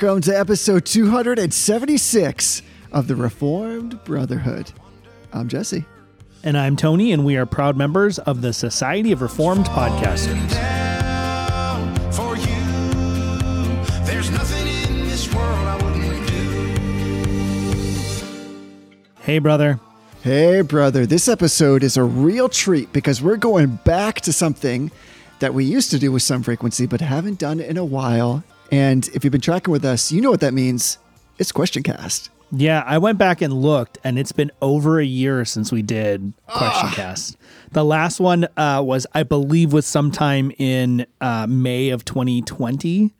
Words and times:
Welcome 0.00 0.20
to 0.22 0.38
episode 0.38 0.86
276 0.86 2.62
of 2.92 3.08
the 3.08 3.16
Reformed 3.16 3.98
Brotherhood. 4.04 4.70
I'm 5.32 5.48
Jesse. 5.48 5.86
And 6.44 6.56
I'm 6.56 6.76
Tony, 6.76 7.10
and 7.10 7.24
we 7.24 7.36
are 7.36 7.44
proud 7.44 7.76
members 7.76 8.20
of 8.20 8.40
the 8.40 8.52
Society 8.52 9.10
of 9.10 9.22
Reformed 9.22 9.66
Podcasters. 9.66 10.38
for 12.14 12.36
you. 12.36 12.44
There's 14.04 14.30
nothing 14.30 14.68
in 14.68 15.08
this 15.08 15.34
world 15.34 15.66
I 15.66 15.74
wouldn't 15.82 16.28
do. 19.08 19.22
Hey, 19.22 19.40
brother. 19.40 19.80
Hey, 20.22 20.60
brother. 20.60 21.06
This 21.06 21.26
episode 21.26 21.82
is 21.82 21.96
a 21.96 22.04
real 22.04 22.48
treat 22.48 22.92
because 22.92 23.20
we're 23.20 23.36
going 23.36 23.80
back 23.84 24.20
to 24.20 24.32
something 24.32 24.92
that 25.40 25.54
we 25.54 25.64
used 25.64 25.90
to 25.90 25.98
do 25.98 26.12
with 26.12 26.22
some 26.22 26.44
frequency, 26.44 26.86
but 26.86 27.00
haven't 27.00 27.40
done 27.40 27.58
in 27.58 27.76
a 27.76 27.84
while. 27.84 28.44
And 28.70 29.08
if 29.08 29.24
you've 29.24 29.32
been 29.32 29.40
tracking 29.40 29.72
with 29.72 29.84
us, 29.84 30.12
you 30.12 30.20
know 30.20 30.30
what 30.30 30.40
that 30.40 30.54
means. 30.54 30.98
It's 31.38 31.52
Question 31.52 31.82
Cast. 31.82 32.30
Yeah, 32.50 32.82
I 32.86 32.96
went 32.98 33.18
back 33.18 33.42
and 33.42 33.52
looked, 33.52 33.98
and 34.04 34.18
it's 34.18 34.32
been 34.32 34.50
over 34.62 34.98
a 34.98 35.04
year 35.04 35.44
since 35.44 35.70
we 35.70 35.82
did 35.82 36.32
Question 36.46 36.88
Cast. 36.90 37.36
The 37.72 37.84
last 37.84 38.20
one 38.20 38.48
uh, 38.56 38.82
was, 38.84 39.06
I 39.14 39.22
believe, 39.22 39.72
was 39.72 39.86
sometime 39.86 40.50
in 40.58 41.06
uh, 41.20 41.46
May 41.46 41.90
of 41.90 42.06
2020, 42.06 43.14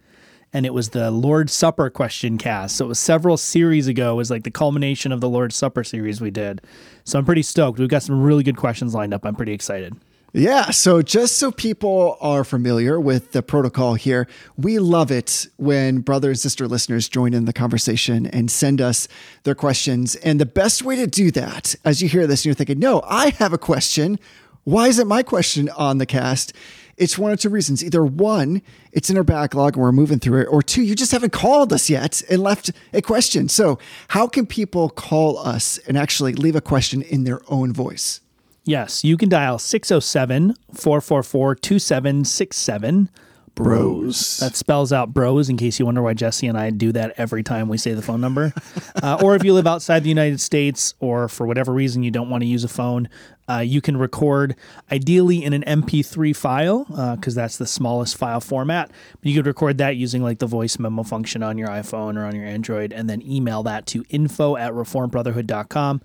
and 0.55 0.65
it 0.65 0.73
was 0.73 0.91
the 0.91 1.11
Lord's 1.11 1.53
Supper 1.53 1.91
Question 1.91 2.39
Cast. 2.39 2.77
So 2.77 2.87
it 2.87 2.89
was 2.89 2.99
several 2.99 3.37
series 3.37 3.87
ago. 3.87 4.15
It 4.15 4.17
was 4.17 4.31
like 4.31 4.45
the 4.45 4.51
culmination 4.51 5.13
of 5.13 5.21
the 5.21 5.29
Lord's 5.29 5.57
Supper 5.57 5.85
series 5.85 6.23
we 6.23 6.31
did. 6.31 6.63
So 7.05 7.19
I'm 7.19 7.27
pretty 7.27 7.43
stoked. 7.43 7.79
We've 7.79 7.89
got 7.89 8.03
some 8.03 8.23
really 8.23 8.43
good 8.43 8.57
questions 8.57 8.95
lined 8.95 9.13
up. 9.13 9.27
I'm 9.27 9.37
pretty 9.37 9.53
excited. 9.53 9.95
Yeah, 10.39 10.71
so 10.71 11.03
just 11.03 11.39
so 11.39 11.51
people 11.51 12.17
are 12.21 12.45
familiar 12.45 13.01
with 13.01 13.33
the 13.33 13.43
protocol 13.43 13.95
here, 13.95 14.29
we 14.57 14.79
love 14.79 15.11
it 15.11 15.49
when 15.57 15.99
brother 15.99 16.29
and 16.31 16.39
sister 16.39 16.69
listeners 16.69 17.09
join 17.09 17.35
in 17.35 17.45
the 17.45 17.53
conversation 17.53 18.25
and 18.25 18.49
send 18.49 18.81
us 18.81 19.09
their 19.43 19.57
questions. 19.57 20.15
And 20.15 20.41
the 20.41 20.47
best 20.47 20.85
way 20.85 20.95
to 20.95 21.09
do 21.09 21.33
that, 21.33 21.75
as 21.85 22.01
you 22.01 22.09
hear 22.09 22.29
this 22.29 22.43
and 22.43 22.47
you're 22.47 22.55
thinking, 22.55 22.79
no, 22.79 23.03
I 23.05 23.31
have 23.31 23.53
a 23.53 23.59
question. 23.59 24.21
Why 24.63 24.87
isn't 24.87 25.09
my 25.09 25.25
question 25.25 25.71
on 25.71 25.99
the 25.99 26.07
cast? 26.07 26.53
It's 26.97 27.19
one 27.19 27.33
of 27.33 27.41
two 27.41 27.49
reasons. 27.49 27.83
Either 27.83 28.05
one, 28.05 28.63
it's 28.93 29.11
in 29.11 29.17
our 29.17 29.25
backlog 29.25 29.75
and 29.75 29.83
we're 29.83 29.91
moving 29.91 30.21
through 30.21 30.43
it, 30.43 30.49
or 30.53 30.63
two, 30.63 30.83
you 30.83 30.95
just 30.95 31.11
haven't 31.11 31.33
called 31.33 31.73
us 31.73 31.91
yet 31.91 32.23
and 32.31 32.45
left 32.45 32.71
a 32.93 33.03
question. 33.03 33.49
So, 33.49 33.81
how 34.07 34.29
can 34.29 34.47
people 34.47 34.89
call 34.89 35.37
us 35.37 35.79
and 35.79 35.99
actually 35.99 36.35
leave 36.35 36.55
a 36.55 36.61
question 36.61 37.03
in 37.03 37.25
their 37.25 37.41
own 37.49 37.73
voice? 37.73 38.21
Yes, 38.69 39.03
you 39.03 39.17
can 39.17 39.31
dial 39.31 39.59
607 39.59 40.55
444 40.75 41.55
2767 41.55 43.11
Bros. 43.55 44.37
That 44.37 44.55
spells 44.55 44.93
out 44.93 45.15
bros 45.15 45.49
in 45.49 45.57
case 45.57 45.81
you 45.81 45.87
wonder 45.87 46.03
why 46.03 46.13
Jesse 46.13 46.47
and 46.47 46.57
I 46.57 46.69
do 46.69 46.93
that 46.93 47.15
every 47.17 47.43
time 47.43 47.69
we 47.69 47.79
say 47.79 47.95
the 47.95 48.03
phone 48.03 48.21
number. 48.21 48.53
uh, 49.03 49.21
or 49.23 49.35
if 49.35 49.43
you 49.43 49.55
live 49.55 49.67
outside 49.67 50.05
the 50.05 50.11
United 50.11 50.39
States 50.41 50.95
or 51.01 51.29
for 51.29 51.47
whatever 51.47 51.73
reason 51.73 52.03
you 52.03 52.11
don't 52.11 52.29
want 52.29 52.43
to 52.43 52.47
use 52.47 52.63
a 52.63 52.69
phone, 52.69 53.09
uh, 53.49 53.59
you 53.59 53.81
can 53.81 53.97
record 53.97 54.55
ideally 54.93 55.43
in 55.43 55.55
an 55.55 55.65
MP3 55.65 56.37
file 56.37 56.85
because 57.17 57.35
that's 57.35 57.57
the 57.57 57.67
smallest 57.67 58.19
file 58.19 58.41
format. 58.41 58.91
But 59.13 59.25
you 59.31 59.35
could 59.35 59.47
record 59.47 59.79
that 59.79 59.97
using 59.97 60.23
like 60.23 60.41
the 60.41 60.47
voice 60.47 60.79
memo 60.79 61.03
function 61.05 61.43
on 61.43 61.57
your 61.57 61.69
iPhone 61.69 62.19
or 62.19 62.27
on 62.27 62.37
your 62.37 62.45
Android 62.45 62.93
and 62.93 63.09
then 63.09 63.23
email 63.23 63.63
that 63.63 63.87
to 63.87 64.05
info 64.11 64.57
at 64.57 64.73
reformedbrotherhood.com 64.73 66.03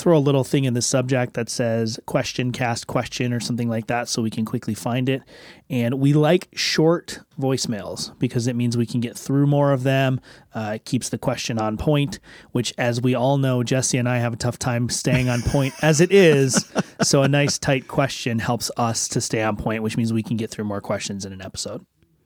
throw 0.00 0.16
a 0.16 0.18
little 0.18 0.44
thing 0.44 0.64
in 0.64 0.74
the 0.74 0.82
subject 0.82 1.34
that 1.34 1.48
says 1.48 2.00
question 2.06 2.52
cast 2.52 2.86
question 2.86 3.32
or 3.32 3.40
something 3.40 3.68
like 3.68 3.86
that 3.88 4.08
so 4.08 4.22
we 4.22 4.30
can 4.30 4.44
quickly 4.44 4.74
find 4.74 5.08
it. 5.08 5.22
And 5.68 6.00
we 6.00 6.12
like 6.12 6.48
short 6.54 7.20
voicemails 7.38 8.18
because 8.18 8.46
it 8.46 8.56
means 8.56 8.76
we 8.76 8.86
can 8.86 9.00
get 9.00 9.16
through 9.16 9.46
more 9.46 9.72
of 9.72 9.82
them. 9.82 10.20
Uh, 10.54 10.72
it 10.76 10.84
keeps 10.84 11.08
the 11.08 11.18
question 11.18 11.58
on 11.58 11.76
point 11.76 12.18
which 12.52 12.72
as 12.76 13.00
we 13.00 13.14
all 13.14 13.38
know 13.38 13.62
jesse 13.62 13.98
and 13.98 14.08
i 14.08 14.18
have 14.18 14.32
a 14.32 14.36
tough 14.36 14.58
time 14.58 14.88
staying 14.88 15.28
on 15.28 15.42
point 15.42 15.74
as 15.82 16.00
it 16.00 16.10
is. 16.12 16.70
So 17.02 17.22
a 17.22 17.28
nice 17.28 17.58
tight 17.58 17.88
question 17.88 18.38
helps 18.38 18.70
us 18.76 19.08
to 19.08 19.20
stay 19.20 19.42
on 19.42 19.56
point 19.56 19.82
which 19.82 19.96
means 19.96 20.12
we 20.12 20.22
can 20.22 20.36
get 20.36 20.50
through 20.50 20.64
more 20.64 20.80
questions 20.80 21.24
in 21.24 21.32
an 21.32 21.42
episode 21.42 21.84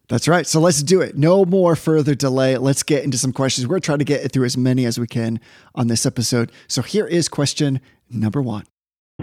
That's 0.08 0.28
right. 0.28 0.46
So 0.46 0.60
let's 0.60 0.82
do 0.82 1.00
it. 1.00 1.16
No 1.16 1.44
more 1.44 1.76
further 1.76 2.14
delay. 2.14 2.58
Let's 2.58 2.82
get 2.82 3.04
into 3.04 3.16
some 3.16 3.32
questions. 3.32 3.66
We're 3.66 3.80
trying 3.80 4.00
to 4.00 4.04
get 4.04 4.30
through 4.32 4.44
as 4.44 4.56
many 4.56 4.84
as 4.84 4.98
we 4.98 5.06
can 5.06 5.40
on 5.74 5.88
this 5.88 6.04
episode. 6.04 6.52
So 6.68 6.82
here 6.82 7.06
is 7.06 7.28
question 7.28 7.80
number 8.10 8.42
one. 8.42 8.64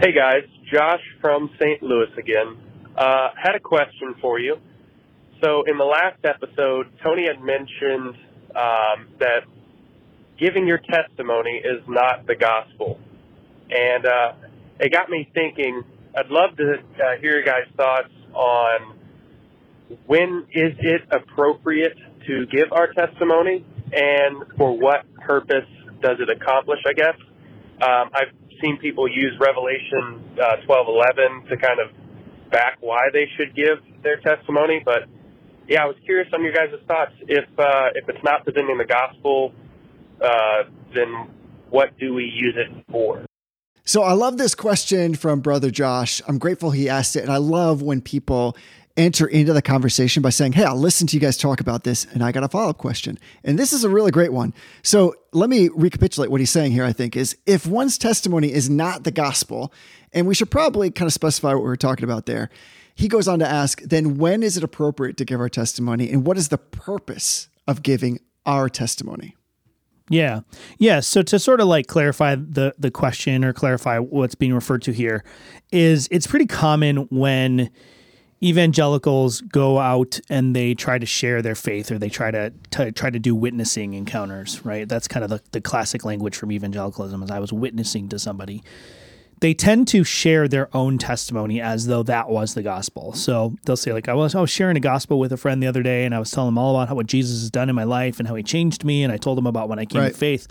Hey 0.00 0.12
guys, 0.12 0.44
Josh 0.72 1.02
from 1.20 1.50
St. 1.60 1.82
Louis 1.82 2.08
again. 2.18 2.56
Uh, 2.96 3.28
had 3.40 3.54
a 3.54 3.60
question 3.60 4.14
for 4.20 4.40
you. 4.40 4.56
So 5.42 5.62
in 5.64 5.76
the 5.76 5.84
last 5.84 6.24
episode, 6.24 6.86
Tony 7.02 7.26
had 7.26 7.42
mentioned 7.42 8.16
um, 8.56 9.08
that 9.18 9.42
giving 10.38 10.66
your 10.66 10.78
testimony 10.78 11.62
is 11.64 11.82
not 11.86 12.26
the 12.26 12.34
gospel, 12.34 12.98
and 13.70 14.06
uh, 14.06 14.32
it 14.80 14.92
got 14.92 15.10
me 15.10 15.28
thinking. 15.34 15.82
I'd 16.16 16.28
love 16.28 16.56
to 16.56 16.74
uh, 16.74 17.20
hear 17.20 17.32
your 17.32 17.44
guys' 17.44 17.66
thoughts 17.76 18.12
on 18.34 18.96
when 20.06 20.46
is 20.52 20.72
it 20.78 21.02
appropriate 21.10 21.96
to 22.26 22.46
give 22.46 22.72
our 22.72 22.92
testimony, 22.92 23.64
and 23.92 24.44
for 24.56 24.78
what 24.78 25.12
purpose 25.14 25.68
does 26.00 26.18
it 26.20 26.28
accomplish? 26.30 26.80
I 26.86 26.92
guess 26.92 27.16
um, 27.82 28.10
I've 28.14 28.34
seen 28.62 28.78
people 28.78 29.08
use 29.08 29.32
Revelation 29.40 30.38
uh, 30.40 30.56
twelve 30.66 30.86
eleven 30.88 31.46
to 31.48 31.56
kind 31.56 31.80
of 31.80 32.50
back 32.50 32.78
why 32.80 33.08
they 33.12 33.26
should 33.36 33.54
give 33.56 33.78
their 34.02 34.20
testimony. 34.20 34.82
But 34.84 35.08
yeah, 35.68 35.84
I 35.84 35.86
was 35.86 35.96
curious 36.04 36.28
on 36.34 36.42
your 36.42 36.52
guys' 36.52 36.74
thoughts. 36.86 37.12
If 37.22 37.44
uh, 37.58 37.90
if 37.94 38.08
it's 38.08 38.22
not 38.24 38.44
presenting 38.44 38.78
the 38.78 38.84
gospel, 38.84 39.52
uh, 40.20 40.70
then 40.94 41.30
what 41.70 41.98
do 41.98 42.14
we 42.14 42.24
use 42.24 42.56
it 42.56 42.84
for? 42.90 43.24
So 43.84 44.02
I 44.04 44.12
love 44.12 44.38
this 44.38 44.54
question 44.54 45.16
from 45.16 45.40
Brother 45.40 45.70
Josh. 45.70 46.22
I'm 46.28 46.38
grateful 46.38 46.70
he 46.70 46.88
asked 46.88 47.16
it. 47.16 47.24
And 47.24 47.32
I 47.32 47.38
love 47.38 47.82
when 47.82 48.00
people 48.00 48.56
enter 48.96 49.26
into 49.26 49.52
the 49.52 49.62
conversation 49.62 50.22
by 50.22 50.30
saying, 50.30 50.52
Hey, 50.52 50.64
I'll 50.64 50.76
listen 50.76 51.06
to 51.08 51.16
you 51.16 51.20
guys 51.20 51.36
talk 51.36 51.60
about 51.60 51.84
this. 51.84 52.04
And 52.12 52.22
I 52.22 52.32
got 52.32 52.44
a 52.44 52.48
follow 52.48 52.70
up 52.70 52.78
question. 52.78 53.18
And 53.44 53.58
this 53.58 53.72
is 53.72 53.84
a 53.84 53.88
really 53.88 54.10
great 54.10 54.32
one. 54.32 54.54
So 54.82 55.14
let 55.32 55.48
me 55.48 55.68
recapitulate 55.74 56.30
what 56.30 56.40
he's 56.40 56.50
saying 56.50 56.72
here, 56.72 56.84
I 56.84 56.92
think, 56.92 57.16
is 57.16 57.36
if 57.46 57.66
one's 57.66 57.98
testimony 57.98 58.52
is 58.52 58.68
not 58.68 59.04
the 59.04 59.10
gospel, 59.10 59.72
and 60.12 60.26
we 60.26 60.34
should 60.34 60.50
probably 60.50 60.90
kind 60.90 61.06
of 61.06 61.12
specify 61.12 61.54
what 61.54 61.62
we 61.62 61.68
we're 61.68 61.76
talking 61.76 62.04
about 62.04 62.26
there. 62.26 62.50
He 62.94 63.08
goes 63.08 63.26
on 63.26 63.38
to 63.38 63.48
ask, 63.48 63.80
then 63.82 64.18
when 64.18 64.42
is 64.42 64.56
it 64.56 64.64
appropriate 64.64 65.16
to 65.16 65.24
give 65.24 65.40
our 65.40 65.48
testimony? 65.48 66.10
And 66.10 66.26
what 66.26 66.36
is 66.36 66.48
the 66.48 66.58
purpose 66.58 67.48
of 67.66 67.82
giving 67.82 68.20
our 68.44 68.68
testimony? 68.68 69.34
Yeah. 70.10 70.40
Yeah. 70.78 71.00
So 71.00 71.22
to 71.22 71.38
sort 71.38 71.60
of 71.60 71.68
like 71.68 71.86
clarify 71.86 72.34
the 72.34 72.74
the 72.78 72.90
question 72.90 73.44
or 73.44 73.52
clarify 73.52 73.98
what's 73.98 74.34
being 74.34 74.52
referred 74.52 74.82
to 74.82 74.92
here 74.92 75.24
is 75.70 76.08
it's 76.10 76.26
pretty 76.26 76.46
common 76.46 77.08
when 77.08 77.70
evangelicals 78.42 79.40
go 79.42 79.78
out 79.78 80.18
and 80.28 80.54
they 80.54 80.74
try 80.74 80.98
to 80.98 81.06
share 81.06 81.42
their 81.42 81.54
faith 81.54 81.90
or 81.92 81.98
they 81.98 82.08
try 82.08 82.30
to, 82.30 82.52
to 82.70 82.90
try 82.92 83.08
to 83.10 83.18
do 83.18 83.34
witnessing 83.34 83.94
encounters, 83.94 84.64
right? 84.64 84.88
That's 84.88 85.06
kind 85.08 85.24
of 85.24 85.30
the, 85.30 85.40
the 85.52 85.60
classic 85.60 86.04
language 86.04 86.36
from 86.36 86.50
evangelicalism 86.52 87.22
as 87.22 87.30
I 87.30 87.38
was 87.38 87.52
witnessing 87.52 88.08
to 88.08 88.18
somebody. 88.18 88.62
They 89.40 89.54
tend 89.54 89.88
to 89.88 90.04
share 90.04 90.46
their 90.46 90.68
own 90.74 90.98
testimony 90.98 91.60
as 91.60 91.86
though 91.88 92.04
that 92.04 92.28
was 92.28 92.54
the 92.54 92.62
gospel. 92.62 93.12
So 93.12 93.56
they'll 93.64 93.76
say, 93.76 93.92
like, 93.92 94.08
I 94.08 94.14
was, 94.14 94.36
I 94.36 94.40
was 94.40 94.50
sharing 94.50 94.76
a 94.76 94.80
gospel 94.80 95.18
with 95.18 95.32
a 95.32 95.36
friend 95.36 95.60
the 95.60 95.66
other 95.66 95.82
day, 95.82 96.04
and 96.04 96.14
I 96.14 96.20
was 96.20 96.30
telling 96.30 96.48
him 96.50 96.58
all 96.58 96.76
about 96.76 96.88
how 96.88 96.94
what 96.94 97.06
Jesus 97.06 97.40
has 97.40 97.50
done 97.50 97.68
in 97.68 97.74
my 97.74 97.82
life 97.82 98.20
and 98.20 98.28
how 98.28 98.36
he 98.36 98.44
changed 98.44 98.84
me, 98.84 99.02
and 99.02 99.12
I 99.12 99.16
told 99.16 99.36
him 99.36 99.48
about 99.48 99.68
when 99.68 99.80
I 99.80 99.84
came 99.84 100.00
Right. 100.00 100.12
to 100.12 100.16
faith. 100.18 100.46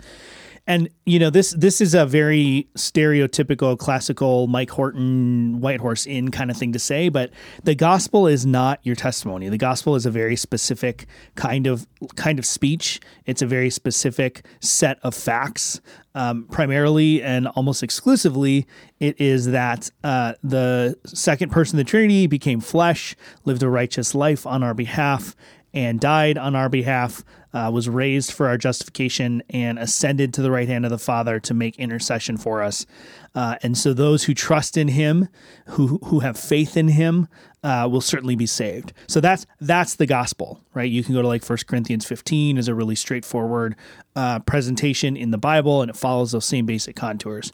And 0.66 0.88
you 1.06 1.18
know 1.18 1.30
this 1.30 1.50
this 1.58 1.80
is 1.80 1.92
a 1.92 2.06
very 2.06 2.68
stereotypical 2.76 3.76
classical 3.76 4.46
Mike 4.46 4.70
Horton 4.70 5.60
White 5.60 5.80
Horse 5.80 6.06
Inn 6.06 6.30
kind 6.30 6.52
of 6.52 6.56
thing 6.56 6.72
to 6.72 6.78
say, 6.78 7.08
but 7.08 7.30
the 7.64 7.74
gospel 7.74 8.28
is 8.28 8.46
not 8.46 8.78
your 8.84 8.94
testimony. 8.94 9.48
The 9.48 9.58
gospel 9.58 9.96
is 9.96 10.06
a 10.06 10.10
very 10.10 10.36
specific 10.36 11.06
kind 11.34 11.66
of 11.66 11.88
kind 12.14 12.38
of 12.38 12.46
speech. 12.46 13.00
It's 13.26 13.42
a 13.42 13.46
very 13.46 13.70
specific 13.70 14.46
set 14.60 14.98
of 15.02 15.14
facts. 15.14 15.80
Um, 16.14 16.46
primarily 16.50 17.22
and 17.22 17.48
almost 17.48 17.82
exclusively, 17.82 18.66
it 19.00 19.18
is 19.18 19.46
that 19.46 19.90
uh, 20.04 20.34
the 20.44 20.94
second 21.06 21.50
person 21.50 21.78
of 21.78 21.86
the 21.86 21.90
Trinity 21.90 22.26
became 22.26 22.60
flesh, 22.60 23.16
lived 23.46 23.62
a 23.62 23.68
righteous 23.68 24.14
life 24.14 24.46
on 24.46 24.62
our 24.62 24.74
behalf, 24.74 25.34
and 25.74 26.00
died 26.00 26.38
on 26.38 26.54
our 26.54 26.68
behalf, 26.68 27.24
uh, 27.54 27.70
was 27.72 27.88
raised 27.88 28.32
for 28.32 28.48
our 28.48 28.56
justification, 28.56 29.42
and 29.50 29.78
ascended 29.78 30.32
to 30.34 30.42
the 30.42 30.50
right 30.50 30.68
hand 30.68 30.84
of 30.84 30.90
the 30.90 30.98
Father 30.98 31.38
to 31.40 31.54
make 31.54 31.78
intercession 31.78 32.36
for 32.36 32.62
us. 32.62 32.86
Uh, 33.34 33.56
and 33.62 33.76
so, 33.76 33.92
those 33.92 34.24
who 34.24 34.34
trust 34.34 34.76
in 34.76 34.88
Him, 34.88 35.28
who 35.68 35.98
who 36.04 36.20
have 36.20 36.38
faith 36.38 36.76
in 36.76 36.88
Him, 36.88 37.28
uh, 37.64 37.88
will 37.90 38.00
certainly 38.00 38.36
be 38.36 38.46
saved. 38.46 38.92
So 39.06 39.20
that's 39.20 39.46
that's 39.60 39.96
the 39.96 40.06
gospel, 40.06 40.60
right? 40.74 40.90
You 40.90 41.04
can 41.04 41.14
go 41.14 41.22
to 41.22 41.28
like 41.28 41.48
1 41.48 41.58
Corinthians 41.66 42.04
15 42.04 42.58
is 42.58 42.68
a 42.68 42.74
really 42.74 42.94
straightforward 42.94 43.76
uh, 44.16 44.40
presentation 44.40 45.16
in 45.16 45.30
the 45.30 45.38
Bible, 45.38 45.82
and 45.82 45.90
it 45.90 45.96
follows 45.96 46.32
those 46.32 46.44
same 46.44 46.66
basic 46.66 46.96
contours. 46.96 47.52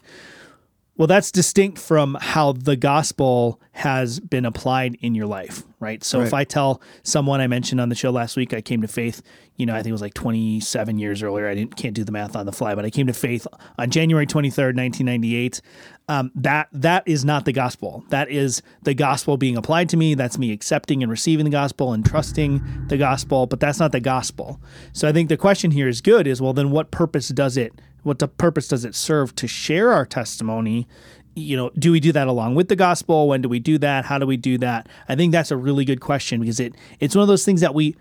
Well, 0.97 1.07
that's 1.07 1.31
distinct 1.31 1.77
from 1.77 2.17
how 2.19 2.51
the 2.53 2.75
gospel 2.75 3.61
has 3.71 4.19
been 4.19 4.45
applied 4.45 4.97
in 4.99 5.15
your 5.15 5.27
life. 5.27 5.63
Right? 5.79 6.03
So 6.03 6.21
if 6.21 6.33
I 6.33 6.43
tell 6.43 6.81
someone 7.03 7.41
I 7.41 7.47
mentioned 7.47 7.79
on 7.79 7.89
the 7.89 7.95
show 7.95 8.11
last 8.11 8.35
week, 8.35 8.53
I 8.53 8.61
came 8.61 8.81
to 8.81 8.87
faith, 8.87 9.21
you 9.55 9.65
know, 9.65 9.73
I 9.73 9.77
think 9.77 9.87
it 9.87 9.93
was 9.93 10.01
like 10.01 10.13
27 10.13 10.99
years 10.99 11.23
earlier. 11.23 11.47
I 11.47 11.55
didn't 11.55 11.75
can't 11.75 11.93
do 11.93 12.03
the 12.03 12.11
math 12.11 12.35
on 12.35 12.45
the 12.45 12.51
fly, 12.51 12.75
but 12.75 12.85
I 12.85 12.89
came 12.89 13.07
to 13.07 13.13
faith 13.13 13.47
on 13.77 13.89
January 13.89 14.25
23rd, 14.25 14.75
1998. 14.75 15.61
Um, 16.07 16.31
that 16.35 16.69
that 16.73 17.03
is 17.07 17.23
not 17.23 17.45
the 17.45 17.53
gospel. 17.53 18.03
That 18.09 18.29
is 18.29 18.61
the 18.81 18.93
gospel 18.93 19.37
being 19.37 19.55
applied 19.55 19.89
to 19.89 19.97
me. 19.97 20.15
That's 20.15 20.37
me 20.37 20.51
accepting 20.51 21.03
and 21.03 21.11
receiving 21.11 21.45
the 21.45 21.51
gospel 21.51 21.93
and 21.93 22.05
trusting 22.05 22.87
the 22.87 22.97
gospel, 22.97 23.45
but 23.45 23.59
that's 23.59 23.79
not 23.79 23.91
the 23.91 23.99
gospel. 23.99 24.59
So 24.91 25.07
I 25.07 25.13
think 25.13 25.29
the 25.29 25.37
question 25.37 25.71
here 25.71 25.87
is 25.87 26.01
good 26.01 26.25
is 26.25 26.41
well 26.41 26.53
then 26.53 26.71
what 26.71 26.91
purpose 26.91 27.29
does 27.29 27.57
it 27.57 27.73
what 28.03 28.19
the 28.19 28.27
purpose 28.27 28.67
does 28.67 28.85
it 28.85 28.95
serve 28.95 29.35
to 29.35 29.47
share 29.47 29.91
our 29.91 30.05
testimony 30.05 30.87
you 31.39 31.57
know, 31.57 31.71
do 31.77 31.91
we 31.91 31.99
do 31.99 32.11
that 32.11 32.27
along 32.27 32.55
with 32.55 32.67
the 32.67 32.75
gospel? 32.75 33.27
When 33.27 33.41
do 33.41 33.49
we 33.49 33.59
do 33.59 33.77
that? 33.79 34.05
How 34.05 34.17
do 34.17 34.25
we 34.25 34.37
do 34.37 34.57
that? 34.59 34.87
I 35.07 35.15
think 35.15 35.31
that's 35.31 35.51
a 35.51 35.57
really 35.57 35.85
good 35.85 36.01
question 36.01 36.39
because 36.41 36.59
it 36.59 36.75
it's 36.99 37.15
one 37.15 37.21
of 37.21 37.27
those 37.27 37.45
things 37.45 37.61
that 37.61 37.73
we 37.73 37.95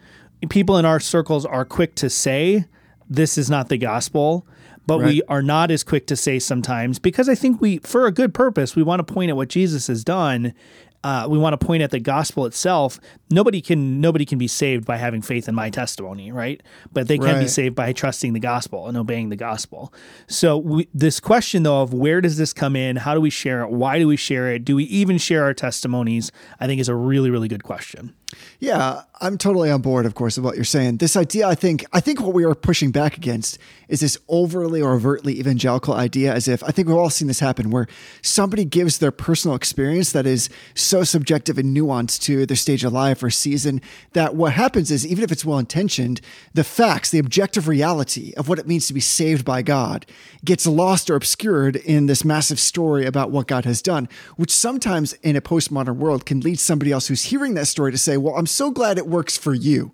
people 0.48 0.76
in 0.78 0.84
our 0.84 1.00
circles 1.00 1.44
are 1.44 1.64
quick 1.64 1.94
to 1.96 2.10
say 2.10 2.66
this 3.08 3.38
is 3.38 3.48
not 3.48 3.68
the 3.68 3.78
gospel, 3.78 4.46
but 4.86 4.98
we 5.00 5.22
are 5.28 5.42
not 5.42 5.70
as 5.70 5.84
quick 5.84 6.06
to 6.06 6.16
say 6.16 6.38
sometimes 6.38 6.98
because 6.98 7.28
I 7.28 7.34
think 7.34 7.60
we 7.60 7.78
for 7.78 8.06
a 8.06 8.12
good 8.12 8.32
purpose, 8.32 8.76
we 8.76 8.82
want 8.82 9.06
to 9.06 9.12
point 9.12 9.30
at 9.30 9.36
what 9.36 9.48
Jesus 9.48 9.86
has 9.88 10.04
done. 10.04 10.54
Uh, 11.04 11.26
we 11.30 11.38
want 11.38 11.58
to 11.58 11.64
point 11.64 11.82
at 11.82 11.90
the 11.90 12.00
gospel 12.00 12.44
itself. 12.44 12.98
Nobody 13.30 13.60
can 13.60 14.00
nobody 14.00 14.24
can 14.24 14.36
be 14.36 14.48
saved 14.48 14.84
by 14.84 14.96
having 14.96 15.22
faith 15.22 15.48
in 15.48 15.54
my 15.54 15.70
testimony, 15.70 16.32
right? 16.32 16.60
But 16.92 17.06
they 17.06 17.18
can 17.18 17.38
be 17.38 17.48
saved 17.48 17.76
by 17.76 17.92
trusting 17.92 18.32
the 18.32 18.40
gospel 18.40 18.88
and 18.88 18.96
obeying 18.96 19.28
the 19.28 19.36
gospel. 19.36 19.92
So 20.26 20.56
we, 20.58 20.88
this 20.92 21.20
question 21.20 21.62
though 21.62 21.82
of 21.82 21.94
where 21.94 22.20
does 22.20 22.36
this 22.36 22.52
come 22.52 22.74
in? 22.74 22.96
How 22.96 23.14
do 23.14 23.20
we 23.20 23.30
share 23.30 23.62
it? 23.62 23.70
Why 23.70 23.98
do 23.98 24.08
we 24.08 24.16
share 24.16 24.52
it? 24.52 24.64
Do 24.64 24.74
we 24.76 24.84
even 24.84 25.18
share 25.18 25.44
our 25.44 25.54
testimonies? 25.54 26.32
I 26.58 26.66
think 26.66 26.80
is 26.80 26.88
a 26.88 26.96
really 26.96 27.30
really 27.30 27.48
good 27.48 27.62
question. 27.62 28.14
Yeah, 28.60 29.02
I'm 29.20 29.38
totally 29.38 29.70
on 29.70 29.82
board, 29.82 30.04
of 30.04 30.14
course, 30.14 30.36
of 30.36 30.44
what 30.44 30.56
you're 30.56 30.64
saying. 30.64 30.98
This 30.98 31.16
idea, 31.16 31.46
I 31.46 31.54
think, 31.54 31.84
I 31.92 32.00
think 32.00 32.20
what 32.20 32.34
we 32.34 32.44
are 32.44 32.54
pushing 32.54 32.90
back 32.90 33.16
against 33.16 33.58
is 33.88 34.00
this 34.00 34.18
overly 34.28 34.82
or 34.82 34.92
overtly 34.92 35.38
evangelical 35.38 35.94
idea, 35.94 36.34
as 36.34 36.46
if 36.46 36.62
I 36.62 36.70
think 36.70 36.88
we've 36.88 36.96
all 36.96 37.08
seen 37.08 37.28
this 37.28 37.40
happen, 37.40 37.70
where 37.70 37.86
somebody 38.20 38.64
gives 38.64 38.98
their 38.98 39.10
personal 39.10 39.56
experience 39.56 40.12
that 40.12 40.26
is 40.26 40.50
so 40.74 41.04
subjective 41.04 41.56
and 41.56 41.74
nuanced 41.74 42.20
to 42.22 42.46
their 42.46 42.56
stage 42.56 42.84
of 42.84 42.92
life 42.92 43.22
or 43.22 43.30
season 43.30 43.80
that 44.12 44.34
what 44.34 44.52
happens 44.52 44.90
is, 44.90 45.06
even 45.06 45.24
if 45.24 45.32
it's 45.32 45.44
well 45.44 45.58
intentioned, 45.58 46.20
the 46.52 46.64
facts, 46.64 47.10
the 47.10 47.18
objective 47.18 47.66
reality 47.66 48.32
of 48.36 48.48
what 48.48 48.58
it 48.58 48.66
means 48.66 48.86
to 48.88 48.94
be 48.94 49.00
saved 49.00 49.44
by 49.44 49.62
God 49.62 50.04
gets 50.44 50.66
lost 50.66 51.08
or 51.08 51.14
obscured 51.16 51.76
in 51.76 52.06
this 52.06 52.24
massive 52.24 52.60
story 52.60 53.06
about 53.06 53.30
what 53.30 53.46
God 53.46 53.64
has 53.64 53.80
done, 53.80 54.08
which 54.36 54.50
sometimes 54.50 55.14
in 55.14 55.34
a 55.34 55.40
postmodern 55.40 55.96
world 55.96 56.26
can 56.26 56.40
lead 56.40 56.58
somebody 56.58 56.92
else 56.92 57.06
who's 57.06 57.24
hearing 57.24 57.54
that 57.54 57.66
story 57.66 57.90
to 57.90 57.98
say, 57.98 58.17
Well, 58.20 58.36
I'm 58.36 58.46
so 58.46 58.70
glad 58.70 58.98
it 58.98 59.06
works 59.06 59.36
for 59.36 59.54
you. 59.54 59.92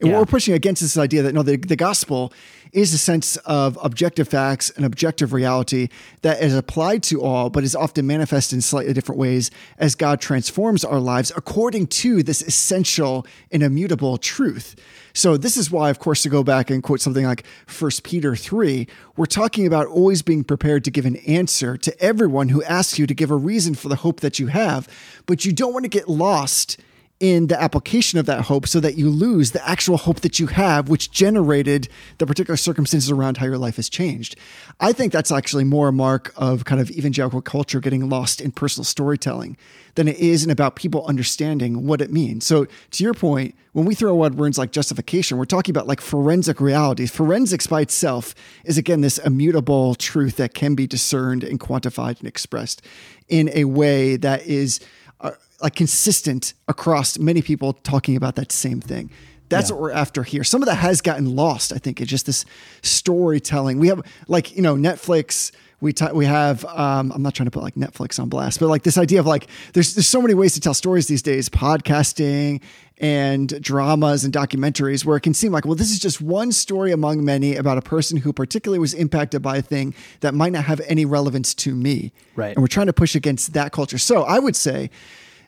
And 0.00 0.08
Yeah. 0.10 0.14
what 0.14 0.20
we're 0.28 0.30
pushing 0.30 0.54
against 0.54 0.80
is 0.82 0.94
this 0.94 1.02
idea 1.02 1.22
that 1.22 1.34
no, 1.34 1.42
the, 1.42 1.56
the 1.56 1.74
gospel 1.74 2.32
is 2.72 2.94
a 2.94 2.98
sense 2.98 3.36
of 3.38 3.76
objective 3.82 4.28
facts 4.28 4.70
and 4.76 4.84
objective 4.84 5.32
reality 5.32 5.88
that 6.22 6.40
is 6.40 6.54
applied 6.54 7.02
to 7.02 7.20
all, 7.22 7.50
but 7.50 7.64
is 7.64 7.74
often 7.74 8.06
manifest 8.06 8.52
in 8.52 8.60
slightly 8.60 8.92
different 8.92 9.18
ways 9.18 9.50
as 9.78 9.94
God 9.96 10.20
transforms 10.20 10.84
our 10.84 11.00
lives 11.00 11.32
according 11.34 11.86
to 11.88 12.22
this 12.22 12.42
essential 12.42 13.26
and 13.50 13.62
immutable 13.62 14.18
truth. 14.18 14.76
So 15.14 15.36
this 15.36 15.56
is 15.56 15.70
why, 15.70 15.90
of 15.90 15.98
course, 15.98 16.22
to 16.22 16.28
go 16.28 16.44
back 16.44 16.70
and 16.70 16.80
quote 16.80 17.00
something 17.00 17.24
like 17.24 17.44
1 17.66 17.90
Peter 18.04 18.36
3, 18.36 18.86
we're 19.16 19.26
talking 19.26 19.66
about 19.66 19.88
always 19.88 20.22
being 20.22 20.44
prepared 20.44 20.84
to 20.84 20.92
give 20.92 21.06
an 21.06 21.16
answer 21.26 21.76
to 21.76 22.00
everyone 22.00 22.50
who 22.50 22.62
asks 22.62 23.00
you 23.00 23.06
to 23.08 23.14
give 23.14 23.32
a 23.32 23.36
reason 23.36 23.74
for 23.74 23.88
the 23.88 23.96
hope 23.96 24.20
that 24.20 24.38
you 24.38 24.46
have, 24.48 24.86
but 25.26 25.44
you 25.44 25.52
don't 25.52 25.72
want 25.72 25.84
to 25.86 25.88
get 25.88 26.08
lost 26.08 26.76
in 27.20 27.48
the 27.48 27.60
application 27.60 28.18
of 28.18 28.26
that 28.26 28.42
hope 28.42 28.66
so 28.66 28.78
that 28.78 28.96
you 28.96 29.08
lose 29.10 29.50
the 29.50 29.68
actual 29.68 29.96
hope 29.96 30.20
that 30.20 30.38
you 30.38 30.46
have, 30.46 30.88
which 30.88 31.10
generated 31.10 31.88
the 32.18 32.26
particular 32.26 32.56
circumstances 32.56 33.10
around 33.10 33.38
how 33.38 33.46
your 33.46 33.58
life 33.58 33.76
has 33.76 33.88
changed. 33.88 34.36
I 34.78 34.92
think 34.92 35.12
that's 35.12 35.32
actually 35.32 35.64
more 35.64 35.88
a 35.88 35.92
mark 35.92 36.32
of 36.36 36.64
kind 36.64 36.80
of 36.80 36.90
evangelical 36.90 37.42
culture 37.42 37.80
getting 37.80 38.08
lost 38.08 38.40
in 38.40 38.52
personal 38.52 38.84
storytelling 38.84 39.56
than 39.96 40.06
it 40.06 40.18
is 40.18 40.44
in 40.44 40.50
about 40.50 40.76
people 40.76 41.04
understanding 41.06 41.86
what 41.86 42.00
it 42.00 42.12
means. 42.12 42.46
So, 42.46 42.66
to 42.92 43.02
your 43.02 43.14
point, 43.14 43.56
when 43.72 43.84
we 43.84 43.96
throw 43.96 44.24
out 44.24 44.34
words 44.34 44.56
like 44.56 44.70
justification, 44.70 45.38
we're 45.38 45.44
talking 45.44 45.72
about 45.72 45.88
like 45.88 46.00
forensic 46.00 46.60
reality. 46.60 47.06
Forensics 47.06 47.66
by 47.66 47.80
itself 47.80 48.34
is 48.64 48.78
again 48.78 49.00
this 49.00 49.18
immutable 49.18 49.96
truth 49.96 50.36
that 50.36 50.54
can 50.54 50.76
be 50.76 50.86
discerned 50.86 51.42
and 51.42 51.58
quantified 51.58 52.20
and 52.20 52.28
expressed 52.28 52.80
in 53.28 53.50
a 53.54 53.64
way 53.64 54.16
that 54.16 54.46
is 54.46 54.78
like 55.60 55.74
consistent 55.74 56.54
across 56.68 57.18
many 57.18 57.42
people 57.42 57.72
talking 57.72 58.16
about 58.16 58.36
that 58.36 58.52
same 58.52 58.80
thing. 58.80 59.10
That's 59.48 59.70
Yeah. 59.70 59.74
what 59.76 59.82
we're 59.82 59.90
after 59.92 60.22
here. 60.22 60.44
Some 60.44 60.62
of 60.62 60.66
that 60.66 60.76
has 60.76 61.00
gotten 61.00 61.34
lost. 61.34 61.72
I 61.72 61.78
think 61.78 62.00
it's 62.00 62.10
just 62.10 62.26
this 62.26 62.44
storytelling. 62.82 63.78
We 63.78 63.88
have 63.88 64.02
like 64.28 64.54
you 64.56 64.62
know 64.62 64.74
Netflix. 64.76 65.52
We 65.80 65.92
t- 65.92 66.06
we 66.12 66.26
have. 66.26 66.64
Um, 66.64 67.12
I'm 67.14 67.22
not 67.22 67.34
trying 67.34 67.46
to 67.46 67.50
put 67.52 67.62
like 67.62 67.76
Netflix 67.76 68.18
on 68.20 68.28
blast, 68.28 68.58
but 68.58 68.66
like 68.68 68.82
this 68.82 68.98
idea 68.98 69.20
of 69.20 69.26
like 69.26 69.46
there's 69.74 69.94
there's 69.94 70.08
so 70.08 70.20
many 70.20 70.34
ways 70.34 70.54
to 70.54 70.60
tell 70.60 70.74
stories 70.74 71.06
these 71.06 71.22
days. 71.22 71.48
Podcasting 71.48 72.60
and 73.00 73.60
dramas 73.62 74.24
and 74.24 74.34
documentaries 74.34 75.04
where 75.04 75.16
it 75.16 75.20
can 75.20 75.32
seem 75.32 75.52
like 75.52 75.64
well 75.64 75.76
this 75.76 75.92
is 75.92 76.00
just 76.00 76.20
one 76.20 76.50
story 76.50 76.90
among 76.90 77.24
many 77.24 77.54
about 77.54 77.78
a 77.78 77.80
person 77.80 78.16
who 78.18 78.32
particularly 78.32 78.80
was 78.80 78.92
impacted 78.92 79.40
by 79.40 79.58
a 79.58 79.62
thing 79.62 79.94
that 80.18 80.34
might 80.34 80.50
not 80.52 80.64
have 80.64 80.80
any 80.88 81.04
relevance 81.04 81.54
to 81.54 81.76
me. 81.76 82.12
Right. 82.34 82.56
And 82.56 82.58
we're 82.62 82.66
trying 82.66 82.86
to 82.88 82.92
push 82.92 83.14
against 83.14 83.52
that 83.52 83.70
culture. 83.70 83.98
So 83.98 84.24
I 84.24 84.40
would 84.40 84.56
say 84.56 84.90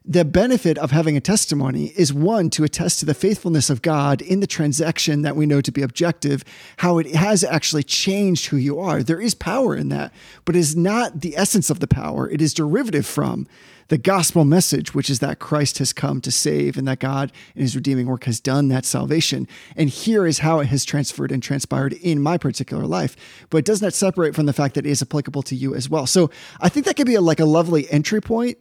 the 0.05 0.25
benefit 0.25 0.79
of 0.79 0.93
having 0.93 1.17
a 1.17 1.20
testimony 1.20 1.93
is 1.97 2.12
one 2.12 2.49
to 2.50 2.64
attest 2.64 3.00
to 3.00 3.06
the 3.06 3.12
faithfulness 3.12 3.69
of 3.69 3.82
God 3.82 4.23
in 4.23 4.41
the 4.41 4.47
transaction 4.47 5.23
that 5.23 5.37
we 5.37 5.44
know 5.44 5.61
to 5.61 5.70
be 5.70 5.82
objective, 5.82 6.43
how 6.79 6.99
it 6.99 7.14
has 7.14 7.44
actually 7.44 7.82
changed 7.82 8.47
who 8.47 8.56
you 8.56 8.81
are. 8.81 9.02
There 9.02 9.20
is 9.20 9.35
power 9.35 9.76
in 9.76 9.91
that, 9.91 10.12
but 10.47 10.56
it 10.56 10.61
is 10.61 10.75
not 10.75 11.20
the 11.20 11.37
essence 11.37 11.69
of 11.69 11.81
the 11.81 11.87
power. 11.87 12.31
It 12.31 12.41
is 12.41 12.55
derivative 12.55 13.05
from 13.05 13.47
the 13.88 13.99
gospel 13.99 14.44
message, 14.44 14.94
which 14.94 15.11
is 15.11 15.19
that 15.19 15.38
Christ 15.38 15.79
has 15.79 15.93
come 15.93 16.20
to 16.23 16.31
save 16.31 16.79
and 16.79 16.88
that 16.88 17.00
God 17.00 17.31
in 17.55 17.61
his 17.61 17.76
redeeming 17.76 18.06
work 18.06 18.25
has 18.25 18.41
done 18.41 18.69
that 18.69 18.87
salvation. 18.87 19.46
And 19.76 19.91
here 19.91 20.26
is 20.26 20.38
how 20.38 20.61
it 20.61 20.69
has 20.69 20.85
transferred 20.85 21.32
and 21.32 21.43
transpired 21.43 21.93
in 21.94 22.23
my 22.23 22.38
particular 22.38 22.87
life. 22.87 23.17
But 23.50 23.58
it 23.58 23.64
does 23.64 23.82
not 23.82 23.93
separate 23.93 24.35
from 24.35 24.46
the 24.46 24.53
fact 24.53 24.76
that 24.76 24.87
it 24.87 24.91
is 24.91 25.03
applicable 25.03 25.43
to 25.43 25.56
you 25.56 25.75
as 25.75 25.91
well. 25.91 26.06
So 26.06 26.31
I 26.61 26.70
think 26.70 26.87
that 26.87 26.96
could 26.96 27.06
be 27.06 27.17
a, 27.17 27.20
like 27.20 27.41
a 27.41 27.44
lovely 27.44 27.91
entry 27.91 28.22
point 28.22 28.56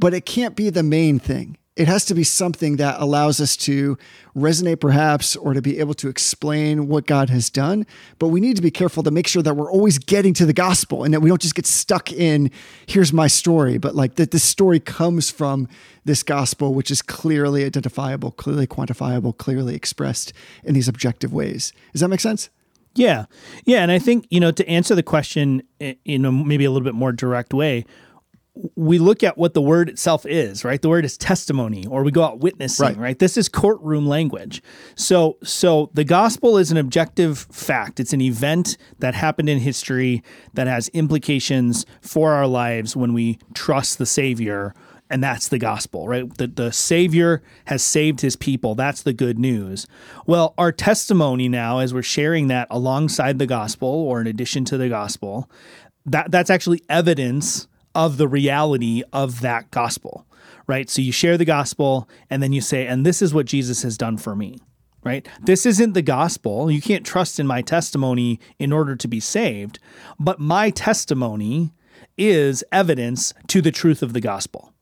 but 0.00 0.14
it 0.14 0.26
can't 0.26 0.56
be 0.56 0.70
the 0.70 0.82
main 0.82 1.18
thing. 1.18 1.58
It 1.76 1.86
has 1.88 2.04
to 2.06 2.14
be 2.14 2.24
something 2.24 2.76
that 2.76 3.00
allows 3.00 3.40
us 3.40 3.56
to 3.58 3.96
resonate, 4.36 4.80
perhaps, 4.80 5.36
or 5.36 5.54
to 5.54 5.62
be 5.62 5.78
able 5.78 5.94
to 5.94 6.08
explain 6.08 6.88
what 6.88 7.06
God 7.06 7.30
has 7.30 7.48
done. 7.48 7.86
But 8.18 8.28
we 8.28 8.40
need 8.40 8.56
to 8.56 8.62
be 8.62 8.70
careful 8.70 9.02
to 9.04 9.10
make 9.10 9.26
sure 9.26 9.42
that 9.42 9.54
we're 9.54 9.70
always 9.70 9.98
getting 9.98 10.34
to 10.34 10.44
the 10.44 10.52
gospel 10.52 11.04
and 11.04 11.14
that 11.14 11.20
we 11.20 11.28
don't 11.28 11.40
just 11.40 11.54
get 11.54 11.66
stuck 11.66 12.12
in, 12.12 12.50
here's 12.86 13.12
my 13.12 13.28
story, 13.28 13.78
but 13.78 13.94
like 13.94 14.16
that 14.16 14.30
this 14.30 14.42
story 14.42 14.80
comes 14.80 15.30
from 15.30 15.68
this 16.04 16.22
gospel, 16.22 16.74
which 16.74 16.90
is 16.90 17.02
clearly 17.02 17.64
identifiable, 17.64 18.32
clearly 18.32 18.66
quantifiable, 18.66 19.36
clearly 19.36 19.74
expressed 19.74 20.32
in 20.64 20.74
these 20.74 20.88
objective 20.88 21.32
ways. 21.32 21.72
Does 21.92 22.00
that 22.00 22.08
make 22.08 22.20
sense? 22.20 22.50
Yeah. 22.94 23.26
Yeah. 23.64 23.82
And 23.82 23.92
I 23.92 23.98
think, 23.98 24.26
you 24.30 24.40
know, 24.40 24.50
to 24.50 24.68
answer 24.68 24.94
the 24.94 25.02
question 25.02 25.62
in 25.78 26.24
a 26.24 26.32
maybe 26.32 26.64
a 26.64 26.70
little 26.70 26.84
bit 26.84 26.94
more 26.94 27.12
direct 27.12 27.54
way, 27.54 27.86
we 28.76 28.98
look 28.98 29.22
at 29.22 29.38
what 29.38 29.54
the 29.54 29.62
word 29.62 29.88
itself 29.88 30.26
is, 30.26 30.64
right? 30.64 30.80
The 30.80 30.88
word 30.88 31.04
is 31.04 31.16
testimony, 31.16 31.86
or 31.86 32.02
we 32.02 32.10
go 32.10 32.22
out 32.24 32.40
witnessing, 32.40 32.86
Right. 32.86 32.96
right? 32.96 33.18
This 33.18 33.36
is 33.36 33.48
courtroom 33.48 34.06
language. 34.06 34.62
So, 34.96 35.38
so 35.42 35.90
the 35.94 36.04
gospel 36.04 36.58
is 36.58 36.70
an 36.70 36.76
objective 36.76 37.46
fact. 37.50 38.00
It's 38.00 38.12
an 38.12 38.20
event 38.20 38.76
that 38.98 39.14
happened 39.14 39.48
in 39.48 39.58
history 39.60 40.22
that 40.54 40.66
has 40.66 40.88
implications 40.88 41.86
for 42.00 42.32
our 42.32 42.46
lives 42.46 42.96
when 42.96 43.12
we 43.12 43.38
trust 43.54 43.98
the 43.98 44.06
Savior, 44.06 44.74
and 45.08 45.22
that's 45.24 45.48
the 45.48 45.58
gospel, 45.58 46.06
right? 46.06 46.32
The 46.36 46.46
the 46.46 46.72
Savior 46.72 47.42
has 47.66 47.82
saved 47.82 48.20
His 48.20 48.36
people. 48.36 48.74
That's 48.74 49.02
the 49.02 49.12
good 49.12 49.38
news. 49.38 49.86
Well, 50.26 50.54
our 50.56 50.70
testimony 50.72 51.48
now, 51.48 51.78
as 51.78 51.92
we're 51.92 52.02
sharing 52.02 52.48
that 52.48 52.68
alongside 52.70 53.38
the 53.38 53.46
gospel, 53.46 53.88
or 53.88 54.20
in 54.20 54.26
addition 54.26 54.64
to 54.66 54.76
the 54.76 54.88
gospel, 54.88 55.50
that 56.06 56.30
that's 56.30 56.50
actually 56.50 56.82
evidence 56.88 57.66
of 57.94 58.16
the 58.16 58.28
reality 58.28 59.02
of 59.12 59.40
that 59.40 59.70
gospel, 59.70 60.26
right? 60.66 60.88
So 60.88 61.02
you 61.02 61.12
share 61.12 61.36
the 61.36 61.44
gospel 61.44 62.08
and 62.28 62.42
then 62.42 62.52
you 62.52 62.60
say, 62.60 62.86
and 62.86 63.04
this 63.04 63.22
is 63.22 63.34
what 63.34 63.46
Jesus 63.46 63.82
has 63.82 63.98
done 63.98 64.16
for 64.16 64.36
me, 64.36 64.58
right? 65.04 65.26
This 65.42 65.66
isn't 65.66 65.94
the 65.94 66.02
gospel. 66.02 66.70
You 66.70 66.80
can't 66.80 67.06
trust 67.06 67.40
in 67.40 67.46
my 67.46 67.62
testimony 67.62 68.40
in 68.58 68.72
order 68.72 68.96
to 68.96 69.08
be 69.08 69.20
saved, 69.20 69.78
but 70.18 70.38
my 70.38 70.70
testimony 70.70 71.72
is 72.16 72.64
evidence 72.70 73.32
to 73.48 73.62
the 73.62 73.72
truth 73.72 74.02
of 74.02 74.12
the 74.12 74.20
gospel. 74.20 74.72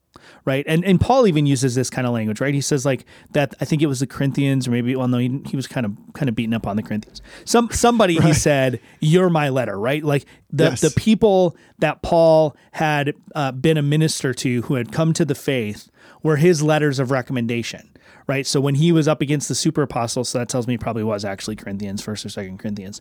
Right? 0.44 0.64
And 0.68 0.84
and 0.84 1.00
Paul 1.00 1.26
even 1.26 1.46
uses 1.46 1.74
this 1.74 1.90
kind 1.90 2.06
of 2.06 2.12
language, 2.12 2.40
right? 2.40 2.54
He 2.54 2.60
says 2.60 2.84
like 2.84 3.04
that. 3.32 3.54
I 3.60 3.64
think 3.64 3.82
it 3.82 3.86
was 3.86 4.00
the 4.00 4.06
Corinthians, 4.06 4.66
or 4.66 4.70
maybe 4.70 4.94
well, 4.96 5.08
no, 5.08 5.18
he, 5.18 5.40
he 5.46 5.56
was 5.56 5.66
kind 5.66 5.84
of 5.86 5.96
kind 6.14 6.28
of 6.28 6.34
beaten 6.34 6.54
up 6.54 6.66
on 6.66 6.76
the 6.76 6.82
Corinthians. 6.82 7.20
Some 7.44 7.70
somebody 7.70 8.16
he 8.18 8.32
said, 8.32 8.80
"You're 9.00 9.30
my 9.30 9.48
letter," 9.48 9.78
right? 9.78 10.02
Like 10.02 10.24
the 10.50 10.64
Yes. 10.64 10.80
the 10.80 10.90
people 10.90 11.56
that 11.78 12.02
Paul 12.02 12.56
had 12.72 13.14
uh, 13.34 13.52
been 13.52 13.76
a 13.76 13.82
minister 13.82 14.32
to, 14.34 14.62
who 14.62 14.74
had 14.74 14.92
come 14.92 15.12
to 15.14 15.24
the 15.24 15.34
faith, 15.34 15.90
were 16.22 16.36
his 16.36 16.62
letters 16.62 16.98
of 16.98 17.10
recommendation. 17.10 17.90
Right. 18.26 18.46
So 18.46 18.60
when 18.60 18.74
he 18.74 18.92
was 18.92 19.08
up 19.08 19.22
against 19.22 19.48
the 19.48 19.54
super 19.54 19.80
apostles, 19.82 20.28
so 20.28 20.38
that 20.38 20.50
tells 20.50 20.66
me 20.66 20.76
probably 20.76 21.02
was 21.02 21.24
actually 21.24 21.56
Corinthians, 21.56 22.02
first 22.02 22.26
or 22.26 22.28
second 22.28 22.58
Corinthians 22.58 23.00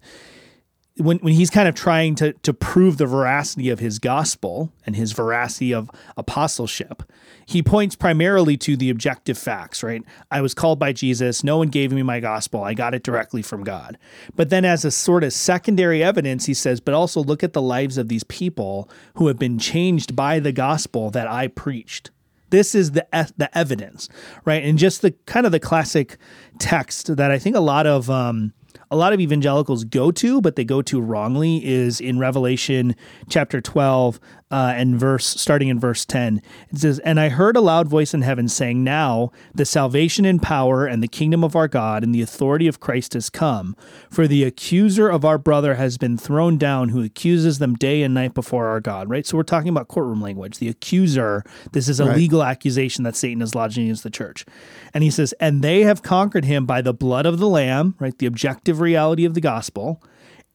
when, 0.99 1.17
when 1.19 1.33
he's 1.33 1.49
kind 1.49 1.67
of 1.67 1.75
trying 1.75 2.15
to, 2.15 2.33
to 2.33 2.53
prove 2.53 2.97
the 2.97 3.05
veracity 3.05 3.69
of 3.69 3.79
his 3.79 3.99
gospel 3.99 4.71
and 4.85 4.95
his 4.95 5.11
veracity 5.11 5.73
of 5.73 5.89
apostleship, 6.15 7.03
he 7.45 7.63
points 7.63 7.95
primarily 7.95 8.57
to 8.57 8.75
the 8.75 8.89
objective 8.89 9.37
facts, 9.37 9.83
right? 9.83 10.03
I 10.31 10.41
was 10.41 10.53
called 10.53 10.79
by 10.79 10.93
Jesus. 10.93 11.43
No 11.43 11.57
one 11.57 11.69
gave 11.69 11.91
me 11.91 12.03
my 12.03 12.19
gospel. 12.19 12.63
I 12.63 12.73
got 12.73 12.93
it 12.93 13.03
directly 13.03 13.41
from 13.41 13.63
God. 13.63 13.97
But 14.35 14.49
then, 14.49 14.65
as 14.65 14.83
a 14.83 14.91
sort 14.91 15.23
of 15.23 15.33
secondary 15.33 16.03
evidence, 16.03 16.45
he 16.45 16.53
says, 16.53 16.79
but 16.79 16.93
also 16.93 17.23
look 17.23 17.43
at 17.43 17.53
the 17.53 17.61
lives 17.61 17.97
of 17.97 18.09
these 18.09 18.23
people 18.25 18.89
who 19.15 19.27
have 19.27 19.39
been 19.39 19.59
changed 19.59 20.15
by 20.15 20.39
the 20.39 20.51
gospel 20.51 21.09
that 21.11 21.27
I 21.27 21.47
preached. 21.47 22.11
This 22.49 22.73
is 22.73 22.91
the 22.91 23.05
the 23.37 23.55
evidence, 23.57 24.07
right? 24.45 24.63
And 24.63 24.77
just 24.77 25.01
the 25.01 25.11
kind 25.25 25.45
of 25.45 25.51
the 25.51 25.59
classic 25.59 26.17
text 26.59 27.15
that 27.17 27.29
I 27.29 27.39
think 27.39 27.55
a 27.55 27.61
lot 27.61 27.85
of 27.85 28.09
um, 28.09 28.53
a 28.89 28.95
lot 28.95 29.13
of 29.13 29.19
evangelicals 29.19 29.83
go 29.83 30.11
to, 30.11 30.41
but 30.41 30.55
they 30.55 30.63
go 30.63 30.81
to 30.83 31.01
wrongly, 31.01 31.65
is 31.65 31.99
in 31.99 32.19
Revelation 32.19 32.95
chapter 33.29 33.61
12 33.61 34.19
uh, 34.49 34.73
and 34.75 34.95
verse 34.97 35.25
starting 35.25 35.67
in 35.67 35.79
verse 35.79 36.05
10. 36.05 36.41
It 36.69 36.77
says, 36.79 36.99
And 36.99 37.19
I 37.19 37.29
heard 37.29 37.57
a 37.57 37.61
loud 37.61 37.87
voice 37.87 38.13
in 38.13 38.21
heaven 38.21 38.47
saying, 38.47 38.83
Now 38.83 39.31
the 39.53 39.65
salvation 39.65 40.23
and 40.25 40.41
power 40.41 40.85
and 40.85 41.03
the 41.03 41.07
kingdom 41.07 41.43
of 41.43 41.55
our 41.55 41.67
God 41.67 42.03
and 42.03 42.15
the 42.15 42.21
authority 42.21 42.67
of 42.67 42.79
Christ 42.79 43.13
has 43.13 43.29
come. 43.29 43.75
For 44.09 44.27
the 44.27 44.43
accuser 44.43 45.09
of 45.09 45.25
our 45.25 45.37
brother 45.37 45.75
has 45.75 45.97
been 45.97 46.17
thrown 46.17 46.57
down, 46.57 46.89
who 46.89 47.03
accuses 47.03 47.59
them 47.59 47.75
day 47.75 48.03
and 48.03 48.13
night 48.13 48.33
before 48.33 48.67
our 48.67 48.79
God. 48.79 49.09
Right? 49.09 49.25
So 49.25 49.35
we're 49.35 49.43
talking 49.43 49.69
about 49.69 49.89
courtroom 49.89 50.21
language. 50.21 50.59
The 50.59 50.69
accuser, 50.69 51.43
this 51.73 51.89
is 51.89 51.99
a 51.99 52.05
Right. 52.05 52.15
legal 52.15 52.43
accusation 52.43 53.03
that 53.03 53.15
Satan 53.15 53.41
is 53.41 53.53
lodging 53.53 53.83
against 53.85 54.03
the 54.03 54.09
church. 54.09 54.45
And 54.93 55.03
he 55.03 55.09
says, 55.11 55.33
And 55.41 55.61
they 55.61 55.81
have 55.81 56.01
conquered 56.01 56.45
him 56.45 56.65
by 56.65 56.81
the 56.81 56.93
blood 56.93 57.25
of 57.25 57.39
the 57.39 57.49
Lamb, 57.49 57.95
right? 57.99 58.17
The 58.17 58.25
objective 58.25 58.79
reality 58.79 59.25
of 59.25 59.33
the 59.33 59.41
gospel 59.41 60.01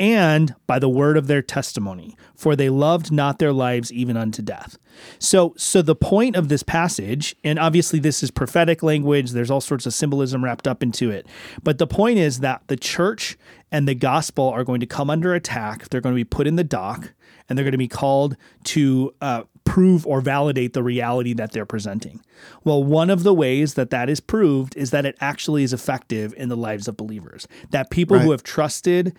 and 0.01 0.55
by 0.67 0.79
the 0.79 0.89
word 0.89 1.17
of 1.17 1.27
their 1.27 1.43
testimony 1.43 2.17
for 2.35 2.57
they 2.57 2.69
loved 2.69 3.13
not 3.13 3.39
their 3.39 3.53
lives 3.53 3.93
even 3.93 4.17
unto 4.17 4.43
death 4.43 4.79
so 5.19 5.55
so 5.57 5.83
the 5.83 5.95
point 5.95 6.37
of 6.37 6.49
this 6.49 6.63
passage 6.63 7.37
and 7.45 7.59
obviously 7.59 7.99
this 7.99 8.23
is 8.23 8.31
prophetic 8.31 8.83
language 8.83 9.31
there's 9.31 9.51
all 9.51 9.61
sorts 9.61 9.87
of 9.87 9.95
symbolism 9.95 10.43
wrapped 10.43 10.67
up 10.67 10.83
into 10.83 11.11
it 11.11 11.27
but 11.63 11.79
the 11.79 11.87
point 11.87 12.19
is 12.19 12.41
that 12.41 12.63
the 12.69 12.77
church 12.77 13.37
and 13.71 13.87
the 13.87 13.95
gospel 13.95 14.49
are 14.49 14.65
going 14.65 14.81
to 14.81 14.87
come 14.87 15.11
under 15.11 15.35
attack 15.35 15.89
they're 15.89 16.01
going 16.01 16.15
to 16.15 16.21
be 16.21 16.25
put 16.25 16.47
in 16.47 16.57
the 16.57 16.65
dock 16.65 17.13
and 17.49 17.59
they're 17.59 17.65
going 17.65 17.73
to 17.73 17.79
be 17.79 17.89
called 17.89 18.37
to 18.65 19.15
uh, 19.21 19.43
prove 19.65 20.07
or 20.07 20.21
validate 20.21 20.73
the 20.73 20.83
reality 20.83 21.33
that 21.35 21.53
they're 21.53 21.67
presenting. 21.67 22.21
Well, 22.65 22.83
one 22.83 23.11
of 23.11 23.23
the 23.23 23.35
ways 23.35 23.75
that 23.75 23.91
that 23.91 24.09
is 24.09 24.21
proved 24.21 24.77
is 24.77 24.91
that 24.91 25.07
it 25.07 25.17
actually 25.21 25.63
is 25.63 25.73
effective 25.73 26.35
in 26.37 26.49
the 26.49 26.57
lives 26.57 26.89
of 26.89 26.97
believers. 26.97 27.47
That 27.71 27.91
people 27.91 28.19
who 28.19 28.31
have 28.31 28.43
trusted 28.43 29.17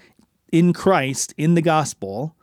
in 0.54 0.72
Christ, 0.72 1.34
in 1.36 1.56
the 1.56 1.64
gospel, 1.64 2.36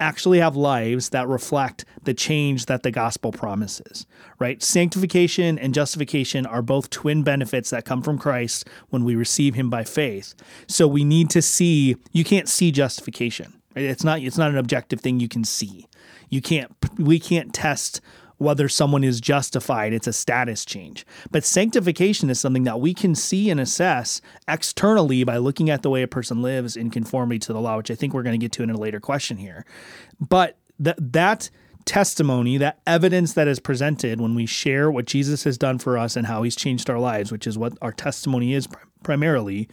actually 0.00 0.38
have 0.38 0.56
lives 0.56 1.10
that 1.10 1.28
reflect 1.28 1.84
the 2.04 2.14
change 2.14 2.64
that 2.64 2.82
the 2.82 2.90
gospel 2.90 3.30
promises, 3.30 4.06
right? 4.38 4.62
Sanctification 4.62 5.58
and 5.58 5.74
justification 5.74 6.46
are 6.46 6.62
both 6.62 6.88
twin 6.88 7.22
benefits 7.22 7.68
that 7.68 7.84
come 7.84 8.00
from 8.00 8.16
Christ 8.16 8.66
when 8.88 9.04
we 9.04 9.14
receive 9.14 9.54
him 9.54 9.68
by 9.68 9.84
faith. 9.84 10.34
So 10.66 10.88
we 10.88 11.04
need 11.04 11.28
to 11.30 11.42
see, 11.42 11.96
you 12.10 12.24
can't 12.24 12.48
see 12.48 12.72
justification. 12.72 13.60
Right? 13.76 13.84
It's 13.84 14.04
not 14.04 14.22
it's 14.22 14.38
not 14.38 14.50
an 14.50 14.56
objective 14.56 15.00
thing 15.00 15.20
you 15.20 15.28
can 15.28 15.44
see. 15.44 15.86
You 16.30 16.40
can't 16.40 16.74
we 16.98 17.20
can't 17.20 17.52
test 17.52 18.00
whether 18.38 18.68
someone 18.68 19.04
is 19.04 19.20
justified. 19.20 19.92
It's 19.92 20.06
a 20.06 20.12
status 20.12 20.64
change. 20.64 21.04
But 21.30 21.44
sanctification 21.44 22.30
is 22.30 22.40
something 22.40 22.64
that 22.64 22.80
we 22.80 22.94
can 22.94 23.14
see 23.14 23.50
and 23.50 23.60
assess 23.60 24.20
externally 24.46 25.24
by 25.24 25.36
looking 25.36 25.68
at 25.70 25.82
the 25.82 25.90
way 25.90 26.02
a 26.02 26.08
person 26.08 26.40
lives 26.40 26.76
in 26.76 26.90
conformity 26.90 27.40
to 27.40 27.52
the 27.52 27.60
law, 27.60 27.76
which 27.76 27.90
I 27.90 27.94
think 27.94 28.14
we're 28.14 28.22
going 28.22 28.38
to 28.38 28.44
get 28.44 28.52
to 28.52 28.62
in 28.62 28.70
a 28.70 28.78
later 28.78 29.00
question 29.00 29.36
here. 29.36 29.66
But 30.20 30.56
that 30.78 30.96
that 31.12 31.50
testimony, 31.84 32.58
that 32.58 32.80
evidence 32.86 33.32
that 33.32 33.48
is 33.48 33.58
presented 33.58 34.20
when 34.20 34.34
we 34.34 34.44
share 34.46 34.90
what 34.90 35.06
Jesus 35.06 35.44
has 35.44 35.56
done 35.56 35.78
for 35.78 35.96
us 35.96 36.16
and 36.16 36.26
how 36.26 36.42
he's 36.42 36.54
changed 36.54 36.90
our 36.90 36.98
lives, 36.98 37.32
which 37.32 37.46
is 37.46 37.56
what 37.56 37.72
our 37.80 37.92
testimony 37.92 38.52
is 38.52 38.66
pr- 38.66 38.78
primarily, 39.02 39.68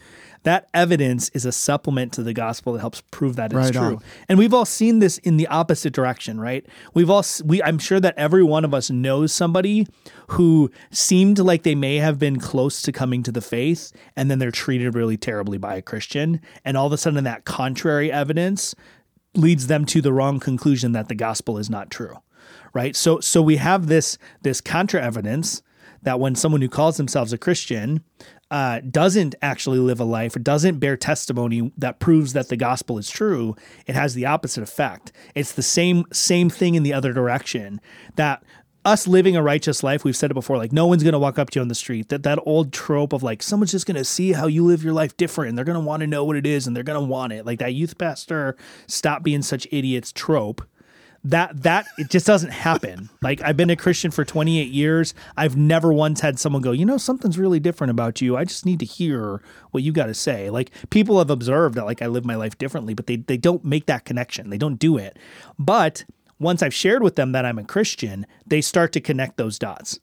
that 0.46 0.70
evidence 0.74 1.30
is 1.30 1.46
a 1.46 1.52
supplement 1.52 2.14
to 2.14 2.24
the 2.24 2.34
gospel 2.34 2.74
that 2.74 2.80
helps 2.80 3.02
prove 3.12 3.36
that 3.36 3.52
it's 3.52 3.56
Right 3.56 3.74
true. 3.74 3.82
on. 3.98 4.04
And 4.30 4.40
we've 4.40 4.54
all 4.54 4.66
seen 4.66 5.00
this 5.00 5.18
in 5.20 5.38
the 5.38 5.48
opposite 5.48 5.92
direction, 5.92 6.40
right? 6.40 6.66
We've 6.94 7.10
all 7.10 7.26
we 7.44 7.62
I'm 7.64 7.80
sure 7.80 8.00
that 8.00 8.14
every 8.18 8.44
one 8.44 8.64
of 8.64 8.74
us 8.74 8.90
knows 8.90 9.34
somebody 9.34 9.88
who 10.30 10.72
seemed 10.92 11.40
like 11.40 11.64
they 11.64 11.76
may 11.76 11.98
have 11.98 12.18
been 12.18 12.40
close 12.40 12.82
to 12.84 12.92
coming 12.92 13.24
to 13.24 13.32
the 13.32 13.42
faith 13.42 13.92
and 14.16 14.32
then 14.32 14.40
they're 14.40 14.52
treated 14.52 14.96
really 14.96 15.18
terribly 15.18 15.58
by 15.58 15.76
a 15.76 15.82
Christian 15.82 16.40
and 16.64 16.78
all 16.78 16.88
of 16.88 16.94
a 16.94 16.98
sudden 16.98 17.24
that 17.24 17.46
contrary 17.46 18.12
evidence 18.12 18.76
leads 19.36 19.68
them 19.68 19.86
to 19.86 20.02
the 20.02 20.14
wrong 20.14 20.40
conclusion 20.40 20.94
that 20.94 21.10
the 21.10 21.16
gospel 21.16 21.58
is 21.58 21.70
not 21.70 21.90
true. 21.90 22.16
Right? 22.74 22.96
So 22.96 23.20
so 23.20 23.42
we 23.42 23.56
have 23.58 23.88
this 23.88 24.18
this 24.44 24.62
contra 24.62 25.02
evidence 25.02 25.64
that 26.04 26.20
when 26.20 26.36
someone 26.36 26.62
who 26.62 26.70
calls 26.70 26.98
themselves 26.98 27.34
a 27.34 27.38
Christian 27.38 28.04
uh, 28.52 28.80
doesn't 28.80 29.36
actually 29.42 29.80
live 29.80 30.00
a 30.00 30.04
life 30.04 30.36
or 30.36 30.40
doesn't 30.40 30.80
bear 30.80 30.96
testimony 30.96 31.72
that 31.78 32.00
proves 32.00 32.34
that 32.34 32.50
the 32.50 32.58
gospel 32.58 32.98
is 32.98 33.10
true, 33.10 33.56
it 33.88 33.96
has 33.96 34.14
the 34.14 34.26
opposite 34.26 34.64
effect. 34.64 35.12
It's 35.34 35.52
the 35.54 35.64
same 35.64 36.06
same 36.12 36.50
thing 36.50 36.76
in 36.76 36.84
the 36.84 36.94
other 36.94 37.12
direction. 37.12 37.82
That 38.16 38.44
us 38.86 39.08
living 39.08 39.36
a 39.36 39.42
righteous 39.42 39.82
life, 39.82 40.04
we've 40.04 40.16
said 40.16 40.30
it 40.30 40.36
before, 40.36 40.58
like 40.58 40.72
no 40.72 40.86
one's 40.86 41.04
gonna 41.04 41.18
walk 41.18 41.40
up 41.40 41.50
to 41.52 41.60
you 41.60 41.62
on 41.62 41.70
the 41.70 41.76
street. 41.76 42.10
That 42.10 42.24
that 42.24 42.40
old 42.46 42.72
trope 42.72 43.14
of 43.14 43.24
like 43.24 43.42
someone's 43.42 43.72
just 43.72 43.88
gonna 43.88 44.06
see 44.06 44.34
how 44.34 44.46
you 44.46 44.64
live 44.64 44.84
your 44.84 44.94
life 44.94 45.18
different 45.18 45.50
and 45.50 45.58
they're 45.58 45.66
gonna 45.66 45.80
want 45.80 46.02
to 46.02 46.08
know 46.08 46.24
what 46.24 46.36
it 46.36 46.46
is 46.46 46.68
and 46.68 46.76
they're 46.76 46.84
gonna 46.84 47.02
want 47.02 47.34
it. 47.34 47.46
Like 47.46 47.60
that 47.60 47.74
youth 47.74 47.98
pastor, 47.98 48.56
stop 48.88 49.24
being 49.24 49.42
such 49.42 49.68
idiots 49.72 50.12
trope 50.12 50.62
that 51.26 51.64
that 51.64 51.88
it 51.98 52.10
just 52.10 52.28
doesn't 52.28 52.52
happen. 52.52 53.10
Like 53.22 53.42
I've 53.42 53.58
been 53.58 53.72
a 53.72 53.76
Christian 53.76 54.12
for 54.12 54.24
28 54.24 54.70
years. 54.70 55.16
I've 55.36 55.58
never 55.58 55.92
once 55.92 56.22
had 56.22 56.40
someone 56.40 56.62
go, 56.62 56.72
"You 56.72 56.86
know, 56.86 56.98
something's 56.98 57.40
really 57.40 57.60
different 57.60 57.92
about 57.92 58.22
you. 58.22 58.38
I 58.38 58.46
just 58.46 58.66
need 58.66 58.80
to 58.80 58.86
hear 58.86 59.42
what 59.72 59.82
you 59.82 59.92
got 59.92 60.06
to 60.06 60.14
say." 60.14 60.52
Like 60.52 60.70
people 60.92 61.18
have 61.18 61.32
observed 61.32 61.76
that 61.76 61.86
like 61.86 62.04
I 62.04 62.08
live 62.08 62.26
my 62.26 62.36
life 62.36 62.58
differently, 62.60 62.94
but 62.94 63.08
they 63.08 63.18
they 63.18 63.38
don't 63.38 63.66
make 63.66 63.88
that 63.88 64.06
connection. 64.06 64.52
They 64.52 64.60
don't 64.60 64.78
do 64.78 64.98
it. 64.98 65.18
But 65.58 66.06
once 66.40 66.62
I've 66.62 66.74
shared 66.74 67.02
with 67.02 67.16
them 67.16 67.32
that 67.32 67.46
I'm 67.46 67.58
a 67.58 67.64
Christian, 67.64 68.28
they 68.46 68.62
start 68.62 68.92
to 68.94 69.02
connect 69.02 69.38
those 69.38 69.58
dots. 69.58 70.00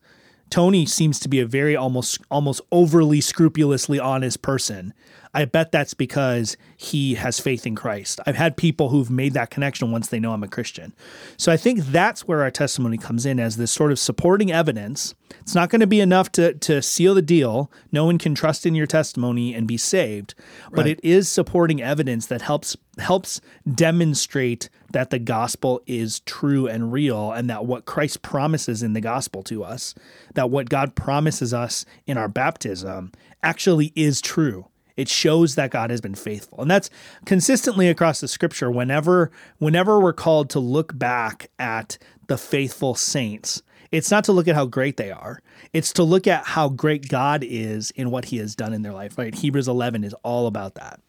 Tony 0.50 0.84
seems 0.84 1.20
to 1.20 1.28
be 1.28 1.38
a 1.40 1.46
very 1.46 1.76
almost 1.76 2.18
almost 2.30 2.60
overly 2.72 3.20
scrupulously 3.20 4.00
honest 4.00 4.42
person. 4.42 4.92
I 5.34 5.46
bet 5.46 5.72
that's 5.72 5.94
because 5.94 6.58
he 6.76 7.14
has 7.14 7.40
faith 7.40 7.66
in 7.66 7.74
Christ. 7.74 8.20
I've 8.26 8.36
had 8.36 8.56
people 8.56 8.90
who've 8.90 9.10
made 9.10 9.32
that 9.32 9.50
connection 9.50 9.90
once 9.90 10.08
they 10.08 10.20
know 10.20 10.32
I'm 10.32 10.42
a 10.42 10.48
Christian. 10.48 10.92
So 11.38 11.50
I 11.50 11.56
think 11.56 11.80
that's 11.86 12.28
where 12.28 12.42
our 12.42 12.50
testimony 12.50 12.98
comes 12.98 13.24
in 13.24 13.40
as 13.40 13.56
this 13.56 13.72
sort 13.72 13.92
of 13.92 13.98
supporting 13.98 14.52
evidence. 14.52 15.14
It's 15.40 15.54
not 15.54 15.70
going 15.70 15.80
to 15.80 15.86
be 15.86 16.00
enough 16.00 16.30
to 16.32 16.52
to 16.54 16.82
seal 16.82 17.14
the 17.14 17.22
deal. 17.22 17.70
No 17.90 18.04
one 18.04 18.18
can 18.18 18.34
trust 18.34 18.66
in 18.66 18.74
your 18.74 18.86
testimony 18.86 19.54
and 19.54 19.66
be 19.66 19.78
saved, 19.78 20.34
but 20.70 20.86
it 20.86 21.00
is 21.02 21.30
supporting 21.30 21.80
evidence 21.80 22.26
that 22.26 22.42
helps 22.42 22.76
helps 22.98 23.40
demonstrate 23.74 24.68
that 24.92 25.08
the 25.08 25.18
gospel 25.18 25.80
is 25.86 26.20
true 26.20 26.66
and 26.66 26.92
real 26.92 27.32
and 27.32 27.48
that 27.48 27.64
what 27.64 27.86
Christ 27.86 28.20
promises 28.20 28.82
in 28.82 28.92
the 28.92 29.00
gospel 29.00 29.42
to 29.44 29.64
us, 29.64 29.94
that 30.34 30.50
what 30.50 30.68
God 30.68 30.94
promises 30.94 31.54
us 31.54 31.86
in 32.06 32.18
our 32.18 32.28
baptism 32.28 33.12
actually 33.42 33.92
is 33.96 34.20
true. 34.20 34.66
It 35.02 35.08
shows 35.08 35.56
that 35.56 35.72
God 35.72 35.90
has 35.90 36.00
been 36.00 36.14
faithful. 36.14 36.60
And 36.60 36.70
that's 36.70 36.88
consistently 37.26 37.88
across 37.88 38.20
the 38.20 38.28
scripture 38.28 38.70
whenever 38.70 39.32
whenever 39.58 39.98
we're 39.98 40.12
called 40.12 40.48
to 40.50 40.60
look 40.60 40.96
back 40.96 41.50
at 41.58 41.98
the 42.28 42.38
faithful 42.38 42.94
saints. 42.94 43.62
It's 43.90 44.10
not 44.10 44.22
to 44.24 44.32
look 44.32 44.46
at 44.46 44.54
how 44.54 44.64
great 44.64 44.96
they 44.96 45.10
are. 45.10 45.42
It's 45.72 45.92
to 45.94 46.04
look 46.04 46.26
at 46.28 46.44
how 46.44 46.68
great 46.68 47.08
God 47.08 47.44
is 47.44 47.90
in 47.90 48.12
what 48.12 48.26
he 48.26 48.38
has 48.38 48.54
done 48.54 48.72
in 48.72 48.82
their 48.82 48.92
life, 48.92 49.18
right? 49.18 49.34
Hebrews 49.34 49.66
11 49.66 50.04
is 50.04 50.14
all 50.22 50.46
about 50.46 50.76
that. 50.76 51.00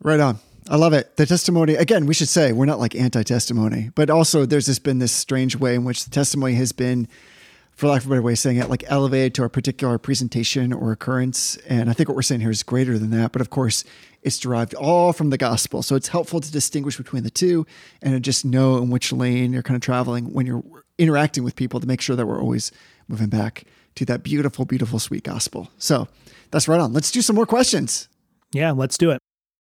Right 0.00 0.20
on. 0.20 0.38
I 0.70 0.76
love 0.76 0.92
it. 0.92 1.16
The 1.16 1.26
testimony, 1.26 1.74
again, 1.74 2.06
we 2.06 2.14
should 2.14 2.28
say 2.28 2.52
we're 2.52 2.66
not 2.66 2.78
like 2.78 2.94
anti 2.94 3.24
testimony, 3.24 3.90
but 3.94 4.10
also 4.10 4.46
there's 4.46 4.66
just 4.66 4.84
been 4.84 5.00
this 5.00 5.12
strange 5.12 5.56
way 5.56 5.74
in 5.74 5.84
which 5.84 6.04
the 6.04 6.10
testimony 6.10 6.54
has 6.54 6.72
been 6.72 7.08
for 7.78 7.86
lack 7.86 8.00
of 8.00 8.08
a 8.08 8.10
better 8.10 8.22
way 8.22 8.32
of 8.32 8.38
saying 8.40 8.56
it, 8.56 8.68
like 8.68 8.82
elevated 8.88 9.36
to 9.36 9.44
a 9.44 9.48
particular 9.48 9.98
presentation 9.98 10.72
or 10.72 10.90
occurrence. 10.90 11.56
And 11.68 11.88
I 11.88 11.92
think 11.92 12.08
what 12.08 12.16
we're 12.16 12.22
saying 12.22 12.40
here 12.40 12.50
is 12.50 12.64
greater 12.64 12.98
than 12.98 13.10
that. 13.10 13.30
But 13.30 13.40
of 13.40 13.50
course, 13.50 13.84
it's 14.20 14.36
derived 14.40 14.74
all 14.74 15.12
from 15.12 15.30
the 15.30 15.38
gospel. 15.38 15.84
So 15.84 15.94
it's 15.94 16.08
helpful 16.08 16.40
to 16.40 16.50
distinguish 16.50 16.96
between 16.96 17.22
the 17.22 17.30
two 17.30 17.66
and 18.02 18.14
to 18.14 18.20
just 18.20 18.44
know 18.44 18.78
in 18.78 18.90
which 18.90 19.12
lane 19.12 19.52
you're 19.52 19.62
kind 19.62 19.76
of 19.76 19.80
traveling 19.80 20.32
when 20.32 20.44
you're 20.44 20.64
interacting 20.98 21.44
with 21.44 21.54
people 21.54 21.78
to 21.78 21.86
make 21.86 22.00
sure 22.00 22.16
that 22.16 22.26
we're 22.26 22.40
always 22.40 22.72
moving 23.06 23.28
back 23.28 23.62
to 23.94 24.04
that 24.06 24.24
beautiful, 24.24 24.64
beautiful, 24.64 24.98
sweet 24.98 25.22
gospel. 25.22 25.70
So 25.78 26.08
that's 26.50 26.66
right 26.66 26.80
on. 26.80 26.92
Let's 26.92 27.12
do 27.12 27.22
some 27.22 27.36
more 27.36 27.46
questions. 27.46 28.08
Yeah, 28.52 28.72
let's 28.72 28.98
do 28.98 29.12
it. 29.12 29.20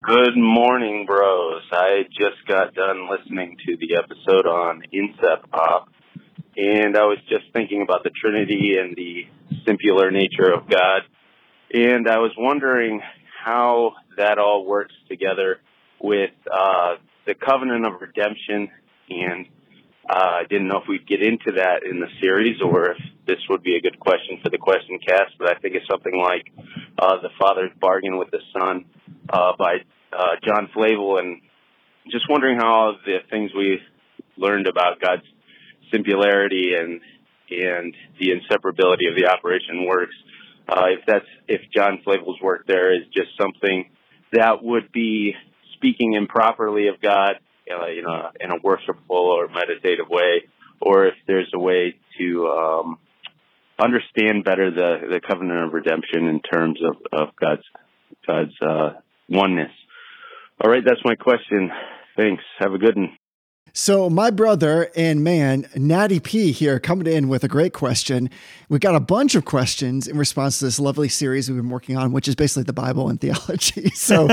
Good 0.04 0.36
morning, 0.36 1.06
bros. 1.06 1.62
I 1.72 2.02
just 2.10 2.46
got 2.46 2.74
done 2.74 3.08
listening 3.10 3.56
to 3.66 3.78
the 3.78 3.96
episode 3.96 4.48
on 4.48 4.84
Incep 4.94 5.46
Op, 5.54 5.88
and 6.58 6.98
I 6.98 7.06
was 7.06 7.18
just 7.30 7.46
thinking 7.54 7.82
about 7.82 8.04
the 8.04 8.10
Trinity 8.10 8.76
and 8.80 8.96
the 8.96 9.26
singular 9.66 10.12
nature 10.12 10.52
of 10.52 10.70
God. 10.70 11.02
And 11.74 12.08
I 12.10 12.18
was 12.18 12.32
wondering 12.38 13.02
how 13.44 13.94
that 14.18 14.38
all 14.38 14.66
works 14.66 14.94
together 15.08 15.60
with 16.00 16.32
uh, 16.52 16.96
the 17.26 17.36
covenant 17.36 17.86
of 17.86 18.02
redemption. 18.02 18.70
And 19.10 19.48
uh, 20.10 20.42
I 20.42 20.44
didn't 20.50 20.68
know 20.68 20.82
if 20.82 20.88
we'd 20.90 21.08
get 21.08 21.24
into 21.24 21.54
that 21.58 21.84
in 21.90 22.00
the 22.00 22.08
series 22.22 22.62
or 22.62 22.92
if 22.92 22.98
this 23.26 23.40
would 23.50 23.64
be 23.64 23.78
a 23.78 23.82
good 23.82 24.00
question 24.00 24.40
for 24.44 24.50
the 24.50 24.58
question 24.58 25.00
cast, 25.06 25.38
but 25.40 25.50
I 25.50 25.60
think 25.60 25.76
it's 25.76 25.88
something 25.90 26.18
like 26.18 26.52
uh, 27.00 27.22
The 27.22 27.30
Father's 27.40 27.72
Bargain 27.80 28.18
with 28.18 28.32
the 28.32 28.42
Son 28.52 28.86
uh, 29.30 29.54
by 29.58 29.78
uh, 30.12 30.36
John 30.46 30.70
Flavel. 30.74 31.18
And 31.18 31.42
just 32.12 32.26
wondering 32.30 32.58
how 32.58 32.96
the 33.06 33.20
things 33.30 33.52
we 33.56 33.80
learned 34.38 34.68
about 34.68 35.00
God's 35.00 35.24
singularity 35.92 36.74
and 36.78 37.02
and 37.50 37.94
the 38.20 38.30
inseparability 38.30 39.10
of 39.10 39.18
the 39.18 39.28
operation 39.30 39.86
works. 39.86 40.16
Uh, 40.70 40.86
if 40.98 41.06
that's 41.06 41.26
if 41.48 41.62
John 41.76 42.00
Flavel's 42.04 42.40
work 42.42 42.66
there 42.68 42.96
is 42.96 43.08
just 43.14 43.30
something 43.40 43.90
that 44.32 44.64
would 44.64 44.92
be 44.92 45.34
speaking 45.76 46.14
improperly 46.14 46.88
of 46.88 47.02
God, 47.02 47.34
uh, 47.70 47.88
you 47.88 48.04
know, 48.04 48.30
in 48.40 48.52
a 48.52 48.56
worshipful 48.64 49.16
or 49.18 49.48
meditative 49.48 50.08
way, 50.10 50.44
or 50.80 51.08
if 51.08 51.16
there's 51.28 51.52
a 51.54 51.60
way 51.60 51.96
to 52.18 52.48
um, 52.48 52.98
understand 53.80 54.44
better 54.44 54.72
the 54.72 55.08
the 55.10 55.20
covenant 55.20 55.66
of 55.66 55.74
redemption 55.74 56.28
in 56.28 56.40
terms 56.40 56.80
of 56.84 56.96
of 57.12 57.36
God's 57.36 57.64
God's 58.26 58.56
uh, 58.62 59.00
oneness. 59.30 59.72
All 60.64 60.72
right, 60.72 60.84
that's 60.86 61.02
my 61.04 61.16
question. 61.16 61.72
Thanks. 62.16 62.44
Have 62.60 62.74
a 62.74 62.78
good 62.78 62.96
one. 62.96 63.18
So, 63.74 64.10
my 64.10 64.32
brother 64.32 64.92
and 64.96 65.24
man, 65.24 65.68
Natty 65.76 66.20
P 66.20 66.52
here, 66.52 66.80
coming 66.80 67.08
in 67.08 67.30
with 67.30 67.44
a 67.44 67.48
great 67.48 67.74
question. 67.74 68.30
We 68.68 68.80
got 68.80 68.96
a 68.96 69.00
bunch 69.00 69.36
of 69.36 69.46
questions 69.46 70.08
in 70.08 70.18
response 70.18 70.60
to 70.60 70.66
this 70.66 70.80
lovely 70.80 71.08
series 71.08 71.50
we've 71.50 71.58
been 71.58 71.70
working 71.70 71.96
on, 71.96 72.12
which 72.12 72.28
is 72.28 72.36
basically 72.36 72.64
the 72.64 72.74
Bible 72.74 73.08
and 73.10 73.20
theology. 73.20 73.92
So, 74.02 74.28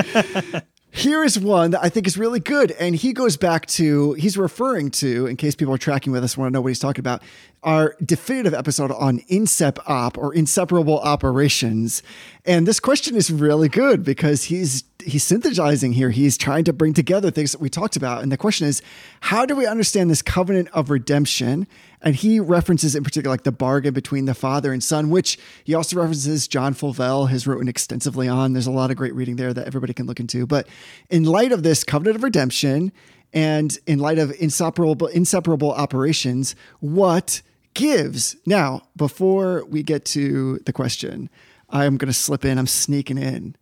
here 0.90 1.22
is 1.22 1.38
one 1.38 1.72
that 1.72 1.84
I 1.84 1.88
think 1.88 2.06
is 2.06 2.16
really 2.16 2.40
good. 2.40 2.72
And 2.72 2.96
he 2.96 3.12
goes 3.12 3.36
back 3.36 3.66
to, 3.66 4.14
he's 4.14 4.36
referring 4.38 4.90
to, 4.92 5.26
in 5.26 5.36
case 5.36 5.54
people 5.54 5.74
are 5.74 5.78
tracking 5.78 6.12
with 6.12 6.24
us, 6.24 6.36
want 6.36 6.50
to 6.50 6.52
know 6.52 6.60
what 6.60 6.68
he's 6.68 6.78
talking 6.78 7.00
about, 7.00 7.22
our 7.62 7.94
definitive 8.04 8.54
episode 8.54 8.90
on 8.92 9.18
INSEP 9.30 9.78
Op 9.86 10.16
or 10.16 10.32
inseparable 10.32 10.98
operations. 11.00 12.02
And 12.44 12.66
this 12.66 12.80
question 12.80 13.16
is 13.16 13.30
really 13.30 13.68
good 13.68 14.02
because 14.02 14.44
he's 14.44 14.84
he's 15.04 15.24
synthesizing 15.24 15.92
here. 15.92 16.10
He's 16.10 16.36
trying 16.36 16.64
to 16.64 16.72
bring 16.72 16.94
together 16.94 17.30
things 17.30 17.52
that 17.52 17.60
we 17.60 17.68
talked 17.68 17.96
about. 17.96 18.22
And 18.22 18.32
the 18.32 18.36
question 18.36 18.66
is, 18.66 18.82
how 19.20 19.46
do 19.46 19.54
we 19.54 19.66
understand 19.66 20.10
this 20.10 20.22
covenant 20.22 20.68
of 20.72 20.90
redemption? 20.90 21.66
And 22.02 22.14
he 22.14 22.40
references 22.40 22.94
in 22.94 23.04
particular 23.04 23.32
like 23.32 23.42
the 23.42 23.52
bargain 23.52 23.94
between 23.94 24.24
the 24.24 24.34
father 24.34 24.72
and 24.72 24.82
son, 24.82 25.10
which 25.10 25.38
he 25.64 25.74
also 25.74 25.96
references 25.96 26.46
John 26.46 26.74
Flavel 26.74 27.26
has 27.26 27.46
written 27.46 27.68
extensively 27.68 28.28
on. 28.28 28.52
There's 28.52 28.66
a 28.66 28.72
lot 28.72 28.90
of 28.90 28.96
great 28.96 29.14
reading 29.14 29.36
there 29.36 29.52
that 29.52 29.66
everybody 29.66 29.92
can 29.92 30.06
look 30.06 30.20
into. 30.20 30.46
But 30.46 30.68
in 31.10 31.24
light 31.24 31.52
of 31.52 31.62
this 31.62 31.84
covenant 31.84 32.16
of 32.16 32.22
redemption 32.22 32.92
and 33.32 33.76
in 33.86 33.98
light 33.98 34.18
of 34.18 34.32
inseparable 34.38 35.08
inseparable 35.08 35.72
operations, 35.72 36.54
what 36.80 37.42
gives? 37.74 38.36
Now, 38.46 38.82
before 38.96 39.64
we 39.66 39.82
get 39.82 40.04
to 40.06 40.58
the 40.66 40.72
question, 40.72 41.28
I'm 41.70 41.96
going 41.96 42.08
to 42.08 42.18
slip 42.18 42.44
in. 42.44 42.58
I'm 42.58 42.66
sneaking 42.66 43.18
in 43.18 43.56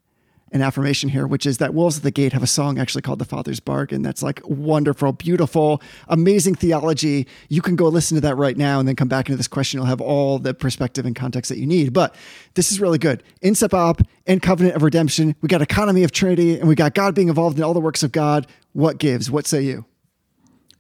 an 0.53 0.63
affirmation 0.63 1.09
here, 1.09 1.27
which 1.27 1.45
is 1.45 1.59
that 1.59 1.75
Wolves 1.75 1.99
at 1.99 2.03
the 2.03 2.11
Gate 2.11 2.33
have 2.33 2.43
a 2.43 2.47
song 2.47 2.79
actually 2.79 3.03
called 3.03 3.19
The 3.19 3.25
Father's 3.25 3.61
Bargain. 3.61 4.03
That's 4.03 4.23
like 4.23 4.41
wonderful, 4.45 5.13
beautiful, 5.13 5.83
amazing 6.09 6.55
theology. 6.55 7.27
You 7.49 7.63
can 7.63 7.75
go 7.75 7.89
listen 7.89 8.15
to 8.15 8.21
that 8.23 8.37
right 8.37 8.57
now 8.57 8.79
and 8.79 8.87
then 8.87 8.97
come 8.97 9.09
back 9.09 9.27
into 9.29 9.37
this 9.37 9.49
question. 9.49 9.79
You'll 9.79 9.87
have 9.87 10.01
all 10.01 10.39
the 10.39 10.55
perspective 10.55 11.05
and 11.05 11.17
context 11.17 11.49
that 11.49 11.59
you 11.59 11.67
need. 11.67 11.93
But 11.93 12.15
this 12.55 12.71
is 12.71 12.81
really 12.81 12.99
good. 12.99 13.23
Incep 13.43 13.75
Op 13.75 14.03
and 14.27 14.41
Covenant 14.41 14.77
of 14.77 14.83
Redemption. 14.83 15.35
We 15.41 15.49
got 15.49 15.63
economy 15.63 16.05
of 16.05 16.13
Trinity 16.13 16.59
and 16.59 16.69
we 16.69 16.75
got 16.75 16.95
God 16.95 17.15
being 17.15 17.29
involved 17.29 17.59
in 17.59 17.65
all 17.65 17.75
the 17.75 17.81
works 17.81 18.03
of 18.03 18.13
God. 18.13 18.47
What 18.73 18.99
gives? 18.99 19.31
What 19.31 19.47
say 19.47 19.63
you? 19.63 19.85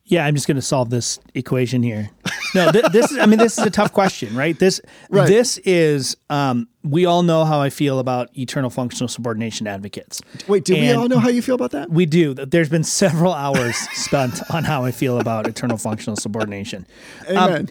Yeah, 0.09 0.25
I'm 0.25 0.35
just 0.37 0.47
going 0.47 0.57
to 0.57 0.63
solve 0.63 0.89
this 0.89 1.19
equation 1.35 1.83
here. 1.83 2.11
No, 2.55 2.71
th- 2.71 2.87
this 2.93 3.11
is. 3.11 3.19
I 3.19 3.27
mean, 3.27 3.41
this 3.41 3.59
is 3.59 3.67
a 3.67 3.71
tough 3.71 3.93
question, 3.93 4.37
right? 4.37 4.57
This 4.57 4.81
Right. 5.11 5.27
this 5.27 5.59
is. 5.59 6.17
Um, 6.31 6.69
we 6.85 7.05
all 7.07 7.25
know 7.25 7.45
how 7.45 7.61
I 7.61 7.71
feel 7.71 7.99
about 7.99 8.31
eternal 8.39 8.71
functional 8.71 9.09
subordination 9.09 9.67
advocates. 9.67 10.21
Wait, 10.47 10.65
do 10.65 10.75
we 10.75 10.93
all 10.93 11.09
know 11.09 11.19
how 11.19 11.29
you 11.29 11.43
feel 11.43 11.57
about 11.57 11.73
that? 11.73 11.91
We 11.91 12.07
do. 12.07 12.35
There's 12.35 12.69
been 12.69 12.85
several 12.85 13.33
hours 13.33 13.77
spent 13.95 14.41
on 14.55 14.63
how 14.63 14.85
I 14.85 14.93
feel 14.93 15.19
about 15.19 15.49
eternal 15.49 15.77
functional 15.77 16.15
subordination. 16.17 16.87
Amen. 17.29 17.69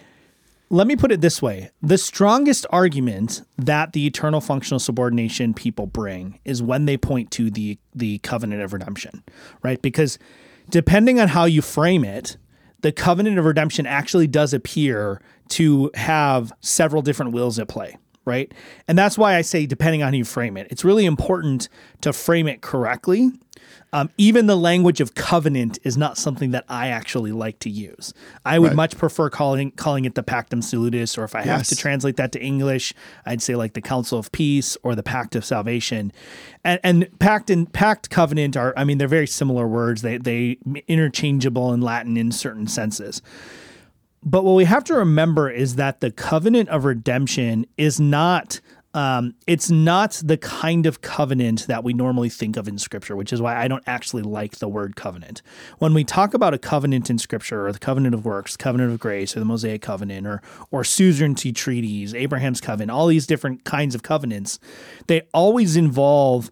Let 0.69 0.87
me 0.87 0.95
put 0.95 1.11
it 1.11 1.21
this 1.21 1.41
way 1.41 1.69
the 1.81 1.97
strongest 1.97 2.65
argument 2.71 3.43
that 3.57 3.93
the 3.93 4.05
eternal 4.07 4.41
functional 4.41 4.79
subordination 4.79 5.53
people 5.53 5.85
bring 5.85 6.39
is 6.43 6.61
when 6.61 6.85
they 6.85 6.97
point 6.97 7.31
to 7.31 7.51
the, 7.51 7.77
the 7.93 8.17
covenant 8.19 8.61
of 8.63 8.73
redemption, 8.73 9.23
right? 9.61 9.79
Because 9.81 10.17
depending 10.69 11.19
on 11.19 11.29
how 11.29 11.45
you 11.45 11.61
frame 11.61 12.03
it, 12.03 12.37
the 12.81 12.91
covenant 12.91 13.39
of 13.39 13.45
redemption 13.45 13.85
actually 13.85 14.27
does 14.27 14.53
appear 14.53 15.21
to 15.49 15.91
have 15.95 16.51
several 16.61 17.01
different 17.01 17.31
wills 17.31 17.57
at 17.59 17.67
play, 17.67 17.97
right? 18.25 18.53
And 18.87 18.97
that's 18.97 19.17
why 19.17 19.35
I 19.35 19.41
say, 19.41 19.65
depending 19.65 20.03
on 20.03 20.13
how 20.13 20.17
you 20.17 20.25
frame 20.25 20.57
it, 20.57 20.67
it's 20.69 20.83
really 20.83 21.05
important 21.05 21.69
to 22.01 22.13
frame 22.13 22.47
it 22.47 22.61
correctly. 22.61 23.31
Um, 23.93 24.09
even 24.17 24.47
the 24.47 24.57
language 24.57 24.99
of 24.99 25.15
covenant 25.15 25.79
is 25.83 25.95
not 25.95 26.17
something 26.17 26.51
that 26.51 26.65
I 26.67 26.87
actually 26.89 27.31
like 27.31 27.59
to 27.59 27.69
use. 27.69 28.13
I 28.45 28.59
would 28.59 28.69
Right. 28.69 28.75
much 28.75 28.97
prefer 28.97 29.29
calling 29.29 29.71
calling 29.71 30.05
it 30.05 30.15
the 30.15 30.23
Pactum 30.23 30.61
Salutis, 30.63 31.17
or 31.17 31.23
if 31.23 31.33
I 31.35 31.43
have 31.43 31.65
to 31.67 31.75
translate 31.75 32.17
that 32.17 32.31
to 32.33 32.41
English, 32.41 32.93
I'd 33.25 33.41
say 33.41 33.55
like 33.55 33.73
the 33.73 33.81
Council 33.81 34.19
of 34.19 34.31
Peace 34.31 34.77
or 34.83 34.95
the 34.95 35.03
Pact 35.03 35.35
of 35.35 35.45
Salvation. 35.45 36.11
And, 36.63 36.79
and 36.83 37.19
pact 37.19 37.49
and 37.49 37.71
pact 37.71 38.09
covenant 38.09 38.57
are, 38.57 38.73
I 38.75 38.83
mean, 38.83 38.97
they're 38.97 39.07
very 39.07 39.27
similar 39.27 39.67
words. 39.67 40.01
They 40.01 40.17
they 40.17 40.57
interchangeable 40.87 41.71
in 41.73 41.81
Latin 41.81 42.17
in 42.17 42.31
certain 42.31 42.67
senses. 42.67 43.21
But 44.27 44.43
what 44.43 44.55
we 44.55 44.65
have 44.65 44.83
to 44.85 44.95
remember 44.95 45.51
is 45.51 45.75
that 45.75 45.99
the 45.99 46.09
covenant 46.09 46.67
of 46.69 46.83
redemption 46.83 47.67
is 47.77 47.99
not 47.99 48.59
um, 48.95 49.35
it's 49.45 49.69
not 49.69 50.21
the 50.23 50.37
kind 50.37 50.85
of 50.85 51.01
covenant 51.01 51.67
that 51.67 51.83
we 51.83 51.93
normally 51.93 52.29
think 52.29 52.55
of 52.55 52.65
in 52.65 52.77
scripture, 52.77 53.13
which 53.13 53.33
is 53.33 53.41
why 53.41 53.61
I 53.61 53.67
don't 53.67 53.83
actually 53.85 54.23
like 54.23 54.59
the 54.59 54.69
word 54.69 54.95
covenant. 54.95 55.41
When 55.79 55.93
we 55.93 56.05
talk 56.05 56.33
about 56.33 56.53
a 56.53 56.57
covenant 56.57 57.09
in 57.09 57.17
scripture 57.17 57.67
or 57.67 57.73
the 57.73 57.79
covenant 57.79 58.15
of 58.15 58.23
works, 58.23 58.55
covenant 58.55 58.93
of 58.93 58.99
grace, 58.99 59.35
or 59.35 59.39
the 59.39 59.45
Mosaic 59.45 59.81
covenant, 59.81 60.25
or 60.25 60.41
or 60.71 60.85
suzerainty 60.85 61.51
treaties, 61.51 62.15
Abraham's 62.15 62.61
covenant, 62.61 62.89
all 62.89 63.07
these 63.07 63.27
different 63.27 63.65
kinds 63.65 63.95
of 63.95 64.01
covenants, 64.01 64.59
they 65.07 65.23
always 65.33 65.75
involve 65.75 66.49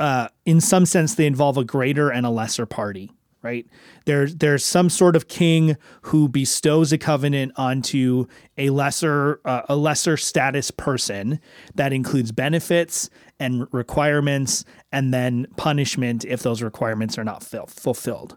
uh, 0.00 0.28
in 0.46 0.62
some 0.62 0.86
sense, 0.86 1.14
they 1.14 1.26
involve 1.26 1.58
a 1.58 1.64
greater 1.64 2.10
and 2.10 2.24
a 2.24 2.30
lesser 2.30 2.64
party, 2.64 3.12
right? 3.42 3.66
There's 4.06 4.36
there's 4.36 4.64
some 4.64 4.88
sort 4.88 5.16
of 5.16 5.28
king 5.28 5.76
who 6.02 6.28
bestows 6.28 6.92
a 6.92 6.98
covenant 6.98 7.52
onto 7.56 8.26
a 8.56 8.70
lesser 8.70 9.40
uh, 9.44 9.62
a 9.68 9.76
lesser 9.76 10.16
status 10.16 10.70
person 10.70 11.40
that 11.74 11.92
includes 11.92 12.32
benefits 12.32 13.10
and 13.38 13.66
requirements, 13.72 14.64
and 14.92 15.12
then 15.12 15.46
punishment 15.56 16.24
if 16.24 16.42
those 16.42 16.62
requirements 16.62 17.18
are 17.18 17.24
not 17.24 17.42
fil- 17.42 17.66
fulfilled. 17.66 18.36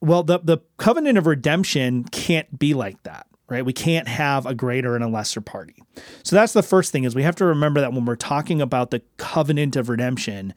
Well, 0.00 0.22
the 0.22 0.38
the 0.38 0.58
covenant 0.78 1.18
of 1.18 1.26
redemption 1.26 2.04
can't 2.04 2.58
be 2.58 2.72
like 2.72 3.02
that, 3.02 3.26
right? 3.48 3.64
We 3.64 3.72
can't 3.72 4.08
have 4.08 4.46
a 4.46 4.54
greater 4.54 4.94
and 4.94 5.04
a 5.04 5.08
lesser 5.08 5.40
party. 5.40 5.74
So 6.22 6.36
that's 6.36 6.52
the 6.52 6.62
first 6.62 6.92
thing 6.92 7.04
is 7.04 7.14
we 7.14 7.24
have 7.24 7.36
to 7.36 7.44
remember 7.44 7.80
that 7.80 7.92
when 7.92 8.04
we're 8.04 8.16
talking 8.16 8.62
about 8.62 8.90
the 8.90 9.02
covenant 9.18 9.76
of 9.76 9.88
redemption, 9.88 10.54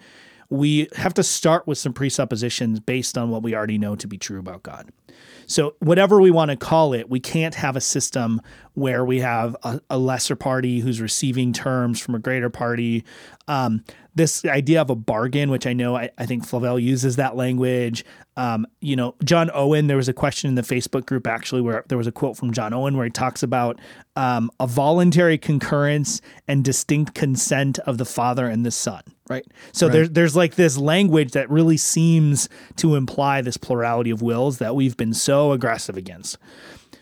we 0.49 0.88
have 0.95 1.13
to 1.15 1.23
start 1.23 1.67
with 1.67 1.77
some 1.77 1.93
presuppositions 1.93 2.79
based 2.79 3.17
on 3.17 3.29
what 3.29 3.43
we 3.43 3.56
already 3.56 3.77
know 3.77 3.95
to 3.95 4.08
be 4.08 4.17
true 4.17 4.39
about 4.39 4.63
God. 4.63 4.89
So, 5.45 5.75
whatever 5.79 6.21
we 6.21 6.32
want 6.32 6.51
to 6.51 6.58
call 6.58 6.93
it, 6.93 7.10
we 7.10 7.19
can't 7.19 7.56
have 7.56 7.75
a 7.75 7.82
system 7.82 8.41
where 8.73 9.03
we 9.03 9.19
have 9.19 9.56
a, 9.63 9.82
a 9.89 9.97
lesser 9.97 10.36
party 10.36 10.79
who's 10.79 11.01
receiving 11.01 11.53
terms 11.53 11.99
from 11.99 12.15
a 12.15 12.19
greater 12.19 12.49
party, 12.49 13.03
Um, 13.47 13.84
this 14.15 14.45
idea 14.45 14.82
of 14.82 14.89
a 14.89 14.95
bargain, 14.95 15.49
which 15.49 15.65
I 15.65 15.73
know 15.73 15.95
I, 15.95 16.10
I 16.17 16.25
think 16.25 16.45
Flavel 16.45 16.79
uses 16.79 17.15
that 17.15 17.36
language. 17.36 18.06
Um, 18.38 18.65
you 18.79 18.95
know, 18.95 19.15
John 19.23 19.49
Owen, 19.53 19.88
there 19.88 19.97
was 19.97 20.08
a 20.08 20.13
question 20.13 20.49
in 20.49 20.56
the 20.56 20.62
Facebook 20.62 21.06
group 21.06 21.27
actually 21.27 21.62
where 21.62 21.84
there 21.88 21.97
was 21.97 22.08
a 22.08 22.12
quote 22.12 22.38
from 22.38 22.53
John 22.53 22.73
Owen 22.73 22.95
where 22.95 23.06
he 23.06 23.12
talks 23.12 23.43
about 23.43 23.79
um, 24.15 24.51
a 24.60 24.67
voluntary 24.67 25.38
concurrence 25.38 26.21
and 26.47 26.63
distinct 26.63 27.15
consent 27.15 27.79
of 27.79 27.97
the 27.97 28.06
Father 28.06 28.47
and 28.47 28.65
the 28.65 28.71
Son, 28.71 29.01
right? 29.30 29.46
So 29.72 29.88
there's 29.90 30.10
there's 30.10 30.36
like 30.36 30.56
this 30.56 30.78
language 30.78 31.32
that 31.32 31.50
really 31.50 31.78
seems 31.78 32.50
to 32.78 32.96
imply 32.96 33.42
this 33.42 33.58
plurality 33.58 34.10
of 34.10 34.22
wills 34.22 34.58
that 34.58 34.76
we've 34.76 34.98
been 34.98 35.14
so 35.14 35.52
aggressive 35.52 35.98
against. 35.98 36.38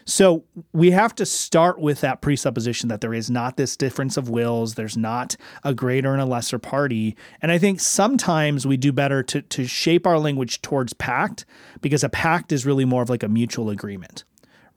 So 0.05 0.43
we 0.73 0.91
have 0.91 1.15
to 1.15 1.25
start 1.25 1.79
with 1.79 2.01
that 2.01 2.21
presupposition 2.21 2.89
that 2.89 3.01
there 3.01 3.13
is 3.13 3.29
not 3.29 3.57
this 3.57 3.77
difference 3.77 4.17
of 4.17 4.29
wills, 4.29 4.75
there's 4.75 4.97
not 4.97 5.35
a 5.63 5.73
greater 5.73 6.11
and 6.11 6.21
a 6.21 6.25
lesser 6.25 6.59
party. 6.59 7.15
And 7.41 7.51
I 7.51 7.57
think 7.57 7.79
sometimes 7.79 8.65
we 8.65 8.77
do 8.77 8.91
better 8.91 9.23
to, 9.23 9.41
to 9.41 9.65
shape 9.65 10.07
our 10.07 10.19
language 10.19 10.61
towards 10.61 10.93
pact 10.93 11.45
because 11.81 12.03
a 12.03 12.09
pact 12.09 12.51
is 12.51 12.65
really 12.65 12.85
more 12.85 13.03
of 13.03 13.09
like 13.09 13.23
a 13.23 13.29
mutual 13.29 13.69
agreement. 13.69 14.23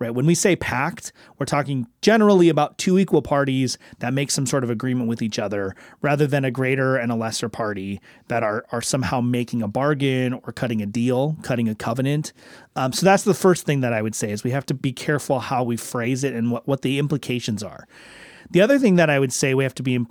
Right. 0.00 0.12
When 0.12 0.26
we 0.26 0.34
say 0.34 0.56
pact, 0.56 1.12
we're 1.38 1.46
talking 1.46 1.86
generally 2.02 2.48
about 2.48 2.78
two 2.78 2.98
equal 2.98 3.22
parties 3.22 3.78
that 4.00 4.12
make 4.12 4.32
some 4.32 4.44
sort 4.44 4.64
of 4.64 4.68
agreement 4.68 5.08
with 5.08 5.22
each 5.22 5.38
other 5.38 5.76
rather 6.02 6.26
than 6.26 6.44
a 6.44 6.50
greater 6.50 6.96
and 6.96 7.12
a 7.12 7.14
lesser 7.14 7.48
party 7.48 8.00
that 8.26 8.42
are, 8.42 8.66
are 8.72 8.82
somehow 8.82 9.20
making 9.20 9.62
a 9.62 9.68
bargain 9.68 10.32
or 10.32 10.52
cutting 10.52 10.82
a 10.82 10.86
deal, 10.86 11.36
cutting 11.42 11.68
a 11.68 11.76
covenant. 11.76 12.32
Um, 12.74 12.92
so 12.92 13.06
that's 13.06 13.22
the 13.22 13.34
first 13.34 13.66
thing 13.66 13.82
that 13.82 13.92
I 13.92 14.02
would 14.02 14.16
say 14.16 14.32
is 14.32 14.42
we 14.42 14.50
have 14.50 14.66
to 14.66 14.74
be 14.74 14.92
careful 14.92 15.38
how 15.38 15.62
we 15.62 15.76
phrase 15.76 16.24
it 16.24 16.34
and 16.34 16.50
what, 16.50 16.66
what 16.66 16.82
the 16.82 16.98
implications 16.98 17.62
are. 17.62 17.86
The 18.50 18.60
other 18.60 18.78
thing 18.78 18.96
that 18.96 19.10
I 19.10 19.18
would 19.18 19.32
say 19.32 19.54
we 19.54 19.64
have 19.64 19.74
to 19.76 19.82
be 19.82 20.04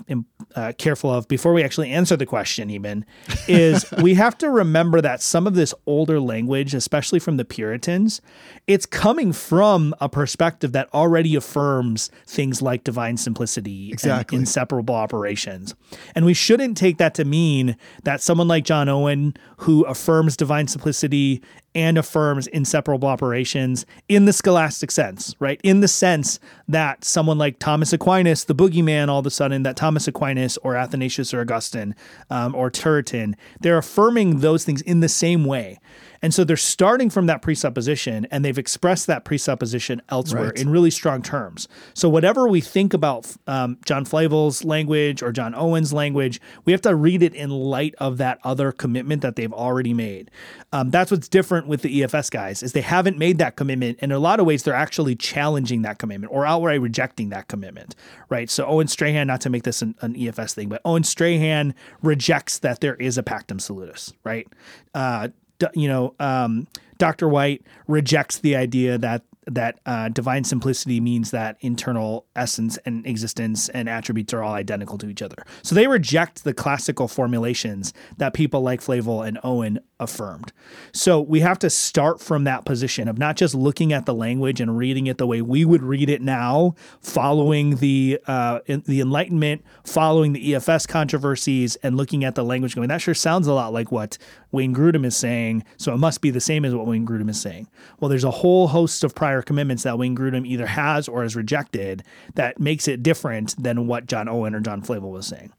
uh, 0.56 0.74
careful 0.78 1.12
of 1.12 1.28
before 1.28 1.54
we 1.54 1.64
actually 1.64 1.92
answer 1.92 2.16
the 2.16 2.26
question, 2.26 2.70
even, 2.70 3.06
is 3.48 3.90
we 4.02 4.14
have 4.16 4.38
to 4.40 4.50
remember 4.50 5.02
that 5.02 5.22
some 5.22 5.48
of 5.48 5.56
this 5.56 5.74
older 5.86 6.20
language, 6.20 6.74
especially 6.74 7.20
from 7.20 7.38
the 7.38 7.46
Puritans, 7.46 8.22
it's 8.68 8.86
coming 8.86 9.34
from 9.34 9.94
a 10.00 10.10
perspective 10.10 10.72
that 10.72 10.94
already 10.94 11.36
affirms 11.36 12.10
things 12.26 12.62
like 12.62 12.84
divine 12.84 13.18
simplicity 13.18 13.92
Exactly. 13.92 14.36
and 14.38 14.44
inseparable 14.44 14.96
operations. 14.96 15.76
And 16.16 16.26
we 16.26 16.34
shouldn't 16.34 16.78
take 16.78 16.98
that 16.98 17.14
to 17.16 17.26
mean 17.26 17.78
that 18.04 18.22
someone 18.22 18.48
like 18.48 18.64
John 18.66 18.90
Owen, 18.90 19.36
who 19.58 19.84
affirms 19.86 20.38
divine 20.38 20.68
simplicity 20.68 21.42
and 21.76 21.98
affirms 21.98 22.48
inseparable 22.48 23.08
operations 23.08 23.86
in 24.08 24.26
the 24.26 24.34
scholastic 24.34 24.92
sense, 24.92 25.36
right? 25.40 25.60
In 25.64 25.80
the 25.80 25.88
sense 25.88 26.40
that 26.68 27.04
someone 27.04 27.38
like 27.38 27.60
Thomas 27.60 27.94
Aquinas, 27.94 28.46
the 28.46 28.56
boogeyman, 28.56 29.10
all 29.10 29.20
of 29.20 29.26
a 29.26 29.32
sudden, 29.32 29.64
that 29.64 29.76
Thomas 29.76 30.08
Aquinas 30.08 30.58
or 30.58 30.76
Athanasius 30.76 31.34
or 31.34 31.42
Augustine 31.42 31.96
um, 32.30 32.54
or 32.56 32.70
Turretin, 32.70 33.36
they're 33.62 33.78
affirming 33.78 34.40
those 34.40 34.64
things 34.64 34.82
in 34.82 35.00
the 35.00 35.10
same 35.10 35.46
way. 35.46 35.80
And 36.24 36.34
so 36.34 36.44
they're 36.44 36.58
starting 36.58 37.12
from 37.12 37.28
that 37.28 37.42
presupposition 37.44 38.26
and 38.32 38.44
they've 38.44 38.58
expressed 38.58 39.06
that 39.08 39.26
presupposition 39.26 40.02
elsewhere 40.10 40.46
Right. 40.46 40.58
in 40.60 40.70
really 40.70 40.90
strong 40.90 41.22
terms. 41.22 41.68
So 41.94 42.10
whatever 42.10 42.48
we 42.48 42.62
think 42.62 42.94
about 42.94 43.32
um, 43.46 43.78
John 43.86 44.06
Flavel's 44.06 44.64
language 44.64 45.22
or 45.22 45.32
John 45.32 45.54
Owen's 45.54 45.92
language, 45.94 46.40
we 46.66 46.72
have 46.72 46.82
to 46.82 46.96
read 46.96 47.22
it 47.22 47.36
in 47.36 47.50
light 47.52 47.94
of 48.00 48.18
that 48.18 48.40
other 48.44 48.72
commitment 48.72 49.22
that 49.22 49.36
they've 49.36 49.54
already 49.54 49.94
made. 49.94 50.32
Um, 50.72 50.90
that's 50.90 51.12
what's 51.12 51.28
different 51.28 51.68
with 51.68 51.82
the 51.82 52.02
EFS 52.02 52.32
guys 52.32 52.64
is 52.64 52.72
they 52.72 52.82
haven't 52.82 53.18
made 53.18 53.38
that 53.40 53.56
commitment. 53.58 54.00
And 54.02 54.12
in 54.12 54.16
a 54.16 54.20
lot 54.20 54.40
of 54.40 54.46
ways, 54.46 54.64
they're 54.64 54.74
actually 54.74 55.16
challenging 55.16 55.82
that 55.82 56.00
commitment 56.00 56.32
or 56.34 56.46
outright 56.46 56.80
rejecting 56.82 57.30
that 57.30 57.50
commitment, 57.50 57.96
right? 58.30 58.50
So 58.50 58.66
Owen 58.66 58.88
Strachan, 58.88 59.28
not 59.28 59.42
to 59.42 59.50
make 59.50 59.64
this 59.64 59.82
an, 59.82 59.94
an 60.00 60.16
EFS 60.16 60.54
thing, 60.56 60.70
but 60.70 60.82
Owen 60.86 61.04
Strachan 61.04 61.76
rejects 62.02 62.60
that 62.60 62.80
there 62.80 62.96
is 62.96 63.18
a 63.18 63.24
pactum 63.24 63.60
salutis, 63.60 64.14
right? 64.24 64.48
Uh, 64.94 65.28
you 65.74 65.88
know, 65.88 66.16
um, 66.20 66.68
Dr. 66.98 67.28
White 67.28 67.64
rejects 67.88 68.40
the 68.40 68.56
idea 68.56 68.98
that 68.98 69.24
that 69.46 69.80
uh, 69.86 70.10
divine 70.10 70.44
simplicity 70.44 71.00
means 71.00 71.32
that 71.32 71.58
internal 71.60 72.26
essence 72.36 72.78
and 72.86 73.06
existence 73.06 73.70
and 73.70 73.90
attributes 73.90 74.34
are 74.34 74.42
all 74.42 74.54
identical 74.54 74.98
to 74.98 75.10
each 75.10 75.22
other. 75.22 75.36
So 75.64 75.76
they 75.76 75.88
reject 75.88 76.44
the 76.46 76.54
classical 76.54 77.08
formulations 77.08 77.94
that 78.18 78.34
people 78.34 78.62
like 78.62 78.82
Flavel 78.82 79.22
and 79.22 79.38
Owen 79.44 79.80
affirmed. 80.04 80.52
So 80.92 81.20
we 81.20 81.40
have 81.40 81.58
to 81.60 81.70
start 81.70 82.22
from 82.22 82.44
that 82.44 82.66
position 82.66 83.08
of 83.08 83.18
not 83.18 83.36
just 83.36 83.56
looking 83.56 83.92
at 83.94 84.06
the 84.06 84.14
language 84.14 84.62
and 84.62 84.78
reading 84.78 85.08
it 85.08 85.18
the 85.18 85.26
way 85.26 85.42
we 85.42 85.66
would 85.66 85.82
read 85.82 86.10
it 86.10 86.22
now, 86.22 86.76
following 87.02 87.78
the 87.78 88.20
uh, 88.28 88.60
the 88.68 89.02
Enlightenment, 89.02 89.64
following 89.84 90.34
the 90.34 90.54
EFS 90.54 90.88
controversies, 90.88 91.76
and 91.78 91.98
looking 91.98 92.24
at 92.24 92.36
the 92.36 92.44
language 92.44 92.76
going, 92.76 92.90
that 92.90 93.02
sure 93.02 93.14
sounds 93.14 93.48
a 93.48 93.54
lot 93.54 93.74
like 93.74 93.92
what 93.92 94.18
Wayne 94.52 94.76
Grudem 94.76 95.06
is 95.06 95.18
saying, 95.18 95.64
so 95.78 95.94
it 95.94 95.98
must 95.98 96.22
be 96.22 96.30
the 96.30 96.40
same 96.40 96.66
as 96.66 96.76
what 96.76 96.86
Wayne 96.86 97.08
Grudem 97.08 97.30
is 97.30 97.42
saying. 97.42 97.68
Well, 98.00 98.10
there's 98.10 98.24
a 98.24 98.32
whole 98.32 98.68
host 98.68 99.04
of 99.04 99.16
prior 99.16 99.42
commitments 99.42 99.84
that 99.84 99.98
Wayne 99.98 100.16
Grudem 100.16 100.46
either 100.46 100.68
has 100.68 101.08
or 101.08 101.24
has 101.24 101.36
rejected 101.36 102.04
that 102.36 102.60
makes 102.60 102.88
it 102.88 103.02
different 103.02 103.62
than 103.62 103.88
what 103.88 104.06
John 104.06 104.28
Owen 104.28 104.54
or 104.54 104.60
John 104.60 104.82
Flavel 104.82 105.12
was 105.12 105.28
saying. 105.28 105.52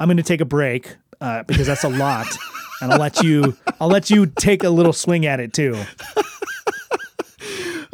I'm 0.00 0.08
going 0.08 0.16
to 0.16 0.22
take 0.22 0.40
a 0.40 0.46
break 0.46 0.96
uh, 1.24 1.42
because 1.44 1.66
that's 1.66 1.84
a 1.84 1.88
lot, 1.88 2.26
and 2.82 2.92
I'll 2.92 2.98
let 2.98 3.22
you 3.22 3.56
I'll 3.80 3.88
let 3.88 4.10
you 4.10 4.26
take 4.26 4.62
a 4.62 4.70
little 4.70 4.92
swing 4.92 5.24
at 5.26 5.40
it 5.40 5.52
too. 5.52 5.76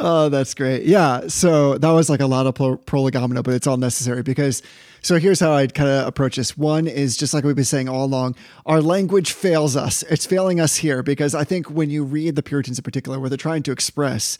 Oh, 0.02 0.30
that's 0.30 0.54
great. 0.54 0.84
Yeah. 0.84 1.28
So 1.28 1.76
that 1.76 1.90
was 1.90 2.08
like 2.08 2.20
a 2.20 2.26
lot 2.26 2.46
of 2.46 2.54
pro- 2.54 2.78
prolegomena, 2.78 3.42
but 3.42 3.52
it's 3.52 3.66
all 3.66 3.76
necessary 3.76 4.22
because. 4.22 4.62
So 5.02 5.18
here's 5.18 5.40
how 5.40 5.52
I'd 5.52 5.72
kind 5.72 5.88
of 5.88 6.06
approach 6.06 6.36
this. 6.36 6.58
One 6.58 6.86
is 6.86 7.16
just 7.16 7.32
like 7.32 7.42
we've 7.42 7.56
been 7.56 7.64
saying 7.64 7.88
all 7.88 8.04
along, 8.04 8.36
our 8.66 8.82
language 8.82 9.32
fails 9.32 9.74
us. 9.74 10.02
It's 10.04 10.26
failing 10.26 10.60
us 10.60 10.76
here 10.76 11.02
because 11.02 11.34
I 11.34 11.42
think 11.44 11.70
when 11.70 11.88
you 11.88 12.04
read 12.04 12.36
the 12.36 12.42
Puritans 12.42 12.78
in 12.78 12.82
particular, 12.82 13.18
what 13.18 13.30
they're 13.30 13.38
trying 13.38 13.62
to 13.62 13.72
express 13.72 14.36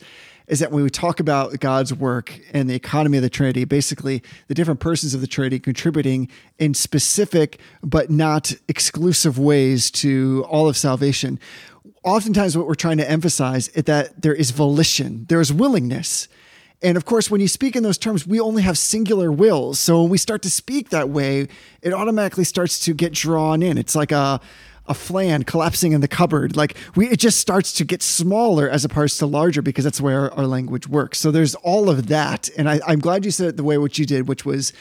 is 0.51 0.59
that 0.59 0.71
when 0.71 0.83
we 0.83 0.89
talk 0.89 1.19
about 1.19 1.57
God's 1.61 1.93
work 1.93 2.37
and 2.51 2.69
the 2.69 2.75
economy 2.75 3.17
of 3.17 3.23
the 3.23 3.29
Trinity, 3.29 3.63
basically 3.63 4.21
the 4.47 4.53
different 4.53 4.81
persons 4.81 5.13
of 5.13 5.21
the 5.21 5.27
Trinity 5.27 5.59
contributing 5.59 6.27
in 6.59 6.73
specific 6.73 7.59
but 7.81 8.11
not 8.11 8.53
exclusive 8.67 9.39
ways 9.39 9.89
to 9.89 10.45
all 10.49 10.67
of 10.67 10.77
salvation 10.77 11.39
oftentimes 12.03 12.57
what 12.57 12.67
we're 12.67 12.75
trying 12.75 12.97
to 12.97 13.09
emphasize 13.09 13.67
is 13.69 13.83
that 13.83 14.21
there 14.21 14.33
is 14.33 14.51
volition, 14.51 15.25
there 15.29 15.41
is 15.41 15.53
willingness. 15.53 16.27
And 16.81 16.97
of 16.97 17.05
course, 17.05 17.29
when 17.29 17.41
you 17.41 17.47
speak 17.47 17.75
in 17.75 17.83
those 17.83 17.97
terms, 17.97 18.25
we 18.25 18.39
only 18.39 18.63
have 18.63 18.77
singular 18.77 19.31
wills. 19.31 19.77
So 19.77 20.01
when 20.01 20.09
we 20.09 20.17
start 20.17 20.41
to 20.43 20.49
speak 20.49 20.89
that 20.89 21.09
way, 21.09 21.47
it 21.83 21.93
automatically 21.93 22.43
starts 22.43 22.79
to 22.85 22.93
get 22.93 23.13
drawn 23.13 23.61
in. 23.61 23.77
It's 23.77 23.95
like 23.95 24.11
a 24.11 24.41
a 24.87 24.93
flan 24.93 25.43
collapsing 25.43 25.91
in 25.91 26.01
the 26.01 26.07
cupboard. 26.07 26.55
Like 26.55 26.75
we, 26.95 27.07
it 27.09 27.19
just 27.19 27.39
starts 27.39 27.73
to 27.73 27.85
get 27.85 28.01
smaller 28.01 28.69
as 28.69 28.83
opposed 28.83 29.19
to 29.19 29.25
larger 29.25 29.61
because 29.61 29.83
that's 29.83 30.01
where 30.01 30.33
our 30.33 30.45
language 30.45 30.87
works. 30.87 31.19
So 31.19 31.31
there's 31.31 31.55
all 31.55 31.89
of 31.89 32.07
that. 32.07 32.49
And 32.57 32.69
I, 32.69 32.79
I'm 32.87 32.99
glad 32.99 33.25
you 33.25 33.31
said 33.31 33.47
it 33.47 33.57
the 33.57 33.63
way 33.63 33.77
which 33.77 33.99
you 33.99 34.05
did, 34.05 34.27
which 34.27 34.45
was 34.45 34.73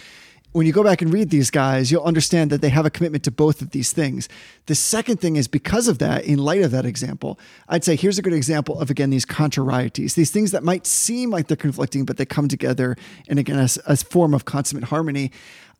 when 0.52 0.66
you 0.66 0.72
go 0.72 0.82
back 0.82 1.00
and 1.00 1.12
read 1.12 1.30
these 1.30 1.50
guys, 1.50 1.92
you'll 1.92 2.02
understand 2.02 2.50
that 2.50 2.60
they 2.60 2.70
have 2.70 2.84
a 2.84 2.90
commitment 2.90 3.22
to 3.24 3.30
both 3.30 3.62
of 3.62 3.70
these 3.70 3.92
things. 3.92 4.28
The 4.66 4.74
second 4.74 5.20
thing 5.20 5.36
is 5.36 5.46
because 5.46 5.86
of 5.86 5.98
that, 5.98 6.24
in 6.24 6.38
light 6.38 6.62
of 6.62 6.72
that 6.72 6.84
example, 6.84 7.38
I'd 7.68 7.84
say 7.84 7.94
here's 7.94 8.18
a 8.18 8.22
good 8.22 8.32
example 8.32 8.80
of 8.80 8.90
again 8.90 9.10
these 9.10 9.26
contrarieties, 9.26 10.14
these 10.14 10.30
things 10.30 10.50
that 10.50 10.64
might 10.64 10.86
seem 10.86 11.30
like 11.30 11.46
they're 11.46 11.56
conflicting, 11.56 12.04
but 12.04 12.16
they 12.16 12.26
come 12.26 12.48
together 12.48 12.96
and 13.28 13.38
again 13.38 13.58
as 13.58 13.78
a 13.86 13.96
form 13.96 14.34
of 14.34 14.44
consummate 14.44 14.84
harmony. 14.84 15.30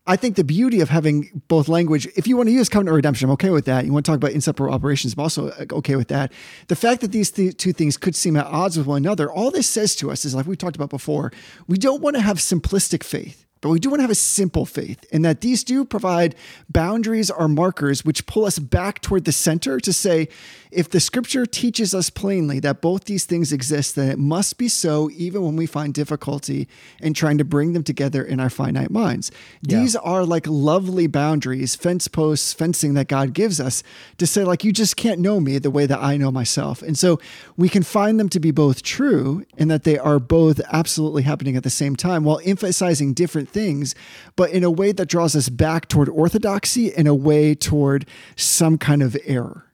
I 0.07 0.15
think 0.15 0.35
the 0.35 0.43
beauty 0.43 0.81
of 0.81 0.89
having 0.89 1.43
both 1.47 1.67
language, 1.67 2.07
if 2.15 2.27
you 2.27 2.35
want 2.35 2.49
to 2.49 2.53
use 2.53 2.69
covenant 2.69 2.95
redemption, 2.95 3.29
I'm 3.29 3.33
okay 3.33 3.51
with 3.51 3.65
that. 3.65 3.85
You 3.85 3.93
want 3.93 4.03
to 4.03 4.11
talk 4.11 4.17
about 4.17 4.31
inseparable 4.31 4.73
operations, 4.73 5.13
I'm 5.13 5.19
also 5.19 5.49
uh, 5.49 5.65
okay 5.73 5.95
with 5.95 6.07
that. 6.07 6.31
The 6.67 6.75
fact 6.75 7.01
that 7.01 7.11
these 7.11 7.29
th- 7.29 7.55
two 7.55 7.71
things 7.71 7.97
could 7.97 8.15
seem 8.15 8.35
at 8.35 8.47
odds 8.47 8.77
with 8.77 8.87
one 8.87 8.97
another, 8.97 9.31
all 9.31 9.51
this 9.51 9.69
says 9.69 9.95
to 9.97 10.09
us 10.11 10.25
is 10.25 10.33
like 10.33 10.47
we 10.47 10.55
talked 10.55 10.75
about 10.75 10.89
before, 10.89 11.31
we 11.67 11.77
don't 11.77 12.01
want 12.01 12.15
to 12.15 12.21
have 12.21 12.37
simplistic 12.37 13.03
faith. 13.03 13.45
But 13.61 13.69
we 13.69 13.79
do 13.79 13.91
want 13.91 13.99
to 13.99 14.03
have 14.03 14.11
a 14.11 14.15
simple 14.15 14.65
faith 14.65 15.05
in 15.11 15.21
that 15.21 15.41
these 15.41 15.63
do 15.63 15.85
provide 15.85 16.33
boundaries 16.67 17.29
or 17.29 17.47
markers 17.47 18.03
which 18.03 18.25
pull 18.25 18.45
us 18.45 18.57
back 18.57 19.01
toward 19.01 19.25
the 19.25 19.31
center 19.31 19.79
to 19.79 19.93
say, 19.93 20.29
if 20.71 20.89
the 20.89 20.99
scripture 20.99 21.45
teaches 21.45 21.93
us 21.93 22.09
plainly 22.09 22.59
that 22.61 22.81
both 22.81 23.03
these 23.03 23.25
things 23.25 23.51
exist, 23.51 23.95
then 23.95 24.09
it 24.09 24.17
must 24.17 24.57
be 24.57 24.69
so 24.69 25.09
even 25.11 25.41
when 25.41 25.57
we 25.57 25.65
find 25.65 25.93
difficulty 25.93 26.67
in 26.99 27.13
trying 27.13 27.37
to 27.37 27.43
bring 27.43 27.73
them 27.73 27.83
together 27.83 28.23
in 28.23 28.39
our 28.39 28.49
finite 28.49 28.89
minds. 28.89 29.31
These 29.61 29.95
are 29.97 30.23
like 30.23 30.47
lovely 30.47 31.07
boundaries, 31.07 31.75
fence 31.75 32.07
posts, 32.07 32.53
fencing 32.53 32.93
that 32.93 33.09
God 33.09 33.33
gives 33.33 33.59
us 33.59 33.83
to 34.17 34.25
say, 34.25 34.43
like, 34.43 34.63
you 34.63 34.71
just 34.71 34.95
can't 34.95 35.19
know 35.19 35.39
me 35.39 35.57
the 35.57 35.71
way 35.71 35.85
that 35.85 36.01
I 36.01 36.15
know 36.15 36.31
myself. 36.31 36.81
And 36.81 36.97
so 36.97 37.19
we 37.57 37.67
can 37.67 37.83
find 37.83 38.19
them 38.19 38.29
to 38.29 38.39
be 38.39 38.51
both 38.51 38.81
true 38.81 39.45
and 39.57 39.69
that 39.69 39.83
they 39.83 39.97
are 39.97 40.19
both 40.19 40.61
absolutely 40.71 41.23
happening 41.23 41.57
at 41.57 41.63
the 41.63 41.69
same 41.69 41.95
time 41.95 42.23
while 42.23 42.39
emphasizing 42.45 43.13
different 43.13 43.49
things, 43.49 43.93
but 44.35 44.51
in 44.51 44.63
a 44.63 44.71
way 44.71 44.93
that 44.93 45.09
draws 45.09 45.35
us 45.35 45.49
back 45.49 45.89
toward 45.89 46.07
orthodoxy 46.07 46.87
in 46.87 47.07
a 47.07 47.15
way 47.15 47.53
toward 47.53 48.05
some 48.35 48.77
kind 48.77 49.03
of 49.03 49.17
error. 49.25 49.65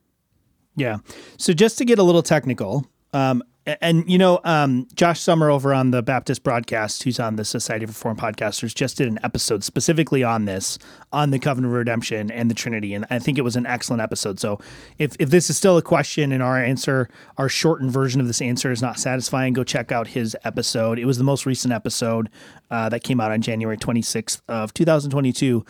Yeah. 0.78 1.00
So 1.38 1.52
just 1.54 1.78
to 1.80 1.86
get 1.86 2.00
a 2.00 2.04
little 2.04 2.24
technical, 2.24 2.86
um, 3.12 3.44
And 3.82 4.10
you 4.10 4.18
know, 4.18 4.40
um, 4.46 4.88
Josh 4.96 5.20
Summer 5.20 5.50
over 5.50 5.74
on 5.74 5.92
the 5.92 6.02
Baptist 6.02 6.42
broadcast, 6.42 7.04
who's 7.04 7.20
on 7.20 7.36
the 7.36 7.44
Society 7.44 7.84
of 7.84 7.90
Reformed 7.90 8.18
Podcasters, 8.18 8.74
just 8.74 8.96
did 8.96 9.10
an 9.10 9.20
episode 9.24 9.62
specifically 9.62 10.24
on 10.24 10.46
this, 10.46 10.80
on 11.12 11.32
the 11.32 11.40
covenant 11.40 11.74
of 11.74 11.78
redemption 11.78 12.32
and 12.32 12.50
the 12.50 12.56
Trinity, 12.56 12.94
and 12.94 13.06
I 13.10 13.20
think 13.20 13.38
it 13.38 13.42
was 13.42 13.58
an 13.58 13.66
excellent 13.66 14.02
episode. 14.02 14.40
So, 14.40 14.60
if 14.98 15.18
if 15.20 15.32
this 15.32 15.50
is 15.50 15.58
still 15.58 15.78
a 15.78 15.82
question 15.82 16.32
and 16.32 16.42
our 16.42 16.58
answer, 16.58 17.10
our 17.38 17.50
shortened 17.50 17.92
version 17.92 18.22
of 18.22 18.28
this 18.28 18.42
answer 18.42 18.72
is 18.72 18.82
not 18.82 19.00
satisfying, 19.00 19.52
go 19.52 19.66
check 19.66 19.92
out 19.92 20.08
his 20.08 20.36
episode. 20.46 20.98
It 20.98 21.06
was 21.06 21.18
the 21.18 21.26
most 21.26 21.46
recent 21.46 21.74
episode 21.74 22.30
uh, 22.72 22.88
that 22.88 23.04
came 23.04 23.20
out 23.20 23.32
on 23.32 23.42
January 23.42 23.78
26th 23.78 24.42
of 24.48 24.74
2022. 24.74 25.66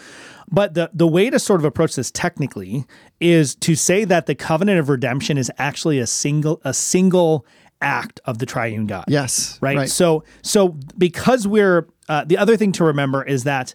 But 0.52 0.76
the 0.76 0.92
the 0.94 1.08
way 1.08 1.32
to 1.32 1.40
sort 1.40 1.60
of 1.60 1.66
approach 1.66 1.96
this 1.96 2.12
technically 2.12 2.86
is 3.20 3.56
to 3.56 3.74
say 3.74 4.06
that 4.06 4.28
the 4.28 4.36
covenant 4.36 4.80
of 4.80 4.88
redemption 4.88 5.40
is 5.40 5.52
actually 5.58 5.98
a 5.98 6.08
single 6.08 6.62
a 6.64 6.76
single 6.76 7.44
act 7.82 8.20
of 8.26 8.40
the 8.40 8.46
triune 8.46 8.88
God. 8.88 9.06
Yes. 9.08 9.60
Right. 9.62 9.90
So 9.90 10.24
so 10.42 10.70
because 10.98 11.48
we're 11.48 11.88
uh, 12.10 12.24
the 12.26 12.38
other 12.38 12.58
thing 12.58 12.72
to 12.74 12.84
remember 12.84 13.24
is 13.24 13.44
that 13.44 13.74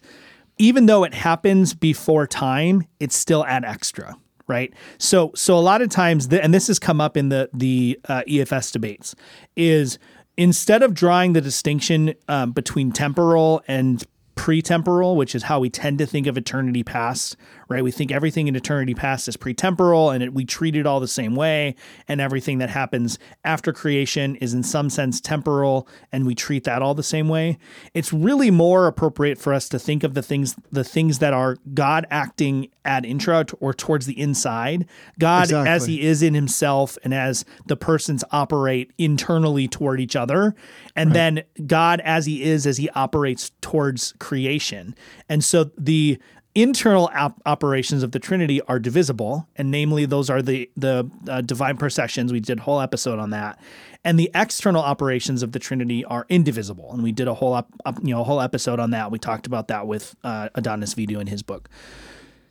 even 0.57 0.85
though 0.85 1.03
it 1.03 1.13
happens 1.13 1.73
before 1.73 2.27
time, 2.27 2.85
it's 2.99 3.15
still 3.15 3.45
ad 3.45 3.65
extra. 3.65 4.15
Right. 4.47 4.73
So 4.97 5.31
so 5.35 5.57
a 5.57 5.61
lot 5.61 5.81
of 5.81 5.89
times, 5.89 6.27
the, 6.27 6.43
and 6.43 6.53
this 6.53 6.67
has 6.67 6.79
come 6.79 6.99
up 6.99 7.15
in 7.15 7.29
the 7.29 7.49
the 7.53 7.99
uh, 8.07 8.23
EFS 8.27 8.71
debates, 8.71 9.15
is 9.55 9.97
instead 10.37 10.83
of 10.83 10.93
drawing 10.93 11.33
the 11.33 11.41
distinction 11.41 12.13
um, 12.27 12.51
between 12.51 12.91
temporal 12.91 13.61
and 13.67 14.03
pretemporal, 14.35 15.15
which 15.15 15.35
is 15.35 15.43
how 15.43 15.59
we 15.59 15.69
tend 15.69 15.99
to 15.99 16.05
think 16.05 16.27
of 16.27 16.37
eternity 16.37 16.83
past, 16.83 17.37
right? 17.73 17.83
We 17.83 17.91
think 17.91 18.11
everything 18.11 18.47
in 18.47 18.55
eternity 18.55 18.93
past 18.93 19.27
is 19.27 19.35
pretemporal 19.35 20.13
and 20.13 20.23
it, 20.23 20.33
we 20.33 20.45
treat 20.45 20.75
it 20.75 20.85
all 20.85 20.99
the 20.99 21.07
same 21.07 21.35
way. 21.35 21.75
And 22.07 22.21
everything 22.21 22.59
that 22.59 22.69
happens 22.69 23.19
after 23.43 23.73
creation 23.73 24.35
is 24.37 24.53
in 24.53 24.63
some 24.63 24.89
sense 24.89 25.19
temporal 25.19 25.87
and 26.11 26.25
we 26.25 26.35
treat 26.35 26.63
that 26.65 26.81
all 26.81 26.93
the 26.93 27.03
same 27.03 27.27
way. 27.27 27.57
It's 27.93 28.13
really 28.13 28.51
more 28.51 28.87
appropriate 28.87 29.37
for 29.37 29.53
us 29.53 29.67
to 29.69 29.79
think 29.79 30.03
of 30.03 30.13
the 30.13 30.21
things, 30.21 30.55
the 30.71 30.83
things 30.83 31.19
that 31.19 31.33
are 31.33 31.57
God 31.73 32.05
acting 32.09 32.69
ad 32.85 33.05
intra 33.05 33.45
or 33.59 33.73
towards 33.73 34.05
the 34.05 34.19
inside, 34.19 34.85
God 35.17 35.45
Exactly. 35.45 35.69
as 35.69 35.85
he 35.85 36.01
is 36.01 36.21
in 36.21 36.33
himself 36.33 36.97
and 37.03 37.13
as 37.13 37.45
the 37.65 37.77
persons 37.77 38.23
operate 38.31 38.91
internally 38.97 39.67
toward 39.67 39.99
each 39.99 40.15
other. 40.15 40.53
And 40.95 41.13
then 41.13 41.43
God 41.65 42.01
as 42.01 42.25
he 42.25 42.43
is 42.43 42.67
as 42.67 42.77
he 42.77 42.89
operates 42.91 43.51
towards 43.61 44.13
creation. 44.19 44.95
And 45.29 45.43
so 45.43 45.71
the 45.77 46.19
internal 46.55 47.09
op- 47.13 47.41
operations 47.45 48.03
of 48.03 48.11
the 48.11 48.19
Trinity 48.19 48.61
are 48.61 48.79
divisible, 48.79 49.47
and 49.55 49.71
namely 49.71 50.05
those 50.05 50.29
are 50.29 50.41
the 50.41 50.69
the 50.77 51.09
uh, 51.27 51.41
divine 51.41 51.77
processions. 51.77 52.31
We 52.31 52.39
did 52.39 52.59
a 52.59 52.61
whole 52.61 52.81
episode 52.81 53.19
on 53.19 53.31
that, 53.31 53.59
and 54.03 54.19
the 54.19 54.29
external 54.35 54.81
operations 54.81 55.43
of 55.43 55.51
the 55.51 55.59
Trinity 55.59 56.05
are 56.05 56.25
indivisible, 56.29 56.91
and 56.91 57.03
we 57.03 57.11
did 57.11 57.27
a 57.27 57.33
whole 57.33 57.53
up, 57.53 57.69
up, 57.85 57.99
you 58.03 58.13
know 58.13 58.21
a 58.21 58.23
whole 58.23 58.41
episode 58.41 58.79
on 58.79 58.91
that. 58.91 59.11
We 59.11 59.19
talked 59.19 59.47
about 59.47 59.67
that 59.69 59.87
with 59.87 60.15
uh, 60.23 60.49
Adonis 60.55 60.93
Vidu 60.95 61.19
in 61.19 61.27
his 61.27 61.43
book. 61.43 61.69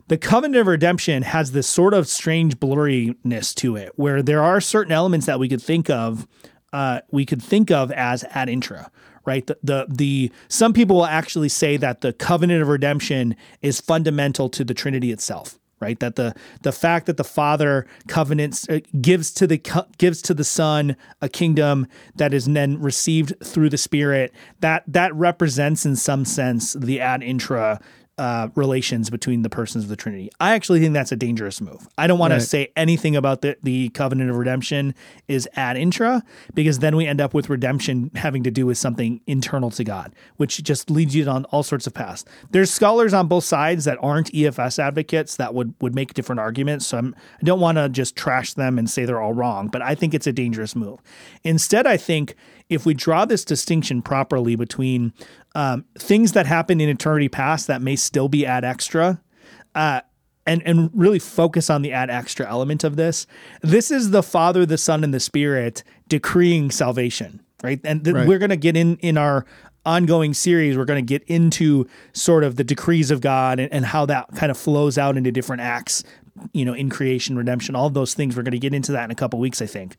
The 0.09 0.19
covenant 0.19 0.61
of 0.61 0.67
redemption 0.67 1.23
has 1.23 1.53
this 1.53 1.67
sort 1.67 1.95
of 1.95 2.09
strange 2.09 2.59
blurriness 2.59 3.55
to 3.57 3.77
it, 3.77 3.93
where 3.97 4.23
there 4.23 4.43
are 4.43 4.61
certain 4.61 4.93
elements 4.93 5.27
that 5.27 5.39
we 5.39 5.49
could 5.49 5.63
think 5.63 5.89
of, 5.89 6.27
uh, 6.73 7.01
we 7.11 7.25
could 7.25 7.43
think 7.43 7.71
of 7.71 7.93
as 7.93 8.25
ad 8.25 8.49
intra, 8.49 8.91
right? 9.25 9.47
The, 9.47 9.59
the 9.63 9.87
the 9.89 10.33
some 10.49 10.73
people 10.73 10.97
will 10.97 11.07
actually 11.07 11.49
say 11.49 11.77
that 11.77 12.01
the 12.01 12.13
covenant 12.13 12.63
of 12.63 12.69
redemption 12.69 13.37
is 13.61 13.81
fundamental 13.81 14.49
to 14.51 14.65
the 14.65 14.75
Trinity 14.75 15.13
itself, 15.13 15.59
right? 15.81 15.99
That 16.01 16.17
the 16.17 16.35
the 16.63 16.73
fact 16.73 17.07
that 17.07 17.17
the 17.17 17.25
Father 17.25 17.87
covenants 18.09 18.69
uh, 18.69 18.81
gives 19.01 19.33
to 19.35 19.47
the 19.47 19.59
co- 19.59 19.87
gives 19.99 20.23
to 20.23 20.35
the 20.35 20.45
Son 20.45 20.97
a 21.21 21.29
kingdom 21.29 21.87
that 22.17 22.35
is 22.35 22.47
then 22.47 22.81
received 22.81 23.35
through 23.45 23.71
the 23.71 23.79
Spirit 23.79 24.33
that 24.61 24.85
that 24.87 25.15
represents 25.15 25.87
in 25.87 25.97
some 25.97 26.25
sense 26.25 26.73
the 26.75 27.01
ad 27.01 27.23
intra 27.23 27.81
uh, 28.19 28.49
relations 28.55 29.09
between 29.09 29.41
the 29.43 29.49
persons 29.49 29.85
of 29.85 29.91
the 29.91 29.97
Trinity. 29.97 30.31
I 30.39 30.53
actually 30.53 30.81
think 30.81 30.93
that's 30.93 31.13
a 31.13 31.17
dangerous 31.17 31.61
move. 31.61 31.89
I 31.97 32.07
don't 32.07 32.19
want 32.19 32.33
Right. 32.33 32.41
to 32.41 32.47
say 32.47 32.69
anything 32.77 33.17
about 33.17 33.41
the, 33.41 33.57
the 33.63 33.89
covenant 33.91 34.29
of 34.31 34.37
redemption 34.37 34.95
is 35.29 35.49
ad 35.55 35.77
intra 35.79 36.23
because 36.55 36.81
then 36.81 36.95
we 36.95 37.07
end 37.07 37.21
up 37.23 37.33
with 37.33 37.49
redemption 37.49 38.11
having 38.15 38.43
to 38.43 38.51
do 38.51 38.67
with 38.67 38.77
something 38.77 39.21
internal 39.27 39.71
to 39.71 39.83
God, 39.83 40.15
which 40.37 40.63
just 40.63 40.91
leads 40.91 41.15
you 41.15 41.27
on 41.27 41.47
all 41.47 41.63
sorts 41.63 41.87
of 41.87 41.95
paths. 41.95 42.25
There's 42.51 42.71
scholars 42.71 43.15
on 43.15 43.29
both 43.29 43.45
sides 43.45 43.87
that 43.87 43.97
aren't 44.03 44.31
EFS 44.33 44.79
advocates 44.79 45.37
that 45.37 45.55
would 45.55 45.75
would 45.81 45.95
make 45.95 46.13
different 46.15 46.41
arguments. 46.41 46.87
So 46.87 46.99
I'm, 46.99 47.17
I 47.41 47.45
don't 47.45 47.61
want 47.61 47.79
to 47.79 47.89
just 47.89 48.15
trash 48.15 48.53
them 48.55 48.79
and 48.79 48.89
say 48.91 49.05
they're 49.07 49.21
all 49.23 49.33
wrong, 49.33 49.69
but 49.69 49.81
I 49.83 49.95
think 49.95 50.13
it's 50.15 50.27
a 50.27 50.33
dangerous 50.33 50.77
move. 50.77 51.01
Instead, 51.45 51.87
I 51.87 51.97
think 51.97 52.35
if 52.73 52.87
we 52.87 52.95
draw 52.95 53.25
this 53.25 53.45
distinction 53.45 54.03
properly 54.03 54.57
between 54.57 55.13
um, 55.55 55.85
things 55.99 56.33
that 56.33 56.47
happen 56.47 56.81
in 56.81 56.89
eternity 56.89 57.29
past 57.29 57.67
that 57.67 57.83
may 57.83 57.97
still 57.97 58.29
be 58.29 58.47
ad 58.47 58.65
extra, 58.65 59.21
uh, 59.75 60.01
and 60.47 60.63
and 60.67 60.91
really 60.93 61.19
focus 61.19 61.71
on 61.71 61.83
the 61.83 61.93
ad 61.93 62.11
extra 62.11 62.49
element 62.49 62.83
of 62.85 62.97
this. 62.97 63.27
This 63.63 63.91
is 63.91 64.11
the 64.11 64.23
Father, 64.23 64.67
the 64.67 64.79
Son, 64.79 65.05
and 65.05 65.15
the 65.15 65.21
Spirit 65.21 65.85
decreeing 66.09 66.71
salvation, 66.71 67.41
right? 67.63 67.81
And 67.85 68.03
th- 68.05 68.15
Right. 68.15 68.27
we're 68.27 68.39
going 68.41 68.51
to 68.51 68.57
get 68.57 68.77
in 68.77 68.97
in 68.99 69.17
our 69.17 69.45
ongoing 69.85 70.33
series. 70.35 70.77
We're 70.77 70.85
going 70.85 71.05
to 71.05 71.09
get 71.09 71.23
into 71.29 71.87
sort 72.13 72.45
of 72.45 72.57
the 72.57 72.65
decrees 72.65 73.11
of 73.11 73.21
God 73.21 73.61
and, 73.61 73.73
and 73.73 73.85
how 73.85 74.07
that 74.07 74.29
kind 74.35 74.51
of 74.51 74.57
flows 74.59 74.97
out 74.99 75.17
into 75.17 75.31
different 75.33 75.63
acts. 75.63 76.03
You 76.55 76.65
know, 76.65 76.73
in 76.73 76.89
creation, 76.89 77.37
redemption, 77.37 77.77
all 77.77 77.87
of 77.87 77.95
those 77.95 78.15
things. 78.15 78.37
We're 78.37 78.43
going 78.43 78.53
to 78.53 78.59
get 78.59 78.73
into 78.73 78.91
that 78.93 79.05
in 79.05 79.11
a 79.11 79.15
couple 79.15 79.39
weeks, 79.39 79.61
I 79.61 79.67
think. 79.67 79.97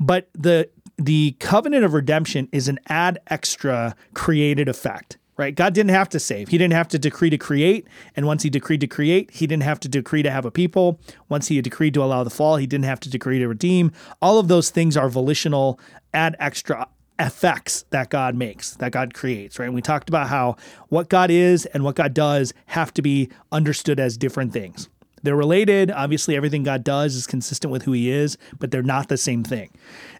But 0.00 0.30
the 0.32 0.68
the 0.98 1.36
covenant 1.40 1.84
of 1.84 1.92
redemption 1.92 2.48
is 2.52 2.68
an 2.68 2.78
ad 2.88 3.18
extra 3.28 3.94
created 4.14 4.68
effect 4.68 5.18
right? 5.36 5.54
God 5.54 5.74
didn't 5.74 5.90
have 5.90 6.08
to 6.10 6.20
save. 6.20 6.48
He 6.48 6.58
didn't 6.58 6.72
have 6.72 6.88
to 6.88 6.98
decree 6.98 7.30
to 7.30 7.38
create. 7.38 7.86
And 8.16 8.26
once 8.26 8.42
he 8.42 8.50
decreed 8.50 8.80
to 8.80 8.86
create, 8.86 9.30
he 9.30 9.46
didn't 9.46 9.64
have 9.64 9.80
to 9.80 9.88
decree 9.88 10.22
to 10.22 10.30
have 10.30 10.44
a 10.44 10.50
people. 10.50 10.98
Once 11.28 11.48
he 11.48 11.60
decreed 11.60 11.94
to 11.94 12.02
allow 12.02 12.24
the 12.24 12.30
fall, 12.30 12.56
he 12.56 12.66
didn't 12.66 12.86
have 12.86 13.00
to 13.00 13.10
decree 13.10 13.38
to 13.38 13.48
redeem. 13.48 13.92
All 14.22 14.38
of 14.38 14.48
those 14.48 14.70
things 14.70 14.96
are 14.96 15.08
volitional, 15.08 15.78
ad 16.14 16.36
extra 16.38 16.88
effects 17.18 17.84
that 17.90 18.10
God 18.10 18.34
makes, 18.34 18.72
that 18.76 18.92
God 18.92 19.14
creates, 19.14 19.58
right? 19.58 19.66
And 19.66 19.74
we 19.74 19.82
talked 19.82 20.08
about 20.08 20.28
how 20.28 20.56
what 20.88 21.08
God 21.08 21.30
is 21.30 21.66
and 21.66 21.82
what 21.82 21.96
God 21.96 22.14
does 22.14 22.52
have 22.66 22.92
to 22.94 23.02
be 23.02 23.30
understood 23.52 23.98
as 24.00 24.16
different 24.16 24.52
things. 24.52 24.88
They're 25.22 25.36
related. 25.36 25.90
Obviously, 25.90 26.36
everything 26.36 26.62
God 26.62 26.84
does 26.84 27.14
is 27.14 27.26
consistent 27.26 27.72
with 27.72 27.82
who 27.82 27.92
He 27.92 28.10
is, 28.10 28.36
but 28.58 28.70
they're 28.70 28.82
not 28.82 29.08
the 29.08 29.16
same 29.16 29.42
thing. 29.42 29.70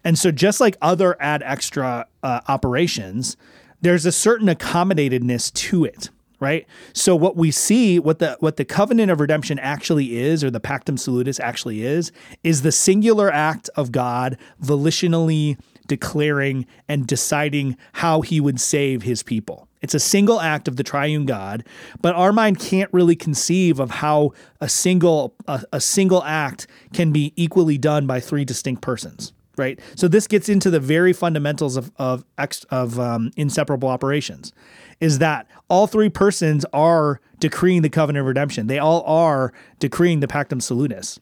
And 0.03 0.17
so, 0.17 0.31
just 0.31 0.59
like 0.59 0.75
other 0.81 1.15
ad 1.21 1.43
extra 1.43 2.07
uh, 2.23 2.41
operations, 2.47 3.37
there's 3.81 4.05
a 4.05 4.11
certain 4.11 4.47
accommodatedness 4.47 5.53
to 5.53 5.85
it 5.85 6.09
right 6.39 6.67
so 6.93 7.15
what 7.15 7.35
we 7.35 7.49
see 7.49 7.97
what 7.99 8.19
the 8.19 8.37
what 8.39 8.57
the 8.57 8.65
covenant 8.65 9.09
of 9.09 9.19
redemption 9.19 9.57
actually 9.59 10.17
is 10.17 10.43
or 10.43 10.51
the 10.51 10.59
pactum 10.59 10.97
salutis 10.97 11.39
actually 11.39 11.83
is 11.83 12.11
is 12.43 12.61
the 12.61 12.71
singular 12.71 13.31
act 13.31 13.69
of 13.75 13.91
god 13.91 14.37
volitionally 14.61 15.57
declaring 15.87 16.65
and 16.87 17.07
deciding 17.07 17.75
how 17.93 18.21
he 18.21 18.39
would 18.39 18.59
save 18.59 19.01
his 19.03 19.23
people 19.23 19.66
it's 19.81 19.93
a 19.93 19.99
single 19.99 20.39
act 20.39 20.67
of 20.67 20.75
the 20.75 20.83
triune 20.83 21.25
god 21.25 21.63
but 22.01 22.15
our 22.15 22.31
mind 22.31 22.59
can't 22.59 22.91
really 22.93 23.15
conceive 23.15 23.79
of 23.79 23.89
how 23.89 24.31
a 24.61 24.69
single 24.69 25.33
a, 25.47 25.63
a 25.73 25.81
single 25.81 26.23
act 26.23 26.67
can 26.93 27.11
be 27.11 27.33
equally 27.35 27.77
done 27.77 28.07
by 28.07 28.19
three 28.19 28.45
distinct 28.45 28.81
persons 28.81 29.33
right? 29.57 29.79
So 29.95 30.07
this 30.07 30.27
gets 30.27 30.49
into 30.49 30.69
the 30.69 30.79
very 30.79 31.13
fundamentals 31.13 31.75
of 31.75 31.91
of 31.97 32.23
ex, 32.37 32.63
of 32.65 32.99
um, 32.99 33.31
inseparable 33.35 33.89
operations, 33.89 34.53
is 34.99 35.19
that 35.19 35.47
all 35.69 35.87
three 35.87 36.09
persons 36.09 36.65
are 36.73 37.19
decreeing 37.39 37.81
the 37.81 37.89
covenant 37.89 38.21
of 38.21 38.27
redemption. 38.27 38.67
They 38.67 38.79
all 38.79 39.03
are 39.03 39.51
decreeing 39.79 40.21
the 40.21 40.27
pactum 40.27 40.61
salutis. 40.61 41.19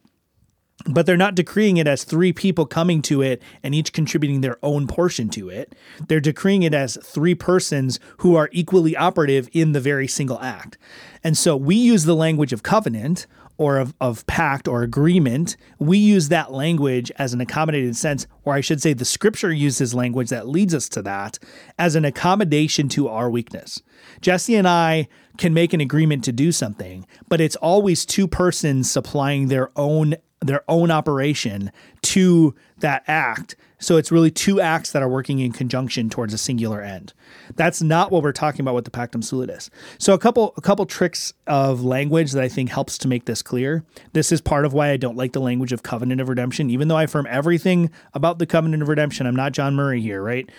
But 0.88 1.06
they're 1.06 1.18
not 1.18 1.36
decreeing 1.36 1.78
it 1.78 1.88
as 1.88 2.04
three 2.04 2.32
people 2.32 2.66
coming 2.66 3.02
to 3.04 3.22
it 3.22 3.42
and 3.64 3.74
each 3.74 3.92
contributing 3.92 4.42
their 4.42 4.58
own 4.62 4.88
portion 4.88 5.30
to 5.30 5.50
it. 5.50 5.74
They're 6.08 6.20
decreeing 6.20 6.64
it 6.64 6.74
as 6.74 6.98
three 7.04 7.34
persons 7.34 8.00
who 8.20 8.36
are 8.36 8.50
equally 8.52 8.96
operative 8.96 9.50
in 9.52 9.72
the 9.72 9.80
very 9.80 10.08
single 10.08 10.40
act. 10.40 10.78
And 11.24 11.36
so 11.38 11.58
we 11.58 11.76
use 11.76 12.06
the 12.06 12.16
language 12.16 12.54
of 12.54 12.62
covenant 12.62 13.26
or 13.58 13.78
of, 13.78 13.94
of 14.02 14.26
pact 14.28 14.68
or 14.68 14.84
agreement. 14.84 15.56
We 15.80 15.98
use 15.98 16.30
that 16.30 16.52
language 16.52 17.12
as 17.18 17.34
an 17.34 17.42
accommodated 17.42 17.96
sense, 17.96 18.28
or 18.44 18.54
I 18.54 18.62
should 18.62 18.82
say, 18.82 18.94
the 18.94 19.06
scripture 19.06 19.52
uses 19.52 19.94
language 19.94 20.30
that 20.30 20.48
leads 20.48 20.74
us 20.74 20.90
to 20.90 21.02
that 21.04 21.40
as 21.80 21.96
an 21.96 22.06
accommodation 22.06 22.90
to 22.90 23.08
our 23.08 23.30
weakness. 23.30 23.82
Jesse 24.22 24.56
and 24.56 24.68
I 24.68 25.08
can 25.38 25.54
make 25.54 25.74
an 25.74 25.82
agreement 25.82 26.24
to 26.26 26.32
do 26.32 26.52
something, 26.52 27.06
but 27.30 27.42
it's 27.42 27.56
always 27.58 28.06
two 28.06 28.28
persons 28.28 28.92
supplying 28.92 29.48
their 29.48 29.72
own 29.76 30.16
their 30.48 30.64
own 30.68 30.92
operation 30.92 31.72
to 32.02 32.56
that 32.80 33.04
act. 33.08 33.56
So 33.80 33.98
it's 33.98 34.12
really 34.12 34.32
two 34.32 34.62
acts 34.62 34.92
that 34.94 35.04
are 35.04 35.10
working 35.10 35.40
in 35.40 35.52
conjunction 35.52 36.10
towards 36.10 36.34
a 36.34 36.38
singular 36.38 36.82
end. 36.82 37.14
That's 37.56 37.82
not 37.82 38.12
what 38.12 38.24
we're 38.24 38.32
talking 38.32 38.62
about 38.62 38.74
with 38.74 38.86
the 38.86 38.92
Pactum 38.92 39.24
Salutis. 39.24 39.70
So 39.98 40.14
a 40.14 40.18
couple 40.18 40.54
a 40.58 40.62
couple 40.62 40.86
tricks 40.86 41.34
of 41.46 41.84
language 41.84 42.32
that 42.32 42.44
I 42.44 42.48
think 42.48 42.70
helps 42.70 42.98
to 43.00 43.08
make 43.08 43.26
this 43.26 43.42
clear. 43.42 43.84
This 44.14 44.32
is 44.32 44.42
part 44.42 44.66
of 44.66 44.74
why 44.74 44.90
I 44.90 44.98
don't 44.98 45.18
like 45.18 45.34
the 45.34 45.42
language 45.42 45.72
of 45.72 45.84
covenant 45.84 46.22
of 46.22 46.30
redemption, 46.30 46.70
even 46.70 46.88
though 46.88 46.98
I 46.98 47.04
affirm 47.04 47.28
everything 47.30 47.92
about 48.14 48.40
the 48.40 48.46
covenant 48.46 48.82
of 48.82 48.90
redemption. 48.90 49.28
I'm 49.28 49.36
not 49.36 49.52
John 49.52 49.76
Murray 49.76 50.02
here, 50.02 50.22
right? 50.22 50.50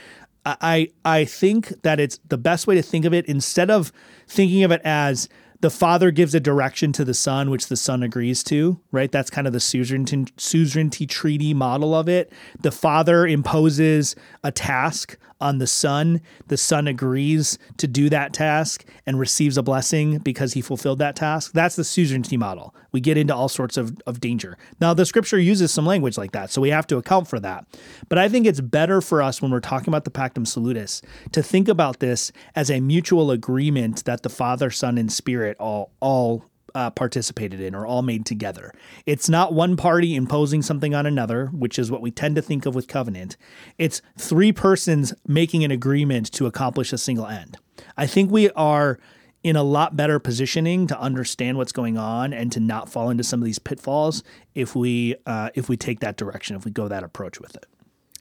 I 0.45 0.91
I 1.05 1.25
think 1.25 1.83
that 1.83 1.99
it's 1.99 2.21
the 2.29 2.39
best 2.39 2.67
way 2.67 2.77
to 2.77 2.83
think 2.83 3.05
of 3.05 3.13
it 3.13 3.27
instead 3.27 3.71
of 3.71 3.93
thinking 4.29 4.63
of 4.63 4.71
it 4.71 4.81
as 4.85 5.29
the 5.61 5.71
father 5.71 6.11
gives 6.11 6.35
a 6.35 6.41
direction 6.41 6.93
to 6.93 7.05
the 7.05 7.15
son, 7.15 7.51
which 7.51 7.69
the 7.69 7.77
son 7.77 8.03
agrees 8.03 8.43
to, 8.45 8.81
right? 8.93 9.11
That's 9.11 9.31
kind 9.31 9.47
of 9.47 9.53
the 9.53 9.61
suzerainty, 9.61 10.27
suzerainty 10.37 11.07
treaty 11.07 11.55
model 11.55 11.95
of 11.95 12.09
it. 12.09 12.33
The 12.61 12.73
father 12.73 13.27
imposes 13.27 14.17
a 14.43 14.53
task 14.53 15.19
on 15.41 15.59
the 15.59 15.67
son. 15.67 16.21
The 16.49 16.57
son 16.57 16.87
agrees 16.87 17.59
to 17.77 17.87
do 17.87 18.09
that 18.11 18.33
task 18.33 18.85
and 19.07 19.19
receives 19.19 19.57
a 19.57 19.63
blessing 19.63 20.19
because 20.19 20.55
he 20.55 20.61
fulfilled 20.61 20.99
that 20.99 21.17
task. 21.17 21.53
That's 21.53 21.77
the 21.77 21.85
suzerainty 21.85 22.37
model. 22.37 22.75
We 22.93 23.01
get 23.01 23.19
into 23.19 23.35
all 23.35 23.49
sorts 23.49 23.77
of, 23.77 23.99
of 24.07 24.21
danger. 24.21 24.57
Now, 24.81 24.95
the 24.95 25.05
scripture 25.05 25.39
uses 25.39 25.71
some 25.71 25.87
language 25.87 26.17
like 26.17 26.33
that, 26.33 26.51
so 26.51 26.61
we 26.61 26.71
have 26.71 26.87
to 26.89 26.97
account 26.97 27.29
for 27.29 27.39
that. 27.41 27.67
But 28.09 28.19
I 28.19 28.29
think 28.29 28.47
it's 28.47 28.61
better 28.61 29.01
for 29.01 29.23
us 29.23 29.43
when 29.43 29.51
we're 29.51 29.61
talking 29.61 29.89
about 29.89 30.05
the 30.05 30.11
Pactum 30.11 30.47
Salutis 30.47 31.03
to 31.33 31.43
think 31.43 31.69
about 31.69 32.01
this 32.01 32.33
as 32.55 32.71
a 32.71 32.81
mutual 32.81 33.31
agreement 33.31 34.05
that 34.05 34.23
the 34.23 34.29
Father, 34.31 34.71
Son, 34.71 34.99
and 34.99 35.13
Spirit 35.13 35.57
all 35.59 35.91
all 36.01 36.45
uh, 36.77 36.91
participated 36.91 37.61
in 37.61 37.75
or 37.75 37.87
all 37.87 38.03
made 38.03 38.27
together. 38.27 38.73
It's 39.07 39.29
not 39.29 39.55
one 39.55 39.77
party 39.77 40.15
imposing 40.15 40.61
something 40.61 40.95
on 40.95 41.07
another, 41.07 41.47
which 41.47 41.79
is 41.79 41.91
what 41.91 42.03
we 42.03 42.11
tend 42.11 42.37
to 42.37 42.43
think 42.43 42.67
of 42.67 42.75
with 42.75 42.87
covenant. 42.87 43.37
It's 43.79 44.03
three 44.19 44.53
persons 44.53 45.15
making 45.27 45.65
an 45.65 45.71
agreement 45.71 46.31
to 46.33 46.47
accomplish 46.47 46.93
a 46.93 46.99
single 46.99 47.27
end. 47.27 47.57
I 47.97 48.07
think 48.07 48.31
we 48.31 48.51
are 48.51 48.99
in 49.43 49.57
a 49.57 49.63
lot 49.63 49.97
better 49.97 50.19
positioning 50.19 50.87
to 50.89 51.01
understand 51.01 51.57
what's 51.57 51.73
going 51.73 51.97
on 51.97 52.33
and 52.33 52.53
to 52.53 52.61
not 52.61 52.91
fall 52.91 53.11
into 53.11 53.25
some 53.25 53.41
of 53.41 53.45
these 53.45 53.59
pitfalls 53.59 54.23
if 54.55 54.75
we 54.77 55.15
uh, 55.25 55.51
if 55.55 55.69
we 55.69 55.77
take 55.77 56.01
that 56.01 56.17
direction, 56.17 56.57
if 56.57 56.65
we 56.65 56.71
go 56.71 56.89
that 56.89 57.05
approach 57.05 57.41
with 57.41 57.55
it. 57.57 57.65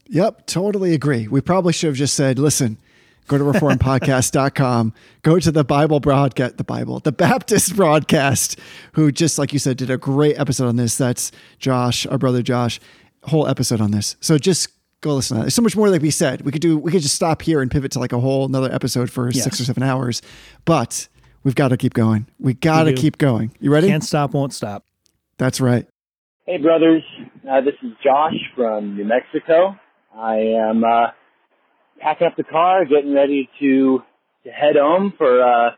Yep, 0.08 0.46
totally 0.46 0.94
agree. 0.94 1.28
We 1.28 1.42
probably 1.42 1.74
should 1.74 1.88
have 1.88 1.96
just 1.96 2.14
said, 2.14 2.38
listen, 2.38 2.78
go 3.28 3.38
to 3.38 3.44
reformpodcast.com, 3.44 4.94
go 5.24 5.40
to 5.40 5.52
the 5.52 5.64
Bible 5.64 6.00
broadcast, 6.00 6.58
the 6.58 6.64
Bible, 6.64 7.00
the 7.00 7.12
Baptist 7.12 7.76
broadcast, 7.76 8.60
who 8.94 9.12
just 9.12 9.38
like 9.40 9.54
you 9.54 9.60
said, 9.60 9.78
did 9.78 9.90
a 9.90 9.98
great 9.98 10.38
episode 10.40 10.68
on 10.68 10.76
this. 10.76 10.98
That's 10.98 11.32
Josh, 11.60 12.06
our 12.08 12.18
brother 12.18 12.42
Josh, 12.42 12.80
whole 13.24 13.48
episode 13.48 13.82
on 13.82 13.92
this. 13.92 14.16
So 14.22 14.38
just 14.38 14.70
go 15.02 15.16
listen 15.16 15.36
to 15.36 15.40
that. 15.40 15.44
There's 15.46 15.56
so 15.56 15.62
much 15.62 15.76
more 15.76 15.90
that 15.90 16.02
we 16.02 16.12
said. 16.12 16.42
We 16.42 16.52
could 16.52 16.62
do, 16.62 16.78
we 16.78 16.92
could 16.92 17.02
just 17.02 17.16
stop 17.16 17.42
here 17.42 17.62
and 17.62 17.70
pivot 17.72 17.92
to 17.94 18.00
like 18.00 18.14
a 18.14 18.20
whole 18.20 18.46
another 18.46 18.72
episode 18.72 19.10
for 19.12 19.30
Yes. 19.30 19.44
six 19.44 19.60
or 19.60 19.66
seven 19.66 19.84
hours, 19.84 20.22
but 20.66 21.08
we've 21.44 21.56
got 21.56 21.70
to 21.70 21.78
keep 21.78 21.94
going. 21.94 22.28
We 22.40 22.54
got 22.54 22.84
to 22.84 22.94
keep 22.94 23.18
going. 23.18 23.52
You 23.60 23.72
ready? 23.72 23.88
Can't 23.88 24.04
stop, 24.04 24.34
won't 24.34 24.54
stop. 24.54 24.86
That's 25.38 25.60
right. 25.60 25.88
Hey, 26.46 26.58
brothers. 26.58 27.04
Uh, 27.50 27.62
this 27.62 27.74
is 27.84 27.92
Josh 28.04 28.36
from 28.56 28.96
New 28.96 29.04
Mexico. 29.06 29.76
I 30.16 30.36
am 30.38 30.84
uh, 30.84 31.08
packing 32.06 32.28
up 32.28 32.38
the 32.38 32.44
car, 32.44 32.86
getting 32.86 33.16
ready 33.16 33.50
to 33.60 34.04
to 34.44 34.52
head 34.52 34.76
home 34.78 35.12
for 35.18 35.42
uh, 35.42 35.72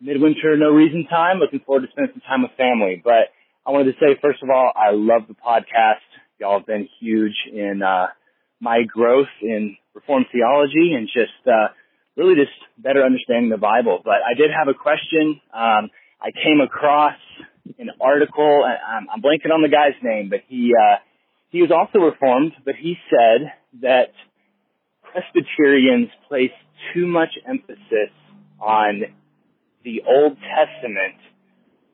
midwinter 0.00 0.56
no 0.56 0.70
reason 0.70 1.06
time. 1.08 1.38
Looking 1.38 1.60
forward 1.60 1.82
to 1.82 1.88
spending 1.92 2.14
some 2.14 2.26
time 2.26 2.42
with 2.42 2.50
family. 2.56 3.00
But 3.02 3.30
I 3.64 3.70
wanted 3.70 3.92
to 3.94 3.98
say, 4.00 4.18
first 4.20 4.42
of 4.42 4.50
all, 4.50 4.72
I 4.74 4.90
love 4.90 5.28
the 5.28 5.34
podcast. 5.34 6.02
Y'all 6.40 6.58
have 6.58 6.66
been 6.66 6.88
huge 6.98 7.36
in 7.52 7.82
uh, 7.82 8.08
my 8.60 8.82
growth 8.82 9.30
in 9.40 9.76
Reformed 9.94 10.26
theology 10.32 10.94
and 10.96 11.06
just 11.06 11.46
uh, 11.46 11.68
really 12.16 12.34
just 12.34 12.56
better 12.76 13.04
understanding 13.04 13.50
the 13.50 13.56
Bible. 13.58 14.00
But 14.04 14.26
I 14.26 14.34
did 14.34 14.50
have 14.50 14.66
a 14.66 14.74
question. 14.74 15.40
Um, 15.54 15.90
I 16.20 16.32
came 16.34 16.60
across 16.60 17.14
an 17.78 17.90
article. 18.00 18.64
I'm, 18.66 19.06
I'm 19.12 19.22
blanking 19.22 19.54
on 19.54 19.62
the 19.62 19.68
guy's 19.68 19.94
name, 20.02 20.30
but 20.30 20.40
he 20.48 20.72
uh, 20.74 20.96
he 21.50 21.62
was 21.62 21.70
also 21.70 22.04
Reformed. 22.04 22.52
But 22.64 22.74
he 22.74 22.96
said 23.08 23.52
that 23.82 24.10
Presbyterians 25.12 26.08
place 26.28 26.54
too 26.94 27.06
much 27.06 27.30
emphasis 27.46 28.12
on 28.60 29.02
the 29.84 30.02
Old 30.06 30.36
Testament, 30.38 31.18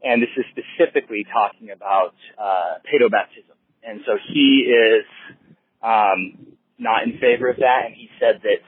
and 0.02 0.22
this 0.22 0.30
is 0.36 0.44
specifically 0.50 1.24
talking 1.32 1.70
about 1.70 2.14
uh, 2.38 2.82
paedobaptism. 2.84 3.54
And 3.82 4.00
so 4.04 4.18
he 4.32 4.66
is 4.66 5.06
um, 5.82 6.56
not 6.78 7.04
in 7.04 7.18
favor 7.18 7.48
of 7.48 7.56
that, 7.58 7.86
and 7.86 7.94
he 7.94 8.08
said 8.18 8.42
that 8.42 8.60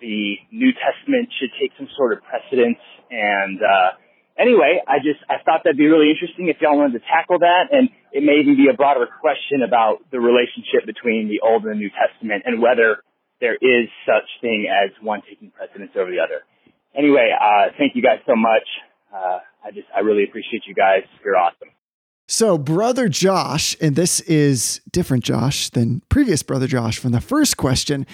the 0.00 0.36
New 0.50 0.72
Testament 0.74 1.30
should 1.38 1.50
take 1.60 1.70
some 1.78 1.88
sort 1.96 2.12
of 2.12 2.18
precedence. 2.26 2.82
And 3.10 3.62
uh, 3.62 3.96
anyway, 4.36 4.82
I 4.86 4.98
just 4.98 5.22
I 5.30 5.38
thought 5.44 5.62
that'd 5.64 5.78
be 5.78 5.86
really 5.86 6.10
interesting 6.10 6.48
if 6.48 6.58
y'all 6.60 6.76
wanted 6.76 6.98
to 6.98 7.04
tackle 7.06 7.38
that, 7.40 7.70
and 7.70 7.88
it 8.12 8.22
may 8.22 8.42
even 8.42 8.56
be 8.56 8.68
a 8.68 8.76
broader 8.76 9.06
question 9.06 9.62
about 9.62 10.02
the 10.10 10.20
relationship 10.20 10.84
between 10.84 11.30
the 11.30 11.40
Old 11.46 11.64
and 11.64 11.72
the 11.72 11.78
New 11.78 11.90
Testament 11.94 12.42
and 12.44 12.60
whether 12.60 13.00
there 13.44 13.56
is 13.60 13.90
such 14.06 14.24
thing 14.40 14.66
as 14.72 14.90
one 15.02 15.20
taking 15.28 15.50
precedence 15.50 15.90
over 16.00 16.10
the 16.10 16.18
other. 16.18 16.40
Anyway, 16.96 17.28
uh, 17.38 17.68
thank 17.76 17.94
you 17.94 18.00
guys 18.00 18.20
so 18.26 18.34
much. 18.34 18.64
Uh, 19.14 19.40
I 19.62 19.70
just 19.70 19.86
I 19.94 20.00
really 20.00 20.24
appreciate 20.24 20.62
you 20.66 20.74
guys. 20.74 21.02
You're 21.22 21.36
awesome. 21.36 21.68
So, 22.26 22.56
brother 22.56 23.06
Josh, 23.06 23.76
and 23.82 23.96
this 23.96 24.20
is 24.20 24.80
different 24.90 25.24
Josh 25.24 25.68
than 25.68 26.00
previous 26.08 26.42
brother 26.42 26.66
Josh 26.66 26.98
from 26.98 27.12
the 27.12 27.20
first 27.20 27.58
question, 27.58 28.06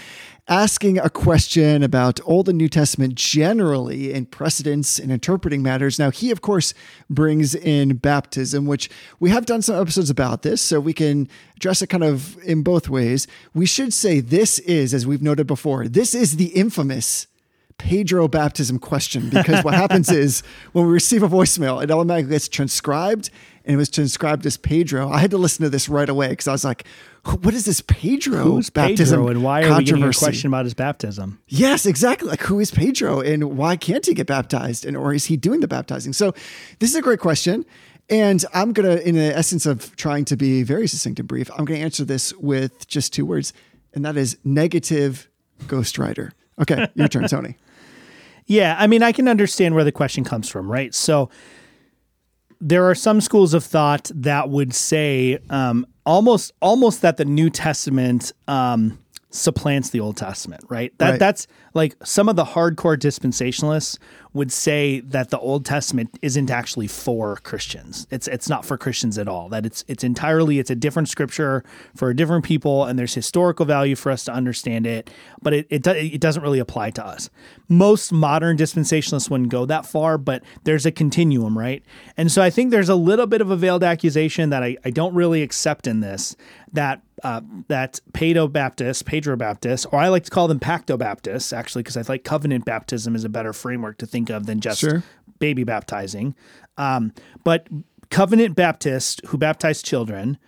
asking 0.50 0.98
a 0.98 1.08
question 1.08 1.84
about 1.84 2.18
Old 2.24 2.48
and 2.48 2.58
New 2.58 2.68
Testament 2.68 3.14
generally 3.14 4.12
in 4.12 4.26
precedents 4.26 4.98
and 4.98 5.12
interpreting 5.12 5.62
matters. 5.62 5.96
Now, 5.96 6.10
he, 6.10 6.32
of 6.32 6.40
course, 6.40 6.74
brings 7.08 7.54
in 7.54 7.96
baptism, 7.96 8.66
which 8.66 8.90
we 9.20 9.30
have 9.30 9.46
done 9.46 9.62
some 9.62 9.80
episodes 9.80 10.10
about 10.10 10.42
this, 10.42 10.60
so 10.60 10.80
we 10.80 10.92
can 10.92 11.28
address 11.54 11.82
it 11.82 11.86
kind 11.86 12.02
of 12.02 12.36
in 12.42 12.64
both 12.64 12.88
ways. 12.88 13.28
We 13.54 13.64
should 13.64 13.92
say 13.92 14.18
this 14.18 14.58
is, 14.60 14.92
as 14.92 15.06
we've 15.06 15.22
noted 15.22 15.46
before, 15.46 15.86
this 15.86 16.16
is 16.16 16.36
the 16.36 16.46
infamous 16.46 17.28
Pedro 17.80 18.28
baptism 18.28 18.78
question 18.78 19.30
because 19.30 19.64
what 19.64 19.72
happens 19.72 20.10
is 20.12 20.42
when 20.72 20.86
we 20.86 20.92
receive 20.92 21.22
a 21.22 21.28
voicemail, 21.28 21.82
it 21.82 21.90
automatically 21.90 22.30
gets 22.30 22.46
transcribed 22.46 23.30
and 23.64 23.74
it 23.74 23.76
was 23.78 23.88
transcribed 23.88 24.44
as 24.44 24.58
Pedro. 24.58 25.08
I 25.08 25.18
had 25.18 25.30
to 25.30 25.38
listen 25.38 25.64
to 25.64 25.70
this 25.70 25.88
right 25.88 26.08
away 26.08 26.28
because 26.28 26.46
I 26.46 26.52
was 26.52 26.62
like, 26.62 26.86
what 27.24 27.54
is 27.54 27.64
this 27.64 27.80
Pedro 27.80 28.44
Who's 28.44 28.68
baptism 28.68 29.20
Pedro 29.20 29.28
and 29.30 29.42
why 29.42 29.62
are 29.64 29.78
we 29.78 29.84
getting 29.84 30.02
a 30.02 30.12
question 30.12 30.48
about 30.48 30.66
his 30.66 30.74
baptism? 30.74 31.40
Yes, 31.48 31.86
exactly. 31.86 32.28
Like 32.28 32.42
who 32.42 32.60
is 32.60 32.70
Pedro 32.70 33.20
and 33.20 33.56
why 33.56 33.76
can't 33.76 34.04
he 34.04 34.12
get 34.12 34.26
baptized? 34.26 34.84
And 34.84 34.94
or 34.94 35.14
is 35.14 35.24
he 35.26 35.38
doing 35.38 35.60
the 35.60 35.68
baptizing? 35.68 36.12
So 36.12 36.32
this 36.80 36.90
is 36.90 36.96
a 36.96 37.02
great 37.02 37.20
question. 37.20 37.64
And 38.10 38.44
I'm 38.52 38.74
gonna, 38.74 38.96
in 38.96 39.14
the 39.14 39.34
essence 39.34 39.64
of 39.64 39.96
trying 39.96 40.26
to 40.26 40.36
be 40.36 40.64
very 40.64 40.86
succinct 40.86 41.18
and 41.18 41.26
brief, 41.26 41.50
I'm 41.56 41.64
gonna 41.64 41.80
answer 41.80 42.04
this 42.04 42.34
with 42.34 42.86
just 42.88 43.14
two 43.14 43.24
words, 43.24 43.52
and 43.94 44.04
that 44.04 44.16
is 44.16 44.36
negative 44.44 45.28
Ghost 45.66 45.96
Rider. 45.96 46.32
Okay, 46.60 46.88
your 46.94 47.08
turn, 47.08 47.26
Tony. 47.26 47.56
Yeah, 48.50 48.74
I 48.76 48.88
mean, 48.88 49.04
I 49.04 49.12
can 49.12 49.28
understand 49.28 49.76
where 49.76 49.84
the 49.84 49.92
question 49.92 50.24
comes 50.24 50.48
from, 50.48 50.68
right? 50.68 50.92
So 50.92 51.30
there 52.60 52.90
are 52.90 52.96
some 52.96 53.20
schools 53.20 53.54
of 53.54 53.62
thought 53.62 54.10
that 54.12 54.48
would 54.48 54.74
say 54.74 55.38
um, 55.50 55.86
almost 56.04 56.52
almost 56.60 57.00
that 57.02 57.16
the 57.16 57.24
New 57.24 57.48
Testament 57.48 58.32
um, 58.48 58.98
supplants 59.30 59.90
the 59.90 60.00
Old 60.00 60.16
Testament, 60.16 60.62
right? 60.68 60.92
That 60.98 61.10
Right. 61.10 61.18
that's 61.18 61.46
like 61.72 61.96
some 62.04 62.28
of 62.28 62.34
the 62.36 62.44
hardcore 62.44 62.96
dispensationalists 62.98 63.96
would 64.32 64.52
say 64.52 65.00
that 65.00 65.30
the 65.30 65.38
Old 65.38 65.64
Testament 65.64 66.18
isn't 66.22 66.50
actually 66.50 66.86
for 66.88 67.36
Christians. 67.36 68.06
It's 68.10 68.26
it's 68.28 68.48
not 68.48 68.64
for 68.64 68.76
Christians 68.76 69.18
at 69.18 69.28
all. 69.28 69.48
That 69.48 69.64
it's 69.66 69.84
it's 69.88 70.02
entirely 70.04 70.58
it's 70.58 70.70
a 70.70 70.74
different 70.74 71.08
scripture 71.08 71.64
for 71.94 72.10
a 72.10 72.16
different 72.16 72.44
people, 72.44 72.84
and 72.84 72.98
there's 72.98 73.14
historical 73.14 73.66
value 73.66 73.94
for 73.94 74.10
us 74.10 74.24
to 74.24 74.32
understand 74.32 74.86
it, 74.86 75.10
but 75.42 75.52
it 75.52 75.66
it, 75.70 75.86
it 75.86 76.20
doesn't 76.20 76.42
really 76.42 76.58
apply 76.58 76.90
to 76.90 77.04
us. 77.06 77.30
Most 77.68 78.12
modern 78.12 78.56
dispensationalists 78.56 79.30
wouldn't 79.30 79.50
go 79.50 79.64
that 79.66 79.86
far, 79.86 80.18
but 80.18 80.42
there's 80.64 80.86
a 80.86 80.92
continuum, 80.92 81.56
right? 81.56 81.84
And 82.16 82.30
so 82.32 82.42
I 82.42 82.50
think 82.50 82.70
there's 82.70 82.88
a 82.88 82.96
little 82.96 83.26
bit 83.26 83.40
of 83.40 83.50
a 83.50 83.56
veiled 83.56 83.84
accusation 83.84 84.50
that 84.50 84.62
I, 84.62 84.76
I 84.84 84.90
don't 84.90 85.14
really 85.14 85.42
accept 85.42 85.86
in 85.86 86.00
this 86.00 86.36
that 86.72 87.02
uh, 87.22 87.40
that 87.68 88.00
Paedo 88.12 88.50
Baptist, 88.50 89.04
Pedro 89.04 89.36
Baptist, 89.36 89.86
or 89.92 89.98
I 89.98 90.08
like 90.08 90.24
to 90.24 90.30
call 90.30 90.48
them 90.48 90.60
Pacto 90.60 90.98
Baptists, 90.98 91.52
actually, 91.52 91.82
because 91.82 91.96
I 91.96 92.02
think 92.02 92.24
covenant 92.24 92.64
baptism 92.64 93.14
is 93.14 93.24
a 93.24 93.28
better 93.28 93.52
framework 93.52 93.98
to 93.98 94.06
think 94.06 94.30
of 94.30 94.46
than 94.46 94.60
just 94.60 94.80
Sure. 94.80 95.02
baby 95.38 95.64
baptizing. 95.64 96.34
Um, 96.76 97.12
but 97.44 97.66
covenant 98.10 98.56
Baptists 98.56 99.20
who 99.28 99.38
baptize 99.38 99.82
children, 99.82 100.38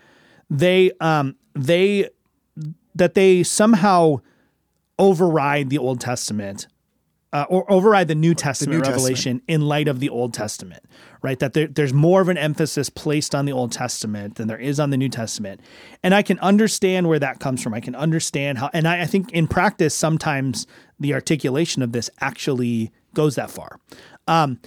they 0.51 0.91
um, 1.01 1.37
they 1.55 2.09
that 2.95 3.15
they 3.15 3.43
somehow 3.43 4.21
override 4.99 5.71
the 5.71 5.79
Old 5.79 6.01
Testament 6.01 6.67
uh, 7.33 7.47
or 7.49 7.71
override 7.71 8.09
the 8.09 8.15
New 8.15 8.35
Testament 8.35 8.83
New 8.83 8.91
revelation 8.91 9.41
in 9.49 9.63
light 9.63 9.89
of 9.89 10.01
the 10.01 10.09
Old 10.09 10.35
Testament, 10.35 10.85
right? 11.23 11.39
That 11.39 11.55
there, 11.55 11.67
there's 11.67 11.93
more 11.93 12.21
of 12.21 12.29
an 12.29 12.37
emphasis 12.37 12.91
placed 12.91 13.35
on 13.35 13.47
the 13.47 13.53
Old 13.53 13.73
Testament 13.73 14.35
than 14.35 14.49
there 14.49 14.59
is 14.59 14.79
on 14.79 14.91
the 14.91 14.97
New 14.97 15.09
Testament. 15.09 15.61
And 16.03 16.15
I 16.15 16.23
can 16.23 16.39
understand 16.41 17.09
where 17.09 17.19
that 17.19 17.41
comes 17.41 17.63
from. 17.63 17.73
I 17.73 17.81
can 17.81 17.95
understand 17.95 18.59
how, 18.59 18.71
and 18.75 18.87
I, 18.87 19.03
I 19.03 19.07
think 19.07 19.33
in 19.33 19.49
practice, 19.49 19.95
sometimes 19.95 20.67
the 21.01 21.15
articulation 21.15 21.83
of 21.83 21.93
this 21.93 22.11
actually 22.21 22.93
goes 23.15 23.35
that 23.37 23.51
far. 23.51 23.79
Um, 24.29 24.61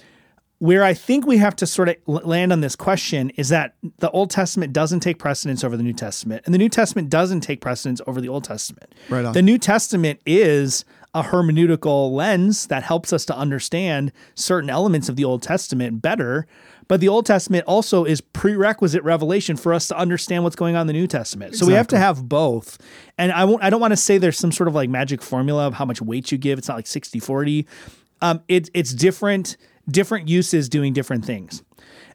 where 0.58 0.82
I 0.82 0.94
think 0.94 1.26
we 1.26 1.36
have 1.36 1.54
to 1.56 1.66
sort 1.66 1.90
of 1.90 1.96
land 2.06 2.50
on 2.50 2.62
this 2.62 2.76
question 2.76 3.30
is 3.30 3.50
that 3.50 3.74
the 3.98 4.10
Old 4.10 4.30
Testament 4.30 4.72
doesn't 4.72 5.00
take 5.00 5.18
precedence 5.18 5.62
over 5.62 5.76
the 5.76 5.82
New 5.82 5.92
Testament, 5.92 6.42
and 6.46 6.54
the 6.54 6.58
New 6.58 6.70
Testament 6.70 7.10
doesn't 7.10 7.42
take 7.42 7.60
precedence 7.60 8.00
over 8.06 8.22
the 8.22 8.28
Old 8.28 8.44
Testament. 8.44 8.94
Right 9.10 9.24
on. 9.24 9.34
The 9.34 9.42
New 9.42 9.58
Testament 9.58 10.20
is 10.24 10.86
a 11.16 11.22
hermeneutical 11.22 12.12
lens 12.12 12.66
that 12.66 12.82
helps 12.82 13.10
us 13.10 13.24
to 13.24 13.34
understand 13.34 14.12
certain 14.34 14.68
elements 14.68 15.08
of 15.08 15.16
the 15.16 15.24
Old 15.24 15.42
Testament 15.42 16.02
better. 16.02 16.46
But 16.88 17.00
the 17.00 17.08
Old 17.08 17.24
Testament 17.24 17.64
also 17.66 18.04
is 18.04 18.20
prerequisite 18.20 19.02
revelation 19.02 19.56
for 19.56 19.72
us 19.72 19.88
to 19.88 19.96
understand 19.96 20.44
what's 20.44 20.56
going 20.56 20.76
on 20.76 20.82
in 20.82 20.86
the 20.88 20.92
New 20.92 21.06
Testament. 21.06 21.56
So 21.56 21.66
we 21.66 21.72
have 21.72 21.88
to 21.88 21.98
have 21.98 22.28
both. 22.28 22.76
And 23.16 23.32
I 23.32 23.46
won't 23.46 23.64
I 23.64 23.70
don't 23.70 23.80
want 23.80 23.92
to 23.92 23.96
say 23.96 24.18
there's 24.18 24.38
some 24.38 24.52
sort 24.52 24.68
of 24.68 24.74
like 24.74 24.90
magic 24.90 25.22
formula 25.22 25.66
of 25.66 25.72
how 25.74 25.86
much 25.86 26.02
weight 26.02 26.30
you 26.30 26.36
give. 26.36 26.58
It's 26.58 26.68
not 26.68 26.76
like 26.76 26.84
60-40. 26.84 27.64
Um, 28.20 28.42
it, 28.46 28.68
it's 28.74 28.92
different 28.92 29.56
different 29.88 30.28
uses 30.28 30.68
doing 30.68 30.92
different 30.92 31.24
things. 31.24 31.62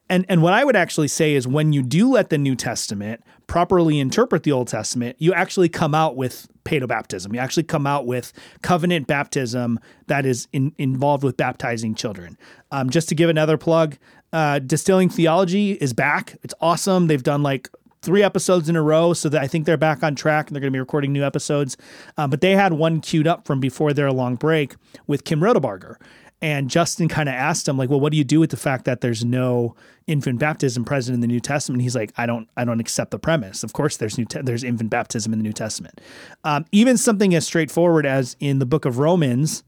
And 0.10 0.28
and 0.30 0.43
what 0.43 0.54
I 0.54 0.64
would 0.64 0.76
actually 0.76 1.08
say 1.08 1.34
is 1.34 1.47
when 1.47 1.74
you 1.74 1.82
do 1.82 2.12
let 2.12 2.30
the 2.30 2.38
New 2.38 2.56
Testament 2.56 3.24
properly 3.52 3.99
interpret 3.99 4.43
the 4.43 4.52
Old 4.54 4.70
Testament, 4.70 5.18
you 5.20 5.34
actually 5.34 5.68
come 5.68 5.93
out 5.93 6.16
with 6.16 6.47
paedobaptism. 6.64 7.34
You 7.34 7.39
actually 7.41 7.64
come 7.64 7.86
out 7.86 8.06
with 8.06 8.32
covenant 8.62 9.08
baptism 9.08 9.78
that 10.08 10.26
is 10.26 10.47
in, 10.54 10.74
involved 10.78 11.22
with 11.26 11.36
baptizing 11.36 11.93
children. 11.93 12.38
Um, 12.72 12.89
just 12.89 13.10
to 13.10 13.16
give 13.16 13.30
another 13.30 13.58
plug, 13.58 13.97
uh, 14.32 14.60
Distilling 14.60 15.10
Theology 15.10 15.74
is 15.74 15.91
back. 15.91 16.38
It's 16.43 16.54
awesome. 16.62 17.08
They've 17.08 17.22
done 17.22 17.43
like 17.43 17.70
three 18.02 18.24
episodes 18.24 18.70
in 18.70 18.78
a 18.78 18.82
row, 18.82 19.12
so 19.12 19.28
that 19.28 19.41
I 19.41 19.47
think 19.47 19.66
they're 19.66 19.76
back 19.76 20.02
on 20.02 20.16
track 20.16 20.47
and 20.47 20.56
they're 20.56 20.62
going 20.62 20.72
to 20.72 20.76
be 20.76 20.80
recording 20.80 21.12
new 21.12 21.26
episodes. 21.26 21.76
Um, 22.18 22.30
but 22.30 22.39
they 22.39 22.56
had 22.56 22.72
one 22.72 23.02
queued 23.02 23.28
up 23.28 23.45
from 23.45 23.60
before 23.60 23.91
their 23.91 24.14
long 24.14 24.36
break 24.36 24.76
with 25.08 25.26
Kim 25.26 25.41
Riddlebarger. 25.41 25.97
And 26.41 26.69
Justin 26.69 27.07
kind 27.07 27.29
of 27.29 27.35
asked 27.35 27.67
him, 27.67 27.77
like, 27.77 27.89
well, 27.89 27.99
what 27.99 28.11
do 28.11 28.17
you 28.17 28.23
do 28.23 28.39
with 28.39 28.49
the 28.49 28.57
fact 28.57 28.85
that 28.85 29.01
there's 29.01 29.23
no 29.23 29.75
infant 30.07 30.39
baptism 30.39 30.83
present 30.83 31.13
in 31.13 31.21
the 31.21 31.27
New 31.27 31.39
Testament? 31.39 31.83
He's 31.83 31.95
like, 31.95 32.11
I 32.17 32.25
don't, 32.25 32.49
I 32.57 32.65
don't 32.65 32.79
accept 32.79 33.11
the 33.11 33.19
premise. 33.19 33.63
Of 33.63 33.73
course, 33.73 33.97
there's 33.97 34.17
new, 34.17 34.25
te- 34.25 34.41
there's 34.41 34.63
infant 34.63 34.89
baptism 34.89 35.33
in 35.33 35.39
the 35.39 35.43
New 35.43 35.53
Testament. 35.53 36.01
Um, 36.43 36.65
even 36.71 36.97
something 36.97 37.35
as 37.35 37.45
straightforward 37.45 38.07
as 38.07 38.35
in 38.39 38.57
the 38.57 38.65
book 38.65 38.85
of 38.85 38.97
Romans, 38.97 39.63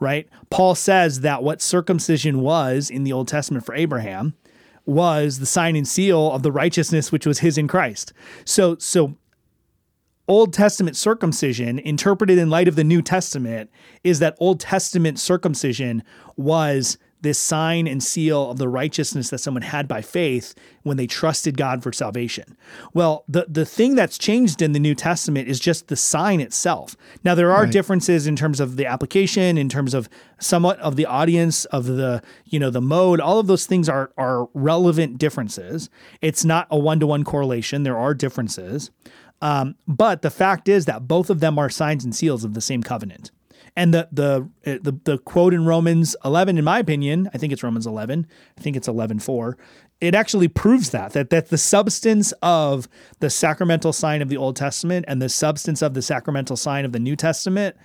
right? 0.00 0.26
Paul 0.48 0.74
says 0.74 1.20
that 1.20 1.42
what 1.42 1.60
circumcision 1.60 2.40
was 2.40 2.88
in 2.88 3.04
the 3.04 3.12
Old 3.12 3.28
Testament 3.28 3.66
for 3.66 3.74
Abraham 3.74 4.34
was 4.86 5.38
the 5.38 5.46
sign 5.46 5.76
and 5.76 5.86
seal 5.86 6.32
of 6.32 6.42
the 6.42 6.52
righteousness 6.52 7.12
which 7.12 7.26
was 7.26 7.40
his 7.40 7.58
in 7.58 7.68
Christ. 7.68 8.12
So, 8.44 8.76
so 8.76 9.16
Old 10.26 10.52
Testament 10.52 10.96
circumcision, 10.96 11.78
interpreted 11.78 12.38
in 12.38 12.48
light 12.50 12.68
of 12.68 12.76
the 12.76 12.84
New 12.84 13.02
Testament, 13.02 13.70
is 14.02 14.20
that 14.20 14.36
Old 14.40 14.60
Testament 14.60 15.18
circumcision 15.18 16.02
was 16.36 16.96
this 17.24 17.38
sign 17.38 17.86
and 17.86 18.02
seal 18.02 18.50
of 18.50 18.58
the 18.58 18.68
righteousness 18.68 19.30
that 19.30 19.38
someone 19.38 19.62
had 19.62 19.88
by 19.88 20.02
faith 20.02 20.54
when 20.82 20.98
they 20.98 21.06
trusted 21.06 21.56
God 21.56 21.82
for 21.82 21.90
salvation. 21.90 22.56
Well, 22.92 23.24
the, 23.26 23.46
the 23.48 23.64
thing 23.64 23.94
that's 23.94 24.18
changed 24.18 24.60
in 24.60 24.72
the 24.72 24.78
New 24.78 24.94
Testament 24.94 25.48
is 25.48 25.58
just 25.58 25.88
the 25.88 25.96
sign 25.96 26.40
itself. 26.40 26.96
Now, 27.24 27.34
there 27.34 27.50
are 27.50 27.66
differences 27.66 28.26
in 28.26 28.36
terms 28.36 28.60
of 28.60 28.76
the 28.76 28.84
application, 28.84 29.56
in 29.56 29.70
terms 29.70 29.94
of 29.94 30.08
somewhat 30.38 30.78
of 30.80 30.96
the 30.96 31.06
audience, 31.06 31.64
of 31.66 31.86
the, 31.86 32.22
you 32.44 32.60
know, 32.60 32.68
the 32.68 32.82
mode. 32.82 33.20
All 33.20 33.38
of 33.38 33.46
those 33.46 33.64
things 33.64 33.88
are, 33.88 34.12
are 34.18 34.48
relevant 34.52 35.16
differences. 35.16 35.88
It's 36.20 36.44
not 36.44 36.68
a 36.70 36.78
one 36.78 37.00
to 37.00 37.06
one 37.06 37.24
correlation, 37.24 37.84
there 37.84 37.98
are 37.98 38.12
differences. 38.12 38.90
Um, 39.44 39.74
but 39.86 40.22
the 40.22 40.30
fact 40.30 40.70
is 40.70 40.86
that 40.86 41.06
both 41.06 41.28
of 41.28 41.40
them 41.40 41.58
are 41.58 41.68
signs 41.68 42.02
and 42.02 42.16
seals 42.16 42.44
of 42.44 42.54
the 42.54 42.62
same 42.62 42.82
covenant. 42.82 43.30
And 43.76 43.92
the 43.92 44.08
the 44.10 44.48
the, 44.62 44.98
the 45.04 45.18
quote 45.18 45.52
in 45.52 45.66
Romans 45.66 46.16
11, 46.24 46.56
in 46.56 46.64
my 46.64 46.78
opinion, 46.78 47.28
I 47.34 47.38
think 47.38 47.52
it's 47.52 47.62
Romans 47.62 47.86
11. 47.86 48.26
I 48.56 48.60
think 48.62 48.74
it's 48.74 48.88
11:4. 48.88 49.54
It 50.00 50.14
actually 50.14 50.48
proves 50.48 50.90
that 50.90 51.12
that 51.12 51.28
that 51.28 51.50
the 51.50 51.58
substance 51.58 52.32
of 52.40 52.88
the 53.20 53.28
sacramental 53.28 53.92
sign 53.92 54.22
of 54.22 54.30
the 54.30 54.36
Old 54.38 54.56
Testament 54.56 55.04
and 55.08 55.20
the 55.20 55.28
substance 55.28 55.82
of 55.82 55.92
the 55.92 56.02
sacramental 56.02 56.56
sign 56.56 56.86
of 56.86 56.92
the 56.92 56.98
New 56.98 57.16
Testament 57.16 57.76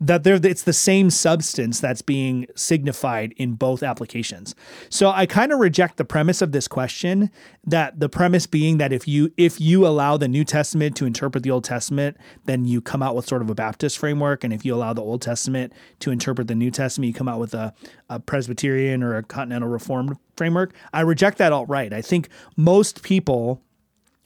that 0.00 0.24
they're 0.24 0.40
it's 0.42 0.62
the 0.62 0.72
same 0.72 1.10
substance 1.10 1.78
that's 1.78 2.00
being 2.00 2.46
signified 2.54 3.34
in 3.36 3.52
both 3.52 3.82
applications. 3.82 4.54
So 4.88 5.10
I 5.10 5.26
kind 5.26 5.52
of 5.52 5.58
reject 5.58 5.98
the 5.98 6.04
premise 6.04 6.40
of 6.40 6.52
this 6.52 6.66
question 6.66 7.30
that 7.64 8.00
the 8.00 8.08
premise 8.08 8.46
being 8.46 8.78
that 8.78 8.92
if 8.92 9.06
you 9.06 9.32
if 9.36 9.60
you 9.60 9.86
allow 9.86 10.16
the 10.16 10.28
New 10.28 10.44
Testament 10.44 10.96
to 10.96 11.06
interpret 11.06 11.44
the 11.44 11.50
Old 11.50 11.64
Testament, 11.64 12.16
then 12.46 12.64
you 12.64 12.80
come 12.80 13.02
out 13.02 13.14
with 13.14 13.26
sort 13.26 13.42
of 13.42 13.50
a 13.50 13.54
Baptist 13.54 13.98
framework 13.98 14.42
and 14.42 14.52
if 14.52 14.64
you 14.64 14.74
allow 14.74 14.94
the 14.94 15.02
Old 15.02 15.20
Testament 15.20 15.72
to 16.00 16.10
interpret 16.10 16.48
the 16.48 16.54
New 16.54 16.70
Testament, 16.70 17.08
you 17.08 17.14
come 17.14 17.28
out 17.28 17.38
with 17.38 17.52
a, 17.52 17.74
a 18.08 18.18
Presbyterian 18.18 19.02
or 19.02 19.16
a 19.16 19.22
Continental 19.22 19.68
Reformed 19.68 20.16
framework. 20.36 20.72
I 20.94 21.02
reject 21.02 21.36
that 21.38 21.52
outright. 21.52 21.92
I 21.92 22.00
think 22.00 22.30
most 22.56 23.02
people 23.02 23.62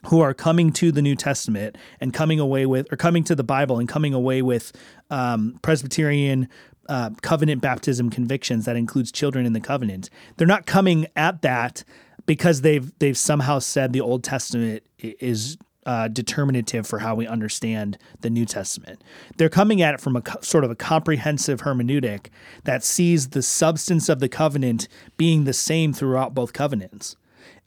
who 0.07 0.21
are 0.21 0.35
coming 0.35 0.73
to 0.73 0.93
the 0.93 1.03
New 1.03 1.15
Testament 1.15 1.77
and 2.01 2.13
coming 2.13 2.41
away 2.41 2.67
with, 2.67 2.93
or 2.93 2.97
coming 2.97 3.25
to 3.25 3.35
the 3.35 3.45
Bible 3.45 3.79
and 3.79 3.89
coming 3.89 4.15
away 4.15 4.43
with 4.43 4.73
um, 5.11 5.59
Presbyterian 5.63 6.49
uh, 6.89 7.11
covenant 7.23 7.63
baptism 7.63 8.11
convictions 8.11 8.65
that 8.67 8.77
includes 8.77 9.11
children 9.11 9.47
in 9.47 9.53
the 9.53 9.61
covenant. 9.61 10.11
They're 10.37 10.47
not 10.47 10.67
coming 10.67 11.07
at 11.17 11.43
that 11.43 11.85
because 12.27 12.61
they've 12.61 12.93
they've 12.99 13.17
somehow 13.17 13.59
said 13.59 13.93
the 13.93 14.01
Old 14.01 14.25
Testament 14.25 14.83
is 14.99 15.57
uh, 15.87 16.09
determinative 16.09 16.87
for 16.87 16.99
how 16.99 17.15
we 17.15 17.27
understand 17.27 17.99
the 18.21 18.31
New 18.31 18.47
Testament. 18.47 19.03
They're 19.37 19.51
coming 19.51 19.83
at 19.83 19.95
it 19.95 20.01
from 20.01 20.17
a 20.17 20.23
co- 20.23 20.41
sort 20.41 20.65
of 20.65 20.71
a 20.71 20.75
comprehensive 20.75 21.63
hermeneutic 21.63 22.29
that 22.65 22.83
sees 22.83 23.31
the 23.31 23.43
substance 23.43 24.09
of 24.09 24.21
the 24.21 24.29
covenant 24.29 24.89
being 25.17 25.45
the 25.45 25.53
same 25.53 25.93
throughout 25.93 26.35
both 26.35 26.53
covenants, 26.53 27.17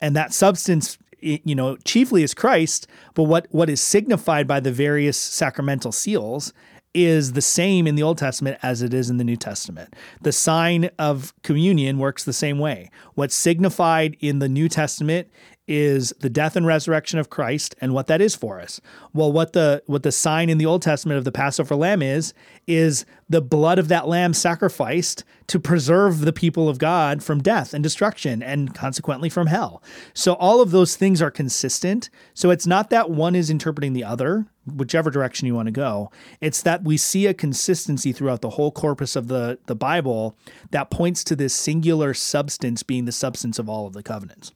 and 0.02 0.16
that 0.16 0.34
substance 0.34 0.98
you 1.20 1.56
know 1.56 1.78
chiefly 1.78 2.24
is 2.24 2.34
Christ, 2.34 2.88
but 3.14 3.24
what 3.24 3.48
what 3.52 3.70
is 3.70 3.82
signified 3.82 4.48
by 4.48 4.60
the 4.60 4.72
various 4.72 5.18
sacramental 5.18 5.92
seals 5.92 6.54
is 6.94 7.34
the 7.34 7.42
same 7.42 7.86
in 7.86 7.96
the 7.96 8.04
Old 8.04 8.18
Testament 8.18 8.58
as 8.64 8.82
it 8.82 8.94
is 8.94 9.10
in 9.10 9.18
the 9.18 9.24
New 9.24 9.36
Testament. 9.36 9.94
The 10.22 10.32
sign 10.32 10.90
of 10.98 11.34
communion 11.44 12.00
works 12.00 12.24
the 12.24 12.34
same 12.34 12.58
way. 12.58 12.90
What's 13.14 13.36
signified 13.36 14.18
in 14.20 14.40
the 14.40 14.50
New 14.50 14.68
Testament 14.68 15.30
is 15.68 16.14
the 16.20 16.30
death 16.30 16.56
and 16.56 16.66
resurrection 16.66 17.20
of 17.20 17.30
Christ 17.30 17.76
and 17.82 17.94
what 17.94 18.08
that 18.08 18.22
is 18.22 18.36
for 18.36 18.60
us. 18.60 18.80
Well, 19.14 19.32
what 19.32 19.54
the 19.54 19.84
what 19.86 20.04
the 20.04 20.12
sign 20.12 20.50
in 20.50 20.58
the 20.58 20.66
Old 20.66 20.82
Testament 20.82 21.18
of 21.18 21.26
the 21.26 21.32
Passover 21.32 21.76
lamb 21.76 22.02
is 22.02 22.34
is 22.66 23.06
the 23.30 23.42
blood 23.42 23.78
of 23.78 23.90
that 23.90 24.08
lamb 24.08 24.34
sacrificed 24.34 25.24
to 25.48 25.60
preserve 25.60 26.22
the 26.22 26.34
people 26.34 26.68
of 26.70 26.78
God 26.78 27.24
from 27.24 27.42
death 27.42 27.74
and 27.74 27.84
destruction 27.84 28.42
and 28.42 28.74
consequently 28.74 29.30
from 29.30 29.48
hell. 29.48 29.82
So 30.14 30.34
all 30.34 30.62
of 30.62 30.72
those 30.72 30.96
things 30.96 31.22
are 31.22 31.32
consistent. 31.32 32.10
So 32.34 32.50
it's 32.50 32.68
not 32.68 32.90
that 32.90 33.10
one 33.10 33.36
is 33.36 33.50
interpreting 33.50 33.94
the 33.94 34.04
other, 34.04 34.46
whichever 34.66 35.10
direction 35.10 35.48
you 35.48 35.56
want 35.56 35.68
to 35.68 35.72
go. 35.72 36.12
It's 36.42 36.62
that 36.62 36.84
we 36.84 36.98
see 36.98 37.28
a 37.28 37.34
consistency 37.34 38.12
throughout 38.12 38.42
the 38.42 38.52
whole 38.52 38.72
corpus 38.72 39.16
of 39.16 39.28
the 39.28 39.60
the 39.66 39.76
Bible 39.76 40.38
that 40.72 40.90
points 40.90 41.24
to 41.26 41.36
this 41.36 41.54
singular 41.54 42.14
substance 42.14 42.84
being 42.84 43.06
the 43.06 43.12
substance 43.12 43.60
of 43.60 43.70
all 43.70 43.88
of 43.88 43.94
the 43.94 44.04
covenants. 44.04 44.52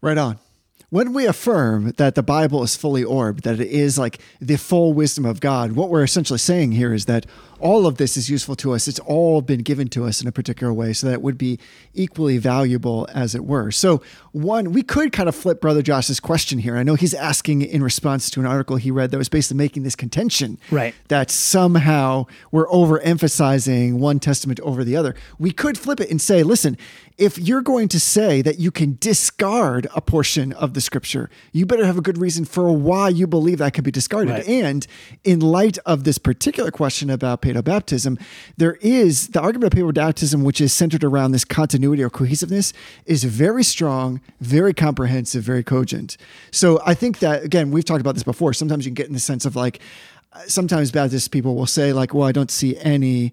Right 0.00 0.18
on. 0.18 0.38
When 0.90 1.12
we 1.12 1.26
affirm 1.26 1.92
that 1.98 2.14
the 2.14 2.22
Bible 2.22 2.62
is 2.62 2.74
fully 2.74 3.04
orbed, 3.04 3.44
that 3.44 3.60
it 3.60 3.68
is 3.68 3.98
like 3.98 4.20
the 4.40 4.56
full 4.56 4.94
wisdom 4.94 5.26
of 5.26 5.40
God, 5.40 5.72
what 5.72 5.90
we're 5.90 6.02
essentially 6.02 6.38
saying 6.38 6.72
here 6.72 6.94
is 6.94 7.04
that 7.04 7.26
all 7.60 7.86
of 7.86 7.96
this 7.96 8.16
is 8.16 8.30
useful 8.30 8.54
to 8.56 8.72
us. 8.72 8.86
It's 8.88 8.98
all 9.00 9.42
been 9.42 9.60
given 9.62 9.88
to 9.88 10.04
us 10.04 10.20
in 10.22 10.28
a 10.28 10.32
particular 10.32 10.72
way 10.72 10.92
so 10.92 11.06
that 11.08 11.14
it 11.14 11.22
would 11.22 11.38
be 11.38 11.58
equally 11.94 12.38
valuable, 12.38 13.08
as 13.14 13.34
it 13.34 13.44
were. 13.44 13.70
So, 13.70 14.02
one, 14.32 14.72
we 14.72 14.82
could 14.82 15.12
kind 15.12 15.28
of 15.28 15.34
flip 15.34 15.60
Brother 15.60 15.82
Josh's 15.82 16.20
question 16.20 16.58
here. 16.60 16.76
I 16.76 16.82
know 16.84 16.94
he's 16.94 17.14
asking 17.14 17.62
in 17.62 17.82
response 17.82 18.30
to 18.30 18.40
an 18.40 18.46
article 18.46 18.76
he 18.76 18.90
read 18.90 19.10
that 19.10 19.18
was 19.18 19.28
basically 19.28 19.56
making 19.58 19.82
this 19.82 19.96
contention 19.96 20.58
Right. 20.70 20.94
that 21.08 21.30
somehow 21.30 22.26
we're 22.52 22.68
overemphasizing 22.68 23.94
one 23.94 24.20
testament 24.20 24.60
over 24.60 24.84
the 24.84 24.96
other. 24.96 25.14
We 25.38 25.50
could 25.50 25.76
flip 25.78 26.00
it 26.00 26.10
and 26.10 26.20
say, 26.20 26.42
listen, 26.42 26.76
if 27.16 27.36
you're 27.38 27.62
going 27.62 27.88
to 27.88 27.98
say 27.98 28.42
that 28.42 28.58
you 28.60 28.70
can 28.70 28.96
discard 29.00 29.88
a 29.94 30.00
portion 30.00 30.52
of 30.52 30.74
the 30.74 30.80
scripture, 30.80 31.28
you 31.52 31.66
better 31.66 31.84
have 31.84 31.98
a 31.98 32.00
good 32.00 32.18
reason 32.18 32.44
for 32.44 32.70
why 32.70 33.08
you 33.08 33.26
believe 33.26 33.58
that 33.58 33.74
could 33.74 33.82
be 33.84 33.90
discarded. 33.90 34.34
Right. 34.34 34.48
And 34.48 34.86
in 35.24 35.40
light 35.40 35.78
of 35.84 36.04
this 36.04 36.18
particular 36.18 36.70
question 36.70 37.10
about 37.10 37.40
paedobaptism, 37.48 38.20
there 38.56 38.74
is 38.80 39.28
the 39.28 39.40
argument 39.40 39.72
of 39.72 39.78
paedobaptism, 39.78 40.42
which 40.42 40.60
is 40.60 40.72
centered 40.72 41.04
around 41.04 41.32
this 41.32 41.44
continuity 41.44 42.02
or 42.02 42.10
cohesiveness, 42.10 42.72
is 43.06 43.24
very 43.24 43.64
strong, 43.64 44.20
very 44.40 44.74
comprehensive, 44.74 45.42
very 45.42 45.62
cogent. 45.62 46.16
So 46.50 46.80
I 46.84 46.94
think 46.94 47.18
that, 47.20 47.44
again, 47.44 47.70
we've 47.70 47.84
talked 47.84 48.00
about 48.00 48.14
this 48.14 48.24
before. 48.24 48.52
Sometimes 48.52 48.84
you 48.84 48.90
can 48.90 48.94
get 48.94 49.06
in 49.06 49.14
the 49.14 49.20
sense 49.20 49.44
of 49.44 49.56
like, 49.56 49.80
uh, 50.32 50.40
sometimes 50.46 50.90
Baptist 50.90 51.30
people 51.30 51.54
will 51.54 51.66
say, 51.66 51.92
like, 51.92 52.12
well, 52.14 52.28
I 52.28 52.32
don't 52.32 52.50
see 52.50 52.76
any 52.78 53.32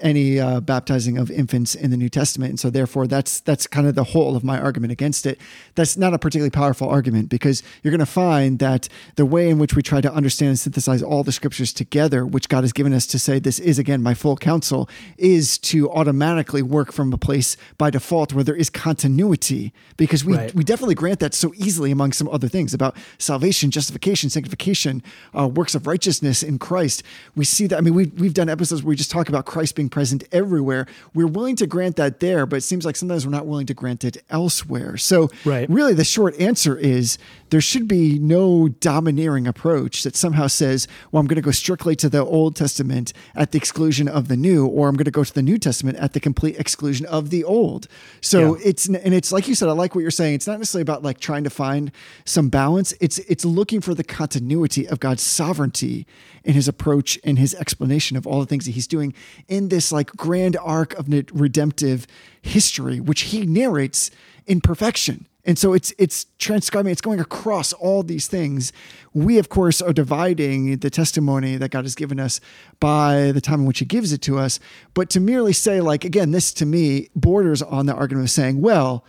any 0.00 0.38
uh, 0.38 0.60
baptizing 0.60 1.16
of 1.18 1.30
infants 1.30 1.74
in 1.74 1.90
the 1.90 1.96
New 1.96 2.08
Testament, 2.08 2.50
and 2.50 2.60
so 2.60 2.70
therefore 2.70 3.06
that's 3.06 3.40
that's 3.40 3.66
kind 3.66 3.86
of 3.86 3.94
the 3.94 4.04
whole 4.04 4.36
of 4.36 4.44
my 4.44 4.58
argument 4.60 4.92
against 4.92 5.26
it. 5.26 5.40
That's 5.74 5.96
not 5.96 6.12
a 6.12 6.18
particularly 6.18 6.50
powerful 6.50 6.88
argument 6.88 7.28
because 7.28 7.62
you're 7.82 7.90
going 7.90 7.98
to 8.00 8.06
find 8.06 8.58
that 8.58 8.88
the 9.16 9.24
way 9.26 9.48
in 9.48 9.58
which 9.58 9.74
we 9.74 9.82
try 9.82 10.00
to 10.00 10.12
understand 10.12 10.50
and 10.50 10.58
synthesize 10.58 11.02
all 11.02 11.22
the 11.24 11.32
scriptures 11.32 11.72
together, 11.72 12.26
which 12.26 12.48
God 12.48 12.62
has 12.62 12.72
given 12.72 12.92
us 12.92 13.06
to 13.06 13.18
say 13.18 13.38
this 13.38 13.58
is 13.58 13.78
again 13.78 14.02
my 14.02 14.14
full 14.14 14.36
counsel, 14.36 14.88
is 15.16 15.58
to 15.58 15.90
automatically 15.90 16.62
work 16.62 16.92
from 16.92 17.12
a 17.12 17.18
place 17.18 17.56
by 17.78 17.90
default 17.90 18.32
where 18.32 18.44
there 18.44 18.54
is 18.54 18.68
continuity 18.70 19.72
because 19.96 20.24
we 20.24 20.36
Right. 20.36 20.54
we 20.54 20.64
definitely 20.64 20.94
grant 20.94 21.20
that 21.20 21.32
so 21.32 21.54
easily 21.56 21.90
among 21.90 22.12
some 22.12 22.28
other 22.28 22.48
things 22.48 22.74
about 22.74 22.96
salvation, 23.18 23.70
justification, 23.70 24.28
sanctification, 24.28 25.02
uh, 25.38 25.48
works 25.48 25.74
of 25.74 25.86
righteousness 25.86 26.42
in 26.42 26.58
Christ. 26.58 27.02
We 27.34 27.44
see 27.44 27.66
that. 27.68 27.78
I 27.78 27.80
mean, 27.80 27.94
we've, 27.94 28.12
we've 28.20 28.34
done 28.34 28.48
episodes 28.50 28.82
where 28.82 28.90
we 28.90 28.96
just 28.96 29.10
talk 29.10 29.28
about 29.28 29.46
Christ 29.46 29.74
being 29.76 29.85
present 29.90 30.24
everywhere. 30.32 30.86
We're 31.14 31.26
willing 31.26 31.56
to 31.56 31.66
grant 31.66 31.96
that 31.96 32.20
there, 32.20 32.46
but 32.46 32.56
it 32.56 32.60
seems 32.62 32.84
like 32.84 32.96
sometimes 32.96 33.24
we're 33.26 33.32
not 33.32 33.46
willing 33.46 33.66
to 33.66 33.74
grant 33.74 34.04
it 34.04 34.18
elsewhere. 34.30 34.96
So, 34.96 35.30
Right. 35.44 35.68
really, 35.70 35.94
the 35.94 36.04
short 36.04 36.38
answer 36.40 36.76
is 36.76 37.18
there 37.50 37.60
should 37.60 37.86
be 37.88 38.18
no 38.18 38.68
domineering 38.68 39.46
approach 39.46 40.02
that 40.02 40.16
somehow 40.16 40.46
says, 40.48 40.88
well, 41.12 41.20
I'm 41.20 41.26
going 41.26 41.36
to 41.36 41.42
go 41.42 41.50
strictly 41.50 41.94
to 41.96 42.08
the 42.08 42.24
Old 42.24 42.56
Testament 42.56 43.12
at 43.34 43.52
the 43.52 43.58
exclusion 43.58 44.08
of 44.08 44.28
the 44.28 44.36
New, 44.36 44.66
or 44.66 44.88
I'm 44.88 44.94
going 44.96 45.04
to 45.04 45.10
go 45.10 45.22
to 45.24 45.32
the 45.34 45.42
New 45.42 45.58
Testament 45.58 45.98
at 45.98 46.12
the 46.12 46.20
complete 46.20 46.58
exclusion 46.58 47.06
of 47.06 47.30
the 47.30 47.44
Old. 47.44 47.86
So 48.20 48.56
Yeah. 48.56 48.62
it's 48.64 48.86
and 48.86 49.14
it's 49.14 49.30
like 49.32 49.46
you 49.48 49.54
said, 49.54 49.68
I 49.68 49.72
like 49.72 49.94
what 49.94 50.00
you're 50.00 50.10
saying. 50.10 50.34
It's 50.34 50.46
not 50.46 50.58
necessarily 50.58 50.82
about 50.82 51.02
like 51.02 51.20
trying 51.20 51.44
to 51.44 51.50
find 51.50 51.92
some 52.24 52.48
balance. 52.48 52.94
It's 53.00 53.18
it's 53.20 53.44
looking 53.44 53.80
for 53.80 53.94
the 53.94 54.04
continuity 54.04 54.88
of 54.88 54.98
God's 55.00 55.22
sovereignty 55.22 56.06
in 56.44 56.54
His 56.54 56.66
approach 56.68 57.18
and 57.24 57.38
His 57.38 57.54
explanation 57.54 58.16
of 58.16 58.26
all 58.26 58.40
the 58.40 58.46
things 58.46 58.64
that 58.64 58.70
He's 58.72 58.86
doing 58.86 59.12
in 59.48 59.68
this 59.68 59.75
like 59.92 60.10
grand 60.16 60.56
arc 60.56 60.94
of 60.94 61.08
redemptive 61.32 62.06
history, 62.42 63.00
which 63.00 63.22
He 63.22 63.46
narrates 63.46 64.10
in 64.46 64.60
perfection. 64.60 65.26
And 65.44 65.56
so 65.56 65.74
it's 65.74 65.92
it's 65.96 66.26
transcribing, 66.38 66.90
it's 66.90 67.00
going 67.00 67.20
across 67.20 67.72
all 67.72 68.02
these 68.02 68.26
things. 68.26 68.72
We, 69.14 69.38
of 69.38 69.48
course, 69.48 69.80
are 69.80 69.92
dividing 69.92 70.78
the 70.78 70.90
testimony 70.90 71.56
that 71.56 71.70
God 71.70 71.84
has 71.84 71.94
given 71.94 72.18
us 72.18 72.40
by 72.80 73.30
the 73.32 73.40
time 73.40 73.60
in 73.60 73.66
which 73.66 73.78
He 73.78 73.84
gives 73.84 74.12
it 74.12 74.22
to 74.22 74.38
us. 74.38 74.58
But 74.92 75.08
to 75.10 75.20
merely 75.20 75.52
say, 75.52 75.80
like, 75.80 76.04
again, 76.04 76.32
this 76.32 76.52
to 76.54 76.66
me 76.66 77.10
borders 77.14 77.62
on 77.62 77.86
the 77.86 77.94
argument 77.94 78.26
of 78.26 78.30
saying, 78.30 78.60
well, 78.60 79.04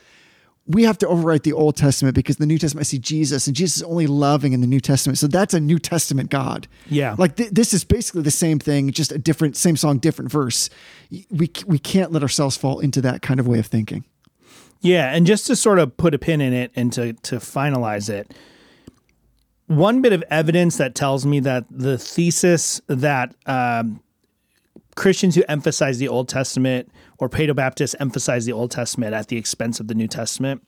we 0.67 0.83
have 0.83 0.97
to 0.99 1.05
overwrite 1.05 1.43
the 1.43 1.53
Old 1.53 1.75
Testament 1.75 2.15
because 2.15 2.37
the 2.37 2.45
New 2.45 2.57
Testament 2.57 2.85
I 2.85 2.87
see 2.87 2.99
Jesus 2.99 3.47
and 3.47 3.55
Jesus 3.55 3.77
is 3.77 3.83
only 3.83 4.05
loving 4.05 4.53
in 4.53 4.61
the 4.61 4.67
New 4.67 4.81
Testament. 4.81 5.17
So 5.17 5.27
that's 5.27 5.53
a 5.53 5.59
New 5.59 5.79
Testament 5.79 6.29
God. 6.29 6.67
Yeah. 6.89 7.15
Like 7.17 7.37
th- 7.37 7.51
this 7.51 7.73
is 7.73 7.83
basically 7.83 8.21
the 8.21 8.31
same 8.31 8.59
thing, 8.59 8.91
just 8.91 9.11
a 9.11 9.17
different, 9.17 9.55
same 9.55 9.77
song, 9.77 9.97
different 9.99 10.29
verse. 10.31 10.69
We, 11.31 11.49
we 11.65 11.79
can't 11.79 12.11
let 12.11 12.21
ourselves 12.21 12.57
fall 12.57 12.79
into 12.79 13.01
that 13.01 13.21
kind 13.21 13.39
of 13.39 13.47
way 13.47 13.59
of 13.59 13.65
thinking. 13.65 14.03
Yeah, 14.81 15.13
and 15.13 15.25
just 15.25 15.47
to 15.47 15.55
sort 15.55 15.79
of 15.79 15.97
put 15.97 16.13
a 16.13 16.19
pin 16.19 16.41
in 16.41 16.53
it 16.53 16.71
and 16.75 16.93
to 16.93 17.13
to 17.13 17.37
finalize 17.37 18.09
it, 18.09 18.31
one 19.65 20.01
bit 20.01 20.13
of 20.13 20.23
evidence 20.29 20.77
that 20.77 20.95
tells 20.95 21.25
me 21.25 21.39
that 21.41 21.65
the 21.69 21.97
thesis 21.97 22.79
that 22.87 23.33
um, 23.45 24.01
Christians 24.95 25.35
who 25.35 25.43
emphasize 25.47 25.97
the 25.97 26.07
Old 26.07 26.29
Testament 26.29 26.91
or 27.19 27.29
Paedo 27.29 27.55
Baptists 27.55 27.95
emphasize 27.99 28.45
the 28.45 28.53
Old 28.53 28.71
Testament 28.71 29.13
at 29.13 29.27
the 29.27 29.37
expense 29.37 29.79
of 29.79 29.87
the 29.87 29.95
New 29.95 30.07
Testament, 30.07 30.61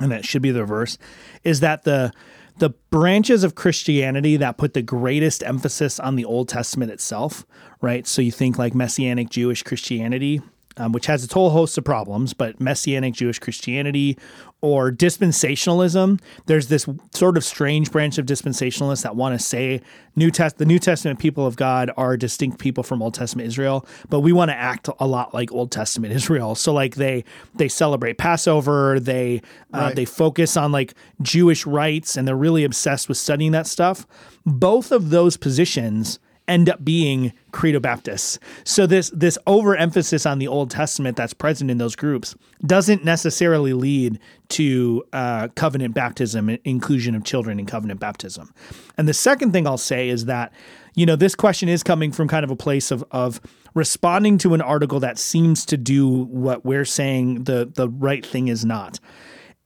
and 0.00 0.12
that 0.12 0.24
should 0.24 0.42
be 0.42 0.50
the 0.50 0.60
reverse, 0.60 0.98
is 1.44 1.60
that 1.60 1.84
the 1.84 2.12
the 2.58 2.70
branches 2.90 3.44
of 3.44 3.54
Christianity 3.54 4.38
that 4.38 4.56
put 4.56 4.72
the 4.72 4.80
greatest 4.80 5.42
emphasis 5.42 6.00
on 6.00 6.16
the 6.16 6.24
Old 6.24 6.48
Testament 6.48 6.90
itself, 6.90 7.44
right? 7.82 8.06
So 8.06 8.22
you 8.22 8.32
think 8.32 8.58
like 8.58 8.74
Messianic 8.74 9.28
Jewish 9.28 9.62
Christianity, 9.62 10.40
um, 10.78 10.92
which 10.92 11.06
has 11.06 11.24
its 11.24 11.32
whole 11.32 11.50
host 11.50 11.78
of 11.78 11.84
problems, 11.84 12.34
but 12.34 12.60
Messianic 12.60 13.14
Jewish 13.14 13.38
Christianity 13.38 14.18
or 14.60 14.90
dispensationalism. 14.90 16.20
There's 16.46 16.68
this 16.68 16.86
sort 17.14 17.36
of 17.36 17.44
strange 17.44 17.90
branch 17.92 18.18
of 18.18 18.26
dispensationalists 18.26 19.02
that 19.02 19.16
want 19.16 19.38
to 19.38 19.44
say 19.44 19.80
New 20.16 20.30
Test 20.30 20.58
the 20.58 20.64
New 20.64 20.78
Testament 20.78 21.18
people 21.18 21.46
of 21.46 21.56
God 21.56 21.90
are 21.96 22.16
distinct 22.16 22.58
people 22.58 22.82
from 22.82 23.02
Old 23.02 23.14
Testament 23.14 23.46
Israel, 23.48 23.86
but 24.08 24.20
we 24.20 24.32
want 24.32 24.50
to 24.50 24.56
act 24.56 24.88
a 24.98 25.06
lot 25.06 25.34
like 25.34 25.52
Old 25.52 25.70
Testament 25.70 26.12
Israel. 26.14 26.54
So 26.54 26.72
like 26.72 26.94
they 26.96 27.24
they 27.54 27.68
celebrate 27.68 28.18
Passover, 28.18 28.98
they 28.98 29.42
uh, 29.74 29.78
Right. 29.78 29.96
they 29.96 30.04
focus 30.04 30.56
on 30.56 30.72
like 30.72 30.94
Jewish 31.22 31.66
rites, 31.66 32.16
and 32.16 32.26
they're 32.26 32.36
really 32.36 32.64
obsessed 32.64 33.08
with 33.08 33.18
studying 33.18 33.52
that 33.52 33.66
stuff. 33.66 34.06
Both 34.44 34.90
of 34.92 35.10
those 35.10 35.36
positions 35.36 36.18
end 36.48 36.68
up 36.68 36.84
being 36.84 37.32
credo 37.52 37.80
baptists 37.80 38.38
so 38.64 38.86
this 38.86 39.10
this 39.10 39.38
overemphasis 39.46 40.26
on 40.26 40.38
the 40.38 40.48
old 40.48 40.70
testament 40.70 41.16
that's 41.16 41.34
present 41.34 41.70
in 41.70 41.78
those 41.78 41.96
groups 41.96 42.34
doesn't 42.64 43.04
necessarily 43.04 43.72
lead 43.72 44.18
to 44.48 45.04
uh, 45.12 45.48
covenant 45.56 45.94
baptism 45.94 46.48
and 46.48 46.58
inclusion 46.64 47.14
of 47.14 47.24
children 47.24 47.58
in 47.58 47.66
covenant 47.66 48.00
baptism. 48.00 48.52
And 48.96 49.08
the 49.08 49.14
second 49.14 49.52
thing 49.52 49.66
i'll 49.66 49.78
say 49.78 50.08
is 50.08 50.26
that 50.26 50.52
you 50.94 51.06
know 51.06 51.16
this 51.16 51.34
question 51.34 51.68
is 51.68 51.82
coming 51.82 52.12
from 52.12 52.28
kind 52.28 52.44
of 52.44 52.50
a 52.50 52.56
place 52.56 52.90
of 52.90 53.04
of 53.10 53.40
responding 53.74 54.38
to 54.38 54.54
an 54.54 54.62
article 54.62 55.00
that 55.00 55.18
seems 55.18 55.66
to 55.66 55.76
do 55.76 56.08
what 56.08 56.64
we're 56.64 56.84
saying 56.84 57.44
the 57.44 57.70
the 57.74 57.88
right 57.88 58.24
thing 58.24 58.48
is 58.48 58.64
not. 58.64 58.98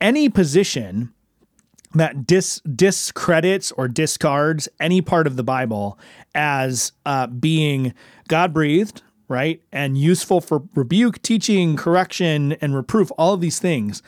Any 0.00 0.28
position 0.28 1.12
that 1.94 2.26
dis 2.26 2.60
discredits 2.60 3.72
or 3.72 3.88
discards 3.88 4.68
any 4.78 5.00
part 5.00 5.26
of 5.26 5.36
the 5.36 5.42
Bible 5.42 5.98
as 6.34 6.92
uh, 7.04 7.26
being 7.26 7.94
God 8.28 8.52
breathed, 8.52 9.02
right, 9.28 9.60
and 9.72 9.98
useful 9.98 10.40
for 10.40 10.62
rebuke, 10.74 11.20
teaching, 11.22 11.76
correction, 11.76 12.52
and 12.54 12.74
reproof, 12.74 13.10
all 13.18 13.34
of 13.34 13.40
these 13.40 13.58
things. 13.58 14.02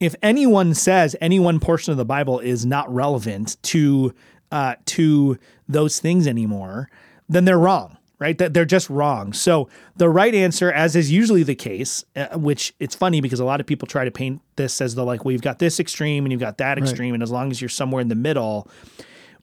If 0.00 0.14
anyone 0.22 0.74
says 0.74 1.16
any 1.20 1.38
one 1.38 1.60
portion 1.60 1.90
of 1.90 1.96
the 1.96 2.04
Bible 2.04 2.38
is 2.38 2.66
not 2.66 2.92
relevant 2.92 3.56
to 3.64 4.14
uh, 4.52 4.76
to 4.86 5.38
those 5.68 5.98
things 5.98 6.26
anymore, 6.26 6.88
then 7.28 7.44
they're 7.44 7.58
wrong 7.58 7.95
right? 8.18 8.38
That 8.38 8.54
they're 8.54 8.64
just 8.64 8.88
wrong. 8.90 9.32
So 9.32 9.68
the 9.96 10.08
right 10.08 10.34
answer, 10.34 10.72
as 10.72 10.96
is 10.96 11.10
usually 11.12 11.42
the 11.42 11.54
case, 11.54 12.04
uh, 12.16 12.38
which 12.38 12.74
it's 12.80 12.94
funny 12.94 13.20
because 13.20 13.40
a 13.40 13.44
lot 13.44 13.60
of 13.60 13.66
people 13.66 13.86
try 13.86 14.04
to 14.04 14.10
paint 14.10 14.40
this 14.56 14.80
as 14.80 14.94
the 14.94 15.04
like, 15.04 15.24
well, 15.24 15.32
you've 15.32 15.42
got 15.42 15.58
this 15.58 15.78
extreme 15.78 16.24
and 16.24 16.32
you've 16.32 16.40
got 16.40 16.58
that 16.58 16.78
extreme, 16.78 17.14
and 17.14 17.22
as 17.22 17.30
long 17.30 17.50
as 17.50 17.60
you're 17.60 17.68
somewhere 17.68 18.00
in 18.00 18.08
the 18.08 18.14
middle, 18.14 18.68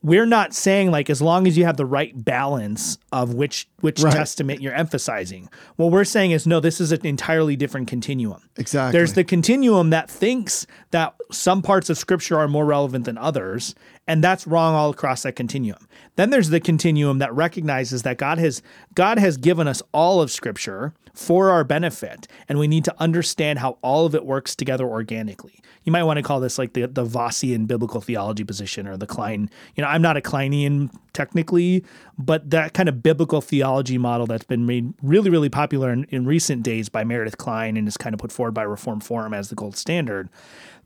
we're 0.02 0.26
not 0.26 0.52
saying 0.52 0.90
like 0.90 1.08
as 1.08 1.22
long 1.22 1.46
as 1.46 1.56
you 1.56 1.64
have 1.64 1.78
the 1.78 1.86
right 1.86 2.24
balance 2.24 2.98
of 3.10 3.32
which 3.32 3.66
which 3.80 4.02
Right. 4.02 4.12
testament 4.12 4.60
you're 4.60 4.74
emphasizing. 4.74 5.48
What 5.76 5.92
we're 5.92 6.04
saying 6.04 6.32
is 6.32 6.46
no, 6.46 6.60
this 6.60 6.78
is 6.78 6.92
an 6.92 7.06
entirely 7.06 7.56
different 7.56 7.88
continuum. 7.88 8.42
Exactly. 8.56 8.92
There's 8.98 9.14
the 9.14 9.24
continuum 9.24 9.88
that 9.90 10.10
thinks 10.10 10.66
that 10.90 11.14
some 11.30 11.62
parts 11.62 11.88
of 11.88 11.96
scripture 11.96 12.36
are 12.38 12.48
more 12.48 12.66
relevant 12.66 13.06
than 13.06 13.16
others, 13.16 13.74
and 14.06 14.22
that's 14.22 14.46
wrong 14.46 14.74
all 14.74 14.90
across 14.90 15.22
that 15.22 15.32
continuum. 15.32 15.88
Then 16.16 16.30
there's 16.30 16.50
the 16.50 16.60
continuum 16.60 17.18
that 17.18 17.34
recognizes 17.34 18.02
that 18.02 18.18
God 18.18 18.38
has 18.38 18.62
God 18.94 19.18
has 19.18 19.36
given 19.36 19.66
us 19.66 19.82
all 19.92 20.20
of 20.20 20.30
scripture 20.30 20.92
for 21.14 21.50
our 21.50 21.64
benefit, 21.64 22.26
and 22.48 22.58
we 22.58 22.66
need 22.66 22.84
to 22.84 22.94
understand 22.98 23.60
how 23.60 23.78
all 23.82 24.04
of 24.04 24.14
it 24.14 24.26
works 24.26 24.56
together 24.56 24.84
organically. 24.84 25.60
You 25.84 25.92
might 25.92 26.02
want 26.04 26.16
to 26.16 26.22
call 26.22 26.40
this 26.40 26.58
like 26.58 26.72
the 26.72 26.86
the 26.86 27.04
Vossian 27.04 27.66
biblical 27.66 28.00
theology 28.00 28.44
position 28.44 28.86
or 28.86 28.96
the 28.96 29.06
Kline. 29.06 29.50
You 29.74 29.82
know, 29.82 29.88
I'm 29.88 30.02
not 30.02 30.16
a 30.16 30.20
Klinean 30.20 30.90
technically, 31.12 31.84
but 32.18 32.50
that 32.50 32.74
kind 32.74 32.88
of 32.88 33.02
biblical 33.02 33.40
theology 33.40 33.98
model 33.98 34.26
that's 34.26 34.44
been 34.44 34.66
made 34.66 34.92
really, 35.02 35.30
really 35.30 35.48
popular 35.48 35.92
in, 35.92 36.04
in 36.10 36.26
recent 36.26 36.62
days 36.62 36.88
by 36.88 37.04
Meredith 37.04 37.38
Kline 37.38 37.76
and 37.76 37.86
is 37.86 37.96
kind 37.96 38.14
of 38.14 38.20
put 38.20 38.32
forward 38.32 38.52
by 38.52 38.62
Reformed 38.62 39.04
Forum 39.04 39.32
as 39.32 39.48
the 39.48 39.54
gold 39.54 39.76
standard. 39.76 40.28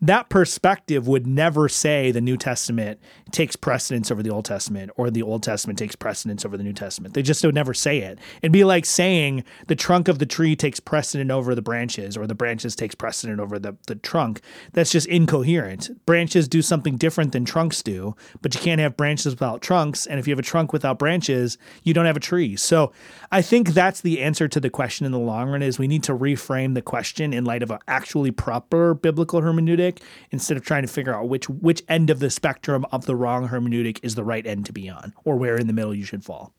That 0.00 0.28
perspective 0.28 1.08
would 1.08 1.26
never 1.26 1.68
say 1.68 2.12
the 2.12 2.20
New 2.20 2.36
Testament 2.36 3.00
takes 3.32 3.56
precedence 3.56 4.10
over 4.10 4.22
the 4.22 4.30
Old 4.30 4.44
Testament 4.44 4.90
or 4.96 5.10
the 5.10 5.22
Old 5.22 5.42
Testament 5.42 5.78
takes 5.78 5.96
precedence 5.96 6.44
over 6.44 6.56
the 6.56 6.62
New 6.62 6.72
Testament. 6.72 7.14
They 7.14 7.22
just 7.22 7.44
would 7.44 7.54
never 7.54 7.74
say 7.74 7.98
it. 7.98 8.18
It'd 8.40 8.52
be 8.52 8.64
like 8.64 8.86
saying 8.86 9.44
the 9.66 9.74
trunk 9.74 10.06
of 10.06 10.20
the 10.20 10.26
tree 10.26 10.54
takes 10.54 10.78
precedent 10.78 11.30
over 11.30 11.54
the 11.54 11.62
branches 11.62 12.16
or 12.16 12.26
the 12.26 12.34
branches 12.34 12.76
takes 12.76 12.94
precedent 12.94 13.40
over 13.40 13.58
the, 13.58 13.76
the 13.88 13.96
trunk. 13.96 14.40
That's 14.72 14.92
just 14.92 15.08
incoherent. 15.08 15.90
Branches 16.06 16.46
do 16.46 16.62
something 16.62 16.96
different 16.96 17.32
than 17.32 17.44
trunks 17.44 17.82
do, 17.82 18.14
but 18.40 18.54
you 18.54 18.60
can't 18.60 18.80
have 18.80 18.96
branches 18.96 19.34
without 19.34 19.62
trunks. 19.62 20.06
And 20.06 20.20
if 20.20 20.28
you 20.28 20.32
have 20.32 20.38
a 20.38 20.42
trunk 20.42 20.72
without 20.72 20.98
branches, 20.98 21.58
you 21.82 21.92
don't 21.92 22.06
have 22.06 22.16
a 22.16 22.20
tree. 22.20 22.54
So 22.54 22.92
I 23.32 23.42
think 23.42 23.70
that's 23.70 24.00
the 24.00 24.20
answer 24.22 24.46
to 24.46 24.60
the 24.60 24.70
question 24.70 25.06
in 25.06 25.12
the 25.12 25.18
long 25.18 25.48
run 25.48 25.62
is 25.62 25.78
we 25.78 25.88
need 25.88 26.04
to 26.04 26.14
reframe 26.14 26.74
the 26.74 26.82
question 26.82 27.32
in 27.32 27.44
light 27.44 27.62
of 27.62 27.70
an 27.70 27.78
actually 27.88 28.30
proper 28.30 28.94
biblical 28.94 29.42
hermeneutic 29.42 29.87
instead 30.30 30.56
of 30.56 30.64
trying 30.64 30.82
to 30.82 30.88
figure 30.88 31.14
out 31.14 31.28
which 31.28 31.48
which 31.48 31.82
end 31.88 32.10
of 32.10 32.18
the 32.18 32.30
spectrum 32.30 32.84
of 32.92 33.06
the 33.06 33.16
wrong 33.16 33.48
hermeneutic 33.48 33.98
is 34.02 34.14
the 34.14 34.24
right 34.24 34.46
end 34.46 34.66
to 34.66 34.72
be 34.72 34.88
on 34.88 35.12
or 35.24 35.36
where 35.36 35.56
in 35.56 35.66
the 35.66 35.72
middle 35.72 35.94
you 35.94 36.04
should 36.04 36.24
fall. 36.24 36.52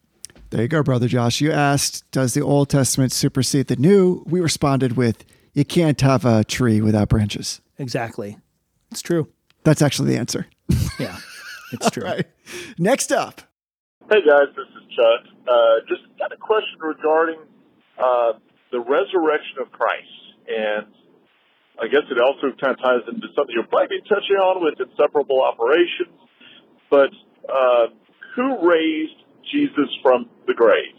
There 0.52 0.62
you 0.62 0.68
go, 0.68 0.82
brother 0.82 1.08
Josh. 1.08 1.42
You 1.42 1.52
asked, 1.52 2.10
does 2.12 2.34
the 2.34 2.42
Old 2.42 2.70
Testament 2.70 3.12
supersede 3.12 3.68
the 3.68 3.76
New? 3.76 4.24
We 4.26 4.42
responded 4.42 4.98
with, 4.98 5.24
you 5.54 5.64
can't 5.64 6.00
have 6.02 6.26
a 6.26 6.44
tree 6.44 6.82
without 6.82 7.10
branches. 7.10 7.62
Exactly. 7.78 8.38
It's 8.92 9.02
true. 9.02 9.28
That's 9.64 9.82
actually 9.82 10.14
the 10.14 10.20
answer. 10.20 10.48
Yeah. 11.00 11.18
It's 11.72 11.90
true. 11.92 12.04
Right. 12.04 12.26
Next 12.78 13.12
up. 13.14 13.42
Hey 14.10 14.20
guys, 14.28 14.48
this 14.56 14.66
is 14.66 14.96
Chuck. 14.96 15.32
Uh, 15.48 15.76
just 15.88 16.02
got 16.18 16.34
a 16.34 16.38
question 16.38 16.80
regarding 16.82 17.40
uh, 17.98 18.34
the 18.72 18.80
resurrection 18.80 19.60
of 19.62 19.72
Christ. 19.72 20.08
And 20.48 20.88
I 21.80 21.88
guess 21.88 22.04
it 22.12 22.20
also 22.20 22.52
kind 22.60 22.76
of 22.76 22.80
ties 22.84 23.04
into 23.08 23.28
something 23.36 23.56
you'll 23.56 23.72
probably 23.72 24.00
be 24.00 24.04
touching 24.08 24.36
on 24.36 24.60
with 24.60 24.76
inseparable 24.80 25.40
operations. 25.42 26.16
But 26.92 27.12
uh, 27.48 27.96
who 28.36 28.68
raised 28.68 29.20
Jesus 29.52 29.90
from 30.04 30.28
the 30.48 30.54
grave? 30.54 30.96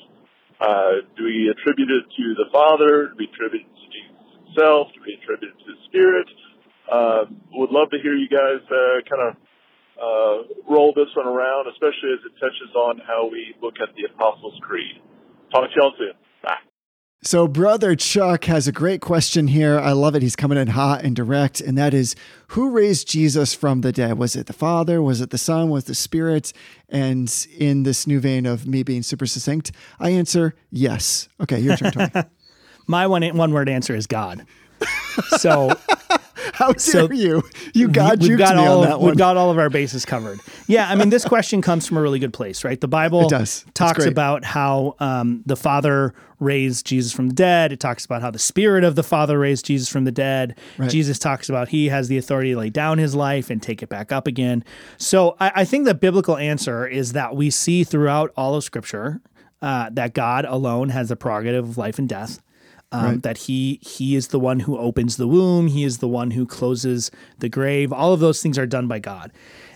Uh, 0.61 1.05
do 1.16 1.24
we 1.24 1.53
attribute 1.53 1.89
it 1.89 2.05
to 2.16 2.24
the 2.37 2.49
Father? 2.53 3.12
Do 3.12 3.16
we 3.18 3.28
attribute 3.33 3.64
it 3.64 3.74
to 3.76 3.87
Jesus 3.93 4.24
himself? 4.49 4.89
Do 4.93 5.01
we 5.05 5.16
attribute 5.20 5.53
it 5.53 5.59
to 5.61 5.68
the 5.68 5.78
Spirit? 5.89 6.28
Uh, 6.91 7.22
would 7.53 7.70
love 7.70 7.89
to 7.91 7.99
hear 8.03 8.16
you 8.16 8.28
guys 8.28 8.61
uh, 8.68 9.01
kind 9.09 9.22
of 9.28 9.33
uh, 10.01 10.37
roll 10.68 10.93
this 10.97 11.09
one 11.16 11.28
around, 11.28 11.68
especially 11.68 12.12
as 12.16 12.20
it 12.24 12.33
touches 12.41 12.72
on 12.74 13.01
how 13.07 13.28
we 13.28 13.55
look 13.62 13.74
at 13.81 13.95
the 13.97 14.09
Apostles' 14.12 14.59
Creed. 14.62 15.01
Talk 15.53 15.68
to 15.68 15.76
y'all 15.76 15.93
soon. 15.99 16.12
Bye. 16.43 16.70
So, 17.23 17.47
brother 17.47 17.95
Chuck 17.97 18.45
has 18.47 18.66
a 18.66 18.73
great 18.73 19.03
question 19.03 19.49
here. 19.49 19.79
I 19.79 19.93
love 19.93 20.14
it. 20.14 20.23
He's 20.23 20.37
coming 20.37 20.57
in 20.57 20.68
hot 20.68 21.05
and 21.05 21.14
direct. 21.14 21.61
And 21.61 21.77
that 21.77 21.93
is 21.93 22.16
who 22.49 22.71
raised 22.71 23.09
Jesus 23.09 23.53
from 23.53 23.83
the 23.83 23.93
dead? 23.93 24.16
Was 24.16 24.35
it 24.35 24.47
the 24.47 24.55
Father? 24.55 25.03
Was 25.03 25.21
it 25.21 25.29
the 25.29 25.37
Son? 25.37 25.68
Was 25.68 25.85
it 25.85 25.89
the 25.89 25.95
Spirit? 25.95 26.55
And 26.89 27.47
in 27.59 27.83
this 27.83 28.07
new 28.07 28.21
vein 28.21 28.47
of 28.47 28.66
me 28.66 28.83
being 28.83 29.03
super 29.03 29.27
succinct, 29.27 29.71
I 29.99 30.11
answer 30.11 30.55
yes. 30.71 31.29
Okay, 31.43 31.61
your 31.61 31.77
turn, 31.77 31.93
Tony. 31.93 32.11
My 32.87 33.07
one 33.07 33.23
one 33.37 33.53
word 33.53 33.68
answer 33.68 33.95
is 33.95 34.07
God. 34.07 34.47
So 35.39 35.75
How 36.61 36.67
dare 36.73 36.79
So- 36.79 37.11
you? 37.11 37.43
You 37.73 37.87
we've 37.89 37.95
juked 37.95 38.39
got 38.39 38.57
me 38.57 38.67
all 38.67 38.85
on 38.87 39.01
we've 39.01 39.17
got 39.17 39.37
all 39.39 39.51
of 39.51 39.59
our 39.59 39.71
bases 39.71 40.05
covered. 40.05 40.41
Yeah, 40.67 40.89
I 40.89 40.95
mean 40.95 41.09
this 41.09 41.25
question 41.25 41.63
comes 41.63 41.87
from 41.87 41.97
a 41.97 42.03
really 42.03 42.19
good 42.19 42.35
place, 42.35 42.65
right? 42.65 42.81
The 42.81 42.87
Bible. 42.89 43.29
Talks 43.29 44.05
about 44.07 44.45
how 44.45 44.95
um, 45.01 45.43
the 45.47 45.57
Father 45.57 46.13
raised 46.39 46.87
Jesus 46.87 47.13
from 47.13 47.29
the 47.29 47.35
dead. 47.35 47.73
It 47.73 47.81
talks 47.81 48.05
about 48.05 48.21
how 48.23 48.31
the 48.31 48.39
Spirit 48.39 48.85
of 48.85 48.95
the 48.95 49.03
Father 49.03 49.39
raised 49.39 49.65
Jesus 49.65 49.89
from 49.89 50.05
the 50.05 50.13
dead. 50.13 50.59
Right. 50.77 50.91
Jesus 50.91 51.19
talks 51.19 51.49
about 51.49 51.69
he 51.69 51.89
has 51.89 52.09
the 52.09 52.19
authority 52.19 52.53
to 52.53 52.59
lay 52.59 52.71
down 52.71 52.99
his 52.99 53.15
life 53.15 53.49
and 53.51 53.63
take 53.63 53.83
it 53.83 53.89
back 53.89 54.13
up 54.13 54.27
again. 54.27 54.63
So 54.99 55.37
I, 55.41 55.53
I 55.57 55.65
think 55.65 55.87
the 55.87 55.95
biblical 55.95 56.37
answer 56.37 56.87
is 56.87 57.13
that 57.13 57.35
we 57.37 57.51
see 57.51 57.85
throughout 57.85 58.33
all 58.37 58.55
of 58.55 58.65
Scripture 58.65 59.21
uh, 59.63 59.89
that 59.93 60.15
God 60.15 60.45
alone 60.45 60.91
has 60.91 61.09
the 61.09 61.17
prerogative 61.17 61.69
of 61.69 61.79
life 61.79 61.99
and 61.99 62.09
death 62.09 62.43
um, 62.93 63.05
Right. 63.05 63.22
that 63.22 63.36
he 63.38 63.78
he 63.82 64.16
is 64.16 64.28
the 64.28 64.41
one 64.41 64.61
who 64.61 64.76
opens 64.78 65.16
the 65.16 65.26
womb. 65.28 65.68
He 65.68 65.84
is 65.84 65.99
the 65.99 66.09
one 66.09 66.32
who 66.32 66.47
closes 66.47 67.11
the 67.38 67.49
grave. 67.49 67.93
All 67.93 68.12
of 68.12 68.20
those 68.20 68.43
things 68.43 68.59
are 68.59 68.66
done 68.66 68.86
by 68.88 68.99
god. 68.99 69.30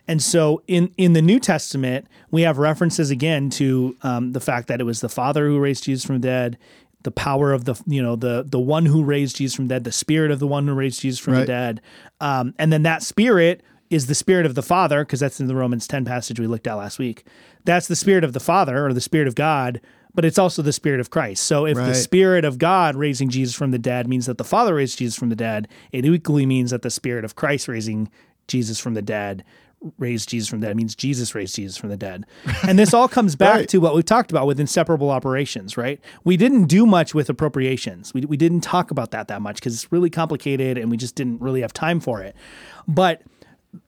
And 0.06 0.22
so 0.22 0.62
in 0.66 0.92
in 0.98 1.12
the 1.14 1.22
new 1.22 1.38
testament 1.38 2.06
we 2.30 2.42
have 2.42 2.58
references 2.58 3.10
again 3.10 3.50
to 3.50 3.96
um, 4.02 4.32
the 4.32 4.40
fact 4.40 4.68
that 4.68 4.80
it 4.80 4.84
was 4.84 5.00
the 5.00 5.08
father 5.08 5.46
who 5.46 5.58
raised 5.58 5.84
jesus 5.84 6.04
from 6.04 6.16
the 6.20 6.26
dead 6.28 6.58
the 7.04 7.10
power 7.10 7.52
of 7.52 7.64
the 7.66 7.74
you 7.86 8.02
know 8.02 8.16
the 8.16 8.44
the 8.46 8.58
one 8.60 8.86
who 8.86 9.02
raised 9.04 9.36
jesus 9.36 9.54
from 9.54 9.68
the 9.68 9.74
dead 9.76 9.84
the 9.84 9.92
spirit 9.92 10.30
of 10.30 10.40
the 10.40 10.46
one 10.46 10.66
who 10.66 10.74
raised 10.74 11.00
jesus 11.00 11.18
from 11.20 11.34
Right. 11.34 11.40
the 11.40 11.46
dead. 11.46 11.80
Um, 12.20 12.54
and 12.58 12.72
then 12.72 12.82
that 12.82 13.02
spirit 13.02 13.62
is 13.90 14.06
the 14.06 14.14
spirit 14.14 14.44
of 14.46 14.54
the 14.54 14.62
father 14.62 15.04
because 15.04 15.20
that's 15.20 15.38
in 15.40 15.46
the 15.46 15.54
romans 15.54 15.86
10 15.86 16.04
passage 16.04 16.40
we 16.40 16.46
looked 16.46 16.66
at 16.66 16.74
last 16.74 16.98
week. 16.98 17.24
That's 17.64 17.86
the 17.86 17.96
spirit 17.96 18.24
of 18.24 18.32
the 18.32 18.40
father 18.40 18.84
or 18.86 18.92
the 18.92 19.00
spirit 19.00 19.28
of 19.28 19.34
god 19.36 19.80
but 20.14 20.24
it's 20.24 20.38
also 20.38 20.62
the 20.62 20.72
spirit 20.72 21.00
of 21.00 21.10
christ. 21.10 21.42
So 21.44 21.66
if 21.66 21.76
Right. 21.76 21.86
the 21.86 21.94
spirit 21.94 22.44
of 22.44 22.58
god 22.58 22.94
raising 22.96 23.28
jesus 23.28 23.54
from 23.54 23.70
the 23.70 23.78
dead 23.78 24.08
means 24.08 24.26
that 24.26 24.38
the 24.38 24.44
father 24.44 24.74
raised 24.76 24.98
jesus 24.98 25.18
from 25.18 25.28
the 25.28 25.36
dead 25.36 25.68
it 25.92 26.04
equally 26.06 26.46
means 26.46 26.70
that 26.70 26.82
the 26.82 26.90
spirit 26.90 27.24
of 27.24 27.34
christ 27.36 27.68
raising 27.68 28.08
jesus 28.48 28.78
from 28.78 28.94
the 28.94 29.02
dead 29.02 29.44
raised 29.98 30.30
jesus 30.30 30.48
from 30.48 30.60
the 30.60 30.66
dead 30.66 30.72
It 30.72 30.76
means 30.76 30.94
jesus 30.94 31.34
raised 31.34 31.56
jesus 31.56 31.76
from 31.76 31.90
the 31.90 31.96
dead. 31.96 32.24
And 32.68 32.78
this 32.78 32.94
all 32.94 33.06
comes 33.08 33.36
back 33.36 33.54
Right. 33.56 33.68
to 33.68 33.78
what 33.78 33.94
we've 33.94 34.04
talked 34.04 34.30
about 34.30 34.46
with 34.46 34.58
inseparable 34.58 35.10
operations 35.10 35.76
right? 35.76 36.00
We 36.24 36.36
didn't 36.38 36.66
do 36.66 36.86
much 36.86 37.14
with 37.14 37.28
appropriations. 37.28 38.14
We, 38.14 38.22
we 38.22 38.36
didn't 38.38 38.62
talk 38.62 38.90
about 38.90 39.10
that 39.10 39.28
that 39.28 39.42
much 39.42 39.56
because 39.56 39.74
it's 39.74 39.92
really 39.92 40.08
complicated 40.10 40.78
and 40.78 40.90
we 40.90 40.96
just 40.96 41.14
didn't 41.16 41.40
really 41.42 41.60
have 41.60 41.72
time 41.74 42.00
for 42.00 42.22
it. 42.22 42.34
But 42.88 43.22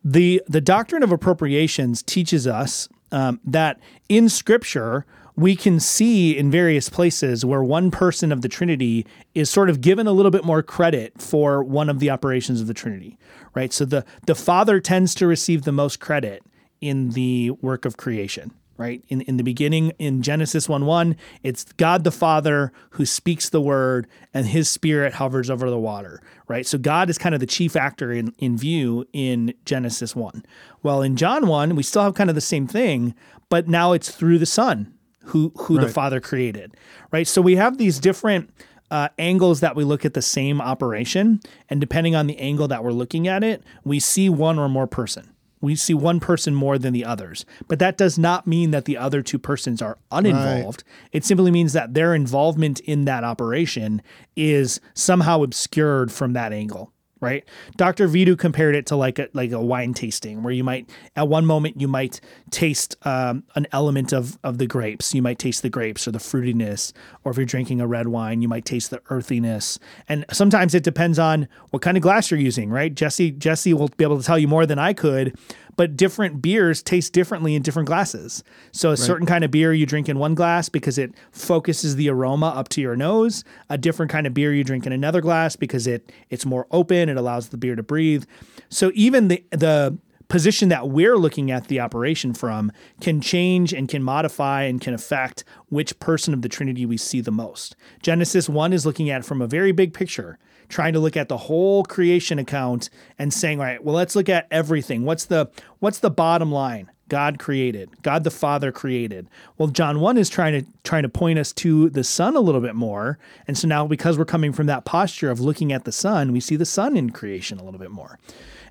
the 0.04 0.42
the 0.48 0.60
doctrine 0.60 1.02
of 1.02 1.12
appropriations 1.12 2.02
teaches 2.02 2.46
us 2.46 2.88
um, 3.12 3.40
that 3.44 3.78
in 4.08 4.28
Scripture 4.28 5.06
we 5.36 5.54
can 5.54 5.78
see 5.78 6.36
in 6.36 6.50
various 6.50 6.88
places 6.88 7.44
where 7.44 7.62
one 7.62 7.90
person 7.90 8.32
of 8.32 8.40
the 8.40 8.48
Trinity 8.48 9.06
is 9.34 9.50
sort 9.50 9.68
of 9.68 9.82
given 9.82 10.06
a 10.06 10.12
little 10.12 10.30
bit 10.30 10.44
more 10.44 10.62
credit 10.62 11.20
for 11.20 11.62
one 11.62 11.90
of 11.90 12.00
the 12.00 12.10
operations 12.10 12.60
of 12.60 12.66
the 12.66 12.74
Trinity, 12.74 13.18
right? 13.54 13.72
So 13.72 13.84
the 13.84 14.04
the 14.26 14.34
Father 14.34 14.80
tends 14.80 15.14
to 15.16 15.26
receive 15.26 15.62
the 15.62 15.72
most 15.72 16.00
credit 16.00 16.42
in 16.80 17.10
the 17.10 17.50
work 17.50 17.84
of 17.84 17.96
creation. 17.96 18.52
Right 18.78 19.02
in 19.08 19.22
in 19.22 19.38
the 19.38 19.42
beginning 19.42 19.92
in 19.98 20.20
Genesis 20.20 20.68
one 20.68 20.84
one, 20.84 21.16
it's 21.42 21.64
God 21.64 22.04
the 22.04 22.10
Father 22.10 22.72
who 22.90 23.06
speaks 23.06 23.48
the 23.48 23.60
word, 23.60 24.06
and 24.34 24.44
His 24.46 24.68
Spirit 24.68 25.14
hovers 25.14 25.48
over 25.48 25.70
the 25.70 25.78
water. 25.78 26.20
Right, 26.46 26.66
so 26.66 26.76
God 26.76 27.08
is 27.08 27.16
kind 27.16 27.34
of 27.34 27.40
the 27.40 27.46
chief 27.46 27.74
actor 27.74 28.12
in 28.12 28.34
in 28.36 28.58
view 28.58 29.06
in 29.14 29.54
Genesis 29.64 30.14
one. 30.14 30.44
Well, 30.82 31.00
in 31.00 31.16
John 31.16 31.46
one, 31.46 31.74
we 31.74 31.82
still 31.82 32.02
have 32.02 32.14
kind 32.14 32.28
of 32.28 32.34
the 32.34 32.42
same 32.42 32.66
thing, 32.66 33.14
but 33.48 33.66
now 33.66 33.92
it's 33.92 34.10
through 34.10 34.38
the 34.38 34.46
Son 34.46 34.92
who 35.26 35.52
who 35.56 35.78
the 35.78 35.88
Father 35.88 36.20
created. 36.20 36.76
Right, 37.12 37.26
so 37.26 37.40
we 37.42 37.56
have 37.56 37.78
these 37.78 37.98
different 37.98 38.50
uh, 38.90 39.08
angles 39.18 39.60
that 39.60 39.76
we 39.76 39.84
look 39.84 40.04
at 40.04 40.14
the 40.14 40.22
same 40.22 40.60
operation, 40.60 41.40
and 41.68 41.80
depending 41.80 42.14
on 42.14 42.26
the 42.26 42.38
angle 42.38 42.68
that 42.68 42.84
we're 42.84 42.92
looking 42.92 43.26
at 43.28 43.42
it, 43.42 43.62
we 43.84 44.00
see 44.00 44.28
one 44.28 44.58
or 44.58 44.68
more 44.68 44.86
person. 44.86 45.32
We 45.60 45.74
see 45.74 45.94
one 45.94 46.20
person 46.20 46.54
more 46.54 46.78
than 46.78 46.92
the 46.92 47.04
others, 47.04 47.44
but 47.66 47.78
that 47.78 47.96
does 47.96 48.18
not 48.18 48.46
mean 48.46 48.70
that 48.72 48.84
the 48.84 48.96
other 48.98 49.22
two 49.22 49.38
persons 49.38 49.80
are 49.80 49.98
uninvolved. 50.12 50.84
It 51.12 51.24
simply 51.24 51.50
means 51.50 51.72
that 51.72 51.94
their 51.94 52.14
involvement 52.14 52.78
in 52.80 53.06
that 53.06 53.24
operation 53.24 54.02
is 54.36 54.80
somehow 54.94 55.42
obscured 55.42 56.12
from 56.12 56.34
that 56.34 56.52
angle. 56.52 56.92
Right, 57.18 57.48
Dr. 57.76 58.08
Vidu 58.08 58.38
compared 58.38 58.76
it 58.76 58.84
to 58.86 58.96
like 58.96 59.18
a 59.18 59.28
like 59.32 59.50
a 59.50 59.60
wine 59.60 59.94
tasting, 59.94 60.42
where 60.42 60.52
you 60.52 60.62
might 60.62 60.90
at 61.16 61.28
one 61.28 61.46
moment 61.46 61.80
you 61.80 61.88
might 61.88 62.20
taste 62.50 62.94
um, 63.06 63.42
an 63.54 63.66
element 63.72 64.12
of 64.12 64.38
of 64.44 64.58
the 64.58 64.66
grapes. 64.66 65.14
You 65.14 65.22
might 65.22 65.38
taste 65.38 65.62
the 65.62 65.70
grapes 65.70 66.06
or 66.06 66.10
the 66.10 66.18
fruitiness, 66.18 66.92
or 67.24 67.30
if 67.30 67.38
you're 67.38 67.46
drinking 67.46 67.80
a 67.80 67.86
red 67.86 68.08
wine, 68.08 68.42
you 68.42 68.48
might 68.48 68.66
taste 68.66 68.90
the 68.90 69.00
earthiness. 69.08 69.78
And 70.10 70.26
sometimes 70.30 70.74
it 70.74 70.82
depends 70.82 71.18
on 71.18 71.48
what 71.70 71.80
kind 71.80 71.96
of 71.96 72.02
glass 72.02 72.30
you're 72.30 72.38
using. 72.38 72.68
Right, 72.68 72.94
Jesse 72.94 73.30
Jesse 73.30 73.72
will 73.72 73.88
be 73.96 74.04
able 74.04 74.18
to 74.18 74.24
tell 74.24 74.38
you 74.38 74.48
more 74.48 74.66
than 74.66 74.78
I 74.78 74.92
could 74.92 75.38
but 75.76 75.96
different 75.96 76.42
beers 76.42 76.82
taste 76.82 77.12
differently 77.12 77.54
in 77.54 77.62
different 77.62 77.86
glasses. 77.86 78.42
So 78.72 78.90
a 78.90 78.96
certain 78.96 79.26
kind 79.26 79.44
of 79.44 79.50
beer 79.50 79.72
you 79.72 79.86
drink 79.86 80.08
in 80.08 80.18
one 80.18 80.34
glass 80.34 80.68
because 80.68 80.98
it 80.98 81.14
focuses 81.30 81.96
the 81.96 82.08
aroma 82.08 82.46
up 82.48 82.68
to 82.70 82.80
your 82.80 82.96
nose. 82.96 83.44
A 83.68 83.78
different 83.78 84.10
kind 84.10 84.26
of 84.26 84.34
beer 84.34 84.52
you 84.52 84.64
drink 84.64 84.86
in 84.86 84.92
another 84.92 85.20
glass 85.20 85.56
because 85.56 85.86
it 85.86 86.10
it's 86.30 86.46
more 86.46 86.66
open. 86.70 87.08
It 87.08 87.16
allows 87.16 87.50
the 87.50 87.56
beer 87.56 87.76
to 87.76 87.82
breathe. 87.82 88.24
So 88.68 88.90
even 88.94 89.28
the 89.28 89.44
the 89.50 89.98
position 90.28 90.68
that 90.70 90.88
we're 90.88 91.16
looking 91.16 91.50
at 91.50 91.68
the 91.68 91.78
operation 91.78 92.34
from 92.34 92.72
can 93.00 93.20
change 93.20 93.72
and 93.72 93.88
can 93.88 94.02
modify 94.02 94.62
and 94.62 94.80
can 94.80 94.92
affect 94.92 95.44
which 95.68 95.98
person 96.00 96.34
of 96.34 96.42
the 96.42 96.48
Trinity 96.48 96.84
we 96.84 96.96
see 96.96 97.20
the 97.20 97.30
most. 97.30 97.76
Genesis 98.02 98.48
1 98.48 98.72
is 98.72 98.84
looking 98.84 99.08
at 99.08 99.20
it 99.20 99.24
from 99.24 99.40
a 99.40 99.46
very 99.46 99.70
big 99.70 99.94
picture 99.94 100.38
trying 100.68 100.92
to 100.92 101.00
look 101.00 101.16
at 101.16 101.28
the 101.28 101.36
whole 101.36 101.84
creation 101.84 102.38
account 102.38 102.90
and 103.18 103.32
saying, 103.32 103.60
all 103.60 103.66
right, 103.66 103.82
well, 103.82 103.94
let's 103.94 104.16
look 104.16 104.28
at 104.28 104.46
everything. 104.50 105.04
What's 105.04 105.26
the 105.26 105.50
what's 105.78 105.98
the 105.98 106.10
bottom 106.10 106.50
line? 106.52 106.90
God 107.08 107.38
created. 107.38 108.02
God 108.02 108.24
the 108.24 108.30
Father 108.30 108.72
created. 108.72 109.28
Well, 109.58 109.68
John 109.68 110.00
1 110.00 110.18
is 110.18 110.28
trying 110.28 110.60
to 110.60 110.70
trying 110.82 111.04
to 111.04 111.08
point 111.08 111.38
us 111.38 111.52
to 111.54 111.88
the 111.90 112.02
Son 112.02 112.36
a 112.36 112.40
little 112.40 112.60
bit 112.60 112.74
more. 112.74 113.18
And 113.46 113.56
so 113.56 113.68
now 113.68 113.86
because 113.86 114.18
we're 114.18 114.24
coming 114.24 114.52
from 114.52 114.66
that 114.66 114.84
posture 114.84 115.30
of 115.30 115.40
looking 115.40 115.72
at 115.72 115.84
the 115.84 115.92
Son, 115.92 116.32
we 116.32 116.40
see 116.40 116.56
the 116.56 116.64
Son 116.64 116.96
in 116.96 117.10
creation 117.10 117.58
a 117.58 117.64
little 117.64 117.80
bit 117.80 117.92
more. 117.92 118.18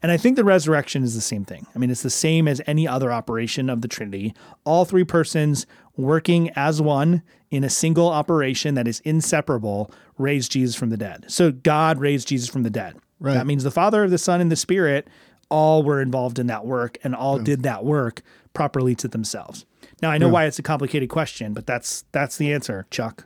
And 0.01 0.11
I 0.11 0.17
think 0.17 0.35
the 0.35 0.43
resurrection 0.43 1.03
is 1.03 1.15
the 1.15 1.21
same 1.21 1.45
thing. 1.45 1.65
I 1.73 1.79
mean, 1.79 1.89
it's 1.89 2.03
the 2.03 2.09
same 2.09 2.47
as 2.47 2.61
any 2.67 2.87
other 2.87 3.11
operation 3.11 3.69
of 3.69 3.81
the 3.81 3.87
Trinity. 3.87 4.35
All 4.63 4.85
three 4.85 5.05
persons 5.05 5.65
working 5.95 6.51
as 6.51 6.81
one 6.81 7.23
in 7.55 7.63
a 7.63 7.69
single 7.69 8.09
operation 8.09 8.75
that 8.75 8.87
is 8.87 8.99
inseparable 9.01 9.91
raised 10.17 10.51
Jesus 10.51 10.75
from 10.75 10.89
the 10.89 10.97
dead. 10.97 11.25
So 11.27 11.51
God 11.51 11.99
raised 11.99 12.27
Jesus 12.27 12.49
from 12.49 12.63
the 12.63 12.69
dead. 12.69 12.97
Right. 13.19 13.33
That 13.33 13.47
means 13.47 13.63
the 13.63 13.71
Father, 13.71 14.07
the 14.09 14.17
Son, 14.17 14.41
and 14.41 14.51
the 14.51 14.55
Spirit 14.55 15.07
all 15.49 15.83
were 15.83 16.01
involved 16.01 16.39
in 16.39 16.47
that 16.47 16.65
work 16.65 16.97
and 17.03 17.15
all 17.15 17.39
did 17.39 17.63
that 17.63 17.85
work 17.85 18.21
properly 18.53 18.95
to 18.95 19.07
themselves. 19.07 19.65
Now 20.01 20.11
I 20.11 20.17
know 20.17 20.27
why 20.27 20.45
it's 20.45 20.59
a 20.59 20.63
complicated 20.63 21.09
question, 21.09 21.53
but 21.53 21.65
that's 21.65 22.05
that's 22.11 22.37
the 22.37 22.51
answer, 22.51 22.85
Chuck. 22.89 23.25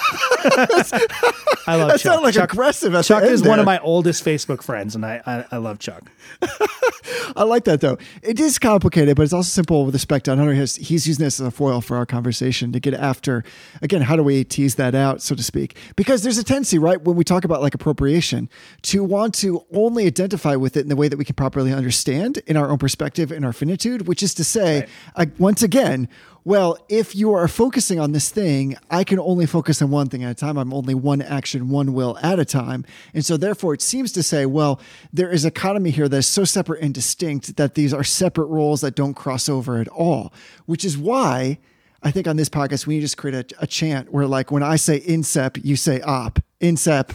I 1.67 1.77
love 1.77 1.89
That 1.89 1.93
Chuck. 1.93 2.01
sounded 2.01 2.23
like 2.23 2.35
Chuck, 2.35 2.53
aggressive. 2.53 3.05
Chuck 3.05 3.23
is 3.25 3.43
one 3.43 3.59
of 3.59 3.65
my 3.67 3.79
oldest 3.81 4.25
Facebook 4.25 4.63
friends, 4.63 4.95
and 4.95 5.05
I, 5.07 5.23
I, 5.27 5.45
I 5.53 5.57
love 5.59 5.79
Chuck. 5.79 6.11
I 7.37 7.45
like 7.45 7.65
that 7.65 7.81
though. 7.81 7.99
It 8.23 8.41
is 8.41 8.59
complicated, 8.59 9.17
but 9.17 9.23
it's 9.23 9.33
also 9.33 9.49
simple 9.49 9.85
with 9.87 9.95
respect 9.95 10.25
to 10.27 10.37
Hunter. 10.37 10.53
He's, 10.55 10.77
he's 10.77 11.07
using 11.07 11.25
this 11.25 11.41
as 11.41 11.47
a 11.47 11.51
foil 11.51 11.81
for 11.81 11.97
our 11.97 12.07
conversation 12.07 12.73
to 12.73 12.81
get 12.81 12.95
after, 12.95 13.45
again, 13.81 14.03
how 14.03 14.17
do 14.17 14.23
we 14.23 14.45
tease 14.45 14.75
that 14.77 14.95
out, 14.95 15.23
so 15.23 15.35
to 15.35 15.43
speak? 15.43 15.77
Because 15.97 16.23
there's 16.23 16.39
a 16.39 16.45
tendency, 16.45 16.79
right, 16.79 17.01
when 17.03 17.17
we 17.17 17.25
talk 17.25 17.45
about 17.45 17.63
like 17.63 17.75
appropriation, 17.75 18.49
to 18.83 19.05
want 19.05 19.35
to 19.37 19.65
only 19.73 20.07
identify 20.07 20.57
with 20.57 20.77
it 20.77 20.81
in 20.81 20.89
the 20.89 20.97
way 20.97 21.09
that 21.09 21.17
we 21.17 21.25
can 21.25 21.35
properly 21.35 21.73
understand 21.73 22.39
in 22.47 22.57
our 22.57 22.71
own 22.71 22.79
perspective, 22.79 23.31
in 23.33 23.45
our 23.45 23.53
finitude, 23.53 24.07
which 24.09 24.23
is 24.23 24.35
to 24.35 24.45
say, 24.45 24.87
uh, 25.17 25.27
once 25.39 25.63
again, 25.63 26.09
well, 26.45 26.77
if 26.89 27.15
you 27.15 27.33
are 27.35 27.47
focusing 27.47 28.01
on 28.01 28.13
this 28.13 28.31
thing, 28.31 28.77
I 28.91 29.05
can 29.05 29.19
only 29.19 29.47
focus 29.47 29.81
on 29.81 29.91
one 29.91 30.09
thing 30.09 30.25
at 30.25 30.31
a 30.31 30.35
time. 30.35 30.57
I'm 30.57 30.75
only 30.75 30.95
one 30.95 31.23
action, 31.23 31.69
one 31.69 31.93
will 31.93 32.19
at 32.23 32.39
a 32.39 32.45
time. 32.45 32.85
And 33.15 33.25
so, 33.25 33.37
therefore, 33.37 33.75
it 33.75 33.83
seems 33.83 34.13
to 34.13 34.23
say, 34.23 34.47
well, 34.47 34.81
there 35.13 35.31
is 35.31 35.45
economy 35.45 35.91
here 35.91 36.09
that 36.09 36.17
is 36.17 36.27
so 36.27 36.45
separate 36.45 36.83
and 36.83 36.93
distinct 36.93 37.57
that 37.57 37.75
these 37.75 37.95
are 37.95 38.05
separate 38.05 38.47
roles 38.47 38.81
that 38.81 38.97
don't 38.97 39.15
cross 39.15 39.49
over 39.49 39.81
at 39.81 39.89
all, 39.89 40.33
which 40.67 40.85
is 40.85 40.99
why 40.99 41.59
I 42.03 42.11
think 42.11 42.27
on 42.27 42.37
this 42.37 42.49
podcast, 42.49 42.87
we 42.87 42.95
need 42.95 43.01
to 43.01 43.05
just 43.05 43.17
create 43.17 43.53
a, 43.53 43.63
a 43.63 43.67
chant 43.67 44.13
where, 44.13 44.27
like, 44.27 44.51
when 44.51 44.63
I 44.63 44.77
say 44.77 45.01
incep, 45.01 45.65
you 45.65 45.77
say 45.77 46.01
op. 46.01 46.41
Incep. 46.61 47.13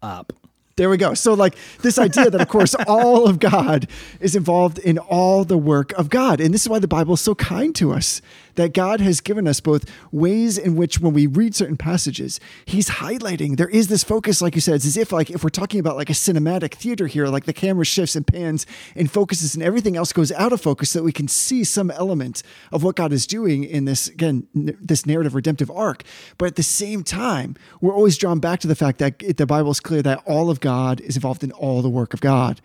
Up. 0.00 0.32
There 0.78 0.88
we 0.88 0.96
go. 0.96 1.12
So, 1.14 1.34
like 1.34 1.56
this 1.82 1.98
idea 1.98 2.30
that, 2.30 2.40
of 2.40 2.46
course, 2.46 2.76
all 2.86 3.28
of 3.28 3.40
God 3.40 3.88
is 4.20 4.36
involved 4.36 4.78
in 4.78 4.96
all 4.96 5.44
the 5.44 5.58
work 5.58 5.90
of 5.94 6.08
God. 6.08 6.40
And 6.40 6.54
this 6.54 6.62
is 6.62 6.68
why 6.68 6.78
the 6.78 6.86
Bible 6.86 7.14
is 7.14 7.20
so 7.20 7.34
kind 7.34 7.74
to 7.74 7.92
us 7.92 8.22
that 8.58 8.74
God 8.74 9.00
has 9.00 9.20
given 9.20 9.46
us 9.46 9.60
both 9.60 9.88
ways 10.10 10.58
in 10.58 10.74
which, 10.74 10.98
when 10.98 11.14
we 11.14 11.28
read 11.28 11.54
certain 11.54 11.76
passages, 11.76 12.40
He's 12.66 12.90
highlighting 12.90 13.56
there 13.56 13.68
is 13.68 13.86
this 13.86 14.02
focus, 14.02 14.42
like 14.42 14.56
you 14.56 14.60
said, 14.60 14.74
it's 14.74 14.84
as 14.84 14.96
if, 14.96 15.12
like, 15.12 15.30
if 15.30 15.44
we're 15.44 15.48
talking 15.48 15.78
about 15.78 15.96
like 15.96 16.10
a 16.10 16.14
cinematic 16.14 16.74
theater 16.74 17.06
here, 17.06 17.28
like 17.28 17.44
the 17.44 17.52
camera 17.52 17.84
shifts 17.84 18.16
and 18.16 18.26
pans 18.26 18.66
and 18.96 19.10
focuses 19.10 19.54
and 19.54 19.62
everything 19.62 19.96
else 19.96 20.12
goes 20.12 20.32
out 20.32 20.52
of 20.52 20.60
focus 20.60 20.90
so 20.90 20.98
that 20.98 21.04
we 21.04 21.12
can 21.12 21.28
see 21.28 21.62
some 21.62 21.90
element 21.92 22.42
of 22.72 22.82
what 22.82 22.96
God 22.96 23.12
is 23.12 23.28
doing 23.28 23.62
in 23.62 23.84
this, 23.84 24.08
again, 24.08 24.48
this 24.54 25.06
narrative 25.06 25.36
redemptive 25.36 25.70
arc. 25.70 26.02
But 26.36 26.46
at 26.46 26.56
the 26.56 26.64
same 26.64 27.04
time, 27.04 27.54
we're 27.80 27.94
always 27.94 28.18
drawn 28.18 28.40
back 28.40 28.58
to 28.60 28.66
the 28.66 28.74
fact 28.74 28.98
that 28.98 29.22
it, 29.22 29.36
the 29.36 29.46
Bible 29.46 29.70
is 29.70 29.78
clear 29.78 30.02
that 30.02 30.20
all 30.26 30.50
of 30.50 30.58
God 30.58 31.00
is 31.00 31.14
involved 31.14 31.44
in 31.44 31.52
all 31.52 31.80
the 31.80 31.88
work 31.88 32.12
of 32.12 32.20
God. 32.20 32.60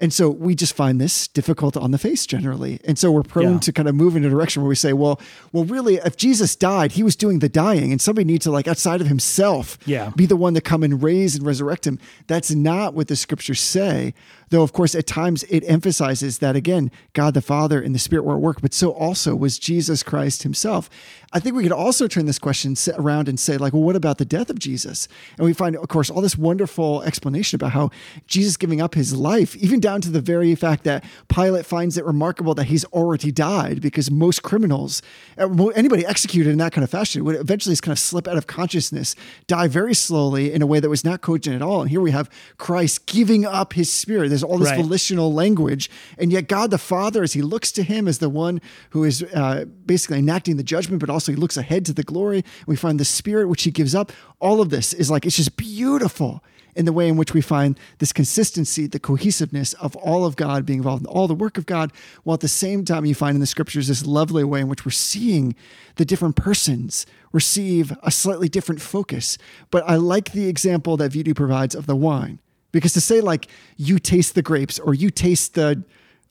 And 0.00 0.12
so 0.12 0.30
we 0.30 0.54
just 0.54 0.74
find 0.74 1.00
this 1.00 1.28
difficult 1.28 1.76
on 1.76 1.90
the 1.90 1.98
face 1.98 2.26
generally. 2.26 2.80
And 2.84 2.98
so 2.98 3.10
we're 3.12 3.22
prone 3.22 3.52
Yeah. 3.54 3.58
to 3.60 3.72
kind 3.72 3.88
of 3.88 3.94
move 3.94 4.16
in 4.16 4.24
a 4.24 4.30
direction 4.30 4.62
where 4.62 4.68
we 4.68 4.74
say, 4.74 4.92
well, 4.92 5.20
well, 5.52 5.64
really, 5.64 5.96
if 5.96 6.16
Jesus 6.16 6.56
died, 6.56 6.92
he 6.92 7.02
was 7.02 7.14
doing 7.16 7.38
the 7.38 7.48
dying, 7.48 7.92
and 7.92 8.00
somebody 8.00 8.24
needs 8.24 8.44
to, 8.44 8.50
like, 8.50 8.66
outside 8.68 9.00
of 9.00 9.06
himself, 9.06 9.78
Yeah. 9.86 10.10
be 10.16 10.26
the 10.26 10.36
one 10.36 10.54
to 10.54 10.60
come 10.60 10.82
and 10.82 11.02
raise 11.02 11.34
and 11.36 11.46
resurrect 11.46 11.86
him. 11.86 11.98
That's 12.26 12.50
not 12.50 12.94
what 12.94 13.08
the 13.08 13.16
scriptures 13.16 13.60
say. 13.60 14.14
Though, 14.52 14.62
of 14.62 14.74
course, 14.74 14.94
at 14.94 15.06
times 15.06 15.44
it 15.44 15.64
emphasizes 15.66 16.40
that, 16.40 16.56
again, 16.56 16.90
God 17.14 17.32
the 17.32 17.40
Father 17.40 17.80
and 17.80 17.94
the 17.94 17.98
Spirit 17.98 18.24
were 18.24 18.34
at 18.34 18.42
work, 18.42 18.60
but 18.60 18.74
so 18.74 18.90
also 18.90 19.34
was 19.34 19.58
Jesus 19.58 20.02
Christ 20.02 20.42
himself. 20.42 20.90
I 21.32 21.40
think 21.40 21.56
we 21.56 21.62
could 21.62 21.72
also 21.72 22.06
turn 22.06 22.26
this 22.26 22.38
question 22.38 22.76
around 22.98 23.26
and 23.26 23.40
say, 23.40 23.56
like, 23.56 23.72
well, 23.72 23.82
what 23.82 23.96
about 23.96 24.18
the 24.18 24.26
death 24.26 24.50
of 24.50 24.58
Jesus? 24.58 25.08
And 25.38 25.46
we 25.46 25.54
find, 25.54 25.74
of 25.74 25.88
course, 25.88 26.10
all 26.10 26.20
this 26.20 26.36
wonderful 26.36 27.02
explanation 27.04 27.56
about 27.56 27.72
how 27.72 27.88
Jesus 28.26 28.58
giving 28.58 28.82
up 28.82 28.94
his 28.94 29.14
life, 29.14 29.56
even 29.56 29.80
down 29.80 30.02
to 30.02 30.10
the 30.10 30.20
very 30.20 30.54
fact 30.54 30.84
that 30.84 31.02
Pilate 31.28 31.64
finds 31.64 31.96
it 31.96 32.04
remarkable 32.04 32.54
that 32.56 32.64
he's 32.64 32.84
already 32.86 33.32
died 33.32 33.80
because 33.80 34.10
most 34.10 34.42
criminals, 34.42 35.00
uh, 35.38 35.48
anybody 35.68 36.04
executed 36.04 36.50
in 36.50 36.58
that 36.58 36.72
kind 36.72 36.84
of 36.84 36.90
fashion, 36.90 37.24
would 37.24 37.36
eventually 37.36 37.72
just 37.72 37.82
kind 37.82 37.92
of 37.92 37.98
slip 37.98 38.28
out 38.28 38.36
of 38.36 38.46
consciousness, 38.46 39.16
die 39.46 39.68
very 39.68 39.94
slowly 39.94 40.52
in 40.52 40.60
a 40.60 40.66
way 40.66 40.78
that 40.78 40.90
was 40.90 41.06
not 41.06 41.22
cogent 41.22 41.56
at 41.56 41.62
all. 41.62 41.80
And 41.80 41.88
here 41.88 42.02
we 42.02 42.10
have 42.10 42.28
Christ 42.58 43.06
giving 43.06 43.46
up 43.46 43.72
his 43.72 43.90
spirit. 43.90 44.28
All 44.42 44.58
this 44.58 44.70
Right. 44.70 44.80
volitional 44.80 45.32
language. 45.32 45.90
And 46.18 46.32
yet, 46.32 46.48
God 46.48 46.70
the 46.70 46.78
Father, 46.78 47.22
as 47.22 47.32
he 47.32 47.42
looks 47.42 47.72
to 47.72 47.82
him 47.82 48.08
as 48.08 48.18
the 48.18 48.28
one 48.28 48.60
who 48.90 49.04
is 49.04 49.22
uh, 49.22 49.64
basically 49.86 50.18
enacting 50.18 50.56
the 50.56 50.62
judgment, 50.62 51.00
but 51.00 51.10
also 51.10 51.32
he 51.32 51.36
looks 51.36 51.56
ahead 51.56 51.84
to 51.86 51.92
the 51.92 52.02
glory, 52.02 52.44
we 52.66 52.76
find 52.76 52.98
the 53.00 53.04
spirit 53.04 53.48
which 53.48 53.62
he 53.64 53.70
gives 53.70 53.94
up. 53.94 54.12
All 54.40 54.60
of 54.60 54.70
this 54.70 54.92
is 54.92 55.10
like, 55.10 55.26
it's 55.26 55.36
just 55.36 55.56
beautiful 55.56 56.42
in 56.74 56.86
the 56.86 56.92
way 56.92 57.06
in 57.06 57.18
which 57.18 57.34
we 57.34 57.42
find 57.42 57.78
this 57.98 58.14
consistency, 58.14 58.86
the 58.86 58.98
cohesiveness 58.98 59.74
of 59.74 59.94
all 59.96 60.24
of 60.24 60.36
God 60.36 60.64
being 60.64 60.78
involved 60.78 61.02
in 61.02 61.06
all 61.06 61.28
the 61.28 61.34
work 61.34 61.58
of 61.58 61.66
God, 61.66 61.92
while 62.24 62.32
at 62.34 62.40
the 62.40 62.48
same 62.48 62.84
time 62.84 63.04
you 63.04 63.14
find 63.14 63.34
in 63.34 63.40
the 63.40 63.46
scriptures 63.46 63.88
this 63.88 64.06
lovely 64.06 64.42
way 64.42 64.60
in 64.62 64.68
which 64.68 64.86
we're 64.86 64.90
seeing 64.90 65.54
the 65.96 66.04
different 66.06 66.34
persons 66.34 67.04
receive 67.30 67.92
a 68.02 68.10
slightly 68.10 68.48
different 68.48 68.80
focus. 68.80 69.36
But 69.70 69.84
I 69.86 69.96
like 69.96 70.32
the 70.32 70.48
example 70.48 70.96
that 70.96 71.12
Vidu 71.12 71.36
provides 71.36 71.74
of 71.74 71.86
the 71.86 71.96
wine. 71.96 72.38
Because 72.72 72.92
to 72.94 73.00
say 73.00 73.20
like 73.20 73.48
you 73.76 73.98
taste 73.98 74.34
the 74.34 74.42
grapes 74.42 74.78
or 74.78 74.94
you 74.94 75.10
taste 75.10 75.54
the 75.54 75.84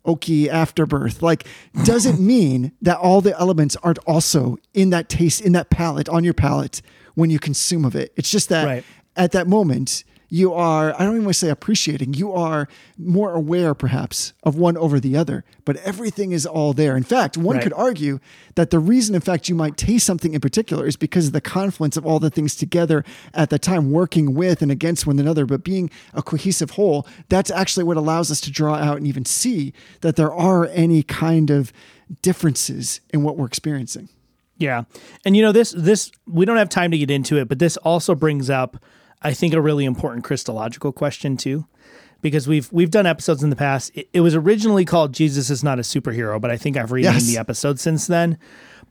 oaky 0.06 0.48
afterbirth, 0.48 1.22
like 1.22 1.48
doesn't 1.86 2.20
mean 2.34 2.72
that 2.82 2.98
all 2.98 3.22
the 3.22 3.38
elements 3.40 3.76
aren't 3.84 4.00
also 4.00 4.58
in 4.74 4.90
that 4.90 5.08
taste, 5.10 5.42
in 5.42 5.52
that 5.54 5.70
palate, 5.70 6.10
on 6.10 6.24
your 6.24 6.34
palate 6.34 6.82
when 7.16 7.30
you 7.30 7.40
consume 7.40 7.86
of 7.86 7.96
it. 7.96 8.12
It's 8.16 8.30
just 8.30 8.50
that 8.50 8.66
Right. 8.66 8.84
at 9.16 9.32
that 9.34 9.48
moment 9.48 10.04
you 10.34 10.54
are, 10.54 10.94
I 10.96 11.00
don't 11.00 11.16
even 11.16 11.26
want 11.26 11.36
to 11.36 11.40
say 11.40 11.50
appreciating, 11.50 12.14
you 12.14 12.32
are 12.32 12.70
more 12.98 13.34
aware 13.34 13.74
perhaps 13.76 14.32
of 14.44 14.56
one 14.56 14.78
over 14.78 14.98
the 14.98 15.18
other, 15.18 15.44
but 15.66 15.76
everything 15.78 16.32
is 16.32 16.46
all 16.46 16.72
there. 16.72 16.96
In 16.96 17.04
fact, 17.04 17.38
one 17.38 17.58
Right. 17.58 17.64
could 17.64 17.74
argue 17.74 18.22
that 18.56 18.70
the 18.70 18.80
reason, 18.80 19.14
in 19.14 19.20
fact, 19.20 19.50
you 19.50 19.56
might 19.56 19.76
taste 19.76 20.06
something 20.06 20.34
in 20.34 20.40
particular 20.40 20.88
is 20.88 20.96
because 20.96 21.28
of 21.28 21.34
the 21.34 21.42
confluence 21.42 21.98
of 21.98 22.06
all 22.06 22.18
the 22.18 22.30
things 22.30 22.56
together 22.56 23.04
at 23.34 23.50
the 23.50 23.60
time, 23.60 23.92
working 23.92 24.34
with 24.34 24.62
and 24.62 24.72
against 24.72 25.06
one 25.06 25.20
another, 25.20 25.46
but 25.46 25.66
being 25.66 25.90
a 26.14 26.22
cohesive 26.22 26.72
whole. 26.72 27.06
That's 27.28 27.52
actually 27.52 27.84
what 27.84 27.98
allows 27.98 28.32
us 28.32 28.40
to 28.42 28.52
draw 28.52 28.76
out 28.76 28.96
and 28.96 29.06
even 29.08 29.26
see 29.26 29.74
that 30.00 30.16
there 30.16 30.34
are 30.34 30.66
any 30.68 31.04
kind 31.04 31.50
of 31.50 31.74
differences 32.22 33.02
in 33.14 33.22
what 33.24 33.36
we're 33.38 33.48
experiencing. 33.48 34.08
Yeah. 34.58 34.84
And 35.26 35.36
you 35.36 35.42
know 35.42 35.52
this 35.52 35.74
this 35.76 36.12
we 36.28 36.46
don't 36.46 36.58
have 36.58 36.70
time 36.70 36.92
to 36.92 36.98
get 36.98 37.10
into 37.12 37.38
it, 37.38 37.50
but 37.50 37.60
this 37.60 37.76
also 37.78 38.14
brings 38.16 38.50
up 38.50 38.78
I 39.22 39.34
think 39.34 39.54
a 39.54 39.62
really 39.62 39.86
important 39.86 40.24
Christological 40.24 40.92
question 40.92 41.38
too. 41.38 41.66
Because 42.22 42.48
we've 42.48 42.72
we've 42.72 42.92
done 42.92 43.08
episodes 43.08 43.42
in 43.42 43.50
the 43.50 43.56
past. 43.56 43.92
It, 43.96 44.08
it 44.14 44.22
was 44.22 44.36
originally 44.36 44.86
called 44.86 45.12
Jesus 45.14 45.50
is 45.50 45.64
not 45.64 45.80
a 45.80 45.82
superhero, 45.82 46.40
but 46.40 46.52
I 46.52 46.58
think 46.58 46.78
I've 46.78 46.92
renamed 46.92 47.16
Yes. 47.16 47.26
the 47.28 47.38
episode 47.40 47.80
since 47.80 48.06
then. 48.06 48.38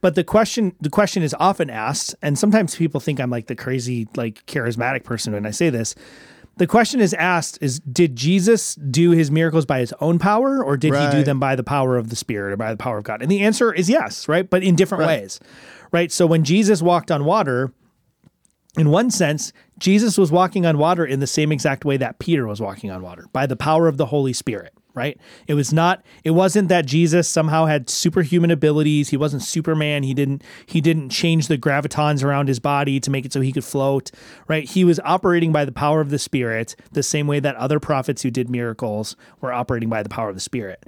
But 0.01 0.17
the 0.17 0.25
question 0.25 0.75
the 0.81 0.91
question 0.91 1.23
is 1.23 1.33
often 1.39 1.71
asked, 1.71 2.15
and 2.23 2.37
sometimes 2.37 2.75
people 2.75 2.99
think 3.01 3.21
I'm 3.21 3.31
like 3.31 3.47
the 3.47 3.55
crazy, 3.55 4.09
like 4.17 4.45
charismatic 4.47 5.05
person 5.05 5.33
when 5.33 5.47
I 5.47 5.53
say 5.53 5.71
this. 5.71 5.95
The 6.57 6.67
question 6.67 7.01
is 7.01 7.15
asked 7.15 7.57
is 7.61 7.79
did 7.81 8.17
Jesus 8.17 8.75
do 8.75 9.13
his 9.13 9.31
miracles 9.31 9.65
by 9.65 9.79
his 9.79 9.95
own 10.01 10.19
power 10.19 10.63
or 10.63 10.77
did 10.77 10.93
he 10.93 11.11
do 11.11 11.23
them 11.23 11.39
by 11.39 11.55
the 11.55 11.63
power 11.63 11.97
of 11.97 12.11
the 12.11 12.17
Spirit 12.17 12.53
or 12.53 12.57
by 12.57 12.73
the 12.73 12.77
power 12.77 12.99
of 12.99 13.05
God? 13.05 13.23
And 13.23 13.31
the 13.31 13.41
answer 13.43 13.73
is 13.73 13.89
yes, 13.89 14.27
right? 14.29 14.49
But 14.51 14.65
in 14.65 14.75
different 14.75 15.03
Right. 15.03 15.21
ways. 15.23 15.39
Right? 15.93 16.11
So 16.11 16.27
when 16.27 16.43
Jesus 16.45 16.83
walked 16.83 17.11
on 17.13 17.25
water, 17.25 17.73
in 18.77 18.91
one 18.91 19.11
sense, 19.11 19.53
Jesus 19.79 20.17
was 20.17 20.31
walking 20.31 20.65
on 20.65 20.79
water 20.79 21.05
in 21.05 21.21
the 21.21 21.27
same 21.27 21.51
exact 21.51 21.85
way 21.85 21.97
that 21.97 22.19
Peter 22.19 22.47
was 22.47 22.61
walking 22.61 22.91
on 22.91 23.03
water, 23.03 23.27
by 23.33 23.47
the 23.47 23.57
power 23.57 23.89
of 23.89 23.97
the 23.97 24.07
Holy 24.07 24.33
Spirit, 24.33 24.73
right? 24.95 25.19
It 25.49 25.55
was 25.55 25.73
not 25.73 26.05
it 26.23 26.31
wasn't 26.33 26.69
that 26.69 26.87
Jesus 26.87 27.29
somehow 27.29 27.67
had 27.67 27.91
superhuman 27.91 28.51
abilities. 28.51 29.09
He 29.09 29.17
wasn't 29.17 29.43
Superman. 29.43 30.05
He 30.05 30.15
didn't 30.15 30.45
he 30.67 30.81
didn't 30.81 31.11
change 31.11 31.49
the 31.49 31.59
gravitons 31.59 32.23
around 32.23 32.47
his 32.47 32.61
body 32.61 33.01
to 33.01 33.11
make 33.11 33.25
it 33.25 33.33
so 33.33 33.41
he 33.41 33.53
could 33.53 33.65
float, 33.65 34.13
right? 34.47 34.69
He 34.69 34.85
was 34.85 35.01
operating 35.01 35.51
by 35.51 35.65
the 35.65 35.73
power 35.73 36.01
of 36.01 36.11
the 36.11 36.19
Spirit, 36.19 36.77
the 36.93 37.03
same 37.03 37.27
way 37.27 37.41
that 37.41 37.57
other 37.57 37.81
prophets 37.81 38.23
who 38.23 38.31
did 38.31 38.49
miracles 38.49 39.17
were 39.41 39.53
operating 39.53 39.89
by 39.89 40.03
the 40.03 40.09
power 40.09 40.29
of 40.29 40.37
the 40.37 40.41
Spirit. 40.41 40.87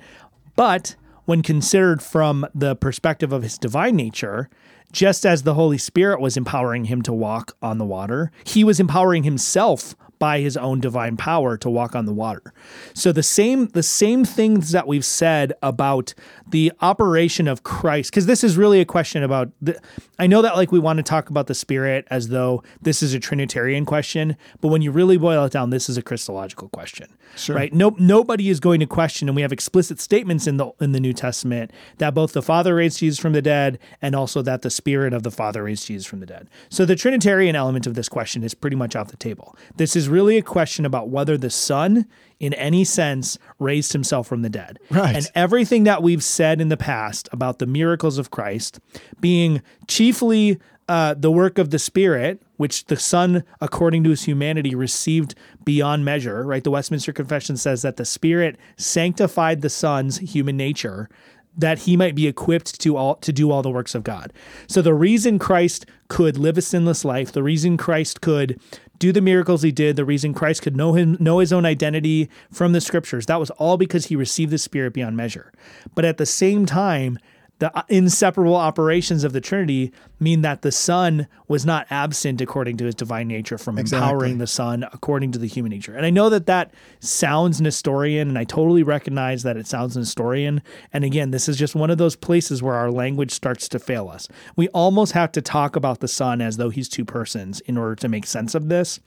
But 0.55 0.95
when 1.25 1.43
considered 1.43 2.03
from 2.03 2.47
the 2.55 2.77
perspective 2.77 3.33
of 3.33 3.43
his 3.43 3.59
divine 3.59 3.97
nature, 3.97 4.51
just 4.93 5.27
as 5.27 5.43
the 5.43 5.55
Holy 5.55 5.79
Spirit 5.79 6.21
was 6.21 6.37
empowering 6.37 6.85
him 6.85 7.03
to 7.03 7.13
walk 7.13 7.57
on 7.63 7.79
the 7.79 7.85
water, 7.85 8.31
he 8.45 8.63
was 8.63 8.79
empowering 8.79 9.25
himself 9.25 9.95
by 10.23 10.39
his 10.39 10.57
own 10.57 10.79
divine 10.79 11.17
power 11.17 11.57
to 11.57 11.69
walk 11.69 11.97
on 11.97 12.07
the 12.07 12.13
water. 12.13 12.55
So 12.95 13.11
the 13.11 13.25
same 13.25 13.67
the 13.71 13.83
same 13.83 14.25
things 14.25 14.71
that 14.71 14.87
we've 14.87 15.05
said 15.05 15.53
about 15.65 16.15
the 16.49 16.71
operation 16.81 17.49
of 17.49 17.65
Christ 17.65 18.13
cuz 18.13 18.27
this 18.27 18.45
is 18.45 18.57
really 18.57 18.81
a 18.81 18.85
question 18.85 19.25
about 19.25 19.51
the, 19.61 19.77
I 20.21 20.29
know 20.29 20.41
that 20.41 20.55
like 20.55 20.71
we 20.71 20.79
want 20.79 20.99
to 20.99 21.03
talk 21.03 21.29
about 21.29 21.49
the 21.49 21.57
spirit 21.57 22.07
as 22.09 22.29
though 22.29 22.63
this 22.81 23.03
is 23.03 23.15
a 23.15 23.19
trinitarian 23.19 23.85
question, 23.85 24.37
but 24.61 24.69
when 24.69 24.81
you 24.81 24.93
really 24.93 25.17
boil 25.17 25.45
it 25.45 25.53
down 25.53 25.71
this 25.71 25.89
is 25.89 25.97
a 25.97 26.03
christological 26.03 26.69
question. 26.69 27.09
Right? 27.55 27.73
No 27.73 27.95
nobody 27.99 28.49
is 28.49 28.61
going 28.61 28.81
to 28.81 28.87
question 28.87 29.29
and 29.29 29.37
we 29.37 29.43
have 29.43 29.53
explicit 29.53 30.01
statements 30.01 30.47
in 30.47 30.57
the 30.57 30.71
in 30.81 30.93
the 30.93 31.01
New 31.01 31.13
Testament 31.13 31.73
that 31.99 32.15
both 32.15 32.33
the 32.33 32.43
Father 32.43 32.75
raised 32.75 32.99
Jesus 32.99 33.19
from 33.19 33.33
the 33.33 33.43
dead 33.43 33.79
and 34.01 34.15
also 34.15 34.43
that 34.43 34.63
the 34.63 34.71
spirit 34.71 35.13
of 35.13 35.23
the 35.23 35.31
Father 35.31 35.65
raised 35.65 35.87
Jesus 35.87 36.07
from 36.07 36.21
the 36.21 36.27
dead. 36.27 36.49
So 36.69 36.85
the 36.85 36.97
trinitarian 36.97 37.57
element 37.57 37.87
of 37.87 37.95
this 37.95 38.09
question 38.09 38.43
is 38.43 38.55
pretty 38.55 38.77
much 38.77 38.97
off 38.97 39.09
the 39.09 39.17
table. 39.17 39.57
This 39.77 39.97
is 39.97 40.09
really 40.09 40.37
a 40.39 40.43
question 40.43 40.85
about 40.85 41.09
whether 41.09 41.37
the 41.37 41.51
Son 41.51 42.07
in 42.41 42.53
any 42.55 42.85
sense 42.85 43.39
raised 43.59 43.93
himself 43.93 44.27
from 44.27 44.43
the 44.43 44.51
dead. 44.51 44.79
Right. 44.91 45.15
And 45.15 45.31
everything 45.35 45.85
that 45.85 46.03
we've 46.03 46.25
said 46.25 46.61
in 46.61 46.69
the 46.69 46.77
past 46.77 47.29
about 47.33 47.61
the 47.61 47.67
miracles 47.67 48.19
of 48.19 48.31
Christ 48.31 48.81
being 49.21 49.63
chiefly 49.87 50.59
uh, 50.89 51.15
the 51.15 51.31
work 51.31 51.59
of 51.59 51.71
the 51.71 51.79
Spirit, 51.79 52.43
which 52.63 52.85
the 52.85 52.97
Son, 52.97 53.43
according 53.61 54.05
to 54.05 54.11
his 54.11 54.23
humanity, 54.23 54.73
received 54.73 55.35
beyond 55.65 56.05
measure, 56.05 56.45
right? 56.45 56.63
The 56.63 56.71
Westminster 56.71 57.13
Confession 57.13 57.57
says 57.57 57.83
that 57.83 57.97
the 57.97 58.05
Spirit 58.05 58.57
sanctified 58.77 59.63
the 59.63 59.69
Son's 59.69 60.19
human 60.19 60.57
nature 60.57 61.09
that 61.57 61.81
he 61.81 61.97
might 61.97 62.15
be 62.15 62.29
equipped 62.29 62.81
to 62.81 62.97
all 62.97 63.17
to 63.17 63.33
do 63.33 63.51
all 63.51 63.63
the 63.63 63.71
works 63.71 63.97
of 63.97 64.05
God. 64.05 64.33
So 64.69 64.81
the 64.81 64.95
reason 64.95 65.41
Christ 65.41 65.87
could 66.07 66.39
live 66.39 66.57
a 66.57 66.63
sinless 66.63 67.05
life, 67.05 67.33
the 67.33 67.43
reason 67.43 67.77
Christ 67.77 68.21
could 68.21 68.61
do 69.01 69.11
the 69.11 69.21
miracles 69.21 69.63
he 69.63 69.73
did, 69.73 69.97
the 69.97 70.05
reason 70.05 70.33
Christ 70.33 70.63
could 70.63 70.77
know 70.77 70.93
him 70.93 71.17
know 71.19 71.41
his 71.41 71.53
own 71.53 71.67
identity 71.67 72.31
from 72.53 72.75
the 72.75 72.81
scriptures, 72.81 73.27
that 73.27 73.41
was 73.41 73.51
all 73.51 73.77
because 73.77 74.07
he 74.07 74.15
received 74.15 74.53
the 74.53 74.59
spirit 74.59 74.95
beyond 74.95 75.17
measure. 75.17 75.53
But 75.97 76.05
at 76.05 76.17
the 76.17 76.27
same 76.27 76.65
time, 76.65 77.19
the 77.63 77.79
uh, 77.79 77.83
inseparable 77.89 78.57
operations 78.57 79.23
of 79.23 79.33
the 79.33 79.41
Trinity 79.41 79.93
mean 80.19 80.43
that 80.43 80.63
the 80.63 80.73
Son 80.73 81.29
was 81.47 81.65
not 81.65 81.87
absent 81.91 82.41
according 82.41 82.77
to 82.77 82.87
his 82.87 82.97
divine 82.97 83.29
nature 83.29 83.57
from 83.57 83.79
Exactly. 83.79 84.05
empowering 84.05 84.39
the 84.39 84.49
Son 84.49 84.85
according 84.93 85.31
to 85.31 85.39
the 85.39 85.47
human 85.47 85.71
nature. 85.71 85.95
And 85.95 86.05
I 86.05 86.11
know 86.11 86.29
that 86.29 86.47
that 86.47 86.75
sounds 86.99 87.61
Nestorian, 87.61 88.29
and 88.29 88.37
I 88.37 88.43
totally 88.43 88.83
recognize 88.83 89.45
that 89.45 89.57
it 89.57 89.69
sounds 89.69 89.97
Nestorian. 89.97 90.61
And 90.93 91.05
again, 91.05 91.31
this 91.31 91.49
is 91.49 91.57
just 91.57 91.77
one 91.77 91.89
of 91.89 91.99
those 91.99 92.17
places 92.17 92.65
where 92.65 92.75
our 92.75 92.91
language 92.91 93.31
starts 93.31 93.69
to 93.69 93.79
fail 93.79 94.09
us. 94.09 94.27
We 94.57 94.67
almost 94.71 95.13
have 95.13 95.31
to 95.31 95.41
talk 95.41 95.77
about 95.77 96.01
the 96.01 96.09
Son 96.09 96.41
as 96.41 96.57
though 96.57 96.71
he's 96.71 96.89
two 96.89 97.05
persons 97.05 97.61
in 97.61 97.79
order 97.79 97.95
to 97.95 98.09
make 98.09 98.27
sense 98.27 98.57
of 98.57 98.71
this. 98.71 98.99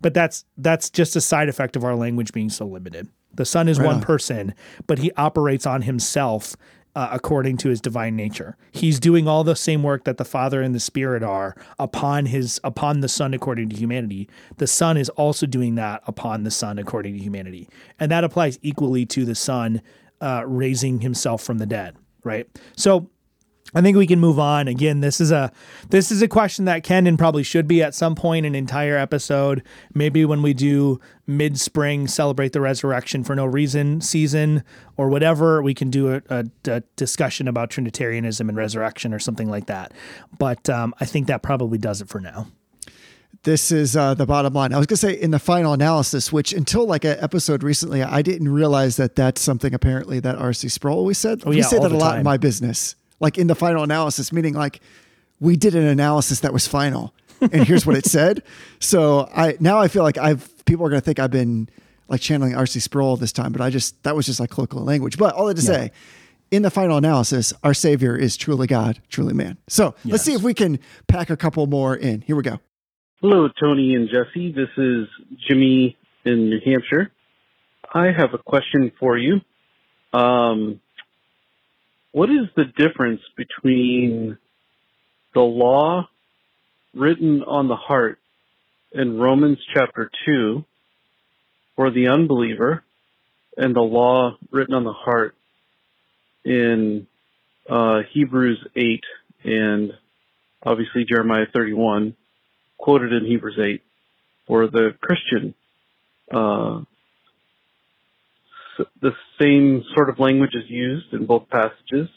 But 0.00 0.14
that's 0.14 0.44
that's 0.56 0.90
just 0.90 1.16
a 1.16 1.20
side 1.20 1.48
effect 1.48 1.74
of 1.74 1.82
our 1.82 1.96
language 1.96 2.32
being 2.32 2.50
so 2.50 2.66
limited. 2.66 3.08
The 3.34 3.44
Son 3.44 3.68
is 3.68 3.80
one 3.80 3.96
on. 3.96 4.00
person, 4.00 4.54
but 4.86 5.00
he 5.00 5.10
operates 5.16 5.66
on 5.66 5.82
himself 5.82 6.56
uh, 6.96 7.10
according 7.12 7.58
to 7.58 7.68
his 7.68 7.80
divine 7.80 8.16
nature. 8.16 8.56
He's 8.72 8.98
doing 8.98 9.28
all 9.28 9.44
the 9.44 9.54
same 9.54 9.82
work 9.82 10.04
that 10.04 10.16
the 10.16 10.24
Father 10.24 10.62
and 10.62 10.74
the 10.74 10.80
Spirit 10.80 11.22
are 11.22 11.54
upon 11.78 12.26
his 12.26 12.58
upon 12.64 13.00
the 13.00 13.08
Son 13.08 13.34
according 13.34 13.68
to 13.68 13.76
humanity. 13.76 14.28
The 14.56 14.66
Son 14.66 14.96
is 14.96 15.10
also 15.10 15.44
doing 15.46 15.74
that 15.74 16.02
upon 16.06 16.44
the 16.44 16.50
Son 16.50 16.78
according 16.78 17.12
to 17.12 17.22
humanity, 17.22 17.68
and 18.00 18.10
that 18.10 18.24
applies 18.24 18.58
equally 18.62 19.04
to 19.06 19.26
the 19.26 19.34
Son 19.34 19.82
uh, 20.22 20.44
raising 20.46 21.00
himself 21.00 21.42
from 21.42 21.58
the 21.58 21.66
dead. 21.66 21.96
Right. 22.24 22.48
So 22.76 23.10
I 23.74 23.82
think 23.82 23.96
we 23.96 24.06
can 24.06 24.20
move 24.20 24.38
on. 24.38 24.68
Again, 24.68 25.00
this 25.00 25.20
is 25.20 25.32
a 25.32 25.52
this 25.90 26.10
is 26.10 26.22
a 26.22 26.28
question 26.28 26.64
that 26.66 26.82
can 26.82 27.06
and 27.06 27.18
probably 27.18 27.42
should 27.42 27.66
be 27.66 27.82
at 27.82 27.94
some 27.94 28.14
point 28.14 28.46
an 28.46 28.54
entire 28.54 28.96
episode. 28.96 29.62
Maybe 29.92 30.24
when 30.24 30.42
we 30.42 30.54
do 30.54 31.00
mid 31.26 31.58
spring 31.58 32.06
celebrate 32.06 32.52
the 32.52 32.60
resurrection 32.60 33.24
for 33.24 33.34
no 33.34 33.44
reason 33.44 34.00
season 34.00 34.62
or 34.96 35.08
whatever, 35.08 35.62
we 35.62 35.74
can 35.74 35.90
do 35.90 36.14
a, 36.14 36.22
a, 36.30 36.44
a 36.66 36.80
discussion 36.94 37.48
about 37.48 37.70
Trinitarianism 37.70 38.48
and 38.48 38.56
resurrection 38.56 39.12
or 39.12 39.18
something 39.18 39.50
like 39.50 39.66
that. 39.66 39.92
But 40.38 40.70
um, 40.70 40.94
I 41.00 41.04
think 41.04 41.26
that 41.26 41.42
probably 41.42 41.78
does 41.78 42.00
it 42.00 42.08
for 42.08 42.20
now. 42.20 42.46
This 43.42 43.70
is 43.70 43.96
uh, 43.96 44.14
the 44.14 44.26
bottom 44.26 44.54
line. 44.54 44.72
I 44.72 44.78
was 44.78 44.86
going 44.86 44.96
to 44.96 45.06
say 45.06 45.12
in 45.12 45.30
the 45.30 45.38
final 45.38 45.72
analysis, 45.72 46.32
which 46.32 46.52
until 46.52 46.86
like 46.86 47.04
an 47.04 47.16
episode 47.20 47.62
recently, 47.62 48.02
I 48.02 48.22
didn't 48.22 48.48
realize 48.48 48.96
that 48.96 49.14
that's 49.14 49.40
something 49.40 49.72
apparently 49.72 50.18
that 50.20 50.36
R.C. 50.36 50.68
Sproul 50.68 50.98
always 50.98 51.18
said. 51.18 51.44
we 51.44 51.58
yeah, 51.58 51.62
say 51.62 51.76
all 51.76 51.84
that 51.84 51.92
a 51.92 51.96
lot 51.96 52.18
in 52.18 52.24
my 52.24 52.38
business. 52.38 52.96
Like 53.20 53.38
in 53.38 53.46
the 53.46 53.54
final 53.54 53.82
analysis, 53.82 54.32
meaning 54.32 54.54
like 54.54 54.80
we 55.40 55.56
did 55.56 55.74
an 55.74 55.86
analysis 55.86 56.40
that 56.40 56.52
was 56.52 56.66
final, 56.66 57.14
and 57.40 57.66
here's 57.66 57.86
what 57.86 57.96
it 57.96 58.06
said. 58.06 58.42
So 58.78 59.28
I 59.34 59.56
now 59.60 59.78
I 59.78 59.88
feel 59.88 60.02
like 60.02 60.18
I've 60.18 60.64
people 60.66 60.84
are 60.86 60.90
going 60.90 61.00
to 61.00 61.04
think 61.04 61.18
I've 61.18 61.30
been 61.30 61.68
like 62.08 62.20
channeling 62.20 62.54
R.C. 62.54 62.80
Sproul 62.80 63.16
this 63.16 63.32
time, 63.32 63.52
but 63.52 63.60
I 63.60 63.70
just 63.70 64.02
that 64.04 64.14
was 64.14 64.26
just 64.26 64.40
like 64.40 64.50
colloquial 64.50 64.84
language. 64.84 65.18
But 65.18 65.34
all 65.34 65.46
that 65.46 65.54
to 65.54 65.62
say. 65.62 65.92
In 66.52 66.62
the 66.62 66.70
final 66.70 66.96
analysis, 66.96 67.52
our 67.64 67.74
Savior 67.74 68.16
is 68.16 68.36
truly 68.36 68.68
God, 68.68 69.02
truly 69.08 69.34
man. 69.34 69.58
So 69.66 69.96
let's 70.04 70.22
see 70.22 70.32
if 70.32 70.42
we 70.42 70.54
can 70.54 70.78
pack 71.08 71.28
a 71.28 71.36
couple 71.36 71.66
more 71.66 71.96
in. 71.96 72.20
Here 72.20 72.36
we 72.36 72.44
go. 72.44 72.60
Hello, 73.20 73.48
Tony 73.58 73.96
and 73.96 74.08
Jesse. 74.08 74.52
This 74.52 74.68
is 74.76 75.08
Jimmy 75.48 75.96
in 76.24 76.48
New 76.48 76.60
Hampshire. 76.64 77.10
I 77.92 78.12
have 78.16 78.32
a 78.32 78.38
question 78.38 78.92
for 79.00 79.18
you. 79.18 79.40
Um, 80.12 80.80
what 82.12 82.30
is 82.30 82.46
the 82.56 82.64
difference 82.64 83.20
between 83.36 84.38
the 85.34 85.40
law 85.40 86.08
written 86.94 87.42
on 87.42 87.68
the 87.68 87.76
heart 87.76 88.18
in 88.92 89.18
Romans 89.18 89.58
chapter 89.74 90.10
2 90.24 90.64
for 91.74 91.90
the 91.90 92.08
unbeliever 92.08 92.82
and 93.56 93.74
the 93.74 93.80
law 93.80 94.36
written 94.50 94.74
on 94.74 94.84
the 94.84 94.92
heart 94.92 95.34
in 96.44 97.06
uh, 97.68 98.00
Hebrews 98.12 98.66
8 98.74 99.00
and 99.44 99.92
obviously 100.62 101.04
Jeremiah 101.04 101.46
31? 101.52 102.16
quoted 102.78 103.12
in 103.12 103.26
Hebrews 103.26 103.58
8 103.58 103.82
for 104.46 104.66
the 104.66 104.90
Christian. 105.00 105.54
Uh, 106.32 106.82
the 109.00 109.12
same 109.40 109.82
sort 109.94 110.10
of 110.10 110.18
language 110.18 110.54
is 110.54 110.68
used 110.68 111.12
in 111.12 111.26
both 111.26 111.48
passages. 111.50 112.08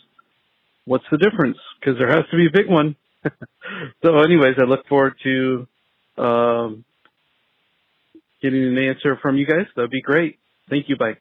What's 0.86 1.06
the 1.12 1.18
difference? 1.18 1.58
Because 1.80 2.00
there 2.00 2.10
has 2.10 2.24
to 2.32 2.38
be 2.38 2.48
a 2.48 2.52
big 2.52 2.70
one. 2.70 2.96
so, 4.04 4.20
anyways, 4.20 4.56
I 4.60 4.66
look 4.66 4.88
forward 4.88 5.14
to 5.24 5.68
um, 6.18 6.86
getting 8.42 8.64
an 8.64 8.78
answer 8.78 9.18
from 9.22 9.38
you 9.38 9.46
guys. 9.46 9.68
That'd 9.76 9.92
be 9.92 10.02
great. 10.02 10.40
Thank 10.70 10.90
you. 10.90 10.98
Bye. 10.98 11.18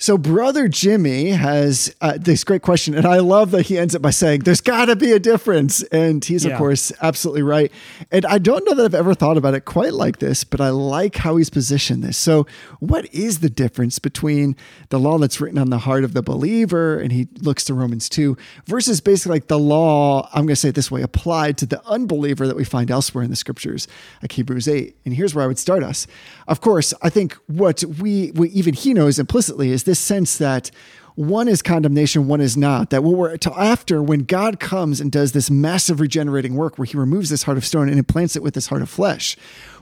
So, 0.00 0.16
brother 0.16 0.66
Jimmy 0.66 1.28
has 1.28 1.94
uh, 2.00 2.16
this 2.18 2.42
great 2.42 2.62
question, 2.62 2.94
and 2.94 3.04
I 3.04 3.18
love 3.18 3.50
that 3.50 3.66
he 3.66 3.76
ends 3.76 3.94
up 3.94 4.00
by 4.00 4.08
saying, 4.08 4.40
"There's 4.40 4.62
got 4.62 4.86
to 4.86 4.96
be 4.96 5.12
a 5.12 5.18
difference," 5.18 5.82
and 5.92 6.24
he's 6.24 6.46
of 6.46 6.56
course 6.56 6.90
absolutely 7.02 7.42
right. 7.42 7.70
And 8.10 8.24
I 8.24 8.38
don't 8.38 8.64
know 8.64 8.72
that 8.76 8.84
I've 8.86 8.94
ever 8.94 9.12
thought 9.12 9.36
about 9.36 9.52
it 9.52 9.66
quite 9.66 9.92
like 9.92 10.18
this, 10.18 10.42
but 10.42 10.58
I 10.58 10.70
like 10.70 11.16
how 11.16 11.36
he's 11.36 11.50
positioned 11.50 12.02
this. 12.02 12.16
So, 12.16 12.46
what 12.78 13.12
is 13.14 13.40
the 13.40 13.50
difference 13.50 13.98
between 13.98 14.56
the 14.88 14.98
law 14.98 15.18
that's 15.18 15.38
written 15.38 15.58
on 15.58 15.68
the 15.68 15.80
heart 15.80 16.02
of 16.02 16.14
the 16.14 16.22
believer, 16.22 16.98
and 16.98 17.12
he 17.12 17.28
looks 17.42 17.64
to 17.64 17.74
Romans 17.74 18.08
two, 18.08 18.38
versus 18.64 19.02
basically 19.02 19.36
like 19.36 19.48
the 19.48 19.58
law? 19.58 20.30
I'm 20.32 20.46
going 20.46 20.48
to 20.48 20.56
say 20.56 20.70
it 20.70 20.76
this 20.76 20.90
way, 20.90 21.02
applied 21.02 21.58
to 21.58 21.66
the 21.66 21.86
unbeliever 21.86 22.46
that 22.46 22.56
we 22.56 22.64
find 22.64 22.90
elsewhere 22.90 23.22
in 23.22 23.28
the 23.28 23.36
scriptures, 23.36 23.86
like 24.22 24.32
Hebrews 24.32 24.66
eight. 24.66 24.96
And 25.04 25.12
here's 25.12 25.34
where 25.34 25.44
I 25.44 25.46
would 25.46 25.58
start 25.58 25.82
us. 25.82 26.06
Of 26.48 26.62
course, 26.62 26.94
I 27.02 27.10
think 27.10 27.34
what 27.48 27.84
we, 28.00 28.30
we 28.30 28.48
even 28.48 28.72
he 28.72 28.94
knows 28.94 29.18
implicitly 29.18 29.72
is 29.72 29.89
this 29.90 29.98
sense 29.98 30.38
that 30.38 30.70
one 31.16 31.48
is 31.48 31.62
condemnation, 31.62 32.28
one 32.28 32.40
is 32.40 32.56
not. 32.56 32.90
That 32.90 33.02
what 33.02 33.16
we're 33.16 33.36
after 33.56 34.00
when 34.00 34.20
God 34.20 34.60
comes 34.60 35.00
and 35.00 35.10
does 35.10 35.32
this 35.32 35.50
massive 35.50 35.98
regenerating 35.98 36.54
work 36.54 36.78
where 36.78 36.86
he 36.86 36.96
removes 36.96 37.28
this 37.28 37.42
heart 37.42 37.58
of 37.58 37.64
stone 37.64 37.88
and 37.88 37.98
implants 37.98 38.36
it 38.36 38.42
with 38.44 38.54
this 38.54 38.68
heart 38.68 38.82
of 38.82 38.88
flesh. 38.88 39.36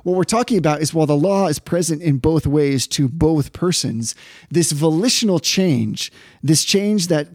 What 0.05 0.17
we're 0.17 0.25
talking 0.25 0.57
about 0.57 0.81
is 0.81 0.95
while 0.95 1.05
the 1.05 1.15
law 1.15 1.47
is 1.49 1.59
present 1.59 2.01
in 2.01 2.17
both 2.17 2.47
ways 2.47 2.87
to 2.89 3.07
both 3.07 3.53
persons, 3.53 4.15
this 4.51 4.73
volitional 4.73 5.41
change, 5.41 6.11
this 6.43 6.65
change 6.65 7.09
that 7.09 7.29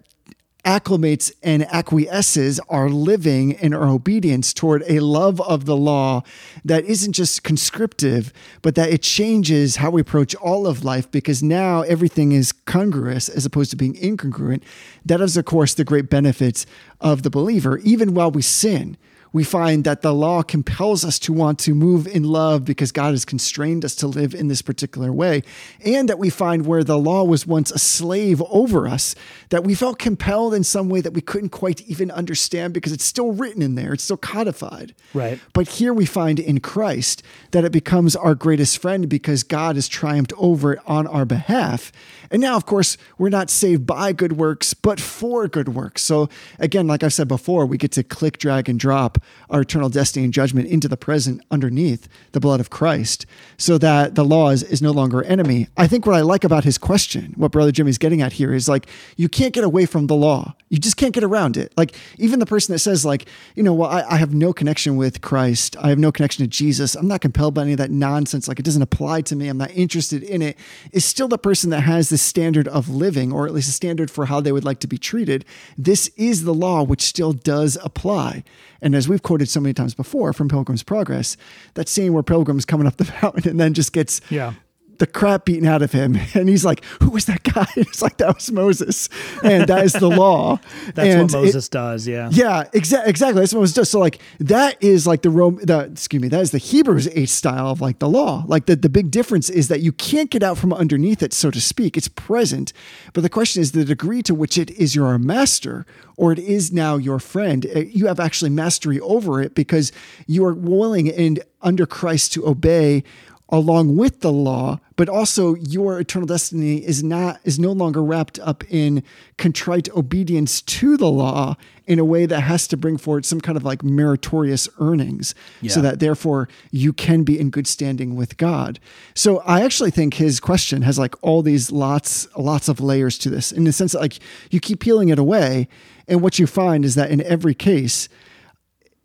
acclimates 0.65 1.31
and 1.43 1.63
acquiesces 1.73 2.59
our 2.69 2.89
living 2.89 3.55
and 3.57 3.75
our 3.75 3.87
obedience 3.87 4.53
toward 4.53 4.83
a 4.87 4.99
love 4.99 5.41
of 5.41 5.65
the 5.65 5.75
law 5.75 6.23
that 6.63 6.85
isn't 6.85 7.13
just 7.13 7.43
conscriptive, 7.43 8.31
but 8.61 8.75
that 8.75 8.89
it 8.89 9.01
changes 9.01 9.77
how 9.77 9.89
we 9.89 10.01
approach 10.01 10.33
all 10.35 10.65
of 10.65 10.85
life 10.85 11.09
because 11.11 11.43
now 11.43 11.81
everything 11.81 12.31
is 12.31 12.51
congruous 12.51 13.27
as 13.27 13.45
opposed 13.45 13.71
to 13.71 13.77
being 13.77 13.95
incongruent. 13.95 14.63
That 15.05 15.19
is, 15.21 15.35
of 15.35 15.45
course, 15.45 15.73
the 15.73 15.83
great 15.83 16.09
benefits 16.09 16.65
of 17.01 17.23
the 17.23 17.29
believer, 17.29 17.79
even 17.79 18.13
while 18.13 18.31
we 18.31 18.41
sin 18.41 18.97
we 19.33 19.43
find 19.43 19.83
that 19.83 20.03
the 20.03 20.13
law 20.13 20.43
compels 20.43 21.03
us 21.03 21.17
to 21.17 21.33
want 21.33 21.57
to 21.59 21.73
move 21.73 22.05
in 22.05 22.23
love 22.23 22.63
because 22.63 22.91
God 22.91 23.11
has 23.11 23.25
constrained 23.25 23.83
us 23.83 23.95
to 23.95 24.07
live 24.07 24.35
in 24.35 24.47
this 24.47 24.61
particular 24.61 25.11
way. 25.11 25.41
And 25.83 26.07
that 26.07 26.19
we 26.19 26.29
find 26.29 26.67
where 26.67 26.83
the 26.83 26.99
law 26.99 27.23
was 27.23 27.47
once 27.47 27.71
a 27.71 27.79
slave 27.79 28.41
over 28.43 28.87
us, 28.87 29.15
that 29.49 29.63
we 29.63 29.73
felt 29.73 29.97
compelled 29.97 30.53
in 30.53 30.63
some 30.63 30.87
way 30.87 31.01
that 31.01 31.13
we 31.13 31.21
couldn't 31.21 31.49
quite 31.49 31.81
even 31.81 32.11
understand 32.11 32.75
because 32.75 32.91
it's 32.91 33.03
still 33.03 33.31
written 33.31 33.63
in 33.63 33.73
there, 33.73 33.93
it's 33.93 34.03
still 34.03 34.17
codified. 34.17 34.93
Right. 35.15 35.39
But 35.53 35.67
here 35.67 35.93
we 35.93 36.05
find 36.05 36.39
in 36.39 36.59
Christ 36.59 37.23
that 37.51 37.65
it 37.65 37.71
becomes 37.71 38.15
our 38.15 38.35
greatest 38.35 38.77
friend 38.77 39.09
because 39.09 39.41
God 39.41 39.75
has 39.75 39.87
triumphed 39.87 40.33
over 40.37 40.73
it 40.73 40.79
on 40.85 41.07
our 41.07 41.25
behalf. 41.25 41.91
And 42.29 42.39
now, 42.41 42.55
of 42.55 42.65
course, 42.65 42.97
we're 43.17 43.29
not 43.29 43.49
saved 43.49 43.87
by 43.87 44.13
good 44.13 44.33
works, 44.33 44.73
but 44.75 44.99
for 44.99 45.47
good 45.47 45.69
works. 45.69 46.03
So, 46.03 46.29
again, 46.59 46.87
like 46.87 47.03
I've 47.03 47.13
said 47.13 47.27
before, 47.27 47.65
we 47.65 47.77
get 47.77 47.91
to 47.93 48.03
click, 48.03 48.37
drag, 48.37 48.69
and 48.69 48.79
drop 48.79 49.22
our 49.49 49.61
eternal 49.61 49.89
destiny 49.89 50.25
and 50.25 50.33
judgment 50.33 50.67
into 50.67 50.87
the 50.87 50.97
present 50.97 51.41
underneath 51.51 52.07
the 52.31 52.39
blood 52.39 52.59
of 52.59 52.69
Christ 52.69 53.25
so 53.57 53.77
that 53.77 54.15
the 54.15 54.25
law 54.25 54.49
is, 54.49 54.63
is 54.63 54.81
no 54.81 54.91
longer 54.91 55.23
enemy. 55.23 55.67
I 55.77 55.87
think 55.87 56.05
what 56.05 56.15
I 56.15 56.21
like 56.21 56.43
about 56.43 56.63
his 56.63 56.77
question, 56.77 57.33
what 57.35 57.51
Brother 57.51 57.71
Jimmy's 57.71 57.97
getting 57.97 58.21
at 58.21 58.33
here, 58.33 58.53
is 58.53 58.67
like, 58.67 58.87
you 59.15 59.29
can't 59.29 59.53
get 59.53 59.63
away 59.63 59.85
from 59.85 60.07
the 60.07 60.15
law. 60.15 60.55
You 60.69 60.79
just 60.79 60.97
can't 60.97 61.13
get 61.13 61.23
around 61.23 61.55
it. 61.55 61.71
Like, 61.77 61.95
even 62.17 62.39
the 62.39 62.45
person 62.45 62.73
that 62.73 62.79
says, 62.79 63.05
like, 63.05 63.27
you 63.55 63.61
know, 63.61 63.73
well, 63.73 63.89
I, 63.89 64.03
I 64.03 64.17
have 64.17 64.33
no 64.33 64.53
connection 64.53 64.97
with 64.97 65.21
Christ, 65.21 65.75
I 65.79 65.89
have 65.89 65.99
no 65.99 66.11
connection 66.11 66.43
to 66.43 66.49
Jesus, 66.49 66.95
I'm 66.95 67.07
not 67.07 67.21
compelled 67.21 67.53
by 67.53 67.61
any 67.61 67.73
of 67.73 67.77
that 67.77 67.91
nonsense, 67.91 68.47
like, 68.47 68.59
it 68.59 68.65
doesn't 68.65 68.81
apply 68.81 69.21
to 69.21 69.35
me, 69.35 69.49
I'm 69.49 69.57
not 69.57 69.71
interested 69.71 70.23
in 70.23 70.41
it, 70.41 70.57
is 70.91 71.05
still 71.05 71.27
the 71.27 71.37
person 71.37 71.69
that 71.69 71.81
has 71.81 72.09
this 72.09 72.21
standard 72.21 72.67
of 72.67 72.89
living, 72.89 73.31
or 73.31 73.45
at 73.45 73.53
least 73.53 73.69
a 73.69 73.71
standard 73.71 74.09
for 74.09 74.25
how 74.25 74.41
they 74.41 74.51
would 74.51 74.65
like 74.65 74.79
to 74.79 74.87
be 74.87 74.97
treated. 74.97 75.45
This 75.77 76.09
is 76.17 76.43
the 76.43 76.53
law 76.53 76.81
which 76.81 77.01
still 77.01 77.33
does 77.33 77.77
apply. 77.83 78.43
And 78.81 78.95
as 78.95 79.07
we've 79.13 79.23
quoted 79.23 79.47
so 79.47 79.59
many 79.59 79.73
times 79.73 79.93
before 79.93 80.33
from 80.33 80.49
Pilgrim's 80.49 80.83
Progress, 80.83 81.37
that 81.75 81.87
scene 81.87 82.13
where 82.13 82.23
Pilgrim's 82.23 82.65
coming 82.65 82.87
up 82.87 82.97
the 82.97 83.11
mountain 83.21 83.49
and 83.49 83.59
then 83.59 83.73
just 83.73 83.93
gets 83.93 84.19
Yeah. 84.29 84.53
The 84.99 85.07
crap 85.07 85.45
beaten 85.45 85.67
out 85.67 85.81
of 85.81 85.91
him. 85.91 86.17
And 86.35 86.49
he's 86.49 86.65
like, 86.65 86.83
Who 87.01 87.09
was 87.11 87.25
that 87.25 87.43
guy? 87.43 87.67
It's 87.77 88.01
like, 88.01 88.17
That 88.17 88.35
was 88.35 88.51
Moses. 88.51 89.09
And 89.43 89.67
that 89.67 89.83
is 89.85 89.93
the 89.93 90.07
law. 90.09 90.59
That's 90.95 91.09
and 91.15 91.21
what 91.23 91.33
it- 91.33 91.37
Moses 91.45 91.69
does. 91.69 92.07
Yeah. 92.07 92.29
yeah, 92.31 92.63
exa- 92.73 93.05
exactly. 93.07 93.41
That's 93.41 93.53
what 93.53 93.59
it 93.59 93.61
was 93.61 93.73
just. 93.73 93.91
So 93.91 93.99
like 93.99 94.19
that 94.39 94.81
is 94.81 95.05
like 95.07 95.21
the 95.21 95.29
Rome 95.29 95.59
the 95.63 95.79
excuse 95.91 96.21
me, 96.21 96.27
that 96.29 96.41
is 96.41 96.51
the 96.51 96.57
Hebrews 96.57 97.07
8 97.07 97.27
style 97.29 97.67
of 97.69 97.81
like 97.81 97.99
the 97.99 98.09
law. 98.09 98.43
Like 98.47 98.65
the, 98.65 98.75
the 98.75 98.89
big 98.89 99.11
difference 99.11 99.49
is 99.49 99.67
that 99.67 99.81
you 99.81 99.91
can't 99.91 100.29
get 100.29 100.43
out 100.43 100.57
from 100.57 100.73
underneath 100.73 101.21
it, 101.23 101.33
so 101.33 101.51
to 101.51 101.61
speak. 101.61 101.97
It's 101.97 102.07
present. 102.07 102.73
But 103.13 103.21
the 103.21 103.29
question 103.29 103.61
is 103.61 103.71
the 103.71 103.85
degree 103.85 104.21
to 104.23 104.33
which 104.35 104.57
it 104.57 104.71
is 104.71 104.95
your 104.95 105.17
master 105.19 105.85
or 106.17 106.31
it 106.31 106.39
is 106.39 106.71
now 106.71 106.95
your 106.97 107.19
friend. 107.19 107.65
Uh, 107.75 107.79
You 107.79 108.07
have 108.07 108.19
actually 108.19 108.49
mastery 108.51 108.99
over 108.99 109.41
it 109.41 109.55
because 109.55 109.91
you 110.27 110.45
are 110.45 110.53
willing 110.53 111.09
and 111.09 111.39
under 111.61 111.85
Christ 111.85 112.33
to 112.33 112.45
obey 112.47 113.03
along 113.49 113.95
with 113.97 114.21
the 114.21 114.31
law, 114.31 114.79
but 114.95 115.09
also 115.09 115.55
your 115.55 115.99
eternal 115.99 116.25
destiny 116.25 116.77
is 116.77 117.03
not 117.03 117.39
is 117.43 117.59
no 117.59 117.71
longer 117.71 118.03
wrapped 118.03 118.39
up 118.39 118.63
in 118.69 119.03
contrite 119.37 119.89
obedience 119.95 120.61
to 120.61 120.97
the 120.97 121.09
law 121.09 121.55
in 121.85 121.99
a 121.99 122.05
way 122.05 122.25
that 122.25 122.41
has 122.41 122.67
to 122.67 122.77
bring 122.77 122.97
forward 122.97 123.25
some 123.25 123.41
kind 123.41 123.57
of 123.57 123.63
like 123.63 123.83
meritorious 123.83 124.69
earnings 124.79 125.35
so 125.67 125.81
that 125.81 125.99
therefore 125.99 126.47
you 126.71 126.93
can 126.93 127.23
be 127.23 127.37
in 127.37 127.49
good 127.49 127.67
standing 127.67 128.15
with 128.15 128.37
God. 128.37 128.79
So 129.13 129.39
I 129.39 129.61
actually 129.61 129.91
think 129.91 130.15
his 130.15 130.39
question 130.39 130.81
has 130.83 130.97
like 130.97 131.15
all 131.21 131.41
these 131.41 131.71
lots 131.71 132.27
lots 132.37 132.69
of 132.69 132.79
layers 132.79 133.17
to 133.19 133.29
this 133.29 133.51
in 133.51 133.65
the 133.65 133.73
sense 133.73 133.91
that 133.91 134.01
like 134.01 134.19
you 134.51 134.59
keep 134.59 134.79
peeling 134.79 135.09
it 135.09 135.19
away 135.19 135.67
and 136.07 136.21
what 136.21 136.39
you 136.39 136.47
find 136.47 136.85
is 136.85 136.95
that 136.95 137.11
in 137.11 137.21
every 137.21 137.53
case 137.53 138.07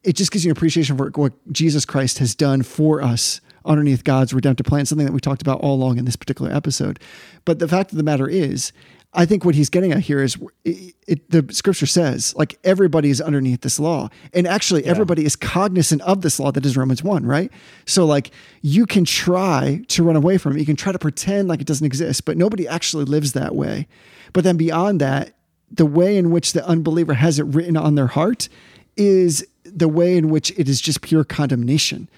it 0.05 0.15
just 0.15 0.31
gives 0.31 0.45
you 0.45 0.51
an 0.51 0.57
appreciation 0.57 0.97
for 0.97 1.11
what 1.11 1.33
Jesus 1.53 1.85
Christ 1.85 2.19
has 2.19 2.35
done 2.35 2.63
for 2.63 3.03
us 3.03 3.41
underneath 3.69 4.03
God's 4.03 4.35
redemptive 4.35 4.67
plan, 4.67 4.87
something 4.87 5.07
that 5.07 5.13
we 5.13 5.21
talked 5.21 5.43
about 5.43 5.61
all 5.61 5.75
along 5.75 5.99
in 5.99 6.05
this 6.05 6.17
particular 6.17 6.53
episode. 6.53 6.99
But 7.45 7.59
the 7.59 7.69
fact 7.69 7.93
of 7.93 7.99
the 7.99 8.05
matter 8.05 8.29
is, 8.29 8.73
I 9.15 9.25
think 9.25 9.45
what 9.45 9.55
he's 9.55 9.71
getting 9.71 9.93
at 9.93 10.01
here 10.01 10.23
is 10.23 10.37
it, 10.65 10.95
it, 11.07 11.31
the 11.31 11.53
scripture 11.53 11.87
says, 11.87 12.35
like, 12.37 12.59
everybody 12.63 13.09
is 13.09 13.21
underneath 13.21 13.63
this 13.63 13.81
law. 13.81 14.11
And 14.35 14.47
actually, 14.47 14.85
everybody 14.85 15.25
is 15.25 15.35
cognizant 15.35 16.03
of 16.03 16.21
this 16.21 16.39
law 16.39 16.51
that 16.53 16.67
is 16.67 16.77
Romans 16.77 17.03
1, 17.03 17.25
right? 17.25 17.51
So, 17.87 18.05
like, 18.05 18.31
you 18.61 18.85
can 18.85 19.07
try 19.07 19.83
to 19.89 20.03
run 20.03 20.17
away 20.17 20.37
from 20.37 20.57
it. 20.57 20.61
You 20.61 20.67
can 20.67 20.77
try 20.77 20.93
to 20.93 20.99
pretend 20.99 21.49
like 21.49 21.61
it 21.61 21.67
doesn't 21.67 21.87
exist, 21.87 22.27
but 22.27 22.37
nobody 22.37 22.69
actually 22.69 23.07
lives 23.07 23.33
that 23.33 23.55
way. 23.55 23.89
But 24.35 24.45
then 24.45 24.59
beyond 24.59 25.01
that, 25.01 25.35
the 25.71 25.87
way 25.87 26.17
in 26.17 26.31
which 26.31 26.53
the 26.53 26.67
unbeliever 26.67 27.15
has 27.15 27.39
it 27.39 27.45
written 27.45 27.77
on 27.77 27.95
their 27.95 28.07
heart 28.09 28.49
is 28.97 29.47
the 29.65 29.89
way 29.89 30.17
in 30.17 30.29
which 30.29 30.51
it 30.59 30.69
is 30.69 30.81
just 30.81 31.01
pure 31.01 31.25
condemnation. 31.25 32.09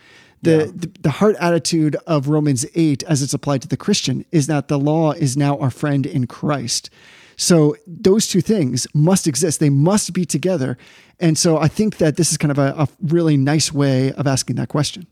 The, 0.43 0.73
the 0.75 0.91
the 1.01 1.11
heart 1.11 1.37
attitude 1.39 1.97
of 2.07 2.29
Romans 2.29 2.65
8 2.75 3.03
as 3.05 3.23
it's 3.23 3.35
applied 3.35 3.63
to 3.63 3.69
the 3.69 3.77
Christian 3.77 4.25
is 4.33 4.47
that 4.47 4.69
the 4.69 4.79
law 4.79 5.13
is 5.13 5.37
now 5.37 5.59
our 5.59 5.71
friend 5.71 6.07
in 6.07 6.27
Christ. 6.27 6.89
So 7.37 7.75
those 7.87 8.27
two 8.27 8.41
things 8.43 8.87
must 8.93 9.27
exist. 9.27 9.61
They 9.61 9.71
must 9.71 10.13
be 10.13 10.27
together. 10.27 10.77
And 11.19 11.39
so 11.39 11.59
I 11.59 11.69
think 11.69 11.97
that 11.97 12.17
this 12.17 12.31
is 12.33 12.37
kind 12.37 12.51
of 12.51 12.59
a, 12.59 12.75
a 12.77 12.89
really 13.03 13.37
nice 13.37 13.73
way 13.73 14.13
of 14.13 14.27
asking 14.27 14.57
that 14.57 14.69
question. 14.69 15.07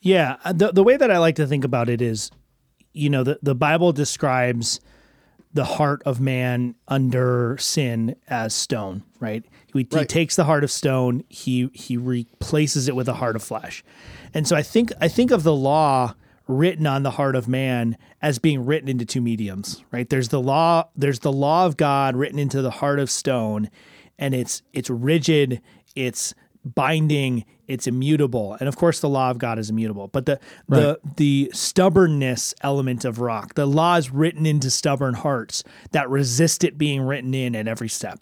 Yeah, 0.00 0.36
the 0.52 0.72
the 0.72 0.82
way 0.82 0.96
that 0.96 1.10
I 1.10 1.18
like 1.18 1.36
to 1.36 1.46
think 1.46 1.64
about 1.64 1.88
it 1.88 2.00
is, 2.00 2.30
you 2.92 3.10
know, 3.10 3.24
the 3.24 3.38
the 3.42 3.54
Bible 3.54 3.92
describes 3.92 4.80
the 5.56 5.64
heart 5.64 6.02
of 6.06 6.20
man 6.20 6.74
under 6.86 7.56
sin 7.58 8.14
as 8.28 8.54
stone, 8.54 9.02
right? 9.20 9.44
He, 9.72 9.80
he 9.90 9.96
Right. 9.96 10.08
takes 10.08 10.36
the 10.36 10.44
heart 10.44 10.62
of 10.64 10.70
stone, 10.70 11.24
he 11.28 11.68
he 11.74 11.96
replaces 11.96 12.88
it 12.88 12.94
with 12.96 13.08
a 13.08 13.14
heart 13.14 13.36
of 13.36 13.42
flesh, 13.42 13.82
and 14.32 14.46
so 14.46 14.54
I 14.56 14.62
think 14.62 14.92
I 15.00 15.08
think 15.08 15.30
of 15.30 15.42
the 15.42 15.54
law 15.54 16.14
written 16.48 16.86
on 16.86 17.02
the 17.02 17.10
heart 17.12 17.34
of 17.34 17.48
man 17.48 17.96
as 18.22 18.38
being 18.38 18.64
written 18.64 18.88
into 18.88 19.04
two 19.04 19.20
mediums, 19.20 19.82
right? 19.90 20.08
There's 20.08 20.28
the 20.28 20.40
law, 20.40 20.84
there's 20.94 21.18
the 21.18 21.32
law 21.32 21.66
of 21.66 21.76
God 21.76 22.14
written 22.16 22.38
into 22.38 22.62
the 22.62 22.70
heart 22.70 23.00
of 23.00 23.10
stone, 23.10 23.68
and 24.18 24.34
it's 24.34 24.62
it's 24.72 24.88
rigid, 24.88 25.60
it's 25.96 26.34
binding, 26.64 27.44
it's 27.68 27.86
immutable, 27.86 28.56
and 28.60 28.68
of 28.68 28.76
course 28.76 29.00
the 29.00 29.08
law 29.08 29.30
of 29.30 29.38
God 29.38 29.58
is 29.58 29.70
immutable. 29.70 30.08
But 30.08 30.26
the 30.26 30.40
the 30.68 30.98
the 31.16 31.50
stubbornness 31.52 32.54
element 32.60 33.04
of 33.04 33.20
rock, 33.20 33.54
the 33.54 33.66
law 33.66 33.96
is 33.96 34.10
written 34.10 34.46
into 34.46 34.70
stubborn 34.70 35.14
hearts 35.14 35.64
that 35.92 36.08
resist 36.08 36.64
it 36.64 36.78
being 36.78 37.02
written 37.02 37.34
in 37.34 37.56
at 37.56 37.68
every 37.68 37.88
step. 37.88 38.20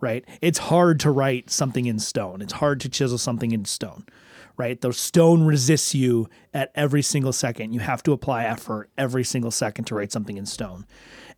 Right? 0.00 0.24
It's 0.42 0.58
hard 0.58 1.00
to 1.00 1.10
write 1.10 1.50
something 1.50 1.86
in 1.86 1.98
stone. 1.98 2.42
It's 2.42 2.54
hard 2.54 2.80
to 2.80 2.88
chisel 2.88 3.18
something 3.18 3.52
in 3.52 3.64
stone. 3.64 4.04
Right? 4.56 4.80
The 4.80 4.92
stone 4.92 5.44
resists 5.44 5.94
you 5.94 6.28
at 6.52 6.70
every 6.74 7.02
single 7.02 7.32
second. 7.32 7.72
You 7.72 7.80
have 7.80 8.02
to 8.04 8.12
apply 8.12 8.44
effort 8.44 8.90
every 8.96 9.24
single 9.24 9.50
second 9.50 9.86
to 9.86 9.94
write 9.94 10.12
something 10.12 10.36
in 10.36 10.46
stone. 10.46 10.86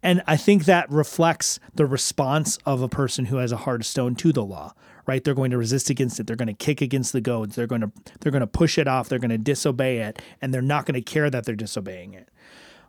And 0.02 0.22
I 0.26 0.36
think 0.36 0.64
that 0.64 0.90
reflects 0.90 1.58
the 1.74 1.86
response 1.86 2.58
of 2.66 2.82
a 2.82 2.88
person 2.88 3.26
who 3.26 3.36
has 3.36 3.52
a 3.52 3.56
hard 3.58 3.84
stone 3.84 4.14
to 4.16 4.32
the 4.32 4.44
law, 4.44 4.74
right? 5.06 5.22
They're 5.22 5.34
going 5.34 5.50
to 5.50 5.58
resist 5.58 5.90
against 5.90 6.20
it. 6.20 6.26
They're 6.26 6.36
going 6.36 6.48
to 6.48 6.54
kick 6.54 6.80
against 6.80 7.12
the 7.12 7.20
goads. 7.20 7.56
They're 7.56 7.66
going 7.66 7.82
to 7.82 7.92
they're 8.20 8.32
going 8.32 8.40
to 8.40 8.46
push 8.46 8.78
it 8.78 8.88
off. 8.88 9.08
They're 9.08 9.18
going 9.18 9.30
to 9.30 9.38
disobey 9.38 9.98
it, 9.98 10.20
and 10.40 10.52
they're 10.52 10.62
not 10.62 10.86
going 10.86 10.94
to 10.94 11.02
care 11.02 11.30
that 11.30 11.44
they're 11.44 11.54
disobeying 11.54 12.14
it. 12.14 12.28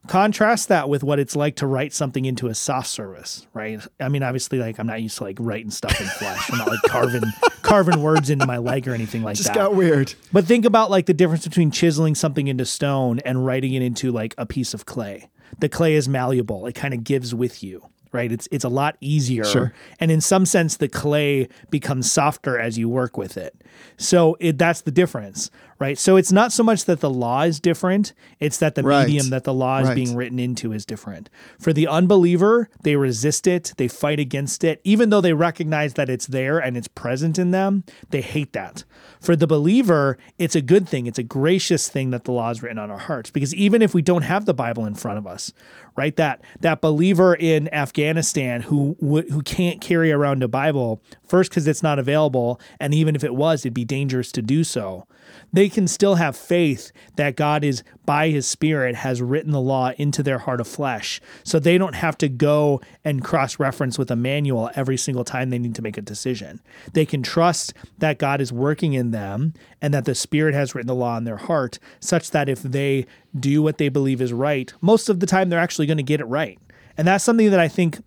Contrast 0.08 0.70
that 0.70 0.88
with 0.88 1.04
what 1.04 1.20
it's 1.20 1.36
like 1.36 1.58
to 1.58 1.68
write 1.68 1.92
something 1.92 2.24
into 2.24 2.48
a 2.48 2.56
soft 2.56 2.88
service, 2.88 3.46
right? 3.54 3.82
I 4.00 4.08
mean, 4.08 4.24
obviously, 4.24 4.58
like 4.58 4.80
I'm 4.80 4.88
not 4.88 5.02
used 5.02 5.18
to 5.18 5.24
like 5.24 5.38
writing 5.40 5.70
stuff 5.70 6.00
in 6.00 6.08
flesh. 6.08 6.50
I'm 6.52 6.58
not 6.58 6.70
like 6.70 6.82
carving 6.84 7.24
carving 7.62 8.02
words 8.02 8.30
into 8.30 8.46
my 8.46 8.58
leg 8.58 8.88
or 8.88 8.94
anything 8.94 9.24
like 9.24 9.36
Just 9.36 9.48
that. 9.48 9.56
Just 9.56 9.70
got 9.70 9.76
weird. 9.76 10.14
But 10.32 10.46
think 10.46 10.64
about 10.66 10.90
like 10.90 11.08
the 11.08 11.14
difference 11.14 11.46
between 11.46 11.72
chiseling 11.72 12.16
something 12.16 12.48
into 12.48 12.66
stone 12.66 13.20
and 13.20 13.46
writing 13.46 13.74
it 13.74 13.82
into 13.82 14.12
like 14.12 14.34
a 14.38 14.46
piece 14.46 14.74
of 14.74 14.86
clay. 14.86 15.30
The 15.60 15.68
clay 15.68 15.96
is 15.96 16.08
malleable. 16.08 16.68
It 16.68 16.76
kind 16.76 16.94
of 16.94 17.04
gives 17.04 17.34
with 17.34 17.64
you, 17.64 17.90
right? 18.18 18.32
It's 18.32 18.48
it's 18.52 18.66
a 18.66 18.70
lot 18.70 18.98
easier. 19.00 19.46
Sure. 19.46 19.74
And 20.00 20.12
in 20.12 20.20
some 20.20 20.46
sense 20.46 20.78
the 20.78 20.90
clay 20.90 21.48
becomes 21.70 22.12
softer 22.12 22.60
as 22.60 22.78
you 22.78 22.90
work 22.90 23.18
with 23.18 23.38
it. 23.38 23.56
So 23.98 24.36
it 24.40 24.58
that's 24.58 24.82
the 24.82 24.92
difference, 24.92 25.50
right? 25.80 25.98
So 25.98 26.16
it's 26.16 26.32
not 26.32 26.52
so 26.52 26.64
much 26.64 26.86
that 26.86 27.00
the 27.02 27.10
law 27.10 27.44
is 27.44 27.60
different, 27.60 28.14
it's 28.40 28.58
that 28.58 28.76
the 28.76 28.84
Right. 28.84 29.08
medium 29.08 29.30
that 29.30 29.44
the 29.44 29.54
law 29.54 29.80
is 29.80 29.88
Right. 29.90 29.96
being 29.96 30.16
written 30.16 30.40
into 30.40 30.72
is 30.72 30.86
different. 30.86 31.30
For 31.60 31.74
the 31.74 31.88
unbeliever, 31.88 32.70
they 32.84 32.96
resist 32.96 33.48
it, 33.48 33.74
they 33.78 33.88
fight 33.88 34.20
against 34.20 34.64
it, 34.64 34.82
even 34.84 35.10
though 35.10 35.22
they 35.22 35.34
recognize 35.34 35.94
that 35.94 36.10
it's 36.10 36.28
there 36.28 36.58
and 36.60 36.76
it's 36.78 36.88
present 36.88 37.38
in 37.38 37.52
them, 37.52 37.84
they 38.10 38.22
hate 38.22 38.54
that. 38.54 38.84
For 39.20 39.36
the 39.36 39.48
believer, 39.48 40.18
it's 40.38 40.56
a 40.56 40.62
good 40.62 40.88
thing, 40.88 41.06
it's 41.08 41.20
a 41.20 41.24
gracious 41.24 41.90
thing 41.90 42.10
that 42.12 42.24
the 42.24 42.32
law 42.32 42.50
is 42.50 42.64
written 42.64 42.80
on 42.80 42.90
our 42.92 42.98
hearts 42.98 43.30
because 43.30 43.54
even 43.54 43.82
if 43.82 43.94
we 43.94 44.02
don't 44.02 44.24
have 44.24 44.46
the 44.46 44.54
Bible 44.54 44.86
in 44.86 44.96
front 44.96 45.18
of 45.18 45.28
us, 45.28 45.52
right? 45.96 46.16
That 46.16 46.42
that 46.62 46.82
believer 46.82 47.36
in 47.36 47.72
Afghanistan 47.74 48.62
who 48.62 48.96
who 49.00 49.42
can't 49.44 49.82
carry 49.82 50.12
around 50.12 50.44
a 50.44 50.48
Bible 50.48 51.02
first 51.28 51.50
because 51.52 51.68
it's 51.68 51.84
not 51.84 52.00
available, 52.00 52.60
and 52.80 52.94
even 52.94 53.16
if 53.16 53.24
it 53.24 53.36
was, 53.36 53.62
it'd 53.62 53.74
be 53.74 53.86
dangerous 53.86 54.32
to 54.34 54.42
do 54.42 54.64
so. 54.64 55.06
They 55.54 55.70
can 55.70 55.88
still 55.88 56.16
have 56.16 56.36
faith 56.36 56.92
that 57.16 57.36
God 57.36 57.64
is 57.64 57.84
by 58.06 58.30
His 58.30 58.48
Spirit 58.48 58.96
has 58.96 59.22
written 59.22 59.52
the 59.52 59.62
law 59.62 59.92
into 59.98 60.22
their 60.24 60.40
heart 60.40 60.62
of 60.62 60.68
flesh, 60.68 61.22
so 61.44 61.60
they 61.60 61.78
don't 61.78 61.96
have 61.96 62.18
to 62.20 62.30
go 62.30 62.82
and 63.04 63.24
cross 63.24 63.60
reference 63.60 63.98
with 63.98 64.12
a 64.12 64.16
manual 64.16 64.70
every 64.76 64.98
single 64.98 65.24
time 65.24 65.50
they 65.50 65.60
need 65.60 65.76
to 65.76 65.82
make 65.82 65.98
a 65.98 66.02
decision. 66.02 66.62
They 66.94 67.06
can 67.06 67.24
trust 67.24 67.74
that 67.98 68.20
God 68.20 68.42
is 68.42 68.52
working 68.52 68.94
in 68.94 69.12
them 69.12 69.54
and 69.82 69.94
that 69.94 70.06
the 70.06 70.16
Spirit 70.16 70.54
has 70.54 70.76
written 70.76 70.88
the 70.88 70.96
law 70.96 71.18
in 71.18 71.24
their 71.24 71.38
heart, 71.38 71.80
such 72.00 72.32
that 72.32 72.50
if 72.50 72.62
they 72.62 73.06
do 73.38 73.62
what 73.62 73.78
they 73.78 73.90
believe 73.90 74.22
is 74.22 74.34
right, 74.34 74.74
most 74.82 75.10
of 75.10 75.20
the 75.20 75.28
time 75.28 75.50
they're 75.50 75.60
actually 75.60 75.88
going 75.88 75.98
to 75.98 76.04
get 76.04 76.22
it 76.22 76.26
right. 76.26 76.60
And 76.98 77.08
that's 77.08 77.24
something 77.24 77.52
that 77.52 77.60
I 77.60 77.68
think 77.68 78.00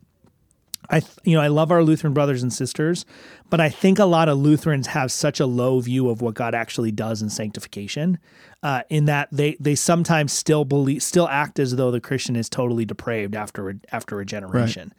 I 0.90 1.02
you 1.22 1.36
know 1.36 1.40
I 1.40 1.48
love 1.48 1.70
our 1.70 1.82
Lutheran 1.82 2.12
brothers 2.12 2.42
and 2.42 2.52
sisters, 2.52 3.06
but 3.48 3.60
I 3.60 3.68
think 3.68 3.98
a 3.98 4.04
lot 4.04 4.28
of 4.28 4.38
Lutherans 4.38 4.88
have 4.88 5.12
such 5.12 5.38
a 5.38 5.46
low 5.46 5.80
view 5.80 6.08
of 6.08 6.20
what 6.20 6.34
God 6.34 6.54
actually 6.54 6.90
does 6.90 7.22
in 7.22 7.30
sanctification, 7.30 8.18
uh, 8.62 8.82
in 8.90 9.04
that 9.04 9.28
they 9.30 9.56
they 9.60 9.74
sometimes 9.76 10.32
still 10.32 10.64
believe 10.64 11.02
still 11.02 11.28
act 11.28 11.58
as 11.58 11.76
though 11.76 11.90
the 11.90 12.00
Christian 12.00 12.34
is 12.34 12.48
totally 12.48 12.84
depraved 12.84 13.36
after 13.36 13.78
after 13.92 14.16
regeneration. 14.16 14.92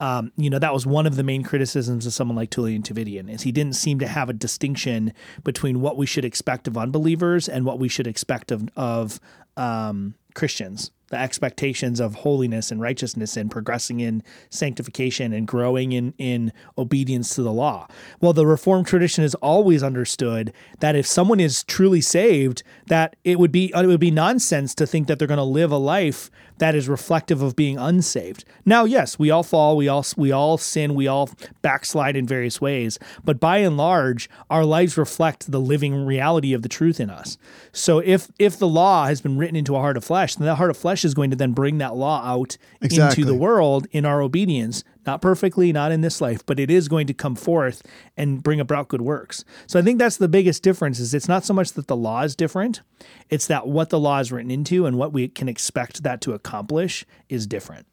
Um, 0.00 0.32
you 0.36 0.48
know 0.48 0.58
that 0.58 0.72
was 0.72 0.86
one 0.86 1.06
of 1.06 1.16
the 1.16 1.22
main 1.22 1.42
criticisms 1.42 2.06
of 2.06 2.14
someone 2.14 2.36
like 2.36 2.50
Tullian 2.50 2.82
Tchividjian 2.82 3.30
is 3.30 3.42
he 3.42 3.52
didn't 3.52 3.76
seem 3.76 3.98
to 3.98 4.08
have 4.08 4.30
a 4.30 4.34
distinction 4.34 5.12
between 5.44 5.80
what 5.80 5.96
we 5.96 6.06
should 6.06 6.24
expect 6.24 6.66
of 6.66 6.78
unbelievers 6.78 7.48
and 7.48 7.66
what 7.66 7.78
we 7.78 7.88
should 7.88 8.06
expect 8.06 8.50
of 8.50 8.68
of 8.76 9.20
um, 9.56 10.14
Christians 10.34 10.90
the 11.08 11.18
expectations 11.18 12.00
of 12.00 12.14
holiness 12.16 12.70
and 12.70 12.80
righteousness 12.80 13.36
and 13.36 13.50
progressing 13.50 14.00
in 14.00 14.22
sanctification 14.50 15.32
and 15.32 15.46
growing 15.46 15.92
in, 15.92 16.14
in 16.18 16.52
obedience 16.78 17.34
to 17.34 17.42
the 17.42 17.52
law. 17.52 17.86
Well, 18.20 18.32
the 18.32 18.46
Reformed 18.46 18.86
tradition 18.86 19.22
has 19.22 19.34
always 19.36 19.82
understood 19.82 20.52
that 20.80 20.96
if 20.96 21.06
someone 21.06 21.40
is 21.40 21.62
truly 21.64 22.00
saved, 22.00 22.62
that 22.86 23.16
it 23.24 23.38
would 23.38 23.52
be 23.52 23.72
it 23.74 23.86
would 23.86 24.00
be 24.00 24.10
nonsense 24.10 24.74
to 24.76 24.86
think 24.86 25.06
that 25.06 25.18
they're 25.18 25.28
going 25.28 25.38
to 25.38 25.44
live 25.44 25.70
a 25.70 25.76
life 25.76 26.30
that 26.58 26.74
is 26.74 26.88
reflective 26.88 27.42
of 27.42 27.56
being 27.56 27.78
unsaved. 27.78 28.44
Now, 28.64 28.84
yes, 28.84 29.18
we 29.18 29.30
all 29.30 29.42
fall, 29.42 29.76
we 29.76 29.88
all 29.88 30.04
we 30.16 30.30
all 30.32 30.56
sin, 30.58 30.94
we 30.94 31.06
all 31.06 31.30
backslide 31.62 32.16
in 32.16 32.26
various 32.26 32.60
ways, 32.60 32.98
but 33.24 33.40
by 33.40 33.58
and 33.58 33.76
large, 33.76 34.28
our 34.50 34.64
lives 34.64 34.96
reflect 34.96 35.50
the 35.50 35.60
living 35.60 36.06
reality 36.06 36.52
of 36.52 36.62
the 36.62 36.68
truth 36.68 37.00
in 37.00 37.10
us. 37.10 37.36
So 37.72 37.98
if 37.98 38.28
if 38.38 38.58
the 38.58 38.68
law 38.68 39.06
has 39.06 39.20
been 39.20 39.36
written 39.36 39.56
into 39.56 39.74
a 39.76 39.80
heart 39.80 39.96
of 39.96 40.04
flesh, 40.04 40.36
then 40.36 40.46
that 40.46 40.56
heart 40.56 40.70
of 40.70 40.76
flesh 40.76 41.04
is 41.04 41.14
going 41.14 41.30
to 41.30 41.36
then 41.36 41.52
bring 41.52 41.78
that 41.78 41.96
law 41.96 42.22
out 42.24 42.56
Exactly. 42.80 43.22
into 43.22 43.32
the 43.32 43.38
world 43.38 43.86
in 43.90 44.04
our 44.04 44.20
obedience. 44.22 44.84
Not 45.06 45.20
perfectly, 45.20 45.72
not 45.72 45.92
in 45.92 46.00
this 46.00 46.20
life, 46.20 46.44
but 46.46 46.58
it 46.58 46.70
is 46.70 46.88
going 46.88 47.06
to 47.06 47.14
come 47.14 47.34
forth 47.34 47.82
and 48.16 48.42
bring 48.42 48.60
about 48.60 48.88
good 48.88 49.02
works. 49.02 49.44
So 49.66 49.78
I 49.78 49.82
think 49.82 49.98
that's 49.98 50.16
the 50.16 50.28
biggest 50.28 50.62
difference 50.62 50.98
is 50.98 51.14
it's 51.14 51.28
not 51.28 51.44
so 51.44 51.54
much 51.54 51.72
that 51.72 51.88
the 51.88 51.96
law 51.96 52.22
is 52.22 52.34
different, 52.34 52.80
it's 53.28 53.46
that 53.48 53.66
what 53.66 53.90
the 53.90 54.00
law 54.00 54.18
is 54.18 54.32
written 54.32 54.50
into 54.50 54.86
and 54.86 54.96
what 54.96 55.12
we 55.12 55.28
can 55.28 55.48
expect 55.48 56.02
that 56.02 56.20
to 56.22 56.32
accomplish 56.32 57.04
is 57.28 57.46
different. 57.46 57.86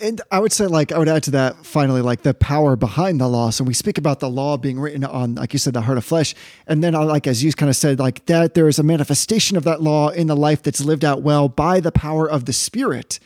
And 0.00 0.20
I 0.32 0.40
would 0.40 0.52
say, 0.52 0.66
like, 0.66 0.90
I 0.90 0.98
would 0.98 1.08
add 1.08 1.22
to 1.24 1.30
that 1.32 1.64
finally, 1.64 2.02
like 2.02 2.22
the 2.22 2.34
power 2.34 2.74
behind 2.74 3.20
the 3.20 3.28
law. 3.28 3.50
So 3.50 3.62
we 3.62 3.74
speak 3.74 3.98
about 3.98 4.18
the 4.18 4.28
law 4.28 4.56
being 4.56 4.80
written 4.80 5.04
on, 5.04 5.36
like 5.36 5.52
you 5.52 5.60
said, 5.60 5.74
the 5.74 5.80
heart 5.82 5.96
of 5.96 6.04
flesh. 6.04 6.34
And 6.66 6.82
then, 6.82 6.96
uh, 6.96 7.04
like, 7.04 7.28
as 7.28 7.44
you 7.44 7.52
kind 7.52 7.70
of 7.70 7.76
said, 7.76 8.00
like 8.00 8.26
that 8.26 8.54
there 8.54 8.66
is 8.66 8.80
a 8.80 8.82
manifestation 8.82 9.56
of 9.56 9.62
that 9.62 9.80
law 9.80 10.08
in 10.08 10.26
the 10.26 10.34
life 10.34 10.62
that's 10.62 10.80
lived 10.80 11.04
out 11.04 11.22
well 11.22 11.48
by 11.48 11.78
the 11.78 11.92
power 11.92 12.28
of 12.28 12.46
the 12.46 12.52
Spirit. 12.52 13.20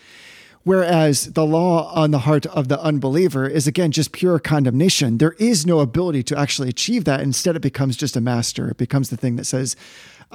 Whereas 0.66 1.26
the 1.26 1.46
law 1.46 1.92
on 1.94 2.10
the 2.10 2.18
heart 2.18 2.44
of 2.46 2.66
the 2.66 2.82
unbeliever 2.82 3.46
is 3.46 3.68
again 3.68 3.92
just 3.92 4.10
pure 4.10 4.40
condemnation. 4.40 5.18
There 5.18 5.36
is 5.38 5.64
no 5.64 5.78
ability 5.78 6.24
to 6.24 6.36
actually 6.36 6.68
achieve 6.68 7.04
that. 7.04 7.20
Instead, 7.20 7.54
it 7.54 7.62
becomes 7.62 7.96
just 7.96 8.16
a 8.16 8.20
master. 8.20 8.70
It 8.70 8.76
becomes 8.76 9.08
the 9.08 9.16
thing 9.16 9.36
that 9.36 9.44
says, 9.44 9.76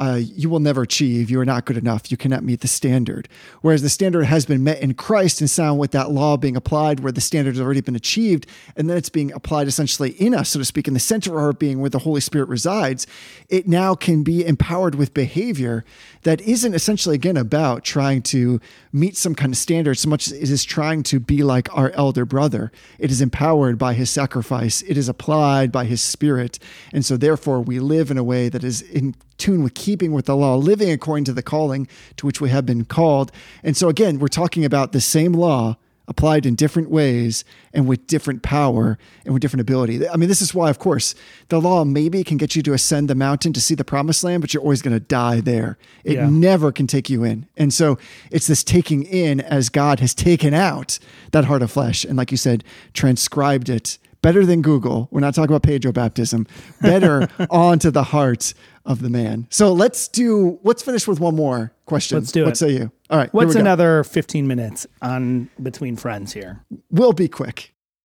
uh, 0.01 0.15
you 0.15 0.49
will 0.49 0.59
never 0.59 0.81
achieve. 0.81 1.29
You 1.29 1.39
are 1.39 1.45
not 1.45 1.65
good 1.65 1.77
enough. 1.77 2.09
You 2.09 2.17
cannot 2.17 2.43
meet 2.43 2.61
the 2.61 2.67
standard. 2.67 3.29
Whereas 3.61 3.83
the 3.83 3.89
standard 3.89 4.23
has 4.23 4.47
been 4.47 4.63
met 4.63 4.81
in 4.81 4.95
Christ 4.95 5.41
and 5.41 5.49
sound 5.49 5.77
with 5.79 5.91
that 5.91 6.09
law 6.09 6.37
being 6.37 6.55
applied 6.55 7.01
where 7.01 7.11
the 7.11 7.21
standard 7.21 7.53
has 7.53 7.61
already 7.61 7.81
been 7.81 7.95
achieved. 7.95 8.47
And 8.75 8.89
then 8.89 8.97
it's 8.97 9.09
being 9.09 9.31
applied 9.31 9.67
essentially 9.67 10.11
in 10.13 10.33
us, 10.33 10.49
so 10.49 10.59
to 10.59 10.65
speak, 10.65 10.87
in 10.87 10.95
the 10.95 10.99
center 10.99 11.37
of 11.37 11.43
our 11.43 11.53
being 11.53 11.81
where 11.81 11.89
the 11.91 11.99
Holy 11.99 12.19
Spirit 12.19 12.49
resides. 12.49 13.05
It 13.47 13.67
now 13.67 13.93
can 13.93 14.23
be 14.23 14.43
empowered 14.43 14.95
with 14.95 15.13
behavior 15.13 15.85
that 16.23 16.41
isn't 16.41 16.73
essentially, 16.73 17.13
again, 17.13 17.37
about 17.37 17.83
trying 17.83 18.23
to 18.23 18.59
meet 18.91 19.15
some 19.15 19.35
kind 19.35 19.53
of 19.53 19.57
standard 19.57 19.99
so 19.99 20.09
much 20.09 20.25
as 20.25 20.33
it 20.33 20.49
is 20.49 20.63
trying 20.63 21.03
to 21.03 21.19
be 21.19 21.43
like 21.43 21.69
our 21.77 21.91
elder 21.91 22.25
brother. 22.25 22.71
It 22.97 23.11
is 23.11 23.21
empowered 23.21 23.77
by 23.77 23.93
his 23.93 24.09
sacrifice, 24.09 24.81
it 24.81 24.97
is 24.97 25.07
applied 25.07 25.71
by 25.71 25.85
his 25.85 26.01
spirit. 26.01 26.57
And 26.91 27.05
so, 27.05 27.17
therefore, 27.17 27.61
we 27.61 27.79
live 27.79 28.09
in 28.09 28.17
a 28.17 28.23
way 28.23 28.49
that 28.49 28.63
is 28.63 28.81
in 28.81 29.13
tune 29.41 29.63
with 29.63 29.73
keeping 29.73 30.11
with 30.13 30.25
the 30.25 30.35
law, 30.35 30.55
living 30.55 30.91
according 30.91 31.25
to 31.25 31.33
the 31.33 31.43
calling 31.43 31.87
to 32.17 32.25
which 32.25 32.39
we 32.39 32.49
have 32.49 32.65
been 32.65 32.85
called. 32.85 33.31
And 33.63 33.75
so, 33.75 33.89
again, 33.89 34.19
we're 34.19 34.27
talking 34.27 34.63
about 34.63 34.91
the 34.91 35.01
same 35.01 35.33
law 35.33 35.77
applied 36.07 36.45
in 36.45 36.55
different 36.55 36.89
ways 36.89 37.45
and 37.73 37.87
with 37.87 38.05
different 38.05 38.41
power 38.43 38.97
and 39.23 39.33
with 39.33 39.41
different 39.41 39.61
ability. 39.61 40.07
I 40.09 40.17
mean, 40.17 40.27
this 40.27 40.41
is 40.41 40.53
why, 40.53 40.69
of 40.69 40.77
course, 40.77 41.15
the 41.47 41.61
law 41.61 41.85
maybe 41.85 42.21
can 42.23 42.35
get 42.37 42.53
you 42.55 42.61
to 42.63 42.73
ascend 42.73 43.09
the 43.09 43.15
mountain 43.15 43.53
to 43.53 43.61
see 43.61 43.75
the 43.75 43.85
promised 43.85 44.21
land, 44.23 44.41
but 44.41 44.53
you're 44.53 44.63
always 44.63 44.81
going 44.81 44.95
to 44.95 44.99
die 44.99 45.39
there. 45.39 45.77
It 46.03 46.15
Yeah. 46.15 46.29
never 46.29 46.71
can 46.73 46.85
take 46.85 47.09
you 47.09 47.23
in. 47.23 47.45
And 47.55 47.73
so 47.73 47.97
it's 48.29 48.47
this 48.47 48.63
taking 48.63 49.03
in 49.03 49.39
as 49.39 49.69
God 49.69 49.99
has 50.01 50.13
taken 50.13 50.53
out 50.53 50.99
that 51.31 51.45
heart 51.45 51.61
of 51.61 51.71
flesh 51.71 52.03
and, 52.03 52.17
like 52.17 52.29
you 52.31 52.37
said, 52.37 52.63
transcribed 52.93 53.69
it 53.69 53.97
better 54.21 54.45
than 54.45 54.61
Google. 54.61 55.07
We're 55.11 55.21
not 55.21 55.33
talking 55.33 55.53
about 55.53 55.63
Paedo 55.63 55.93
baptism, 55.93 56.47
better 56.81 57.27
onto 57.49 57.91
the 57.91 58.03
heart 58.03 58.53
of 58.85 59.01
the 59.01 59.09
man. 59.09 59.47
So 59.49 59.73
let's 59.73 60.07
do, 60.07 60.59
let's 60.63 60.83
finish 60.83 61.07
with 61.07 61.19
one 61.19 61.35
more 61.35 61.73
question. 61.85 62.19
Let's 62.19 62.31
do 62.31 62.43
what 62.43 62.53
it. 62.53 62.57
say 62.57 62.71
you? 62.71 62.91
All 63.09 63.17
right. 63.17 63.33
What's 63.33 63.55
another 63.55 64.03
15 64.03 64.47
minutes 64.47 64.87
on 65.01 65.49
between 65.61 65.95
friends 65.95 66.33
here? 66.33 66.63
We'll 66.89 67.13
be 67.13 67.27
quick. 67.27 67.73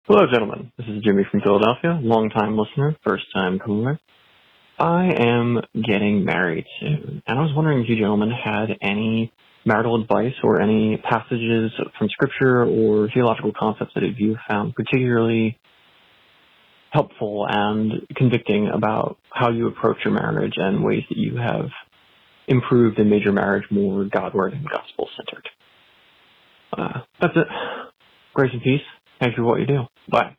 Hello, 0.04 0.26
gentlemen. 0.30 0.72
This 0.76 0.86
is 0.88 1.02
Jimmy 1.02 1.22
from 1.30 1.40
Philadelphia, 1.40 1.98
longtime 2.02 2.58
listener, 2.58 2.96
first 3.04 3.24
time 3.32 3.58
caller. 3.58 3.98
I 4.78 5.12
am 5.16 5.60
getting 5.74 6.24
married 6.24 6.64
soon, 6.80 7.22
and 7.24 7.38
I 7.38 7.42
was 7.42 7.52
wondering 7.54 7.82
if 7.82 7.88
you 7.88 7.96
gentlemen 7.96 8.32
had 8.32 8.76
any 8.80 9.32
marital 9.64 10.00
advice 10.00 10.34
or 10.42 10.60
any 10.60 11.00
passages 11.08 11.70
from 11.96 12.08
scripture 12.08 12.64
or 12.64 13.08
theological 13.14 13.52
concepts 13.56 13.92
that 13.94 14.02
you 14.18 14.36
found 14.48 14.74
particularly 14.74 15.56
helpful 16.92 17.46
and 17.48 18.06
convicting 18.14 18.68
about 18.72 19.16
how 19.30 19.50
you 19.50 19.66
approach 19.66 19.96
your 20.04 20.12
marriage 20.12 20.54
and 20.56 20.84
ways 20.84 21.02
that 21.08 21.16
you 21.16 21.36
have 21.38 21.70
improved 22.46 22.98
and 22.98 23.08
made 23.08 23.22
your 23.22 23.32
marriage 23.32 23.64
more 23.70 24.04
Godward 24.04 24.52
and 24.52 24.68
gospel 24.68 25.08
centered. 25.16 25.48
Uh, 26.76 27.00
that's 27.20 27.34
it. 27.36 27.46
Grace 28.34 28.50
and 28.52 28.62
peace. 28.62 28.82
Thank 29.20 29.36
you 29.36 29.42
for 29.42 29.48
what 29.48 29.60
you 29.60 29.66
do. 29.66 29.80
Bye. 30.10 30.36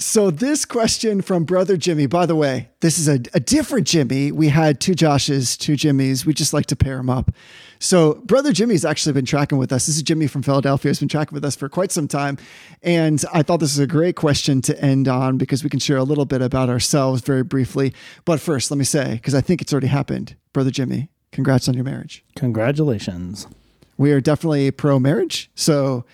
So 0.00 0.30
this 0.30 0.64
question 0.64 1.22
from 1.22 1.42
brother 1.42 1.76
Jimmy, 1.76 2.06
by 2.06 2.24
the 2.24 2.36
way, 2.36 2.68
this 2.80 3.00
is 3.00 3.08
a, 3.08 3.14
a 3.34 3.40
different 3.40 3.84
Jimmy. 3.84 4.30
We 4.30 4.48
had 4.48 4.80
two 4.80 4.92
Joshes, 4.92 5.58
two 5.58 5.72
Jimmys. 5.72 6.24
We 6.24 6.32
just 6.32 6.52
like 6.52 6.66
to 6.66 6.76
pair 6.76 6.98
them 6.98 7.10
up. 7.10 7.32
So 7.80 8.14
brother 8.24 8.52
Jimmy's 8.52 8.84
actually 8.84 9.14
been 9.14 9.24
tracking 9.24 9.58
with 9.58 9.72
us. 9.72 9.86
This 9.86 9.96
is 9.96 10.02
Jimmy 10.04 10.28
from 10.28 10.42
Philadelphia. 10.42 10.90
He's 10.90 11.00
been 11.00 11.08
tracking 11.08 11.34
with 11.34 11.44
us 11.44 11.56
for 11.56 11.68
quite 11.68 11.90
some 11.90 12.06
time. 12.06 12.38
And 12.80 13.24
I 13.34 13.42
thought 13.42 13.58
this 13.58 13.72
was 13.74 13.80
a 13.80 13.88
great 13.88 14.14
question 14.14 14.62
to 14.62 14.80
end 14.80 15.08
on 15.08 15.36
because 15.36 15.64
we 15.64 15.70
can 15.70 15.80
share 15.80 15.96
a 15.96 16.04
little 16.04 16.26
bit 16.26 16.42
about 16.42 16.68
ourselves 16.68 17.20
very 17.22 17.42
briefly. 17.42 17.92
But 18.24 18.38
first, 18.38 18.70
let 18.70 18.78
me 18.78 18.84
say, 18.84 19.14
because 19.14 19.34
I 19.34 19.40
think 19.40 19.60
it's 19.60 19.72
already 19.72 19.88
happened, 19.88 20.36
brother 20.52 20.70
Jimmy, 20.70 21.08
congrats 21.32 21.68
on 21.68 21.74
your 21.74 21.84
marriage. 21.84 22.24
Congratulations. 22.36 23.48
We 23.96 24.12
are 24.12 24.20
definitely 24.20 24.70
pro 24.70 25.00
marriage. 25.00 25.50
So 25.56 26.04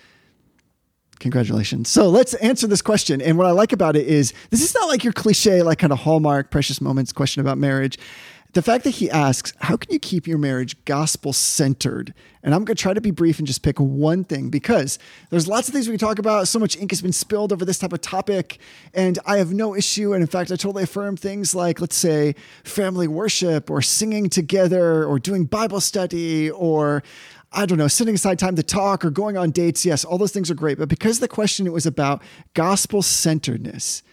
congratulations. 1.19 1.89
So 1.89 2.09
let's 2.09 2.33
answer 2.35 2.67
this 2.67 2.81
question. 2.81 3.21
And 3.21 3.37
what 3.37 3.47
I 3.47 3.51
like 3.51 3.73
about 3.73 3.95
it 3.95 4.07
is 4.07 4.33
this 4.49 4.61
is 4.61 4.73
not 4.73 4.87
like 4.87 5.03
your 5.03 5.13
cliche, 5.13 5.61
like 5.61 5.79
kind 5.79 5.93
of 5.93 5.99
hallmark, 5.99 6.51
precious 6.51 6.81
moments 6.81 7.11
question 7.13 7.41
about 7.41 7.57
marriage. 7.57 7.97
The 8.53 8.61
fact 8.61 8.85
that 8.85 8.91
he 8.91 9.09
asks, 9.11 9.51
how 9.59 9.75
can 9.75 9.91
you 9.91 9.99
keep 9.99 10.27
your 10.27 10.37
marriage 10.37 10.81
gospel 10.85 11.33
centered? 11.33 12.13
And 12.41 12.53
I'm 12.55 12.63
going 12.63 12.77
to 12.77 12.81
try 12.81 12.93
to 12.93 13.01
be 13.01 13.11
brief 13.11 13.37
and 13.37 13.45
just 13.45 13.63
pick 13.63 13.81
one 13.81 14.23
thing 14.23 14.49
because 14.49 14.97
there's 15.29 15.45
lots 15.45 15.67
of 15.67 15.73
things 15.73 15.89
we 15.89 15.97
can 15.97 16.07
talk 16.07 16.19
about. 16.19 16.47
So 16.47 16.57
much 16.57 16.77
ink 16.77 16.91
has 16.91 17.01
been 17.01 17.11
spilled 17.11 17.51
over 17.51 17.65
this 17.65 17.79
type 17.79 17.91
of 17.91 17.99
topic. 17.99 18.59
And 18.93 19.19
I 19.25 19.39
have 19.39 19.51
no 19.51 19.75
issue. 19.75 20.13
And 20.13 20.21
in 20.21 20.27
fact, 20.27 20.51
I 20.53 20.55
totally 20.55 20.83
affirm 20.83 21.17
things 21.17 21.53
like, 21.53 21.81
let's 21.81 21.97
say, 21.97 22.33
family 22.63 23.09
worship 23.09 23.69
or 23.69 23.81
singing 23.81 24.29
together 24.29 25.03
or 25.03 25.19
doing 25.19 25.43
Bible 25.43 25.81
study 25.81 26.49
or 26.49 27.03
I 27.51 27.65
don't 27.65 27.77
know, 27.77 27.87
setting 27.87 28.15
aside 28.15 28.39
time 28.39 28.55
to 28.55 28.63
talk 28.63 29.05
or 29.05 29.09
going 29.09 29.37
on 29.37 29.51
dates. 29.51 29.85
Yes, 29.85 30.03
all 30.03 30.17
those 30.17 30.31
things 30.31 30.51
are 30.51 30.55
great. 30.55 30.77
But 30.77 30.89
because 30.89 31.19
the 31.19 31.27
question 31.27 31.65
it 31.65 31.73
was 31.73 31.85
about 31.85 32.21
gospel 32.53 33.01
centeredness, 33.01 34.03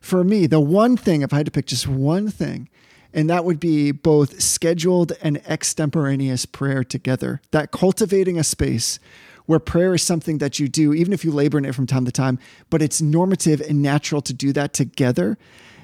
for 0.00 0.24
me, 0.24 0.46
the 0.46 0.60
one 0.60 0.96
thing, 0.96 1.22
if 1.22 1.32
I 1.32 1.38
had 1.38 1.46
to 1.46 1.52
pick 1.52 1.66
just 1.66 1.86
one 1.86 2.30
thing, 2.30 2.68
and 3.12 3.28
that 3.28 3.44
would 3.44 3.60
be 3.60 3.90
both 3.90 4.40
scheduled 4.40 5.12
and 5.22 5.38
extemporaneous 5.46 6.46
prayer 6.46 6.84
together, 6.84 7.40
that 7.50 7.72
cultivating 7.72 8.38
a 8.38 8.44
space 8.44 8.98
where 9.46 9.58
prayer 9.58 9.94
is 9.94 10.02
something 10.02 10.38
that 10.38 10.58
you 10.58 10.68
do, 10.68 10.94
even 10.94 11.12
if 11.12 11.24
you 11.24 11.32
labor 11.32 11.58
in 11.58 11.64
it 11.64 11.74
from 11.74 11.86
time 11.86 12.04
to 12.04 12.12
time, 12.12 12.38
but 12.70 12.80
it's 12.80 13.02
normative 13.02 13.60
and 13.60 13.82
natural 13.82 14.22
to 14.22 14.32
do 14.32 14.52
that 14.52 14.72
together. 14.72 15.36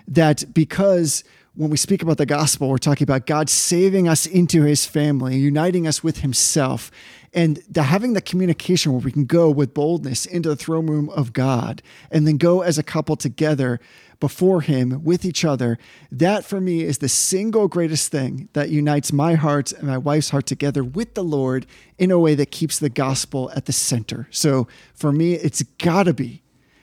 That 0.06 0.54
because 0.54 1.24
when 1.56 1.70
we 1.70 1.78
speak 1.78 2.02
about 2.02 2.18
the 2.18 2.26
gospel, 2.26 2.68
we're 2.68 2.76
talking 2.76 3.04
about 3.04 3.26
God 3.26 3.48
saving 3.48 4.06
us 4.06 4.26
into 4.26 4.62
his 4.62 4.84
family, 4.84 5.36
uniting 5.36 5.86
us 5.86 6.04
with 6.04 6.18
himself, 6.18 6.90
and 7.32 7.62
the, 7.68 7.82
having 7.82 8.12
the 8.12 8.20
communication 8.20 8.92
where 8.92 9.00
we 9.00 9.10
can 9.10 9.24
go 9.24 9.50
with 9.50 9.72
boldness 9.72 10.26
into 10.26 10.50
the 10.50 10.56
throne 10.56 10.86
room 10.86 11.08
of 11.10 11.32
God 11.32 11.82
and 12.10 12.26
then 12.26 12.36
go 12.36 12.60
as 12.60 12.76
a 12.76 12.82
couple 12.82 13.16
together 13.16 13.80
before 14.20 14.60
him 14.60 15.02
with 15.02 15.24
each 15.24 15.46
other. 15.46 15.78
That 16.12 16.44
for 16.44 16.60
me 16.60 16.82
is 16.82 16.98
the 16.98 17.08
single 17.08 17.68
greatest 17.68 18.12
thing 18.12 18.50
that 18.52 18.68
unites 18.68 19.10
my 19.12 19.34
heart 19.34 19.72
and 19.72 19.84
my 19.84 19.98
wife's 19.98 20.30
heart 20.30 20.46
together 20.46 20.84
with 20.84 21.14
the 21.14 21.24
Lord 21.24 21.66
in 21.98 22.10
a 22.10 22.18
way 22.18 22.34
that 22.34 22.50
keeps 22.50 22.78
the 22.78 22.90
gospel 22.90 23.50
at 23.56 23.64
the 23.64 23.72
center. 23.72 24.28
So 24.30 24.68
for 24.94 25.10
me, 25.10 25.34
it's 25.34 25.62
got 25.62 26.04
to 26.04 26.14
be 26.14 26.42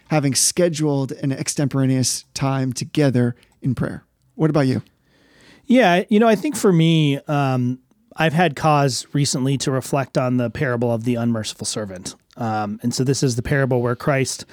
having 0.10 0.34
scheduled 0.34 1.12
an 1.12 1.32
extemporaneous 1.32 2.26
time 2.34 2.74
together 2.74 3.36
in 3.62 3.76
prayer. 3.76 4.04
What 4.36 4.50
about 4.50 4.68
you? 4.68 4.82
Yeah, 5.66 6.04
you 6.10 6.20
know, 6.20 6.28
I 6.28 6.36
think 6.36 6.56
for 6.56 6.74
me, 6.74 7.18
um, 7.28 7.80
I've 8.16 8.34
had 8.34 8.56
cause 8.56 9.08
recently 9.14 9.58
to 9.60 9.72
reflect 9.72 10.18
on 10.18 10.38
the 10.38 10.50
parable 10.50 10.92
of 10.92 11.04
the 11.04 11.16
unmerciful 11.16 11.66
servant. 11.66 12.16
Um, 12.38 12.80
and 12.84 12.94
so 12.94 13.04
this 13.04 13.24
is 13.24 13.36
the 13.36 13.42
parable 13.42 13.82
where 13.82 13.96
Christ 13.96 14.46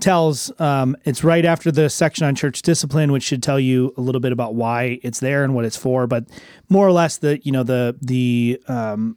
tells 0.00 0.52
um, 0.60 0.96
it's 1.04 1.24
right 1.24 1.44
after 1.44 1.72
the 1.72 1.88
section 1.88 2.26
on 2.26 2.34
church 2.34 2.62
discipline, 2.62 3.12
which 3.12 3.22
should 3.22 3.42
tell 3.42 3.58
you 3.58 3.94
a 3.96 4.00
little 4.00 4.20
bit 4.20 4.32
about 4.32 4.54
why 4.54 5.00
it's 5.02 5.20
there 5.20 5.42
and 5.42 5.54
what 5.54 5.64
it's 5.64 5.76
for. 5.76 6.06
But 6.06 6.26
more 6.68 6.86
or 6.86 6.92
less, 6.92 7.18
the 7.18 7.38
you 7.42 7.52
know 7.52 7.62
the 7.62 7.96
the 8.00 8.60
um, 8.68 9.16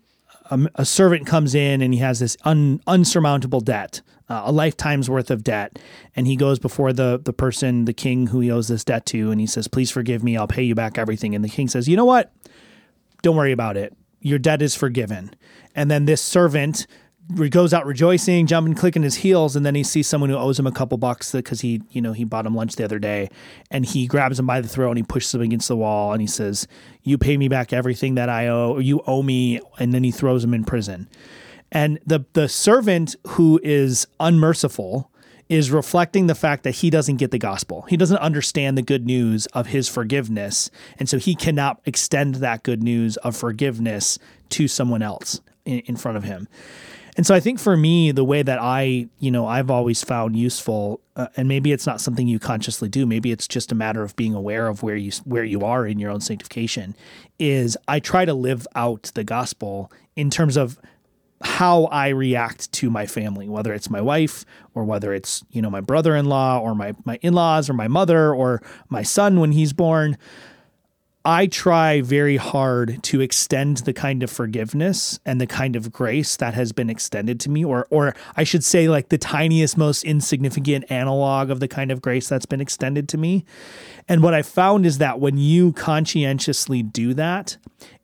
a, 0.50 0.60
a 0.76 0.86
servant 0.86 1.26
comes 1.26 1.56
in 1.56 1.82
and 1.82 1.93
he 1.93 2.00
has 2.00 2.20
this 2.20 2.38
un, 2.43 2.82
unsurmountable 2.88 3.62
debt, 3.62 4.02
uh, 4.30 4.43
a 4.45 4.52
lifetime's 4.52 5.10
worth 5.10 5.32
of 5.32 5.43
debt, 5.43 5.80
and 6.16 6.28
he 6.28 6.36
goes 6.36 6.60
before 6.60 6.93
the 6.93 7.20
the 7.24 7.34
person, 7.34 7.86
the 7.86 7.93
king 7.93 8.28
who 8.28 8.39
he 8.39 8.52
owes 8.52 8.68
this 8.68 8.84
debt 8.84 9.06
to, 9.08 9.32
and 9.32 9.39
he 9.39 9.47
says, 9.47 9.68
"Please 9.68 9.91
forgive 9.91 10.24
me. 10.24 10.38
I'll 10.38 10.47
pay 10.47 10.64
you 10.64 10.76
back 10.76 10.97
everything." 10.97 11.34
And 11.36 11.43
the 11.43 11.50
king 11.50 11.68
says, 11.68 11.88
"You 11.88 11.97
know 11.97 12.06
what? 12.06 12.32
Don't 13.22 13.36
worry 13.36 13.52
about 13.52 13.78
it. 13.78 13.95
Your 14.22 14.39
debt 14.39 14.62
is 14.62 14.76
forgiven." 14.76 15.32
And 15.76 15.89
then 15.89 16.06
this 16.06 16.22
servant 16.22 16.88
goes 17.49 17.73
out 17.73 17.86
rejoicing, 17.86 18.47
jumping, 18.47 18.73
clicking 18.73 19.03
his 19.03 19.15
heels, 19.15 19.55
and 19.55 19.65
then 19.65 19.75
he 19.75 19.84
sees 19.84 20.07
someone 20.07 20.30
who 20.30 20.36
owes 20.36 20.57
him 20.57 20.67
a 20.67 20.71
couple 20.71 20.97
bucks 20.97 21.32
because 21.32 21.61
he, 21.61 21.82
you 21.91 22.01
know, 22.01 22.13
he 22.13 22.23
bought 22.23 22.45
him 22.45 22.55
lunch 22.55 22.75
the 22.75 22.84
other 22.84 22.99
day, 22.99 23.30
and 23.69 23.86
he 23.86 24.07
grabs 24.07 24.39
him 24.39 24.47
by 24.47 24.61
the 24.61 24.67
throat 24.67 24.89
and 24.89 24.97
he 24.97 25.03
pushes 25.03 25.34
him 25.34 25.41
against 25.41 25.67
the 25.67 25.75
wall, 25.75 26.11
and 26.11 26.21
he 26.21 26.27
says, 26.27 26.67
"You 27.03 27.17
pay 27.17 27.38
me 27.38 27.47
back 27.47 27.71
everything 27.71 28.15
that 28.15 28.30
I 28.30 28.47
owe, 28.47 28.73
or 28.73 28.82
you 28.82 29.01
owe 29.05 29.21
me," 29.21 29.59
and 29.77 29.93
then 29.93 30.03
he 30.03 30.11
throws 30.11 30.43
him 30.43 30.53
in 30.53 30.63
prison. 30.63 31.07
And 31.72 31.99
the 32.06 32.26
the 32.34 32.49
servant 32.49 33.15
who 33.27 33.60
is 33.64 34.07
unmerciful 34.19 35.11
is 35.49 35.72
reflecting 35.72 36.27
the 36.27 36.35
fact 36.35 36.64
that 36.64 36.76
he 36.76 36.91
doesn't 36.91 37.18
get 37.18 37.31
the 37.31 37.39
gospel. 37.39 37.84
He 37.89 37.97
doesn't 37.97 38.19
understand 38.19 38.77
the 38.77 38.84
good 38.84 39.06
news 39.06 39.47
of 39.47 39.68
his 39.68 39.89
forgiveness. 39.89 40.69
And 40.99 41.10
so 41.10 41.18
he 41.18 41.34
cannot 41.34 41.81
extend 41.85 42.35
that 42.35 42.61
good 42.61 42.84
news 42.84 43.18
of 43.18 43.35
forgiveness 43.35 44.19
to 44.49 44.68
someone 44.68 45.01
else 45.01 45.41
in, 45.65 45.80
in 45.80 45.95
front 45.95 46.18
of 46.18 46.23
him. 46.23 46.47
And 47.20 47.28
so 47.28 47.36
I 47.36 47.41
think 47.41 47.60
for 47.60 47.76
me, 47.76 48.14
the 48.14 48.24
way 48.24 48.44
that 48.44 48.60
I, 48.62 49.10
you 49.20 49.30
know, 49.30 49.46
I've 49.46 49.70
always 49.70 50.02
found 50.02 50.38
useful, 50.38 51.02
uh, 51.18 51.28
and 51.36 51.50
maybe 51.50 51.74
it's 51.74 51.86
not 51.86 52.00
something 52.00 52.30
you 52.30 52.40
consciously 52.40 52.88
do, 52.88 53.06
maybe 53.06 53.30
it's 53.34 53.46
just 53.46 53.74
a 53.74 53.76
matter 53.76 54.04
of 54.04 54.16
being 54.16 54.34
aware 54.34 54.70
of 54.70 54.84
where 54.84 54.96
you 54.96 55.12
where 55.26 55.44
you 55.44 55.66
are 55.66 55.86
in 55.86 56.00
your 56.00 56.12
own 56.12 56.22
sanctification, 56.22 56.96
is 57.38 57.78
I 57.90 58.00
try 58.00 58.24
to 58.24 58.34
live 58.34 58.66
out 58.74 59.12
the 59.16 59.26
gospel 59.26 59.91
in 60.16 60.30
terms 60.30 60.56
of 60.56 60.80
how 61.41 61.88
I 61.88 62.08
react 62.08 62.72
to 62.72 62.90
my 62.90 63.06
family, 63.06 63.50
whether 63.50 63.74
it's 63.74 63.90
my 63.90 64.00
wife 64.00 64.46
or 64.74 64.86
whether 64.86 65.14
it's, 65.14 65.44
you 65.52 65.62
know, 65.62 65.70
my 65.70 65.82
brother-in-law 65.82 66.60
or 66.60 66.74
my 66.74 66.94
my 67.04 67.20
in-laws 67.22 67.70
or 67.70 67.74
my 67.74 67.90
mother 67.90 68.34
or 68.34 68.62
my 68.88 69.04
son 69.04 69.41
when 69.41 69.52
he's 69.52 69.74
born. 69.74 70.18
I 71.26 71.48
try 71.48 72.02
very 72.02 72.38
hard 72.38 73.04
to 73.04 73.20
extend 73.20 73.78
the 73.78 73.91
kind 73.91 74.24
of 74.24 74.32
forgiveness 74.32 75.20
and 75.26 75.40
the 75.40 75.48
kind 75.48 75.76
of 75.76 75.91
grace 75.91 76.38
that 76.38 76.54
has 76.54 76.72
been 76.72 76.90
extended 76.90 77.41
to 77.41 77.50
me, 77.50 77.66
or 77.66 77.88
or 77.90 78.16
I 78.38 78.46
should 78.46 78.64
say 78.64 78.88
like 78.88 79.10
the 79.10 79.18
tiniest, 79.18 79.78
most 79.78 80.04
insignificant 80.06 80.90
analog 80.90 81.50
of 81.50 81.60
the 81.60 81.68
kind 81.68 81.91
of 81.91 82.02
grace 82.02 82.30
that's 82.30 82.46
been 82.46 82.62
extended 82.62 83.10
to 83.10 83.18
me. 83.18 83.44
And 84.08 84.24
what 84.24 84.34
I 84.34 84.41
found 84.41 84.86
is 84.86 84.98
that 85.00 85.20
when 85.20 85.38
you 85.38 85.74
conscientiously 85.74 86.84
do 86.84 87.14
that, 87.16 87.58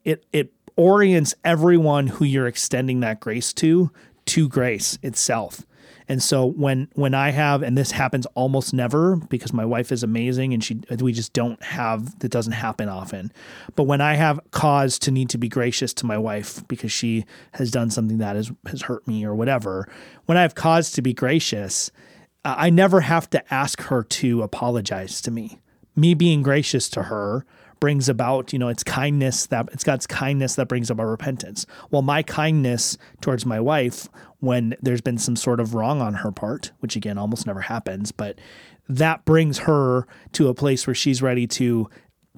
it 0.04 0.26
it 0.32 0.52
orients 0.76 1.34
everyone 1.42 2.08
who 2.08 2.24
you're 2.26 2.46
extending 2.46 3.00
that 3.00 3.20
grace 3.20 3.54
to 3.54 3.90
to 4.26 4.48
grace 4.48 4.98
itself. 5.02 5.64
And 6.08 6.22
so 6.22 6.46
when 6.46 6.88
when 6.94 7.14
I 7.14 7.30
have 7.30 7.62
and 7.62 7.76
this 7.76 7.90
happens 7.90 8.26
almost 8.34 8.72
never 8.72 9.16
because 9.16 9.52
my 9.52 9.64
wife 9.64 9.90
is 9.90 10.02
amazing 10.02 10.54
and 10.54 10.62
she 10.62 10.80
we 10.98 11.12
just 11.12 11.32
don't 11.32 11.62
have 11.62 12.18
that 12.20 12.30
doesn't 12.30 12.52
happen 12.52 12.88
often. 12.88 13.32
But 13.74 13.84
when 13.84 14.00
I 14.00 14.14
have 14.14 14.40
cause 14.50 14.98
to 15.00 15.10
need 15.10 15.30
to 15.30 15.38
be 15.38 15.48
gracious 15.48 15.92
to 15.94 16.06
my 16.06 16.18
wife 16.18 16.66
because 16.68 16.92
she 16.92 17.24
has 17.52 17.70
done 17.70 17.90
something 17.90 18.18
that 18.18 18.36
has 18.36 18.52
has 18.66 18.82
hurt 18.82 19.06
me 19.06 19.24
or 19.24 19.34
whatever, 19.34 19.88
when 20.26 20.38
I 20.38 20.42
have 20.42 20.54
cause 20.54 20.92
to 20.92 21.02
be 21.02 21.12
gracious, 21.12 21.90
uh, 22.44 22.54
I 22.56 22.70
never 22.70 23.00
have 23.00 23.28
to 23.30 23.54
ask 23.54 23.82
her 23.82 24.02
to 24.02 24.42
apologize 24.42 25.20
to 25.22 25.30
me. 25.30 25.60
Me 25.94 26.14
being 26.14 26.42
gracious 26.42 26.88
to 26.90 27.04
her 27.04 27.44
brings 27.80 28.08
about, 28.08 28.52
you 28.52 28.58
know, 28.58 28.68
it's 28.68 28.82
kindness 28.82 29.46
that 29.46 29.68
it's 29.72 29.84
God's 29.84 30.06
kindness 30.06 30.54
that 30.54 30.68
brings 30.68 30.90
about 30.90 31.04
repentance. 31.04 31.66
Well, 31.90 32.02
my 32.02 32.22
kindness 32.22 32.96
towards 33.20 33.44
my 33.44 33.60
wife 33.60 34.08
when 34.40 34.76
there's 34.80 35.00
been 35.00 35.18
some 35.18 35.36
sort 35.36 35.60
of 35.60 35.74
wrong 35.74 36.00
on 36.00 36.14
her 36.14 36.32
part, 36.32 36.72
which 36.80 36.96
again 36.96 37.18
almost 37.18 37.46
never 37.46 37.62
happens, 37.62 38.12
but 38.12 38.38
that 38.88 39.24
brings 39.24 39.58
her 39.58 40.06
to 40.32 40.48
a 40.48 40.54
place 40.54 40.86
where 40.86 40.94
she's 40.94 41.20
ready 41.20 41.46
to 41.46 41.88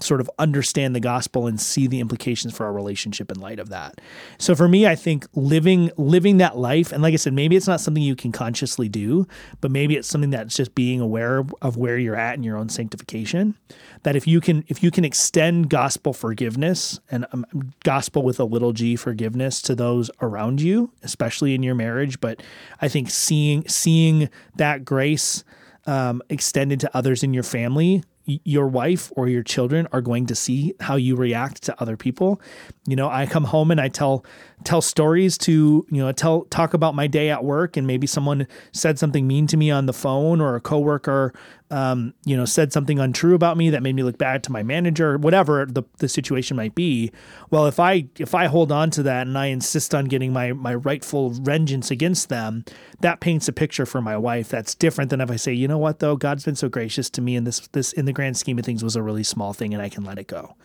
sort 0.00 0.20
of 0.20 0.30
understand 0.38 0.94
the 0.94 1.00
gospel 1.00 1.46
and 1.46 1.60
see 1.60 1.86
the 1.86 2.00
implications 2.00 2.54
for 2.54 2.66
our 2.66 2.72
relationship 2.72 3.30
in 3.30 3.40
light 3.40 3.58
of 3.58 3.68
that. 3.68 4.00
So 4.38 4.54
for 4.54 4.68
me, 4.68 4.86
I 4.86 4.94
think 4.94 5.26
living 5.34 5.90
living 5.96 6.38
that 6.38 6.56
life, 6.56 6.92
and 6.92 7.02
like 7.02 7.14
I 7.14 7.16
said, 7.16 7.32
maybe 7.32 7.56
it's 7.56 7.66
not 7.66 7.80
something 7.80 8.02
you 8.02 8.16
can 8.16 8.32
consciously 8.32 8.88
do, 8.88 9.26
but 9.60 9.70
maybe 9.70 9.96
it's 9.96 10.08
something 10.08 10.30
that's 10.30 10.56
just 10.56 10.74
being 10.74 11.00
aware 11.00 11.44
of 11.62 11.76
where 11.76 11.98
you're 11.98 12.16
at 12.16 12.36
in 12.36 12.42
your 12.42 12.56
own 12.56 12.68
sanctification. 12.68 13.56
That 14.02 14.16
if 14.16 14.26
you 14.26 14.40
can 14.40 14.64
if 14.68 14.82
you 14.82 14.90
can 14.90 15.04
extend 15.04 15.70
gospel 15.70 16.12
forgiveness 16.12 17.00
and 17.10 17.26
um, 17.32 17.46
gospel 17.84 18.22
with 18.22 18.40
a 18.40 18.44
little 18.44 18.72
g 18.72 18.96
forgiveness 18.96 19.60
to 19.62 19.74
those 19.74 20.10
around 20.20 20.60
you, 20.60 20.92
especially 21.02 21.54
in 21.54 21.62
your 21.62 21.74
marriage, 21.74 22.20
but 22.20 22.42
I 22.80 22.88
think 22.88 23.10
seeing 23.10 23.66
seeing 23.68 24.28
that 24.56 24.84
grace 24.84 25.44
um, 25.86 26.22
extended 26.28 26.80
to 26.80 26.96
others 26.96 27.22
in 27.22 27.32
your 27.32 27.42
family 27.42 28.04
your 28.28 28.68
wife 28.68 29.10
or 29.16 29.28
your 29.28 29.42
children 29.42 29.88
are 29.92 30.00
going 30.00 30.26
to 30.26 30.34
see 30.34 30.74
how 30.80 30.96
you 30.96 31.16
react 31.16 31.62
to 31.64 31.80
other 31.80 31.96
people. 31.96 32.40
You 32.86 32.96
know, 32.96 33.08
I 33.08 33.26
come 33.26 33.44
home 33.44 33.70
and 33.70 33.80
I 33.80 33.88
tell 33.88 34.24
tell 34.68 34.82
stories 34.82 35.38
to, 35.38 35.86
you 35.90 35.96
know, 35.96 36.12
tell 36.12 36.42
talk 36.50 36.74
about 36.74 36.94
my 36.94 37.06
day 37.06 37.30
at 37.30 37.42
work 37.42 37.78
and 37.78 37.86
maybe 37.86 38.06
someone 38.06 38.46
said 38.72 38.98
something 38.98 39.26
mean 39.26 39.46
to 39.46 39.56
me 39.56 39.70
on 39.70 39.86
the 39.86 39.94
phone 39.94 40.42
or 40.42 40.56
a 40.56 40.60
coworker 40.60 41.32
um, 41.70 42.14
you 42.24 42.36
know, 42.36 42.44
said 42.44 42.72
something 42.72 42.98
untrue 42.98 43.34
about 43.34 43.56
me 43.56 43.70
that 43.70 43.82
made 43.82 43.94
me 43.94 44.02
look 44.02 44.16
bad 44.16 44.42
to 44.44 44.52
my 44.52 44.62
manager, 44.62 45.18
whatever 45.18 45.66
the, 45.66 45.82
the 45.98 46.08
situation 46.08 46.56
might 46.56 46.74
be. 46.74 47.12
Well, 47.50 47.66
if 47.66 47.78
I 47.78 48.06
if 48.18 48.34
I 48.34 48.46
hold 48.46 48.72
on 48.72 48.90
to 48.92 49.02
that 49.04 49.26
and 49.26 49.36
I 49.36 49.46
insist 49.46 49.94
on 49.94 50.06
getting 50.06 50.32
my 50.32 50.52
my 50.52 50.74
rightful 50.74 51.30
vengeance 51.30 51.90
against 51.90 52.30
them, 52.30 52.64
that 53.00 53.20
paints 53.20 53.48
a 53.48 53.52
picture 53.52 53.84
for 53.84 54.00
my 54.00 54.16
wife 54.16 54.48
that's 54.48 54.74
different 54.74 55.10
than 55.10 55.20
if 55.20 55.30
I 55.30 55.36
say, 55.36 55.52
you 55.52 55.68
know 55.68 55.78
what 55.78 55.98
though, 55.98 56.16
God's 56.16 56.44
been 56.44 56.56
so 56.56 56.68
gracious 56.68 57.10
to 57.10 57.20
me 57.20 57.36
and 57.36 57.46
this 57.46 57.68
this 57.72 57.92
in 57.92 58.06
the 58.06 58.12
grand 58.12 58.36
scheme 58.36 58.58
of 58.58 58.64
things 58.64 58.82
was 58.82 58.96
a 58.96 59.02
really 59.02 59.24
small 59.24 59.52
thing 59.52 59.74
and 59.74 59.82
I 59.82 59.88
can 59.88 60.04
let 60.04 60.18
it 60.18 60.26
go 60.26 60.56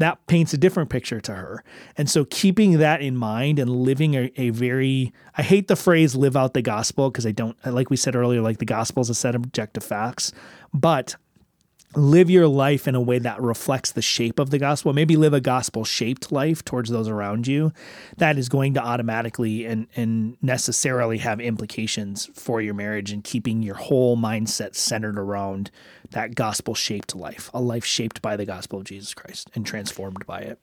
that 0.00 0.26
paints 0.26 0.52
a 0.52 0.58
different 0.58 0.90
picture 0.90 1.20
to 1.20 1.34
her. 1.34 1.62
And 1.96 2.10
so 2.10 2.24
keeping 2.24 2.78
that 2.78 3.02
in 3.02 3.16
mind 3.16 3.58
and 3.58 3.70
living 3.70 4.14
a, 4.14 4.32
a 4.36 4.50
very, 4.50 5.12
I 5.36 5.42
hate 5.42 5.68
the 5.68 5.76
phrase 5.76 6.16
live 6.16 6.36
out 6.36 6.54
the 6.54 6.62
gospel 6.62 7.10
because 7.10 7.26
I 7.26 7.32
don't, 7.32 7.56
like 7.64 7.90
we 7.90 7.96
said 7.96 8.16
earlier, 8.16 8.40
like 8.40 8.58
the 8.58 8.64
gospel 8.64 9.02
is 9.02 9.10
a 9.10 9.14
set 9.14 9.34
of 9.34 9.44
objective 9.44 9.84
facts, 9.84 10.32
but 10.72 11.16
live 11.96 12.30
your 12.30 12.46
life 12.46 12.86
in 12.86 12.94
a 12.94 13.00
way 13.00 13.18
that 13.18 13.40
reflects 13.40 13.92
the 13.92 14.02
shape 14.02 14.38
of 14.38 14.50
the 14.50 14.58
gospel. 14.58 14.92
Maybe 14.92 15.16
live 15.16 15.32
a 15.32 15.40
gospel 15.40 15.84
shaped 15.84 16.30
life 16.30 16.64
towards 16.64 16.90
those 16.90 17.08
around 17.08 17.46
you 17.46 17.72
that 18.16 18.38
is 18.38 18.48
going 18.48 18.74
to 18.74 18.80
automatically 18.80 19.64
and, 19.66 19.88
and 19.96 20.36
necessarily 20.40 21.18
have 21.18 21.40
implications 21.40 22.30
for 22.34 22.60
your 22.60 22.74
marriage 22.74 23.10
and 23.10 23.24
keeping 23.24 23.62
your 23.62 23.74
whole 23.74 24.16
mindset 24.16 24.76
centered 24.76 25.18
around 25.18 25.70
that 26.10 26.34
gospel 26.34 26.74
shaped 26.74 27.14
life 27.14 27.50
a 27.54 27.60
life 27.60 27.84
shaped 27.84 28.20
by 28.20 28.36
the 28.36 28.44
gospel 28.44 28.80
of 28.80 28.84
jesus 28.84 29.14
christ 29.14 29.50
and 29.54 29.66
transformed 29.66 30.24
by 30.26 30.40
it. 30.40 30.58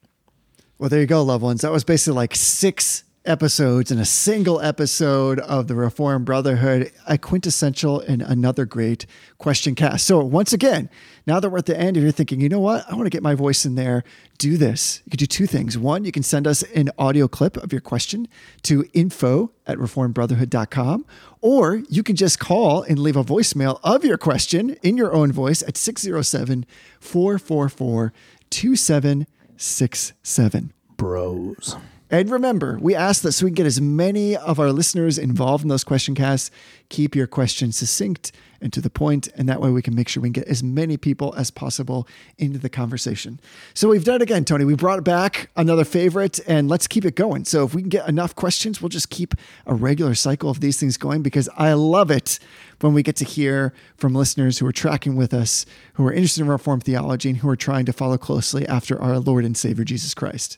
Well 0.78 0.90
there 0.90 1.00
you 1.00 1.08
go 1.08 1.24
loved 1.24 1.44
ones. 1.44 1.62
That 1.62 1.72
was 1.72 1.84
basically 1.84 2.16
like 2.16 2.36
six 2.36 3.04
episodes 3.28 3.92
in 3.92 4.00
a 4.00 4.06
single 4.06 4.62
episode 4.62 5.40
of 5.40 5.68
the 5.68 5.76
Reformed 5.76 6.26
Brotherhood, 6.26 6.92
a 7.06 7.18
quintessential 7.18 8.00
and 8.00 8.22
another 8.22 8.66
great 8.66 9.06
question 9.38 9.76
cast. 9.76 10.08
So, 10.08 10.24
once 10.24 10.54
again, 10.54 10.90
now 11.26 11.40
that 11.40 11.50
we're 11.50 11.58
at 11.58 11.66
the 11.66 11.80
end 11.80 11.98
if 11.98 12.04
you're 12.04 12.12
thinking, 12.12 12.40
you 12.40 12.50
know 12.50 12.60
what, 12.60 12.86
I 12.90 12.96
want 12.96 13.06
to 13.06 13.10
get 13.10 13.24
my 13.24 13.36
voice 13.36 13.66
in 13.66 13.76
there, 13.76 14.04
do 14.38 14.58
this. 14.58 15.02
You 15.06 15.12
can 15.12 15.18
do 15.18 15.26
two 15.26 15.46
things. 15.46 15.78
One, 15.78 16.06
you 16.06 16.12
can 16.12 16.24
send 16.24 16.48
us 16.48 16.64
an 16.64 16.90
audio 16.98 17.28
clip 17.28 17.58
of 17.58 17.72
your 17.72 17.82
question 17.82 18.28
to 18.64 18.86
info 18.94 19.52
at 19.66 19.78
reformedbrotherhood.com, 19.78 21.06
or 21.42 21.84
you 21.90 22.04
can 22.04 22.16
just 22.16 22.40
call 22.40 22.84
and 22.84 22.98
leave 22.98 23.18
a 23.18 23.24
voicemail 23.24 23.80
of 23.84 24.06
your 24.06 24.18
question 24.18 24.72
in 24.82 24.98
your 24.98 25.14
own 25.14 25.32
voice 25.32 25.62
at 25.64 25.78
607 25.78 26.66
444 27.00 28.14
2767. 28.50 30.74
Bros. 30.96 31.76
And 32.10 32.30
remember, 32.30 32.78
we 32.82 32.96
ask 32.96 33.22
that 33.24 33.34
so 33.34 33.46
we 33.46 33.52
can 33.52 33.56
get 33.56 33.66
as 33.66 33.82
many 33.82 34.36
of 34.36 34.60
our 34.60 34.72
listeners 34.72 35.18
involved 35.18 35.64
in 35.64 35.68
those 35.68 35.84
question 35.84 36.16
casts. 36.16 36.50
Keep 36.90 37.16
your 37.16 37.28
questions 37.28 37.78
succinct 37.78 38.32
and 38.62 38.74
to 38.74 38.82
the 38.82 38.90
point, 38.90 39.28
and 39.36 39.48
that 39.48 39.62
way 39.62 39.70
we 39.70 39.82
can 39.82 39.94
make 39.94 40.08
sure 40.08 40.22
we 40.22 40.30
can 40.30 40.42
get 40.42 40.48
as 40.48 40.64
many 40.64 40.98
people 40.98 41.34
as 41.38 41.52
possible 41.52 42.08
into 42.38 42.58
the 42.58 42.70
conversation. 42.70 43.40
So 43.74 43.90
we've 43.90 44.04
done 44.04 44.16
it 44.16 44.22
again, 44.22 44.46
Tony. 44.46 44.66
We 44.66 44.76
brought 44.76 45.04
back 45.04 45.50
another 45.56 45.84
favorite, 45.84 46.40
and 46.48 46.70
let's 46.70 46.88
keep 46.88 47.06
it 47.06 47.16
going. 47.16 47.46
So 47.46 47.66
if 47.66 47.76
we 47.76 47.82
can 47.82 47.90
get 47.90 48.08
enough 48.08 48.36
questions, 48.36 48.82
we'll 48.82 48.90
just 48.90 49.10
keep 49.10 49.36
a 49.66 49.76
regular 49.76 50.16
cycle 50.16 50.50
of 50.50 50.60
these 50.60 50.80
things 50.80 50.98
going 50.98 51.22
because 51.22 51.50
I 51.58 51.74
love 51.74 52.10
it 52.10 52.40
when 52.80 52.94
we 52.94 53.04
get 53.04 53.16
to 53.18 53.26
hear 53.26 53.74
from 53.96 54.16
listeners 54.16 54.60
who 54.60 54.66
are 54.66 54.72
tracking 54.72 55.16
with 55.16 55.34
us, 55.34 55.66
who 55.94 56.06
are 56.06 56.14
interested 56.14 56.42
in 56.42 56.48
Reformed 56.48 56.84
theology, 56.84 57.30
and 57.30 57.40
who 57.40 57.50
are 57.50 57.56
trying 57.56 57.86
to 57.86 57.94
follow 57.94 58.18
closely 58.18 58.66
after 58.68 59.00
our 59.00 59.20
Lord 59.20 59.46
and 59.46 59.58
Savior 59.58 59.84
Jesus 59.84 60.14
Christ. 60.14 60.58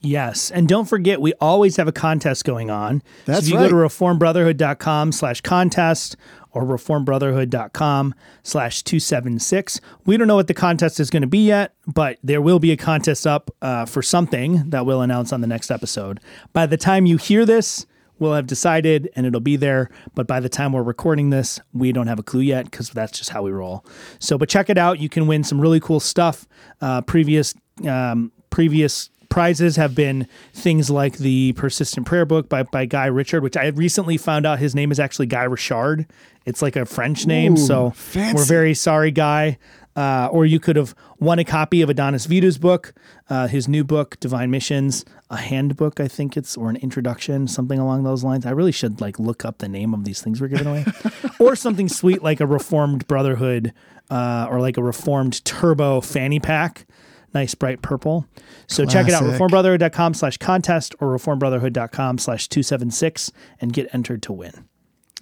Yes. 0.00 0.50
And 0.50 0.68
don't 0.68 0.84
forget, 0.84 1.20
we 1.20 1.32
always 1.40 1.76
have 1.76 1.88
a 1.88 1.92
contest 1.92 2.44
going 2.44 2.70
on. 2.70 3.02
That's 3.24 3.40
so 3.40 3.44
if 3.44 3.48
you 3.50 3.56
right. 3.56 3.68
go 3.68 3.68
to 3.68 3.74
reformedbrotherhood.com 3.74 5.12
slash 5.12 5.40
contest 5.40 6.16
or 6.52 6.62
reformedbrotherhood.com 6.62 8.14
slash 8.42 8.82
276. 8.82 9.80
We 10.06 10.16
don't 10.16 10.28
know 10.28 10.36
what 10.36 10.46
the 10.46 10.54
contest 10.54 11.00
is 11.00 11.10
going 11.10 11.22
to 11.22 11.28
be 11.28 11.44
yet, 11.46 11.74
but 11.86 12.18
there 12.22 12.40
will 12.40 12.58
be 12.58 12.70
a 12.72 12.76
contest 12.76 13.26
up 13.26 13.50
uh, 13.60 13.86
for 13.86 14.02
something 14.02 14.70
that 14.70 14.86
we'll 14.86 15.02
announce 15.02 15.32
on 15.32 15.40
the 15.40 15.46
next 15.46 15.70
episode. 15.70 16.20
By 16.52 16.66
the 16.66 16.76
time 16.76 17.04
you 17.04 17.16
hear 17.16 17.44
this, 17.44 17.84
we'll 18.18 18.34
have 18.34 18.46
decided 18.46 19.10
and 19.16 19.26
it'll 19.26 19.40
be 19.40 19.56
there. 19.56 19.90
But 20.14 20.26
by 20.26 20.40
the 20.40 20.48
time 20.48 20.72
we're 20.72 20.82
recording 20.82 21.30
this, 21.30 21.60
we 21.72 21.92
don't 21.92 22.06
have 22.06 22.18
a 22.18 22.24
clue 22.24 22.40
yet 22.40 22.64
because 22.64 22.90
that's 22.90 23.18
just 23.18 23.30
how 23.30 23.42
we 23.42 23.50
roll. 23.50 23.84
So, 24.18 24.38
but 24.38 24.48
check 24.48 24.70
it 24.70 24.78
out. 24.78 25.00
You 25.00 25.08
can 25.08 25.26
win 25.26 25.44
some 25.44 25.60
really 25.60 25.80
cool 25.80 26.00
stuff. 26.00 26.46
Uh, 26.80 27.02
previous, 27.02 27.54
um, 27.86 28.32
previous 28.50 29.10
prizes 29.28 29.76
have 29.76 29.94
been 29.94 30.26
things 30.54 30.88
like 30.90 31.18
the 31.18 31.52
persistent 31.52 32.06
prayer 32.06 32.24
book 32.24 32.48
by, 32.48 32.62
by 32.62 32.84
guy 32.86 33.06
richard 33.06 33.42
which 33.42 33.56
i 33.56 33.66
recently 33.68 34.16
found 34.16 34.46
out 34.46 34.58
his 34.58 34.74
name 34.74 34.90
is 34.90 34.98
actually 34.98 35.26
guy 35.26 35.42
richard 35.44 36.06
it's 36.46 36.62
like 36.62 36.76
a 36.76 36.86
french 36.86 37.26
name 37.26 37.52
Ooh, 37.54 37.56
so 37.56 37.90
fancy. 37.90 38.36
we're 38.36 38.44
very 38.44 38.74
sorry 38.74 39.10
guy 39.10 39.58
Uh, 39.96 40.28
or 40.30 40.46
you 40.46 40.60
could 40.60 40.76
have 40.76 40.94
won 41.18 41.40
a 41.40 41.44
copy 41.44 41.82
of 41.82 41.90
Adonis 41.90 42.26
Vidu's 42.26 42.56
book, 42.56 42.94
uh, 43.28 43.48
his 43.48 43.66
new 43.66 43.82
book, 43.82 44.16
Divine 44.20 44.48
Missions, 44.48 45.04
a 45.28 45.36
handbook, 45.36 45.98
I 45.98 46.06
think 46.06 46.36
it's, 46.36 46.56
or 46.56 46.70
an 46.70 46.76
introduction, 46.76 47.48
something 47.48 47.80
along 47.80 48.04
those 48.04 48.22
lines. 48.22 48.46
I 48.46 48.50
really 48.52 48.70
should 48.70 49.00
like 49.00 49.18
look 49.18 49.44
up 49.44 49.58
the 49.58 49.66
name 49.68 49.92
of 49.94 50.04
these 50.04 50.22
things 50.22 50.40
we're 50.40 50.46
giving 50.54 50.68
away, 50.68 50.84
or 51.40 51.56
something 51.56 51.88
sweet 51.88 52.22
like 52.22 52.38
a 52.38 52.46
Reformed 52.46 53.08
Brotherhood, 53.08 53.72
uh, 54.08 54.46
or 54.48 54.60
like 54.60 54.76
a 54.76 54.84
Reformed 54.84 55.44
Turbo 55.44 56.00
fanny 56.00 56.38
pack. 56.38 56.86
Nice 57.34 57.54
bright 57.54 57.82
purple. 57.82 58.26
So 58.66 58.84
check 58.86 59.06
it 59.06 59.12
out, 59.14 59.22
Classic. 59.22 59.40
reformedbrotherhood.com 59.40 60.14
slash 60.14 60.38
contest 60.38 60.94
or 61.00 61.16
reformedbrotherhood.com 61.16 62.18
slash 62.18 62.48
276 62.48 63.32
and 63.60 63.72
get 63.72 63.92
entered 63.92 64.22
to 64.24 64.32
win. 64.32 64.64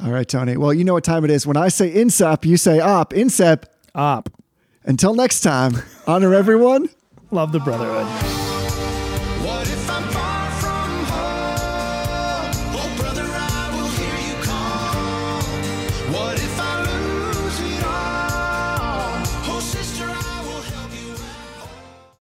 All 0.03 0.12
right, 0.12 0.28
Tony. 0.28 0.57
Well, 0.57 0.73
you 0.74 0.85
know 0.85 0.93
what 0.95 1.05
time 1.05 1.24
it 1.24 1.31
is. 1.31 1.47
When 1.47 1.57
I 1.57 1.69
say 1.69 1.93
INSEP, 1.93 2.45
you 2.45 2.57
say 2.57 2.81
op. 2.81 3.12
INSEP. 3.12 3.65
Op. 3.95 4.28
Until 4.85 5.15
next 5.15 5.41
time, 5.41 5.74
honor 6.07 6.35
everyone. 6.35 6.89
Love 7.31 7.51
the 7.53 7.59
Brotherhood. 7.61 8.56